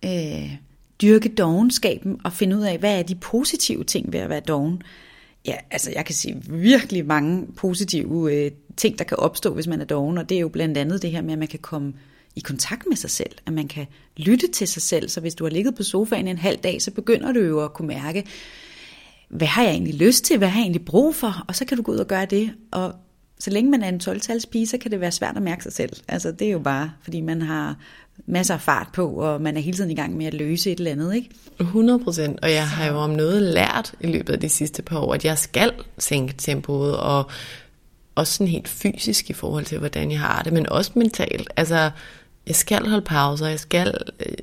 øh, 0.04 0.56
dyrke 1.02 1.28
dogenskaben 1.28 2.20
og 2.24 2.32
finde 2.32 2.56
ud 2.56 2.62
af, 2.62 2.78
hvad 2.78 2.98
er 2.98 3.02
de 3.02 3.14
positive 3.14 3.84
ting 3.84 4.12
ved 4.12 4.20
at 4.20 4.28
være 4.28 4.40
dogen. 4.40 4.82
Ja, 5.46 5.54
altså 5.70 5.90
jeg 5.94 6.04
kan 6.04 6.14
sige 6.14 6.42
virkelig 6.48 7.06
mange 7.06 7.46
positive 7.56 8.34
øh, 8.34 8.50
ting, 8.76 8.98
der 8.98 9.04
kan 9.04 9.16
opstå, 9.16 9.54
hvis 9.54 9.66
man 9.66 9.80
er 9.80 9.84
doven, 9.84 10.18
og 10.18 10.28
det 10.28 10.36
er 10.36 10.40
jo 10.40 10.48
blandt 10.48 10.78
andet 10.78 11.02
det 11.02 11.10
her 11.10 11.22
med, 11.22 11.32
at 11.32 11.38
man 11.38 11.48
kan 11.48 11.58
komme 11.58 11.92
i 12.36 12.40
kontakt 12.40 12.82
med 12.88 12.96
sig 12.96 13.10
selv, 13.10 13.30
at 13.46 13.52
man 13.52 13.68
kan 13.68 13.86
lytte 14.16 14.46
til 14.52 14.68
sig 14.68 14.82
selv. 14.82 15.08
Så 15.08 15.20
hvis 15.20 15.34
du 15.34 15.44
har 15.44 15.50
ligget 15.50 15.74
på 15.74 15.82
sofaen 15.82 16.28
en 16.28 16.38
halv 16.38 16.56
dag, 16.56 16.82
så 16.82 16.90
begynder 16.90 17.32
du 17.32 17.40
jo 17.40 17.64
at 17.64 17.72
kunne 17.72 17.88
mærke, 17.88 18.24
hvad 19.28 19.46
har 19.46 19.62
jeg 19.62 19.72
egentlig 19.72 19.94
lyst 19.94 20.24
til, 20.24 20.38
hvad 20.38 20.48
har 20.48 20.60
jeg 20.60 20.64
egentlig 20.64 20.84
brug 20.84 21.14
for, 21.14 21.44
og 21.48 21.54
så 21.54 21.64
kan 21.64 21.76
du 21.76 21.82
gå 21.82 21.92
ud 21.92 21.98
og 21.98 22.06
gøre 22.06 22.26
det. 22.26 22.52
Og 22.70 22.94
så 23.38 23.50
længe 23.50 23.70
man 23.70 23.82
er 23.82 23.88
en 23.88 24.00
12-talspige, 24.04 24.66
så 24.66 24.78
kan 24.78 24.90
det 24.90 25.00
være 25.00 25.12
svært 25.12 25.36
at 25.36 25.42
mærke 25.42 25.62
sig 25.62 25.72
selv. 25.72 25.92
Altså 26.08 26.32
det 26.32 26.46
er 26.46 26.52
jo 26.52 26.58
bare, 26.58 26.92
fordi 27.02 27.20
man 27.20 27.42
har 27.42 27.76
masser 28.26 28.54
af 28.54 28.60
fart 28.60 28.88
på, 28.92 29.08
og 29.08 29.42
man 29.42 29.56
er 29.56 29.60
hele 29.60 29.76
tiden 29.76 29.90
i 29.90 29.94
gang 29.94 30.16
med 30.16 30.26
at 30.26 30.34
løse 30.34 30.72
et 30.72 30.78
eller 30.78 30.90
andet, 30.90 31.14
ikke? 31.14 31.30
100 31.60 31.98
procent, 31.98 32.38
og 32.42 32.50
jeg 32.50 32.68
har 32.68 32.86
jo 32.86 32.96
om 32.96 33.10
noget 33.10 33.42
lært 33.42 33.94
i 34.00 34.06
løbet 34.06 34.32
af 34.32 34.40
de 34.40 34.48
sidste 34.48 34.82
par 34.82 34.98
år, 34.98 35.14
at 35.14 35.24
jeg 35.24 35.38
skal 35.38 35.72
sænke 35.98 36.34
tempoet, 36.38 36.96
og 36.96 37.30
også 38.16 38.32
sådan 38.32 38.48
helt 38.48 38.68
fysisk 38.68 39.30
i 39.30 39.32
forhold 39.32 39.64
til, 39.64 39.78
hvordan 39.78 40.10
jeg 40.10 40.20
har 40.20 40.42
det, 40.42 40.52
men 40.52 40.68
også 40.68 40.90
mentalt. 40.94 41.50
Altså, 41.56 41.90
jeg 42.46 42.56
skal 42.56 42.88
holde 42.88 43.04
pauser, 43.04 43.46
jeg 43.46 43.60
skal 43.60 43.94
øh, 44.26 44.36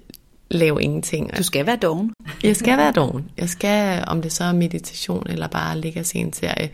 lave 0.51 0.81
ingenting. 0.81 1.37
Du 1.37 1.43
skal 1.43 1.65
være 1.65 1.75
doven. 1.75 2.13
Jeg 2.43 2.55
skal 2.55 2.77
være 2.77 2.91
doven. 2.91 3.29
Jeg 3.37 3.49
skal, 3.49 4.03
om 4.07 4.21
det 4.21 4.31
så 4.31 4.43
er 4.43 4.53
meditation, 4.53 5.25
eller 5.29 5.47
bare 5.47 5.79
ligge 5.79 5.99
og 5.99 6.05
se 6.05 6.17
en 6.17 6.33
serie. 6.33 6.69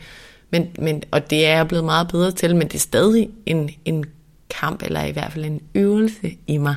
Men, 0.52 0.68
men, 0.80 1.04
og 1.12 1.30
det 1.30 1.45
er 1.45 1.56
jeg 1.56 1.68
blevet 1.68 1.86
meget 1.86 2.08
bedre 2.08 2.32
til, 2.32 2.56
men 2.56 2.68
det 2.68 2.76
er 2.76 2.80
stadig 2.80 3.30
en, 3.45 3.70
en 3.86 4.06
kamp, 4.50 4.84
eller 4.84 5.04
i 5.04 5.12
hvert 5.12 5.32
fald 5.32 5.45
en 5.45 5.62
øvelse 5.76 6.38
i 6.47 6.58
mig. 6.58 6.76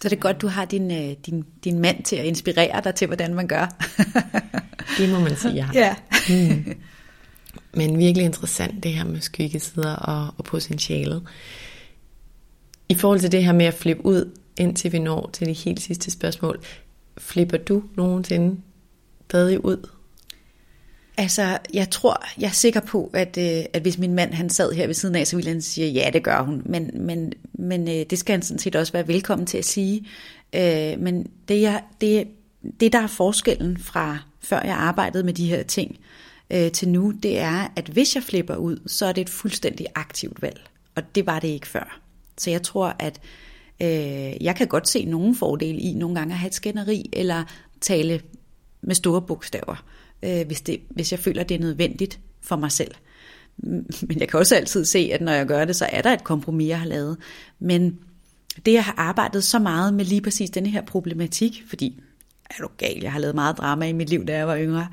Så 0.00 0.08
det 0.08 0.16
er 0.16 0.20
godt, 0.20 0.40
du 0.42 0.48
har 0.48 0.64
din, 0.64 0.90
øh, 0.90 1.16
din, 1.26 1.44
din 1.64 1.78
mand 1.78 2.02
til 2.02 2.16
at 2.16 2.24
inspirere 2.24 2.80
dig 2.84 2.94
til, 2.94 3.06
hvordan 3.06 3.34
man 3.34 3.48
gør. 3.48 3.66
det 4.98 5.08
må 5.08 5.18
man 5.18 5.36
sige, 5.36 5.54
ja. 5.54 5.66
ja. 5.84 5.94
mm. 6.28 6.74
Men 7.74 7.98
virkelig 7.98 8.24
interessant 8.24 8.82
det 8.82 8.92
her 8.92 9.04
med 9.04 9.20
skyggesider 9.20 9.96
og, 9.96 10.34
og 10.38 10.44
potentialet. 10.44 11.22
I 12.88 12.94
forhold 12.94 13.20
til 13.20 13.32
det 13.32 13.44
her 13.44 13.52
med 13.52 13.66
at 13.66 13.74
flippe 13.74 14.06
ud, 14.06 14.30
indtil 14.56 14.92
vi 14.92 14.98
når 14.98 15.30
til 15.32 15.46
de 15.46 15.52
helt 15.52 15.80
sidste 15.80 16.10
spørgsmål, 16.10 16.60
flipper 17.18 17.56
du 17.56 17.82
nogensinde 17.96 18.60
stadig 19.28 19.64
ud? 19.64 19.88
Altså, 21.16 21.58
jeg 21.74 21.90
tror, 21.90 22.24
jeg 22.38 22.46
er 22.46 22.52
sikker 22.52 22.80
på, 22.80 23.10
at, 23.14 23.38
øh, 23.38 23.64
at 23.72 23.82
hvis 23.82 23.98
min 23.98 24.14
mand 24.14 24.32
han 24.32 24.50
sad 24.50 24.72
her 24.72 24.86
ved 24.86 24.94
siden 24.94 25.14
af, 25.14 25.26
så 25.26 25.36
ville 25.36 25.50
han 25.50 25.62
sige, 25.62 25.88
ja, 25.88 26.10
det 26.12 26.22
gør 26.22 26.42
hun. 26.42 26.62
Men, 26.64 26.90
men, 26.94 27.32
men 27.52 27.88
øh, 27.88 28.04
det 28.10 28.18
skal 28.18 28.32
han 28.32 28.42
sådan 28.42 28.58
set 28.58 28.76
også 28.76 28.92
være 28.92 29.08
velkommen 29.08 29.46
til 29.46 29.58
at 29.58 29.64
sige. 29.64 30.06
Øh, 30.52 31.00
men 31.00 31.26
det, 31.48 31.60
jeg, 31.60 31.82
det, 32.00 32.28
det, 32.80 32.92
der 32.92 32.98
er 32.98 33.06
forskellen 33.06 33.78
fra 33.78 34.18
før 34.40 34.62
jeg 34.62 34.76
arbejdede 34.76 35.24
med 35.24 35.32
de 35.32 35.46
her 35.46 35.62
ting 35.62 35.96
Øh, 36.50 36.72
til 36.72 36.88
nu, 36.88 37.10
det 37.22 37.38
er, 37.38 37.72
at 37.76 37.88
hvis 37.88 38.14
jeg 38.14 38.22
flipper 38.22 38.56
ud, 38.56 38.76
så 38.86 39.06
er 39.06 39.12
det 39.12 39.20
et 39.20 39.28
fuldstændig 39.28 39.86
aktivt 39.94 40.42
valg. 40.42 40.60
Og 40.94 41.02
det 41.14 41.26
var 41.26 41.38
det 41.40 41.48
ikke 41.48 41.66
før. 41.66 42.00
Så 42.38 42.50
jeg 42.50 42.62
tror, 42.62 42.96
at 42.98 43.20
øh, 43.82 44.44
jeg 44.44 44.56
kan 44.56 44.66
godt 44.66 44.88
se 44.88 45.04
nogle 45.04 45.36
fordele 45.36 45.78
i 45.78 45.92
nogle 45.94 46.14
gange 46.14 46.32
at 46.32 46.38
have 46.38 46.48
et 46.48 46.54
skænderi, 46.54 47.10
eller 47.12 47.44
tale 47.80 48.20
med 48.82 48.94
store 48.94 49.22
bogstaver 49.22 49.84
øh, 50.22 50.46
hvis, 50.46 50.60
det, 50.60 50.80
hvis 50.90 51.12
jeg 51.12 51.20
føler, 51.20 51.42
det 51.42 51.54
er 51.54 51.58
nødvendigt 51.58 52.20
for 52.40 52.56
mig 52.56 52.72
selv. 52.72 52.94
Men 54.08 54.20
jeg 54.20 54.28
kan 54.28 54.40
også 54.40 54.56
altid 54.56 54.84
se, 54.84 55.10
at 55.12 55.20
når 55.20 55.32
jeg 55.32 55.46
gør 55.46 55.64
det, 55.64 55.76
så 55.76 55.88
er 55.92 56.02
der 56.02 56.12
et 56.12 56.24
kompromis, 56.24 56.68
jeg 56.68 56.78
har 56.78 56.86
lavet. 56.86 57.16
Men 57.58 57.98
det, 58.66 58.72
jeg 58.72 58.84
har 58.84 58.94
arbejdet 58.96 59.44
så 59.44 59.58
meget 59.58 59.94
med 59.94 60.04
lige 60.04 60.20
præcis 60.20 60.50
denne 60.50 60.68
her 60.68 60.82
problematik, 60.82 61.64
fordi 61.68 62.00
er 62.50 62.62
du 62.62 62.68
gal, 62.76 62.98
jeg 63.02 63.12
har 63.12 63.18
lavet 63.18 63.34
meget 63.34 63.58
drama 63.58 63.88
i 63.88 63.92
mit 63.92 64.10
liv, 64.10 64.26
da 64.26 64.36
jeg 64.36 64.46
var 64.46 64.58
yngre, 64.58 64.88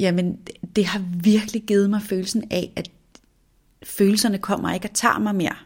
jamen 0.00 0.38
det 0.76 0.86
har 0.86 1.04
virkelig 1.22 1.62
givet 1.62 1.90
mig 1.90 2.02
følelsen 2.02 2.44
af, 2.50 2.72
at 2.76 2.90
følelserne 3.82 4.38
kommer 4.38 4.72
ikke 4.74 4.88
og 4.88 4.94
tager 4.94 5.18
mig 5.18 5.34
mere. 5.34 5.56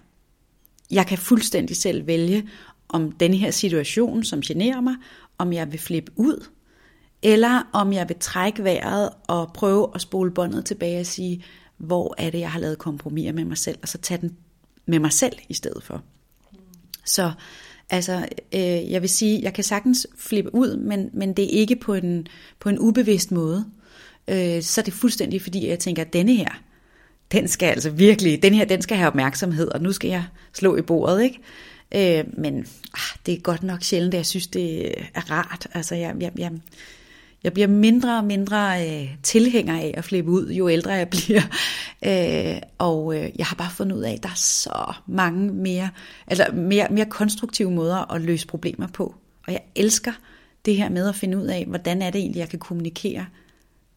Jeg 0.91 1.07
kan 1.07 1.19
fuldstændig 1.19 1.77
selv 1.77 2.07
vælge, 2.07 2.49
om 2.89 3.13
denne 3.13 3.37
her 3.37 3.51
situation, 3.51 4.25
som 4.25 4.41
generer 4.41 4.81
mig, 4.81 4.95
om 5.39 5.53
jeg 5.53 5.73
vil 5.73 5.81
flippe 5.81 6.13
ud, 6.17 6.47
eller 7.23 7.63
om 7.73 7.93
jeg 7.93 8.09
vil 8.09 8.17
trække 8.21 8.65
vejret 8.65 9.11
og 9.29 9.53
prøve 9.53 9.89
at 9.95 10.01
spole 10.01 10.31
båndet 10.31 10.65
tilbage 10.65 11.01
og 11.01 11.07
sige, 11.07 11.45
hvor 11.77 12.15
er 12.19 12.31
det, 12.31 12.41
jeg 12.41 12.53
har 12.53 12.61
lavet 12.61 12.79
kompromiser 12.79 13.33
med 13.33 13.45
mig 13.45 13.59
selv, 13.59 13.79
og 13.83 13.89
så 13.89 13.99
tage 13.99 14.21
den 14.21 14.37
med 14.87 14.99
mig 14.99 15.13
selv 15.13 15.37
i 15.49 15.55
stedet 15.55 15.83
for. 15.83 16.03
Så 17.05 17.33
altså, 17.91 18.29
øh, 18.55 18.91
jeg 18.91 19.03
vil 19.03 19.09
sige, 19.09 19.43
jeg 19.43 19.55
kan 19.55 19.65
sagtens 19.65 20.07
flippe 20.19 20.55
ud, 20.55 20.77
men, 20.77 21.11
men 21.13 21.33
det 21.33 21.45
er 21.45 21.61
ikke 21.61 21.77
på 21.77 21.95
en, 21.95 22.27
på 22.61 22.69
en 22.69 22.79
ubevidst 22.79 23.33
måde. 23.33 23.65
Øh, 24.29 24.63
så 24.63 24.81
er 24.81 24.83
det 24.83 24.95
fuldstændig, 24.95 25.43
fordi 25.43 25.69
jeg 25.69 25.79
tænker, 25.79 26.03
at 26.03 26.13
denne 26.13 26.35
her, 26.35 26.61
den 27.33 27.49
skal 27.49 27.67
altså 27.67 27.91
virkelig, 27.91 28.43
den 28.43 28.55
her, 28.55 28.65
den 28.65 28.83
skal 28.83 28.97
have 28.97 29.07
opmærksomhed, 29.07 29.69
og 29.69 29.83
nu 29.83 29.93
skal 29.93 30.11
jeg 30.11 30.25
slå 30.53 30.77
i 30.77 30.83
bordet, 30.83 31.23
ikke? 31.23 31.41
Øh, 31.95 32.25
men 32.39 32.59
ah, 32.95 33.19
det 33.27 33.35
er 33.35 33.41
godt 33.41 33.63
nok 33.63 33.83
sjældent, 33.83 34.15
at 34.15 34.19
jeg 34.19 34.27
synes, 34.27 34.47
det 34.47 34.95
er 35.15 35.31
rart. 35.31 35.67
Altså, 35.75 35.95
jeg, 35.95 36.15
jeg, 36.21 36.33
jeg, 36.39 36.53
jeg 37.45 37.53
bliver 37.53 37.69
mindre 37.69 38.19
og 38.19 38.25
mindre 38.25 38.89
øh, 38.89 39.09
tilhænger 39.23 39.81
af 39.81 39.95
at 39.97 40.05
flippe 40.05 40.31
ud, 40.31 40.51
jo 40.51 40.69
ældre 40.69 40.93
jeg 40.93 41.09
bliver. 41.17 41.43
Øh, 42.07 42.61
og 42.79 43.17
øh, 43.17 43.31
jeg 43.39 43.47
har 43.47 43.57
bare 43.57 43.71
fundet 43.71 43.97
ud 43.97 44.03
af, 44.03 44.13
at 44.13 44.23
der 44.23 44.29
er 44.29 44.37
så 44.37 44.93
mange 45.07 45.53
mere, 45.53 45.91
altså 46.27 46.47
mere, 46.53 46.87
mere 46.91 47.07
konstruktive 47.07 47.71
måder 47.71 48.13
at 48.13 48.21
løse 48.21 48.47
problemer 48.47 48.87
på. 48.87 49.15
Og 49.47 49.53
jeg 49.53 49.61
elsker 49.75 50.13
det 50.65 50.77
her 50.77 50.89
med 50.89 51.09
at 51.09 51.15
finde 51.15 51.39
ud 51.39 51.47
af, 51.47 51.65
hvordan 51.67 52.03
er 52.03 52.11
det 52.11 52.19
egentlig, 52.19 52.41
jeg 52.41 52.49
kan 52.49 52.59
kommunikere 52.59 53.27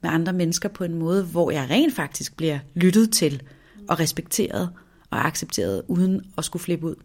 med 0.02 0.10
andre 0.10 0.34
mennesker 0.34 0.70
på 0.70 0.84
en 0.84 0.94
måde, 0.94 1.24
hvor 1.24 1.52
jeg 1.52 1.70
rent 1.70 1.96
faktisk 1.96 2.38
bliver 2.38 2.60
lyttet 2.76 3.12
til 3.12 3.42
og 3.90 4.00
respekteret 4.00 4.70
og 5.10 5.26
accepteret, 5.26 5.84
uden 5.88 6.22
at 6.38 6.46
skulle 6.46 6.64
flippe 6.64 6.86
ud. 6.86 6.96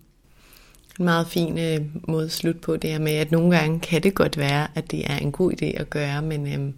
En 0.99 1.05
meget 1.05 1.26
fin 1.26 1.59
øh, 1.59 1.80
måde 2.09 2.24
at 2.24 2.32
slutte 2.32 2.61
på 2.61 2.76
det 2.76 2.90
her 2.90 2.99
med, 2.99 3.12
at 3.12 3.30
nogle 3.30 3.59
gange 3.59 3.80
kan 3.80 4.03
det 4.03 4.14
godt 4.14 4.36
være, 4.36 4.68
at 4.74 4.90
det 4.90 5.11
er 5.11 5.16
en 5.16 5.32
god 5.32 5.53
idé 5.53 5.64
at 5.64 5.90
gøre, 5.90 6.22
men 6.22 6.47
øh, 6.47 6.72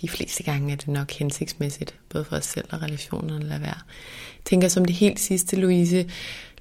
de 0.00 0.08
fleste 0.08 0.42
gange 0.42 0.72
er 0.72 0.76
det 0.76 0.88
nok 0.88 1.10
hensigtsmæssigt, 1.10 1.94
både 2.08 2.24
for 2.24 2.36
os 2.36 2.44
selv 2.44 2.68
og 2.70 2.82
relationerne 2.82 3.36
at 3.36 3.44
lade 3.44 3.60
være. 3.60 3.78
Jeg 4.38 4.44
tænker 4.44 4.68
som 4.68 4.84
det 4.84 4.94
helt 4.94 5.20
sidste, 5.20 5.56
Louise, 5.56 6.10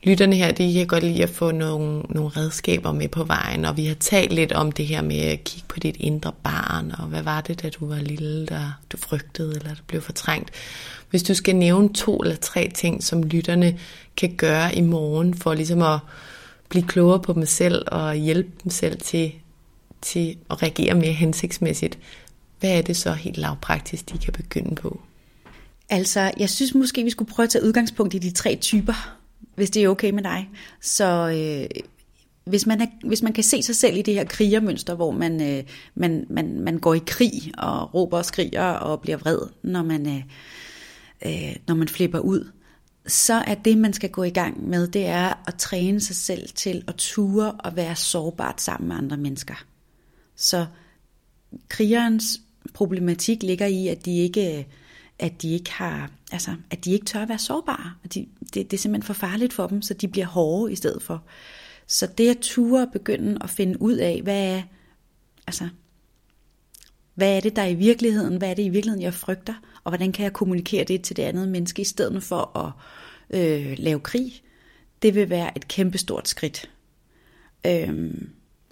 lytterne 0.03 0.35
her, 0.35 0.51
de 0.51 0.73
kan 0.73 0.87
godt 0.87 1.03
lide 1.03 1.23
at 1.23 1.29
få 1.29 1.51
nogle, 1.51 2.01
nogle 2.09 2.29
redskaber 2.29 2.91
med 2.91 3.07
på 3.07 3.23
vejen, 3.23 3.65
og 3.65 3.77
vi 3.77 3.85
har 3.85 3.95
talt 3.95 4.33
lidt 4.33 4.51
om 4.51 4.71
det 4.71 4.87
her 4.87 5.01
med 5.01 5.17
at 5.19 5.43
kigge 5.43 5.67
på 5.67 5.79
dit 5.79 5.95
indre 5.99 6.31
barn, 6.43 6.91
og 6.99 7.05
hvad 7.05 7.21
var 7.21 7.41
det, 7.41 7.61
da 7.61 7.69
du 7.69 7.87
var 7.87 7.95
lille, 7.95 8.45
der 8.45 8.79
du 8.91 8.97
frygtede, 8.97 9.55
eller 9.55 9.75
du 9.75 9.81
blev 9.87 10.01
fortrængt. 10.01 10.51
Hvis 11.09 11.23
du 11.23 11.33
skal 11.33 11.55
nævne 11.55 11.93
to 11.93 12.17
eller 12.17 12.35
tre 12.35 12.71
ting, 12.75 13.03
som 13.03 13.23
lytterne 13.23 13.79
kan 14.17 14.35
gøre 14.35 14.75
i 14.75 14.81
morgen, 14.81 15.33
for 15.33 15.53
ligesom 15.53 15.81
at 15.81 15.99
blive 16.69 16.87
klogere 16.87 17.19
på 17.19 17.33
dem 17.33 17.45
selv, 17.45 17.83
og 17.87 18.15
hjælpe 18.15 18.49
dem 18.63 18.71
selv 18.71 18.99
til, 18.99 19.31
til 20.01 20.37
at 20.49 20.61
reagere 20.63 20.93
mere 20.93 21.13
hensigtsmæssigt, 21.13 21.97
hvad 22.59 22.77
er 22.77 22.81
det 22.81 22.97
så 22.97 23.13
helt 23.13 23.37
lavpraktisk, 23.37 24.13
de 24.13 24.17
kan 24.17 24.33
begynde 24.33 24.75
på? 24.75 25.01
Altså, 25.89 26.31
jeg 26.37 26.49
synes 26.49 26.75
måske, 26.75 27.03
vi 27.03 27.09
skulle 27.09 27.31
prøve 27.31 27.43
at 27.43 27.49
tage 27.49 27.65
udgangspunkt 27.65 28.13
i 28.13 28.17
de 28.17 28.31
tre 28.31 28.57
typer, 28.61 29.20
hvis 29.55 29.69
det 29.69 29.83
er 29.83 29.89
okay 29.89 30.11
med 30.11 30.23
dig. 30.23 30.49
Så 30.81 31.29
øh, 31.29 31.81
hvis, 32.43 32.67
man 32.67 32.81
er, 32.81 32.87
hvis 33.07 33.21
man 33.21 33.33
kan 33.33 33.43
se 33.43 33.63
sig 33.63 33.75
selv 33.75 33.97
i 33.97 34.01
det 34.01 34.13
her 34.13 34.23
krigermønster, 34.23 34.95
hvor 34.95 35.11
man, 35.11 35.41
øh, 35.41 35.63
man, 35.95 36.25
man, 36.29 36.59
man 36.59 36.77
går 36.77 36.93
i 36.93 37.01
krig 37.07 37.51
og 37.57 37.93
råber 37.93 38.17
og 38.17 38.25
skriger 38.25 38.67
og 38.67 39.01
bliver 39.01 39.17
vred, 39.17 39.39
når 39.63 39.83
man, 39.83 40.07
øh, 40.07 40.23
øh, 41.25 41.55
når 41.67 41.75
man 41.75 41.87
flipper 41.87 42.19
ud, 42.19 42.51
så 43.07 43.33
er 43.33 43.55
det, 43.55 43.77
man 43.77 43.93
skal 43.93 44.09
gå 44.09 44.23
i 44.23 44.29
gang 44.29 44.69
med, 44.69 44.87
det 44.87 45.05
er 45.05 45.43
at 45.47 45.55
træne 45.55 46.01
sig 46.01 46.15
selv 46.15 46.49
til 46.49 46.83
at 46.87 46.95
ture 46.95 47.51
og 47.51 47.75
være 47.75 47.95
sårbart 47.95 48.61
sammen 48.61 48.87
med 48.87 48.95
andre 48.95 49.17
mennesker. 49.17 49.65
Så 50.35 50.65
krigerens 51.69 52.41
problematik 52.73 53.43
ligger 53.43 53.65
i, 53.65 53.87
at 53.87 54.05
de 54.05 54.17
ikke 54.17 54.67
at 55.22 55.41
de 55.41 55.53
ikke 55.53 55.72
har, 55.72 56.11
altså, 56.32 56.55
at 56.72 56.86
de 56.86 56.91
ikke 56.91 57.05
tør 57.05 57.22
at 57.22 57.30
være 57.30 57.39
sårbare. 57.39 57.93
At 58.03 58.13
de, 58.13 58.28
det, 58.53 58.72
det 58.72 58.74
er 58.74 58.78
simpelthen 58.78 59.07
for 59.07 59.13
farligt 59.13 59.53
for 59.53 59.67
dem, 59.67 59.82
så 59.82 59.93
de 59.93 60.07
bliver 60.07 60.26
hårde 60.26 60.72
i 60.72 60.76
stedet 60.76 61.03
for. 61.03 61.24
Så 61.88 62.07
det 62.17 62.30
at 62.30 62.38
ture 62.41 62.82
og 62.82 62.91
begynde 62.93 63.38
at 63.43 63.49
finde 63.49 63.82
ud 63.82 63.93
af, 63.93 64.22
hvad 64.24 64.55
er, 64.55 64.61
altså, 65.47 65.69
hvad 67.13 67.38
er 67.38 67.39
det, 67.39 67.55
der 67.55 67.61
er 67.61 67.67
i 67.67 67.76
virkeligheden? 67.76 68.38
Hvad 68.38 68.49
er 68.49 68.53
det 68.53 68.63
i 68.63 68.69
virkeligheden, 68.69 69.03
jeg 69.03 69.13
frygter? 69.13 69.53
Og 69.84 69.91
hvordan 69.91 70.11
kan 70.11 70.24
jeg 70.24 70.34
kommunikere 70.34 70.84
det 70.84 71.01
til 71.01 71.17
det 71.17 71.24
andet 71.24 71.47
menneske, 71.47 71.82
i 71.82 71.86
stedet 71.86 72.24
for 72.24 72.57
at 72.57 72.72
øh, 73.39 73.76
lave 73.78 73.99
krig? 73.99 74.43
Det 75.01 75.15
vil 75.15 75.30
være 75.30 75.57
et 75.57 75.67
kæmpestort 75.67 76.28
skridt. 76.28 76.69
Øhm, 77.67 78.30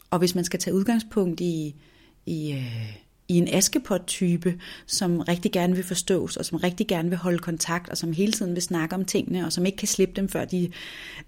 og 0.09 0.19
hvis 0.19 0.35
man 0.35 0.43
skal 0.43 0.59
tage 0.59 0.75
udgangspunkt 0.75 1.41
i, 1.41 1.75
i 2.25 2.51
øh, 2.51 2.95
i 3.29 3.37
en 3.37 3.47
askepot-type, 3.47 4.59
som 4.85 5.19
rigtig 5.19 5.51
gerne 5.51 5.75
vil 5.75 5.83
forstås, 5.83 6.37
og 6.37 6.45
som 6.45 6.57
rigtig 6.57 6.87
gerne 6.87 7.09
vil 7.09 7.17
holde 7.17 7.39
kontakt, 7.39 7.89
og 7.89 7.97
som 7.97 8.13
hele 8.13 8.31
tiden 8.31 8.53
vil 8.53 8.61
snakke 8.61 8.95
om 8.95 9.05
tingene, 9.05 9.45
og 9.45 9.53
som 9.53 9.65
ikke 9.65 9.77
kan 9.77 9.87
slippe 9.87 10.13
dem, 10.15 10.29
før 10.29 10.45
de 10.45 10.71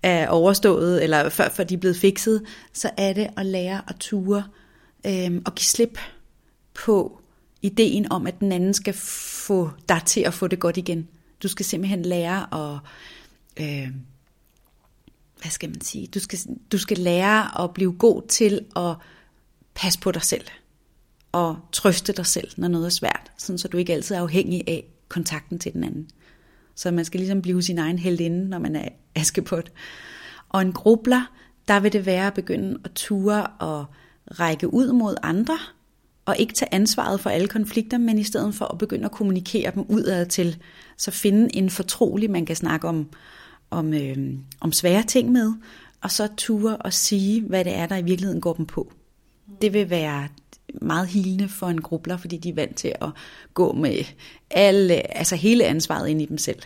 er 0.04 0.28
overstået, 0.28 1.04
eller 1.04 1.30
før, 1.30 1.50
før 1.50 1.64
de 1.64 1.74
er 1.74 1.78
blevet 1.78 1.98
fikset, 1.98 2.44
så 2.74 2.90
er 2.98 3.14
det 3.14 3.28
at 3.38 3.46
lære 3.46 3.82
at 3.88 3.96
ture 4.00 4.44
øh, 5.06 5.42
og 5.46 5.56
give 5.56 5.66
slip 5.66 6.00
på 6.74 7.22
ideen 7.62 8.12
om, 8.12 8.28
at 8.28 8.40
den 8.40 8.52
anden 8.52 8.74
skal 8.74 8.94
få 8.94 9.70
dig 9.90 10.02
til 10.06 10.22
at 10.22 10.34
få 10.34 10.48
det 10.48 10.60
godt 10.60 10.78
igen. 10.78 11.08
Du 11.44 11.48
skal 11.48 11.66
simpelthen 11.66 12.02
lære 12.02 12.54
at... 12.54 12.80
Øh, 13.60 13.92
hvad 15.42 15.52
skal 15.52 15.70
man 15.70 15.82
sige? 15.82 16.08
Du 16.08 16.20
skal, 16.20 16.40
du 16.72 16.78
skal 16.78 16.98
lære 16.98 17.64
at 17.64 17.74
blive 17.74 17.94
god 17.94 18.22
til 18.28 18.66
at 18.76 18.96
passe 19.74 20.00
på 20.00 20.12
dig 20.12 20.22
selv 20.22 20.46
og 21.32 21.58
trøste 21.72 22.14
dig 22.14 22.26
selv, 22.26 22.48
når 22.58 22.68
noget 22.68 22.86
er 22.86 22.90
svært, 22.90 23.32
sådan 23.38 23.58
så 23.58 23.68
du 23.68 23.78
ikke 23.78 23.94
altid 23.94 24.16
er 24.16 24.22
afhængig 24.22 24.64
af 24.68 24.86
kontakten 25.10 25.60
til 25.60 25.74
den 25.74 25.84
anden. 25.84 26.08
Så 26.76 26.92
man 26.92 27.06
skal 27.06 27.20
ligesom 27.20 27.42
blive 27.42 27.64
sin 27.64 27.78
egen 27.78 28.00
heldinde, 28.00 28.50
når 28.50 28.60
man 28.60 28.76
er 28.76 28.90
askepot. 29.16 29.72
Og 30.50 30.62
en 30.62 30.74
grubler, 30.74 31.32
der 31.68 31.80
vil 31.80 31.94
det 31.94 32.06
være 32.06 32.28
at 32.28 32.34
begynde 32.34 32.80
at 32.84 32.92
ture 32.92 33.48
og 33.48 33.86
række 34.40 34.74
ud 34.74 34.94
mod 34.94 35.16
andre, 35.24 35.58
og 36.26 36.36
ikke 36.40 36.54
tage 36.54 36.74
ansvaret 36.74 37.20
for 37.20 37.30
alle 37.30 37.48
konflikter, 37.48 37.98
men 37.98 38.18
i 38.18 38.24
stedet 38.24 38.56
for 38.56 38.66
at 38.66 38.78
begynde 38.78 39.06
at 39.06 39.12
kommunikere 39.12 39.72
dem 39.76 39.86
udad 39.90 40.26
til, 40.26 40.58
så 40.98 41.12
finde 41.12 41.56
en 41.56 41.70
fortrolig, 41.70 42.32
man 42.32 42.46
kan 42.46 42.56
snakke 42.56 42.88
om, 42.88 43.10
om, 43.70 43.94
øh, 43.94 44.18
om 44.60 44.72
svære 44.72 45.04
ting 45.04 45.32
med, 45.32 45.54
og 46.02 46.12
så 46.12 46.28
ture 46.38 46.78
og 46.78 46.94
sige, 46.94 47.42
hvad 47.42 47.66
det 47.66 47.76
er, 47.76 47.86
der 47.86 47.98
i 47.98 48.02
virkeligheden 48.02 48.42
går 48.42 48.54
dem 48.54 48.66
på. 48.66 48.92
Det 49.62 49.74
vil 49.74 49.90
være 49.90 50.28
meget 50.82 51.08
hilende 51.08 51.50
for 51.50 51.68
en 51.68 51.82
grubler, 51.82 52.18
fordi 52.18 52.38
de 52.38 52.50
er 52.50 52.54
vant 52.54 52.76
til 52.76 52.94
at 53.02 53.10
gå 53.54 53.74
med 53.74 54.04
alle, 54.52 55.18
altså 55.18 55.36
hele 55.36 55.66
ansvaret 55.66 56.10
ind 56.10 56.22
i 56.22 56.26
dem 56.26 56.38
selv. 56.38 56.62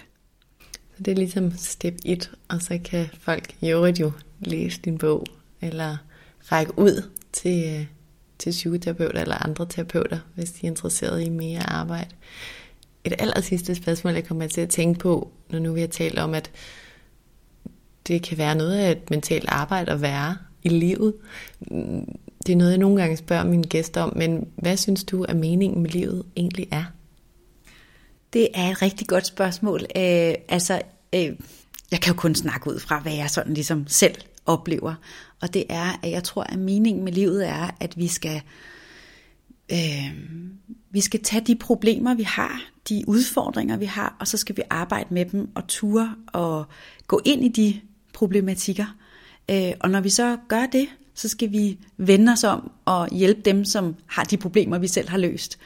Så 0.98 1.04
det 1.04 1.12
er 1.12 1.16
ligesom 1.16 1.52
step 1.58 1.96
1, 2.06 2.32
og 2.48 2.62
så 2.62 2.80
kan 2.86 3.08
folk 3.20 3.56
i 3.62 3.70
øvrigt 3.70 4.00
jo 4.00 4.12
læse 4.40 4.82
din 4.82 4.98
bog, 4.98 5.26
eller 5.62 5.98
række 6.52 6.80
ud 6.80 7.10
til, 7.34 7.76
øh, 7.76 7.86
til 8.40 8.50
psykoterapeuter 8.50 9.22
eller 9.22 9.46
andre 9.46 9.66
terapeuter, 9.66 10.20
hvis 10.36 10.52
de 10.52 10.68
er 10.68 10.72
interesseret 10.72 11.22
i 11.22 11.30
mere 11.30 11.70
arbejde. 11.70 12.10
Et 13.04 13.14
aller 13.20 13.42
sidste 13.42 13.76
spørgsmål, 13.76 14.14
jeg 14.14 14.28
kommer 14.28 14.48
til 14.48 14.62
at 14.62 14.70
tænke 14.70 15.00
på, 15.00 15.32
når 15.50 15.60
nu 15.60 15.74
vi 15.74 15.80
har 15.80 15.88
talt 15.88 16.20
om, 16.20 16.34
at 16.34 16.52
det 18.08 18.24
kan 18.24 18.38
være 18.38 18.56
noget 18.56 18.78
af 18.78 18.92
et 18.92 19.10
mentalt 19.10 19.46
arbejde 19.48 19.92
at 19.92 20.02
være 20.02 20.38
i 20.64 20.70
livet 20.70 21.14
det 22.46 22.54
er 22.54 22.58
noget, 22.58 22.72
jeg 22.72 22.80
nogle 22.80 23.02
gange 23.02 23.18
spørger 23.18 23.44
mine 23.44 23.64
gæster 23.64 24.02
om, 24.02 24.18
men 24.18 24.48
hvad 24.56 24.78
synes 24.78 25.04
du, 25.04 25.24
at 25.24 25.36
meningen 25.36 25.82
med 25.82 25.90
livet 25.90 26.24
egentlig 26.36 26.68
er? 26.72 26.84
Det 28.34 28.48
er 28.54 28.72
et 28.72 28.82
rigtig 28.82 29.08
godt 29.08 29.28
spørgsmål. 29.28 29.82
Øh, 29.82 30.34
altså, 30.50 30.82
øh, 31.16 31.34
jeg 31.92 32.02
kan 32.02 32.14
jo 32.14 32.20
kun 32.20 32.36
snakke 32.36 32.70
ud 32.70 32.80
fra, 32.80 33.00
hvad 33.00 33.14
jeg 33.14 33.30
sådan 33.30 33.54
ligesom 33.54 33.88
selv 33.88 34.16
oplever. 34.46 34.96
Og 35.42 35.54
det 35.54 35.64
er, 35.70 36.00
at 36.04 36.12
jeg 36.12 36.24
tror, 36.24 36.44
at 36.44 36.60
meningen 36.60 37.04
med 37.04 37.12
livet 37.12 37.48
er, 37.48 37.70
at 37.80 37.98
vi 37.98 38.08
skal, 38.08 38.42
øh, 39.72 40.12
vi 40.92 41.02
skal 41.02 41.24
tage 41.24 41.46
de 41.46 41.56
problemer, 41.56 42.14
vi 42.14 42.24
har, 42.24 42.62
de 42.90 43.04
udfordringer, 43.08 43.78
vi 43.78 43.86
har, 43.86 44.16
og 44.20 44.28
så 44.28 44.38
skal 44.38 44.58
vi 44.58 44.62
arbejde 44.70 45.14
med 45.14 45.26
dem 45.26 45.50
og 45.56 45.68
ture 45.68 46.16
og 46.28 46.66
gå 47.08 47.22
ind 47.26 47.44
i 47.44 47.48
de 47.48 47.82
problematikker. 48.14 48.96
Øh, 49.52 49.72
og 49.80 49.90
når 49.90 50.02
vi 50.02 50.10
så 50.10 50.38
gør 50.48 50.66
det, 50.66 50.88
så 51.16 51.28
skal 51.28 51.52
vi 51.52 51.78
vende 51.98 52.32
os 52.32 52.44
om 52.44 52.72
og 52.86 53.10
hjælpe 53.10 53.42
dem, 53.42 53.66
som 53.66 53.96
har 54.06 54.24
de 54.24 54.38
problemer, 54.38 54.78
vi 54.78 54.88
selv 54.88 55.10
har 55.10 55.18
løst. 55.18 55.60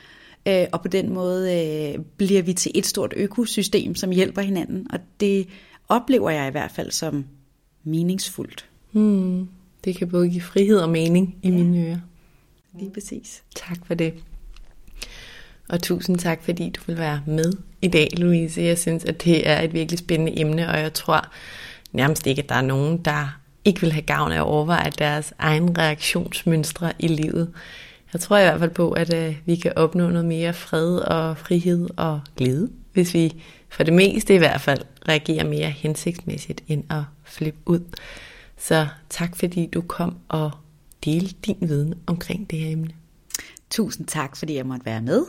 Øh, 0.48 0.68
og 0.72 0.82
på 0.82 0.88
den 0.88 1.14
måde 1.14 1.58
øh, 1.58 2.04
bliver 2.18 2.42
vi 2.42 2.54
til 2.54 2.72
et 2.76 2.86
stort 2.86 3.14
økosystem, 3.18 3.96
som 3.96 4.12
hjælper 4.12 4.42
hinanden. 4.42 4.88
Og 4.94 5.00
det 5.20 5.48
oplever 5.90 6.30
jeg 6.30 6.48
i 6.48 6.52
hvert 6.52 6.72
fald 6.72 6.92
som 6.92 7.26
meningsfuldt. 7.84 8.66
Hmm. 8.92 9.48
Det 9.86 9.96
kan 9.96 10.10
både 10.10 10.30
give 10.30 10.42
frihed 10.42 10.78
og 10.78 10.90
mening 10.90 11.36
i 11.44 11.50
ja. 11.50 11.56
mine 11.56 11.88
ører. 11.88 12.00
Lige 12.80 12.92
præcis. 12.92 13.44
Tak 13.56 13.78
for 13.86 13.94
det. 13.94 14.14
Og 15.70 15.82
tusind 15.82 16.18
tak, 16.18 16.44
fordi 16.44 16.70
du 16.70 16.82
vil 16.88 16.98
være 16.98 17.22
med 17.28 17.54
i 17.82 17.88
dag, 17.88 18.08
Louise. 18.18 18.62
Jeg 18.62 18.78
synes, 18.78 19.06
at 19.06 19.24
det 19.24 19.48
er 19.48 19.62
et 19.62 19.74
virkelig 19.74 20.00
spændende 20.00 20.40
emne, 20.40 20.70
og 20.70 20.80
jeg 20.80 20.94
tror 20.94 21.28
nærmest 21.92 22.28
ikke, 22.28 22.42
at 22.42 22.50
der 22.50 22.56
er 22.56 22.62
nogen, 22.62 22.98
der 22.98 23.39
ikke 23.66 23.82
vil 23.82 23.92
have 23.92 24.02
gavn 24.02 24.32
af 24.32 24.36
at 24.36 24.42
overveje 24.42 24.92
deres 24.98 25.34
egen 25.40 25.78
reaktionsmønstre 25.78 26.94
i 27.00 27.08
livet. 27.08 27.54
Jeg 28.14 28.22
tror 28.22 28.38
i 28.38 28.42
hvert 28.42 28.60
fald 28.60 28.72
på, 28.72 28.92
at 28.92 29.14
øh, 29.14 29.36
vi 29.46 29.56
kan 29.56 29.74
opnå 29.76 30.10
noget 30.10 30.26
mere 30.26 30.54
fred 30.54 30.98
og 30.98 31.38
frihed 31.38 31.90
og 31.98 32.22
glæde, 32.38 32.70
hvis 32.94 33.14
vi 33.14 33.42
for 33.70 33.84
det 33.84 33.94
meste 33.94 34.36
i 34.36 34.38
hvert 34.38 34.62
fald 34.62 34.82
reagerer 35.10 35.44
mere 35.44 35.70
hensigtsmæssigt 35.70 36.64
end 36.68 36.84
at 36.92 37.04
flippe 37.24 37.60
ud. 37.66 37.80
Så 38.58 38.88
tak 39.10 39.36
fordi 39.36 39.66
du 39.66 39.82
kom 39.82 40.18
og 40.30 40.52
delte 41.06 41.36
din 41.46 41.58
viden 41.62 41.94
omkring 42.08 42.50
det 42.50 42.60
her 42.60 42.72
emne. 42.72 42.92
Tusind 43.70 44.08
tak, 44.08 44.38
fordi 44.38 44.56
jeg 44.56 44.66
måtte 44.66 44.86
være 44.86 45.02
med. 45.02 45.26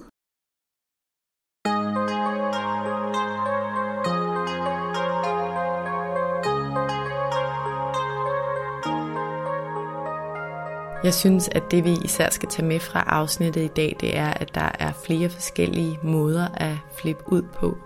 Jeg 11.04 11.14
synes, 11.14 11.48
at 11.52 11.62
det 11.70 11.84
vi 11.84 11.96
især 12.04 12.30
skal 12.30 12.48
tage 12.48 12.66
med 12.66 12.80
fra 12.80 13.04
afsnittet 13.06 13.62
i 13.62 13.70
dag, 13.76 13.96
det 14.00 14.16
er, 14.16 14.30
at 14.30 14.54
der 14.54 14.70
er 14.78 14.92
flere 15.04 15.28
forskellige 15.28 15.98
måder 16.02 16.48
at 16.54 16.76
flippe 16.96 17.32
ud 17.32 17.42
på. 17.42 17.78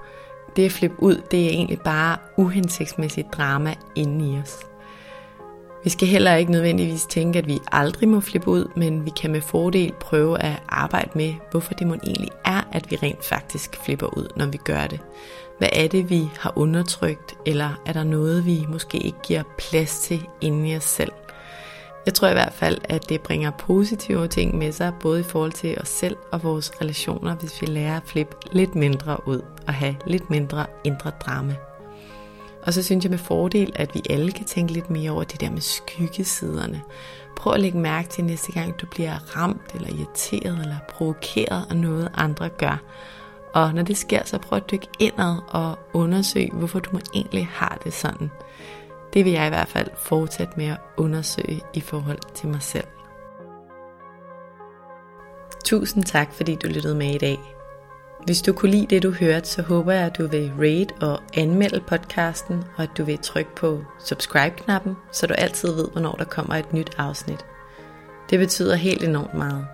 Det 0.57 0.65
at 0.65 0.73
flippe 0.73 1.03
ud, 1.03 1.23
det 1.31 1.45
er 1.45 1.49
egentlig 1.49 1.81
bare 1.81 2.17
uhensigtsmæssigt 2.37 3.33
drama 3.33 3.75
inde 3.95 4.33
i 4.33 4.39
os. 4.39 4.59
Vi 5.85 5.91
skal 5.91 6.09
heller 6.09 6.35
ikke 6.35 6.53
nødvendigvis 6.53 7.07
tænke, 7.07 7.39
at 7.39 7.47
vi 7.47 7.59
aldrig 7.73 8.09
må 8.09 8.21
flippe 8.21 8.49
ud, 8.49 8.71
men 8.77 9.05
vi 9.05 9.11
kan 9.11 9.33
med 9.33 9.41
fordel 9.41 9.93
prøve 10.01 10.43
at 10.43 10.63
arbejde 10.69 11.11
med, 11.15 11.35
hvorfor 11.51 11.75
det 11.75 11.87
må 11.87 11.95
egentlig 11.95 12.31
er, 12.45 12.69
at 12.73 12.91
vi 12.91 12.97
rent 12.97 13.25
faktisk 13.25 13.77
flipper 13.85 14.19
ud, 14.19 14.29
når 14.37 14.47
vi 14.47 14.57
gør 14.57 14.87
det. 14.87 15.01
Hvad 15.59 15.69
er 15.73 15.89
det, 15.89 16.11
vi 16.11 16.29
har 16.41 16.53
undertrykt, 16.57 17.35
eller 17.47 17.81
er 17.87 17.93
der 17.93 18.05
noget, 18.05 18.47
vi 18.47 18.67
måske 18.69 18.99
ikke 18.99 19.19
giver 19.23 19.43
plads 19.59 20.01
til 20.01 20.27
inde 20.41 20.71
i 20.71 20.77
os 20.77 20.85
selv? 20.85 21.13
Jeg 22.07 22.15
tror 22.15 22.29
i 22.29 22.33
hvert 22.33 22.53
fald, 22.53 22.79
at 22.85 23.09
det 23.09 23.21
bringer 23.21 23.51
positive 23.51 24.29
ting 24.29 24.59
med 24.59 24.73
sig, 24.73 24.93
både 25.01 25.21
i 25.21 25.23
forhold 25.23 25.53
til 25.53 25.79
os 25.81 25.89
selv 25.89 26.17
og 26.33 26.43
vores 26.43 26.73
relationer, 26.81 27.35
hvis 27.35 27.61
vi 27.61 27.67
lærer 27.67 27.97
at 27.97 28.03
flippe 28.07 28.37
lidt 28.53 28.75
mindre 28.75 29.29
ud 29.29 29.43
og 29.67 29.75
have 29.75 29.97
lidt 30.07 30.31
mindre 30.31 30.67
indre 30.85 31.11
drama. 31.11 31.55
Og 32.63 32.73
så 32.73 32.83
synes 32.83 33.05
jeg 33.05 33.11
med 33.11 33.19
fordel, 33.19 33.73
at 33.75 33.95
vi 33.95 34.03
alle 34.11 34.33
kan 34.33 34.45
tænke 34.45 34.73
lidt 34.73 34.91
mere 34.91 35.11
over 35.11 35.25
det 35.25 35.41
der 35.41 35.51
med 35.51 35.61
skyggesiderne. 35.61 36.83
Prøv 37.37 37.53
at 37.53 37.61
lægge 37.61 37.79
mærke 37.79 38.09
til 38.09 38.25
næste 38.25 38.53
gang, 38.53 38.81
du 38.81 38.87
bliver 38.87 39.37
ramt 39.37 39.75
eller 39.75 39.89
irriteret 39.89 40.59
eller 40.61 40.77
provokeret 40.89 41.67
af 41.71 41.77
noget, 41.77 42.11
andre 42.15 42.49
gør. 42.49 42.83
Og 43.55 43.75
når 43.75 43.83
det 43.83 43.97
sker, 43.97 44.21
så 44.25 44.39
prøv 44.39 44.57
at 44.57 44.71
dykke 44.71 44.87
indad 44.99 45.37
og 45.49 45.79
undersøge, 45.93 46.51
hvorfor 46.53 46.81
du 46.81 46.99
egentlig 47.15 47.49
har 47.53 47.79
det 47.85 47.93
sådan. 47.93 48.31
Det 49.15 49.25
vil 49.25 49.33
jeg 49.33 49.47
i 49.47 49.49
hvert 49.49 49.69
fald 49.69 49.89
fortsætte 49.97 50.53
med 50.57 50.67
at 50.67 50.79
undersøge 50.97 51.61
i 51.75 51.81
forhold 51.81 52.19
til 52.35 52.49
mig 52.49 52.63
selv. 52.63 52.87
Tusind 55.65 56.05
tak, 56.05 56.33
fordi 56.33 56.55
du 56.55 56.69
lyttede 56.69 56.95
med 56.95 57.15
i 57.15 57.19
dag. 57.19 57.39
Hvis 58.25 58.43
du 58.43 58.53
kunne 58.53 58.71
lide 58.71 58.87
det, 58.87 59.03
du 59.03 59.11
hørte, 59.11 59.49
så 59.49 59.63
håber 59.63 59.93
jeg, 59.93 60.07
at 60.07 60.19
du 60.19 60.27
vil 60.27 60.53
rate 60.59 60.95
og 61.01 61.21
anmelde 61.35 61.81
podcasten, 61.81 62.65
og 62.77 62.83
at 62.83 62.91
du 62.99 63.05
vil 63.05 63.19
trykke 63.19 63.55
på 63.55 63.85
subscribe-knappen, 64.05 64.97
så 65.13 65.27
du 65.27 65.35
altid 65.35 65.75
ved, 65.75 65.89
hvornår 65.93 66.13
der 66.13 66.25
kommer 66.25 66.55
et 66.55 66.73
nyt 66.73 66.91
afsnit. 66.99 67.47
Det 68.31 68.39
betyder 68.39 68.75
helt 68.77 69.05
enormt 69.05 69.35
meget. 69.35 69.67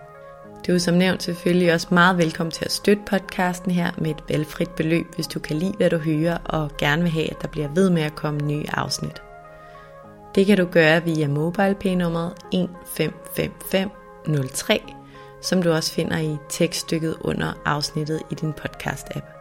Du 0.66 0.72
er 0.72 0.78
som 0.78 0.94
nævnt 0.94 1.22
selvfølgelig 1.22 1.72
også 1.72 1.86
meget 1.90 2.18
velkommen 2.18 2.50
til 2.50 2.64
at 2.64 2.72
støtte 2.72 3.02
podcasten 3.06 3.70
her 3.70 3.90
med 3.98 4.10
et 4.10 4.24
valgfrit 4.28 4.70
beløb, 4.70 5.14
hvis 5.14 5.26
du 5.26 5.40
kan 5.40 5.56
lide, 5.56 5.74
hvad 5.76 5.90
du 5.90 5.98
hører, 5.98 6.38
og 6.44 6.70
gerne 6.78 7.02
vil 7.02 7.10
have, 7.10 7.30
at 7.30 7.42
der 7.42 7.48
bliver 7.48 7.68
ved 7.74 7.90
med 7.90 8.02
at 8.02 8.14
komme 8.14 8.40
nye 8.40 8.64
afsnit. 8.72 9.22
Det 10.34 10.46
kan 10.46 10.56
du 10.56 10.64
gøre 10.64 11.04
via 11.04 11.28
MobilePay-nummeret 11.28 12.32
155503, 12.52 14.82
som 15.40 15.62
du 15.62 15.72
også 15.72 15.92
finder 15.92 16.18
i 16.18 16.36
tekststykket 16.48 17.16
under 17.20 17.52
afsnittet 17.64 18.22
i 18.30 18.34
din 18.34 18.52
podcast-app. 18.52 19.40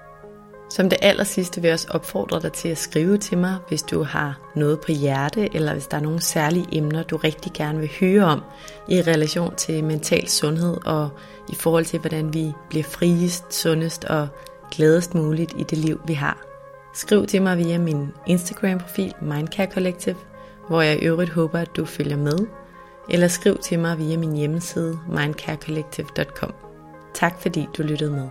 Som 0.70 0.90
det 0.90 0.98
aller 1.02 1.24
sidste 1.24 1.62
vil 1.62 1.68
jeg 1.68 1.74
også 1.74 1.88
opfordre 1.90 2.40
dig 2.40 2.54
til 2.54 2.70
at 2.70 2.78
skrive 2.78 3.18
til 3.18 3.38
mig, 3.38 3.58
hvis 3.68 3.84
du 3.84 4.04
har 4.04 4.40
noget 4.56 4.80
på 4.80 4.92
hjerte, 4.92 5.56
eller 5.56 5.74
hvis 5.74 5.88
der 5.88 5.98
er 5.98 6.02
nogle 6.02 6.22
særlige 6.22 6.68
emner, 6.72 7.04
du 7.04 7.18
rigtig 7.18 7.54
gerne 7.54 7.80
vil 7.80 7.92
høre 8.00 8.26
om 8.26 8.44
i 8.88 9.02
relation 9.02 9.56
til 9.56 9.84
mental 9.84 10.28
sundhed 10.28 10.78
og 10.86 11.10
i 11.50 11.56
forhold 11.56 11.86
til, 11.86 12.00
hvordan 12.00 12.34
vi 12.34 12.54
bliver 12.70 12.84
friest, 12.84 13.54
sundest 13.54 14.06
og 14.06 14.28
gladest 14.72 15.16
muligt 15.16 15.54
i 15.58 15.64
det 15.64 15.78
liv, 15.78 16.02
vi 16.08 16.14
har. 16.14 16.46
Skriv 16.94 17.28
til 17.28 17.42
mig 17.42 17.58
via 17.58 17.78
min 17.78 18.08
Instagram-profil 18.28 19.14
Mindcare 19.22 19.72
Collective, 19.72 20.16
hvor 20.70 20.82
jeg 20.82 21.00
i 21.00 21.06
øvrigt 21.06 21.32
håber, 21.32 21.60
at 21.60 21.76
du 21.76 21.86
følger 21.86 22.18
med, 22.18 22.38
eller 23.10 23.28
skriv 23.28 23.58
til 23.58 23.80
mig 23.80 23.98
via 23.98 24.18
min 24.18 24.36
hjemmeside 24.36 25.00
mindcarecollective.com. 25.08 26.54
Tak 27.14 27.42
fordi 27.42 27.68
du 27.78 27.84
lyttede 27.84 28.12
med. 28.12 28.30